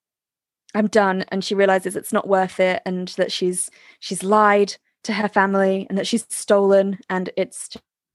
"I'm 0.73 0.87
done," 0.87 1.25
and 1.29 1.43
she 1.43 1.55
realizes 1.55 1.95
it's 1.95 2.13
not 2.13 2.27
worth 2.27 2.59
it, 2.59 2.81
and 2.85 3.09
that 3.09 3.31
she's 3.31 3.69
she's 3.99 4.23
lied 4.23 4.75
to 5.03 5.13
her 5.13 5.27
family, 5.27 5.85
and 5.89 5.97
that 5.97 6.07
she's 6.07 6.25
stolen, 6.29 6.99
and 7.09 7.29
it's 7.37 7.69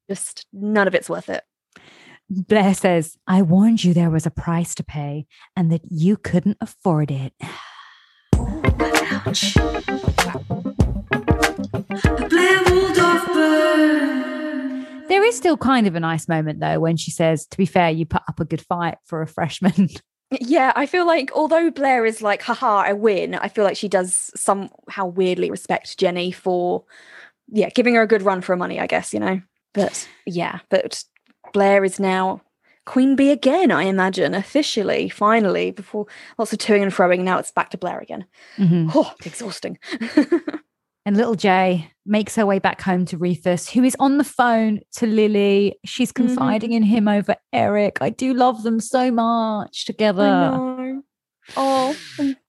just 0.09 0.47
none 0.53 0.89
of 0.89 0.95
it's 0.95 1.09
worth 1.11 1.29
it. 1.29 1.45
Blair 2.29 2.75
says, 2.75 3.17
I 3.27 3.43
warned 3.43 3.83
you 3.83 3.93
there 3.93 4.11
was 4.11 4.25
a 4.25 4.31
price 4.31 4.73
to 4.77 4.85
pay 4.85 5.27
and 5.57 5.71
that 5.73 5.83
you 5.91 6.17
couldn't 6.17 6.59
afford 6.61 7.11
it. 7.11 7.33
Ouch. 9.27 9.57
There 15.09 15.25
is 15.25 15.37
still 15.37 15.57
kind 15.57 15.87
of 15.89 15.95
a 15.97 16.01
nice 16.01 16.29
moment 16.29 16.61
though 16.61 16.79
when 16.79 16.97
she 16.97 17.11
says, 17.11 17.47
to 17.47 17.57
be 17.57 17.67
fair, 17.67 17.91
you 17.91 18.07
put 18.07 18.23
up 18.29 18.39
a 18.39 18.45
good 18.45 18.61
fight 18.63 18.99
for 19.05 19.23
a 19.23 19.27
freshman. 19.27 19.89
Yeah, 20.41 20.73
I 20.77 20.87
feel 20.87 21.09
like 21.09 21.33
although 21.35 21.73
Blair 21.73 22.07
is 22.07 22.23
like, 22.23 22.41
haha, 22.41 22.77
I 22.87 22.93
win, 22.93 23.35
I 23.35 23.49
feel 23.49 23.65
like 23.65 23.77
she 23.77 23.89
does 23.89 24.31
somehow 24.37 25.07
weirdly 25.07 25.51
respect 25.51 25.99
Jenny 25.99 26.31
for, 26.31 26.85
yeah, 27.49 27.69
giving 27.71 27.97
her 27.97 28.03
a 28.03 28.07
good 28.07 28.23
run 28.23 28.41
for 28.41 28.53
her 28.53 28.57
money, 28.57 28.79
I 28.79 28.87
guess, 28.87 29.13
you 29.13 29.19
know? 29.19 29.41
But 29.75 30.09
yeah, 30.27 30.61
but 30.69 31.03
Blair 31.53 31.85
is 31.85 31.99
now 31.99 32.43
Queen 32.87 33.17
Bee 33.17 33.33
again, 33.33 33.73
I 33.73 33.83
imagine, 33.87 34.35
officially, 34.35 35.09
finally, 35.09 35.73
before 35.73 36.07
lots 36.39 36.53
of 36.53 36.61
toing 36.61 36.83
and 36.85 36.93
froing. 36.93 37.23
Now 37.25 37.39
it's 37.39 37.51
back 37.51 37.71
to 37.71 37.79
Blair 37.79 37.99
again. 37.99 38.25
Mhm. 38.57 38.89
Oh, 38.95 39.13
exhausting. 39.25 39.81
And 41.11 41.17
little 41.17 41.35
J 41.35 41.91
makes 42.07 42.37
her 42.37 42.47
way 42.47 42.61
back 42.61 42.81
home 42.81 43.05
to 43.07 43.19
Rufus, 43.19 43.69
who 43.69 43.83
is 43.83 43.97
on 43.99 44.19
the 44.19 44.23
phone 44.23 44.79
to 44.93 45.07
Lily. 45.09 45.77
She's 45.85 46.13
Mm-hmm. 46.13 46.25
confiding 46.29 46.71
in 46.71 46.85
him 46.85 47.09
over 47.09 47.35
Eric. 47.53 47.99
I 48.01 48.11
do 48.11 48.33
love 48.33 48.63
them 48.63 48.79
so 48.79 49.11
much 49.11 49.87
together. 49.87 50.23
I 50.23 50.51
know. 50.57 51.03
Oh, 51.57 51.97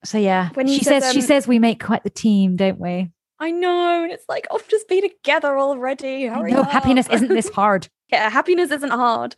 So 0.05 0.19
yeah, 0.19 0.49
When 0.53 0.67
she 0.67 0.83
says, 0.83 1.05
says 1.05 1.13
she 1.13 1.21
um, 1.21 1.25
says 1.25 1.47
we 1.47 1.57
make 1.57 1.83
quite 1.83 2.03
the 2.03 2.11
team, 2.11 2.55
don't 2.55 2.77
we? 2.79 3.09
I 3.39 3.49
know. 3.49 4.03
And 4.03 4.11
it's 4.11 4.25
like, 4.29 4.45
oh, 4.51 4.61
just 4.69 4.87
be 4.87 5.01
together 5.01 5.57
already. 5.57 6.27
Hurry 6.27 6.51
No, 6.51 6.61
happiness 6.61 7.07
isn't 7.09 7.29
this 7.29 7.49
hard. 7.55 7.87
yeah, 8.11 8.29
happiness 8.29 8.69
isn't 8.69 8.91
hard. 8.91 9.35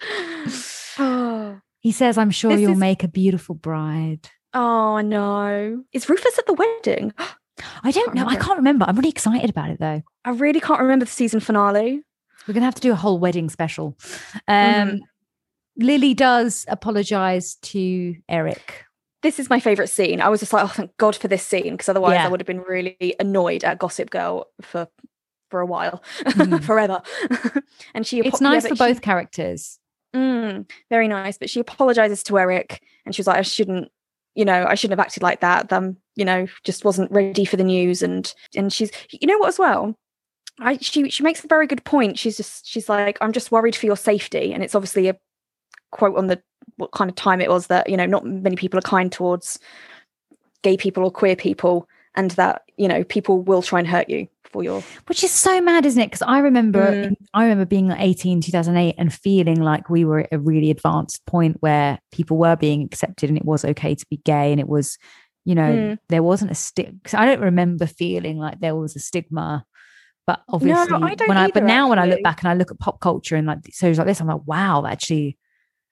He 1.79 1.93
says, 1.93 2.17
I'm 2.17 2.31
sure 2.31 2.51
This 2.51 2.59
you'll 2.61 2.71
is- 2.73 2.77
make 2.77 3.05
a 3.05 3.07
beautiful 3.07 3.55
bride. 3.55 4.29
Oh 4.53 4.99
no. 4.99 5.83
Is 5.93 6.09
Rufus 6.09 6.37
at 6.37 6.45
the 6.45 6.53
wedding? 6.53 7.13
I 7.83 7.91
don't 7.91 8.05
Can't 8.05 8.15
know. 8.15 8.25
I 8.27 8.35
can't 8.35 8.57
remember. 8.57 8.85
I'm 8.87 8.95
really 8.95 9.09
excited 9.09 9.49
about 9.49 9.69
it 9.69 9.79
though. 9.79 10.01
I 10.25 10.29
really 10.31 10.59
can't 10.59 10.79
remember 10.81 11.05
the 11.05 11.11
season 11.11 11.39
finale. 11.39 12.01
We're 12.47 12.53
gonna 12.53 12.65
have 12.65 12.75
to 12.75 12.81
do 12.81 12.91
a 12.91 12.95
whole 12.95 13.19
wedding 13.19 13.49
special. 13.49 13.95
Um, 14.47 14.55
Mhm. 14.55 14.99
Lily 15.77 16.13
does 16.13 16.65
apologize 16.67 17.55
to 17.55 18.15
Eric. 18.29 18.85
This 19.21 19.39
is 19.39 19.49
my 19.49 19.59
favorite 19.59 19.87
scene. 19.89 20.19
I 20.21 20.29
was 20.29 20.39
just 20.41 20.51
like, 20.53 20.63
oh, 20.65 20.67
thank 20.67 20.95
God 20.97 21.15
for 21.15 21.27
this 21.27 21.45
scene, 21.45 21.71
because 21.73 21.87
otherwise 21.89 22.15
Yeah. 22.15 22.25
I 22.25 22.29
would 22.29 22.39
have 22.41 22.47
been 22.47 22.61
really 22.61 23.15
annoyed 23.19 23.63
at 23.63 23.79
Gossip 23.79 24.09
Girl 24.09 24.47
for 24.61 24.87
for 25.49 25.61
a 25.61 25.65
while, 25.67 26.03
Mhm. 26.21 26.63
forever. 26.65 27.01
and 27.93 28.07
she, 28.07 28.19
It's 28.21 28.41
nice 28.41 28.63
for 28.67 28.75
she- 28.75 28.79
both 28.79 29.01
characters. 29.01 29.77
Mm, 30.15 30.67
very 30.89 31.07
nice. 31.07 31.37
But 31.37 31.49
she 31.51 31.59
apologizes 31.59 32.23
to 32.23 32.39
Eric 32.39 32.81
and 33.05 33.13
she's 33.13 33.27
like, 33.27 33.37
I 33.37 33.43
shouldn't, 33.43 33.91
you 34.35 34.45
know, 34.45 34.65
I 34.67 34.75
shouldn't 34.75 34.99
have 34.99 35.05
acted 35.05 35.23
like 35.23 35.41
that. 35.41 35.71
Um, 35.71 35.97
you 36.15 36.25
know, 36.25 36.47
just 36.63 36.85
wasn't 36.85 37.11
ready 37.11 37.45
for 37.45 37.57
the 37.57 37.63
news. 37.63 38.01
And 38.01 38.33
and 38.55 38.71
she's 38.71 38.91
you 39.11 39.27
know 39.27 39.37
what 39.37 39.49
as 39.49 39.59
well? 39.59 39.97
I 40.59 40.77
she 40.77 41.09
she 41.09 41.23
makes 41.23 41.43
a 41.43 41.47
very 41.47 41.67
good 41.67 41.83
point. 41.83 42.19
She's 42.19 42.37
just 42.37 42.67
she's 42.67 42.89
like, 42.89 43.17
I'm 43.21 43.33
just 43.33 43.51
worried 43.51 43.75
for 43.75 43.85
your 43.85 43.97
safety. 43.97 44.53
And 44.53 44.63
it's 44.63 44.75
obviously 44.75 45.07
a 45.07 45.17
quote 45.91 46.17
on 46.17 46.27
the 46.27 46.41
what 46.77 46.91
kind 46.91 47.09
of 47.09 47.15
time 47.15 47.41
it 47.41 47.49
was 47.49 47.67
that, 47.67 47.89
you 47.89 47.97
know, 47.97 48.05
not 48.05 48.25
many 48.25 48.55
people 48.55 48.79
are 48.79 48.83
kind 48.83 49.11
towards 49.11 49.59
gay 50.61 50.77
people 50.77 51.03
or 51.03 51.11
queer 51.11 51.35
people, 51.35 51.87
and 52.15 52.31
that, 52.31 52.63
you 52.77 52.87
know, 52.87 53.03
people 53.03 53.41
will 53.41 53.61
try 53.61 53.79
and 53.79 53.87
hurt 53.87 54.09
you 54.09 54.27
for 54.53 54.63
your 54.63 54.81
Which 55.07 55.23
is 55.23 55.31
so 55.31 55.59
mad, 55.59 55.85
isn't 55.85 56.01
it? 56.01 56.05
Because 56.07 56.21
I 56.21 56.39
remember 56.39 56.91
Mm. 56.93 57.15
I 57.33 57.43
remember 57.43 57.65
being 57.65 57.87
like 57.89 57.99
18, 57.99 58.39
2008 58.41 58.95
and 58.97 59.13
feeling 59.13 59.61
like 59.61 59.89
we 59.89 60.05
were 60.05 60.19
at 60.21 60.29
a 60.31 60.39
really 60.39 60.71
advanced 60.71 61.25
point 61.25 61.57
where 61.59 61.99
people 62.11 62.37
were 62.37 62.55
being 62.55 62.83
accepted 62.83 63.29
and 63.29 63.37
it 63.37 63.45
was 63.45 63.65
okay 63.65 63.95
to 63.95 64.05
be 64.09 64.17
gay 64.17 64.51
and 64.51 64.59
it 64.61 64.69
was, 64.69 64.97
you 65.43 65.55
know, 65.55 65.73
Mm. 65.73 65.97
there 66.09 66.23
wasn't 66.23 66.51
a 66.51 66.55
stick. 66.55 66.93
I 67.13 67.25
don't 67.25 67.41
remember 67.41 67.85
feeling 67.87 68.37
like 68.37 68.59
there 68.59 68.75
was 68.75 68.95
a 68.95 68.99
stigma. 68.99 69.65
But 70.25 70.41
obviously, 70.47 70.81
I 70.81 71.15
don't 71.15 71.27
when 71.27 71.37
I 71.37 71.49
but 71.51 71.63
now 71.63 71.89
when 71.89 71.99
I 71.99 72.05
look 72.05 72.23
back 72.23 72.41
and 72.41 72.47
I 72.47 72.53
look 72.53 72.71
at 72.71 72.79
pop 72.79 73.01
culture 73.01 73.35
and 73.35 73.45
like 73.45 73.59
shows 73.73 73.97
like 73.97 74.07
this, 74.07 74.21
I'm 74.21 74.27
like, 74.27 74.39
wow, 74.45 74.85
actually, 74.85 75.37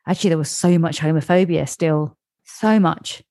actually 0.07 0.29
there 0.29 0.37
was 0.37 0.49
so 0.49 0.77
much 0.79 1.01
homophobia 1.01 1.67
still, 1.67 2.17
so 2.45 2.79
much. 2.79 3.21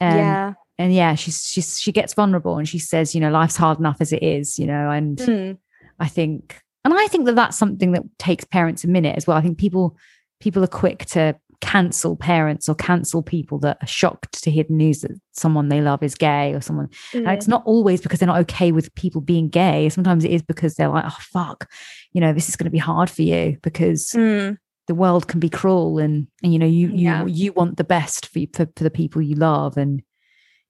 Um, 0.00 0.16
yeah. 0.16 0.52
And 0.78 0.94
yeah, 0.94 1.14
she's 1.14 1.42
she's 1.46 1.80
she 1.80 1.92
gets 1.92 2.14
vulnerable 2.14 2.58
and 2.58 2.68
she 2.68 2.78
says, 2.78 3.14
you 3.14 3.20
know, 3.20 3.30
life's 3.30 3.56
hard 3.56 3.78
enough 3.78 3.96
as 4.00 4.12
it 4.12 4.22
is, 4.22 4.58
you 4.58 4.66
know, 4.66 4.90
and 4.90 5.18
Mm. 5.18 5.58
I 5.98 6.08
think, 6.08 6.60
and 6.84 6.92
I 6.92 7.06
think 7.06 7.24
that 7.26 7.34
that's 7.36 7.56
something 7.56 7.92
that 7.92 8.02
takes 8.18 8.44
parents 8.44 8.84
a 8.84 8.88
minute 8.88 9.16
as 9.16 9.26
well. 9.26 9.36
I 9.36 9.40
think 9.42 9.58
people 9.58 9.96
people 10.40 10.62
are 10.62 10.66
quick 10.68 11.06
to 11.06 11.34
cancel 11.62 12.14
parents 12.16 12.68
or 12.68 12.74
cancel 12.74 13.22
people 13.22 13.58
that 13.58 13.78
are 13.82 13.86
shocked 13.86 14.42
to 14.44 14.50
hear 14.50 14.64
the 14.64 14.74
news 14.74 15.00
that 15.00 15.10
someone 15.32 15.70
they 15.70 15.80
love 15.80 16.02
is 16.02 16.14
gay 16.14 16.52
or 16.52 16.60
someone. 16.60 16.88
And 17.14 17.26
it's 17.28 17.48
not 17.48 17.62
always 17.64 18.02
because 18.02 18.18
they're 18.20 18.26
not 18.26 18.40
okay 18.40 18.72
with 18.72 18.94
people 18.94 19.22
being 19.22 19.48
gay. 19.48 19.88
Sometimes 19.88 20.22
it 20.24 20.30
is 20.32 20.42
because 20.42 20.74
they're 20.74 20.90
like, 20.90 21.04
oh 21.06 21.16
fuck, 21.20 21.66
you 22.12 22.20
know, 22.20 22.34
this 22.34 22.50
is 22.50 22.56
going 22.56 22.66
to 22.66 22.70
be 22.70 22.76
hard 22.78 23.08
for 23.08 23.22
you 23.22 23.56
because 23.62 24.12
Mm. 24.12 24.58
the 24.86 24.94
world 24.94 25.28
can 25.28 25.40
be 25.40 25.48
cruel 25.48 25.98
and 25.98 26.26
and 26.42 26.52
you 26.52 26.58
know 26.58 26.66
you 26.66 26.88
you 26.88 27.04
Yeah. 27.08 27.24
you 27.26 27.52
want 27.54 27.78
the 27.78 27.84
best 27.84 28.26
for, 28.26 28.40
for 28.52 28.66
for 28.76 28.84
the 28.84 28.90
people 28.90 29.22
you 29.22 29.34
love 29.36 29.78
and 29.78 30.02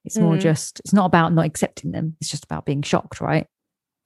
it's 0.07 0.19
more 0.19 0.37
Mm. 0.37 0.41
just 0.41 0.81
it's 0.81 0.93
not 0.93 1.07
about 1.07 1.33
not 1.33 1.45
accepting 1.47 1.91
them. 1.93 2.17
It's 2.21 2.31
just 2.31 2.45
about 2.45 2.65
being 2.65 2.83
shocked, 2.83 3.21
right? 3.21 3.47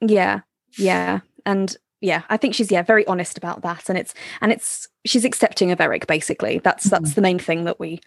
yeah 0.02 0.40
yeah 0.78 1.20
and 1.44 1.76
yeah 2.00 2.22
i 2.30 2.36
think 2.38 2.54
she's 2.54 2.70
yeah 2.70 2.80
very 2.80 3.06
honest 3.06 3.36
about 3.36 3.60
that 3.60 3.90
and 3.90 3.98
it's 3.98 4.14
and 4.40 4.50
it's 4.50 4.88
she's 5.04 5.26
accepting 5.26 5.72
of 5.72 5.80
eric 5.80 6.06
basically 6.06 6.58
that's 6.60 6.84
that's 6.84 7.12
the 7.12 7.20
main 7.20 7.38
thing 7.38 7.64
that 7.64 7.78
we 7.78 8.00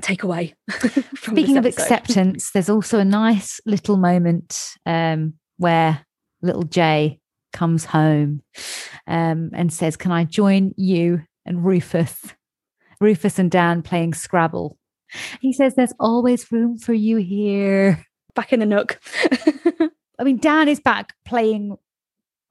take 0.00 0.22
away 0.22 0.54
from 0.70 1.34
Speaking 1.34 1.56
of 1.56 1.66
acceptance, 1.66 2.52
there's 2.52 2.70
also 2.70 2.98
a 3.00 3.04
nice 3.04 3.60
little 3.66 3.96
moment 3.96 4.70
um, 4.86 5.34
where 5.56 6.06
little 6.40 6.62
J 6.62 7.18
comes 7.52 7.84
home 7.84 8.42
um, 9.06 9.50
and 9.52 9.72
says, 9.72 9.96
"Can 9.96 10.12
I 10.12 10.24
join 10.24 10.72
you 10.76 11.22
and 11.44 11.64
Rufus, 11.64 12.16
Rufus 13.00 13.38
and 13.38 13.50
Dan 13.50 13.82
playing 13.82 14.14
Scrabble?" 14.14 14.78
He 15.40 15.52
says, 15.52 15.74
"There's 15.74 15.94
always 16.00 16.50
room 16.52 16.78
for 16.78 16.92
you 16.94 17.16
here." 17.16 18.04
back 18.36 18.52
in 18.52 18.60
the 18.60 18.66
nook. 18.66 19.00
I 20.18 20.22
mean, 20.24 20.38
Dan 20.38 20.68
is 20.68 20.78
back 20.78 21.14
playing 21.24 21.76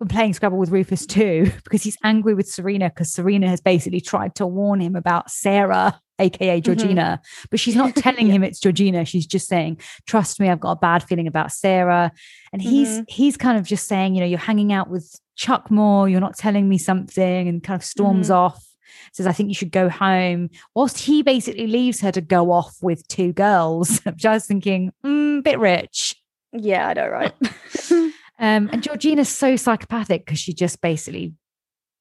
playing 0.10 0.34
Scrabble 0.34 0.58
with 0.58 0.70
Rufus 0.72 1.06
too, 1.06 1.52
because 1.64 1.84
he's 1.84 1.98
angry 2.04 2.34
with 2.34 2.50
Serena 2.50 2.90
because 2.90 3.12
Serena 3.14 3.48
has 3.50 3.62
basically 3.62 4.02
tried 4.02 4.36
to 4.36 4.46
warn 4.48 4.80
him 4.82 4.96
about 4.96 5.30
Sarah, 5.32 6.00
aka 6.20 6.60
Georgina, 6.62 7.22
but 7.50 7.60
she's 7.60 7.76
not 7.76 7.96
telling 7.96 8.28
Yeah. 8.28 8.34
him 8.34 8.44
it's 8.44 8.60
Georgina. 8.60 9.06
She's 9.06 9.26
just 9.26 9.48
saying, 9.48 9.80
"Trust 10.06 10.40
me, 10.40 10.50
I've 10.50 10.60
got 10.60 10.72
a 10.72 10.76
bad 10.80 11.02
feeling 11.04 11.28
about 11.28 11.52
Sarah." 11.52 12.12
And 12.52 12.62
he's 12.62 13.02
he's 13.08 13.38
kind 13.38 13.58
of 13.58 13.66
just 13.66 13.88
saying, 13.88 14.16
you 14.16 14.20
know, 14.22 14.28
you're 14.28 14.38
hanging 14.40 14.74
out 14.74 14.90
with 14.90 15.16
Chuck 15.36 15.72
more, 15.72 16.10
you're 16.10 16.20
not 16.20 16.38
telling 16.38 16.68
me 16.68 16.78
something, 16.78 17.48
and 17.48 17.64
kind 17.64 17.80
of 17.80 17.86
storms 17.86 18.30
Mhm. 18.30 18.36
off. 18.36 18.66
Says, 19.14 19.28
I 19.28 19.32
think 19.32 19.50
you 19.50 19.56
should 19.56 19.72
go 19.72 19.90
home. 19.90 20.50
Whilst 20.76 20.98
he 21.00 21.22
basically 21.24 21.68
leaves 21.68 22.02
her 22.02 22.12
to 22.12 22.22
go 22.22 22.52
off 22.52 22.76
with 22.82 23.08
two 23.08 23.34
girls. 23.34 23.90
which 24.06 24.08
I'm 24.08 24.18
just 24.18 24.48
thinking, 24.48 24.92
mm, 25.06 25.44
bit 25.44 25.60
rich. 25.60 26.16
yeah, 26.54 26.88
I 26.90 26.94
know, 26.94 27.08
right? 27.08 27.34
Um, 28.42 28.70
and 28.72 28.82
Georgina's 28.82 29.28
so 29.28 29.58
psychopathic 29.58 30.26
because 30.26 30.40
she 30.40 30.54
just 30.54 30.80
basically 30.80 31.34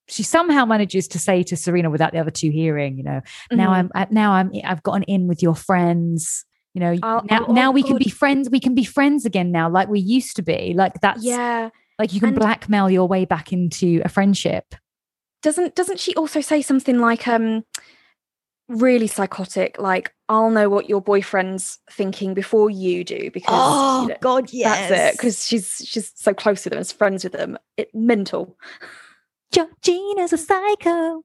she 0.08 0.22
somehow 0.22 0.64
manages 0.64 1.08
to 1.08 1.18
say 1.18 1.42
to 1.42 1.56
Serena 1.56 1.90
without 1.90 2.12
the 2.12 2.20
other 2.20 2.30
two 2.30 2.50
hearing, 2.50 2.96
you 2.96 3.02
know, 3.02 3.20
now 3.50 3.72
Mhm. 3.72 3.90
I'm 3.92 4.08
now 4.12 4.32
I'm 4.34 4.52
I've 4.64 4.84
gotten 4.84 5.02
in 5.02 5.26
with 5.26 5.42
your 5.42 5.56
friends. 5.56 6.44
You 6.74 6.80
know, 6.80 6.96
Oh, 7.02 7.22
now 7.28 7.44
oh, 7.48 7.52
now 7.52 7.72
we 7.72 7.82
can 7.82 7.96
be 7.98 8.08
friends. 8.08 8.48
We 8.50 8.60
can 8.60 8.76
be 8.76 8.84
friends 8.84 9.26
again 9.26 9.50
now, 9.50 9.68
like 9.68 9.88
we 9.88 9.98
used 9.98 10.36
to 10.36 10.42
be. 10.42 10.74
Like 10.76 11.00
that's 11.00 11.24
yeah. 11.24 11.70
like 11.98 12.12
you 12.12 12.20
can 12.20 12.28
and- 12.28 12.38
blackmail 12.38 12.88
your 12.88 13.08
way 13.08 13.24
back 13.24 13.52
into 13.52 14.00
a 14.04 14.08
friendship. 14.08 14.76
Doesn't 15.42 15.74
doesn't 15.74 16.00
she 16.00 16.14
also 16.14 16.40
say 16.40 16.62
something 16.62 16.98
like 16.98 17.28
um 17.28 17.64
really 18.68 19.06
psychotic, 19.06 19.78
like 19.78 20.12
I'll 20.28 20.50
know 20.50 20.68
what 20.68 20.88
your 20.88 21.00
boyfriend's 21.00 21.78
thinking 21.90 22.34
before 22.34 22.70
you 22.70 23.02
do 23.04 23.30
because 23.30 23.54
Oh, 23.56 24.02
you 24.02 24.08
know, 24.08 24.16
God, 24.20 24.50
that's 24.52 24.90
it. 24.90 25.12
Because 25.18 25.46
she's 25.46 25.82
she's 25.84 26.12
so 26.14 26.34
close 26.34 26.64
with 26.64 26.72
them, 26.72 26.80
is 26.80 26.92
friends 26.92 27.24
with 27.24 27.32
them. 27.32 27.58
It 27.76 27.94
mental. 27.94 28.56
Georgina's 29.52 30.32
a 30.32 30.38
psycho. 30.38 31.24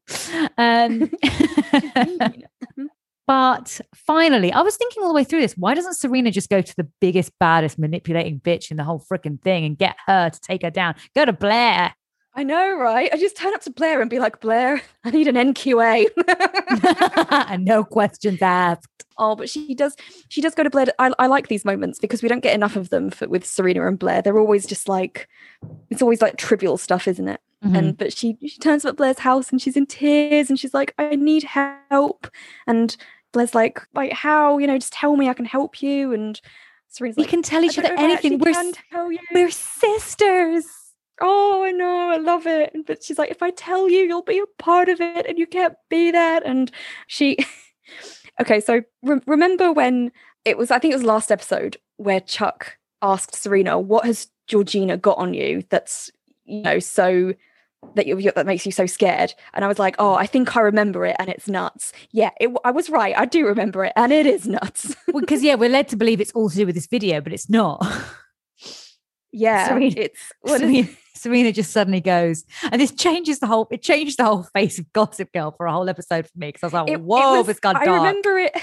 Um, 0.58 1.12
but 3.28 3.82
finally, 3.94 4.52
I 4.52 4.62
was 4.62 4.78
thinking 4.78 5.04
all 5.04 5.10
the 5.10 5.16
way 5.16 5.26
through 5.26 5.42
this. 5.42 5.58
Why 5.58 5.74
doesn't 5.74 5.96
Serena 5.96 6.32
just 6.32 6.50
go 6.50 6.62
to 6.62 6.76
the 6.78 6.88
biggest, 7.02 7.32
baddest, 7.40 7.78
manipulating 7.78 8.40
bitch 8.40 8.72
in 8.72 8.78
the 8.78 8.84
whole 8.86 9.00
freaking 9.12 9.42
thing 9.42 9.66
and 9.66 9.78
get 9.78 9.98
her 10.08 10.30
to 10.30 10.40
take 10.40 10.62
her 10.62 10.72
down? 10.72 10.96
Go 11.16 11.26
to 11.26 11.34
Blair. 11.34 11.94
I 12.36 12.44
know, 12.44 12.76
right? 12.78 13.10
I 13.14 13.18
just 13.18 13.38
turn 13.38 13.54
up 13.54 13.62
to 13.62 13.70
Blair 13.72 14.02
and 14.02 14.10
be 14.10 14.20
like, 14.20 14.40
Blair, 14.40 14.82
I 15.04 15.12
need 15.12 15.28
an 15.28 15.36
NQA. 15.36 16.08
and 17.50 17.64
no 17.66 17.84
questions 17.84 18.42
asked. 18.42 19.06
oh, 19.20 19.36
but 19.36 19.50
she 19.50 19.76
does. 19.76 19.96
She 20.30 20.42
does 20.42 20.56
go 20.56 20.64
to 20.64 20.70
Blair. 20.70 20.88
I, 20.98 21.12
I 21.20 21.28
like 21.28 21.48
these 21.48 21.64
moments 21.64 22.00
because 22.00 22.24
we 22.24 22.30
don't 22.30 22.42
get 22.44 22.56
enough 22.56 22.76
of 22.76 22.90
them 22.90 23.12
for, 23.12 23.28
with 23.28 23.46
Serena 23.46 23.86
and 23.88 24.00
Blair. 24.00 24.22
They're 24.22 24.40
always 24.40 24.66
just 24.66 24.90
like, 24.90 25.28
it's 25.92 26.02
always 26.02 26.22
like 26.22 26.38
trivial 26.38 26.78
stuff, 26.78 27.08
isn't 27.08 27.28
it? 27.28 27.40
Mhm. 27.64 27.78
And 27.78 27.98
but 27.98 28.12
she 28.12 28.36
she 28.42 28.58
turns 28.60 28.84
up 28.84 28.90
at 28.90 28.98
Blair's 28.98 29.20
house 29.20 29.52
and 29.52 29.62
she's 29.62 29.78
in 29.78 29.86
tears 29.86 30.50
and 30.50 30.60
she's 30.60 30.74
like, 30.74 30.94
I 30.98 31.16
need 31.16 31.44
help. 31.44 32.28
And 32.68 32.96
Blair's 33.32 33.56
like, 33.56 33.80
like 33.94 34.12
how? 34.12 34.58
You 34.58 34.68
know, 34.68 34.78
just 34.78 34.92
tell 34.94 35.16
me, 35.16 35.30
I 35.30 35.34
can 35.34 35.46
help 35.46 35.82
you. 35.82 36.12
And 36.14 36.42
Serena's 36.90 37.16
like, 37.16 37.18
we 37.18 37.24
like, 37.24 37.30
can 37.30 37.42
tell 37.44 37.64
each 37.64 37.78
other 37.78 37.90
know 37.90 37.94
if 37.94 38.00
I 38.00 38.04
anything. 38.04 38.40
We're, 38.40 38.54
can 38.54 38.74
tell 38.92 39.12
you. 39.12 39.20
we're 39.34 39.52
sisters. 39.52 40.66
Oh, 41.22 41.64
I 41.64 41.72
know, 41.72 42.10
I 42.10 42.18
love 42.18 42.48
it. 42.48 42.74
But 42.86 43.04
she's 43.04 43.18
like, 43.18 43.32
if 43.32 43.42
I 43.44 43.52
tell 43.52 43.90
you, 43.90 44.00
you'll 44.00 44.22
be 44.22 44.40
a 44.40 44.62
part 44.62 44.90
of 44.90 45.02
it, 45.02 45.26
and 45.26 45.38
you 45.38 45.48
can't 45.48 45.76
be 45.90 46.12
that. 46.12 46.46
And 46.46 46.72
she, 47.08 47.38
okay, 48.42 48.60
so 48.60 48.82
re- 49.02 49.22
remember 49.26 49.72
when 49.72 50.12
it 50.46 50.58
was? 50.58 50.72
I 50.72 50.80
think 50.80 50.94
it 50.94 50.98
was 50.98 51.06
last 51.06 51.32
episode 51.32 51.78
where 51.98 52.20
Chuck 52.20 52.78
asked 53.02 53.36
Serena, 53.36 53.80
"What 53.80 54.06
has 54.06 54.28
Georgina 54.48 54.98
got 54.98 55.18
on 55.18 55.34
you 55.34 55.64
that's 55.70 56.12
you 56.46 56.62
know 56.62 56.80
so." 56.80 57.34
That 57.96 58.08
you 58.08 58.32
that 58.32 58.46
makes 58.46 58.66
you 58.66 58.72
so 58.72 58.86
scared, 58.86 59.34
and 59.54 59.66
I 59.66 59.68
was 59.68 59.78
like, 59.78 59.98
"Oh, 60.00 60.14
I 60.14 60.26
think 60.26 60.56
I 60.56 60.62
remember 60.62 61.06
it, 61.06 61.18
and 61.20 61.28
it's 61.28 61.50
nuts." 61.50 61.92
Yeah, 62.12 62.30
it, 62.40 62.50
I 62.64 62.72
was 62.72 62.90
right. 62.90 63.14
I 63.18 63.26
do 63.26 63.46
remember 63.46 63.84
it, 63.84 63.92
and 63.98 64.14
it 64.14 64.26
is 64.26 64.48
nuts. 64.48 64.96
Because, 65.14 65.44
yeah, 65.44 65.56
we're 65.56 65.68
led 65.68 65.90
to 65.90 65.98
believe 65.98 66.22
it's 66.22 66.32
all 66.32 66.50
to 66.50 66.56
do 66.56 66.66
with 66.66 66.76
this 66.76 66.88
video, 66.88 67.20
but 67.20 67.34
it's 67.34 67.50
not. 67.50 67.86
yeah, 69.34 69.68
Serena- 69.74 69.94
it's 69.98 70.20
what 70.40 70.62
is 70.62 70.96
Serena, 71.16 71.52
just 71.52 71.72
suddenly 71.72 72.02
goes, 72.02 72.44
and 72.72 72.82
this 72.82 72.92
changes 72.92 73.40
the 73.40 73.48
whole. 73.48 73.68
It 73.72 73.82
changed 73.82 74.18
the 74.18 74.26
whole 74.26 74.44
face 74.54 74.80
of 74.80 74.92
Gossip 74.94 75.32
Girl 75.32 75.52
for 75.52 75.66
a 75.68 75.72
whole 75.72 75.88
episode 75.90 76.26
for 76.26 76.38
me 76.38 76.48
because 76.50 76.64
I 76.64 76.68
was 76.68 76.74
like, 76.74 76.90
It- 76.90 76.94
it 76.94 77.02
"Whoa, 77.02 77.38
was- 77.40 77.50
it's 77.50 77.60
gone 77.60 77.76
I 77.78 77.86
dark." 77.86 78.00
remember 78.04 78.38
it. 78.40 78.56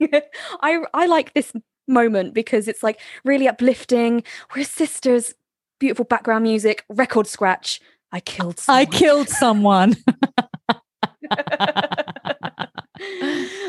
I 0.60 0.82
I 0.94 1.06
like 1.06 1.32
this 1.34 1.52
moment 1.88 2.34
because 2.34 2.68
it's 2.68 2.82
like 2.82 3.00
really 3.24 3.48
uplifting. 3.48 4.22
We're 4.54 4.64
sisters. 4.64 5.34
Beautiful 5.80 6.04
background 6.04 6.44
music. 6.44 6.84
Record 6.88 7.26
scratch. 7.26 7.80
I 8.12 8.20
killed. 8.20 8.60
I 8.68 8.84
Someone. 8.84 8.86
killed 8.92 9.28
someone. 9.28 9.96
I 11.36 12.68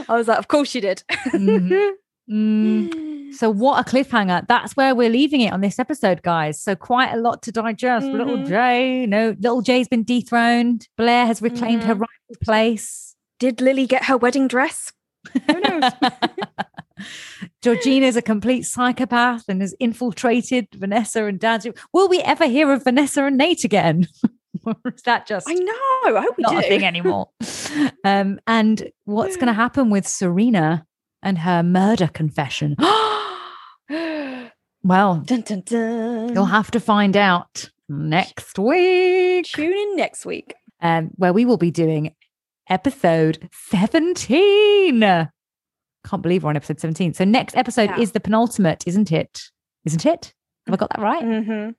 was 0.10 0.28
like, 0.28 0.38
of 0.38 0.48
course 0.48 0.76
you 0.76 0.82
did. 0.82 1.04
Mhm. 1.34 1.94
Mm. 2.30 3.04
So 3.36 3.50
what 3.50 3.86
a 3.86 3.90
cliffhanger. 3.90 4.48
That's 4.48 4.78
where 4.78 4.96
we're 4.96 5.10
leaving 5.10 5.42
it 5.42 5.52
on 5.52 5.60
this 5.60 5.78
episode, 5.78 6.22
guys. 6.22 6.58
So 6.62 6.74
quite 6.74 7.12
a 7.12 7.18
lot 7.18 7.42
to 7.44 7.52
digest. 7.52 8.06
Little 8.08 8.38
Mhm. 8.38 8.48
J, 8.48 9.06
no, 9.08 9.36
little 9.42 9.62
J's 9.62 9.90
been 9.90 10.04
dethroned. 10.06 10.88
Blair 10.96 11.26
has 11.26 11.42
reclaimed 11.42 11.84
her 11.84 11.96
Mhm. 11.96 12.00
rightful 12.02 12.36
place. 12.42 13.14
Did 13.40 13.60
Lily 13.60 13.88
get 13.88 14.06
her 14.06 14.16
wedding 14.16 14.48
dress? 14.48 14.94
Who 15.52 15.60
knows? 15.60 15.84
Georgina's 17.62 18.16
a 18.16 18.22
complete 18.22 18.64
psychopath 18.64 19.44
and 19.50 19.60
has 19.60 19.76
infiltrated 19.80 20.68
Vanessa 20.74 21.26
and 21.26 21.38
Dan's. 21.40 21.68
Will 21.92 22.08
we 22.08 22.20
ever 22.22 22.46
hear 22.48 22.72
of 22.72 22.86
Vanessa 22.86 23.26
and 23.26 23.38
Nate 23.38 23.66
again? 23.66 24.08
or 24.66 24.76
is 24.96 25.02
that 25.04 25.28
just 25.28 25.50
I 25.50 25.56
know. 25.56 26.18
I 26.18 26.22
hope 26.22 26.38
we 26.38 26.44
not 26.44 26.52
do. 26.54 26.58
a 26.60 26.62
thing 26.62 26.86
anymore? 26.86 27.30
um, 28.06 28.40
and 28.48 28.90
what's 29.04 29.36
going 29.36 29.48
to 29.48 29.54
happen 29.54 29.90
with 29.90 30.08
Serena 30.08 30.86
and 31.26 31.40
her 31.40 31.62
murder 31.64 32.08
confession? 32.08 32.76
well, 33.90 35.18
dun, 35.26 35.42
dun, 35.42 35.62
dun. 35.66 36.34
You'll 36.34 36.46
have 36.46 36.72
to 36.72 36.80
find 36.80 37.18
out 37.18 37.70
next 37.90 38.58
week, 38.58 39.46
Tune 39.48 39.74
in 39.74 39.96
next 39.96 40.26
week. 40.26 40.54
um, 40.82 41.10
where 41.16 41.34
we 41.34 41.46
will 41.46 41.58
be 41.58 41.72
doing 41.72 42.14
episode 42.70 43.50
17. 43.70 45.02
Can't 45.02 46.22
believe 46.22 46.44
we're 46.44 46.50
on 46.50 46.56
episode 46.56 46.80
17. 46.80 47.14
So, 47.16 47.24
next 47.26 47.56
episode 47.58 47.90
Yeah. 47.92 48.00
is 48.00 48.12
the 48.12 48.20
penultimate, 48.20 48.84
isn't 48.88 49.12
it? 49.12 49.42
Isn't 49.86 50.06
it? 50.06 50.34
Have 50.68 50.74
I 50.74 50.78
got 50.78 50.90
that 50.92 51.02
right? 51.02 51.24
Mm-hmm. 51.24 51.72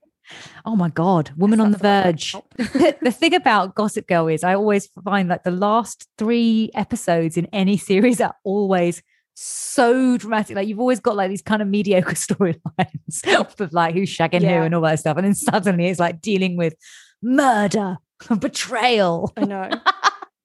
Oh 0.65 0.75
my 0.75 0.89
God, 0.89 1.31
Woman 1.37 1.61
on 1.61 1.71
the 1.71 1.79
Verge. 1.79 2.35
the 2.57 3.15
thing 3.17 3.35
about 3.41 3.77
Gossip 3.77 4.09
Girl 4.09 4.27
is 4.27 4.43
I 4.43 4.55
always 4.55 4.89
find 5.05 5.29
like 5.29 5.45
the 5.45 5.53
last 5.53 6.09
three 6.19 6.71
episodes 6.75 7.37
in 7.37 7.47
any 7.53 7.77
series 7.77 8.21
are 8.21 8.35
always 8.43 9.03
so 9.39 10.17
dramatic. 10.17 10.57
Like 10.57 10.67
you've 10.67 10.81
always 10.81 10.99
got 11.01 11.15
like 11.15 11.29
these 11.31 11.43
kind 11.43 11.61
of 11.63 11.69
mediocre 11.69 12.15
storylines 12.15 13.61
of 13.61 13.73
like 13.73 13.95
who's 13.95 14.11
shagging 14.11 14.41
who 14.41 14.49
and 14.63 14.75
all 14.75 14.81
that 14.83 14.99
stuff. 14.99 15.17
And 15.17 15.27
then 15.27 15.35
suddenly 15.35 15.87
it's 15.87 16.01
like 16.01 16.21
dealing 16.21 16.57
with 16.57 16.75
murder, 17.23 17.99
and 18.31 18.41
betrayal. 18.41 19.33
I 19.37 19.45
know. 19.45 19.71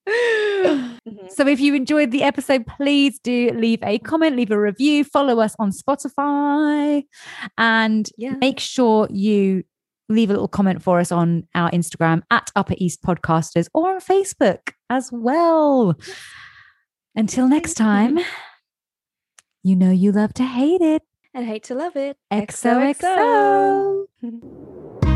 Mhm. 0.07 1.31
So 1.31 1.47
if 1.47 1.59
you 1.59 1.73
enjoyed 1.75 2.11
the 2.11 2.23
episode, 2.23 2.65
please 2.67 3.19
do 3.19 3.51
leave 3.55 3.79
a 3.83 3.97
comment, 3.99 4.35
leave 4.35 4.51
a 4.51 4.59
review, 4.59 5.03
follow 5.03 5.39
us 5.39 5.55
on 5.59 5.71
Spotify, 5.71 7.03
and 7.57 8.09
Yeah. 8.17 8.35
make 8.41 8.59
sure 8.59 9.07
you 9.09 9.63
leave 10.09 10.29
a 10.29 10.33
little 10.33 10.47
comment 10.47 10.83
for 10.83 10.99
us 10.99 11.11
on 11.11 11.47
our 11.55 11.71
Instagram 11.71 12.23
at 12.29 12.51
Upper 12.55 12.73
East 12.77 13.01
Podcasters 13.03 13.67
or 13.73 13.93
on 13.93 14.01
Facebook 14.01 14.71
as 14.89 15.09
well. 15.13 15.95
Until 17.15 17.47
next 17.47 17.75
time, 17.75 18.19
you 19.63 19.75
know 19.75 19.91
you 19.91 20.11
love 20.11 20.33
to 20.35 20.43
hate 20.43 20.81
it. 20.81 21.03
And 21.33 21.45
hate 21.45 21.63
to 21.65 21.75
love 21.75 21.95
it. 21.95 22.17
XOXO. 22.31 24.05
XOXO. 24.21 25.07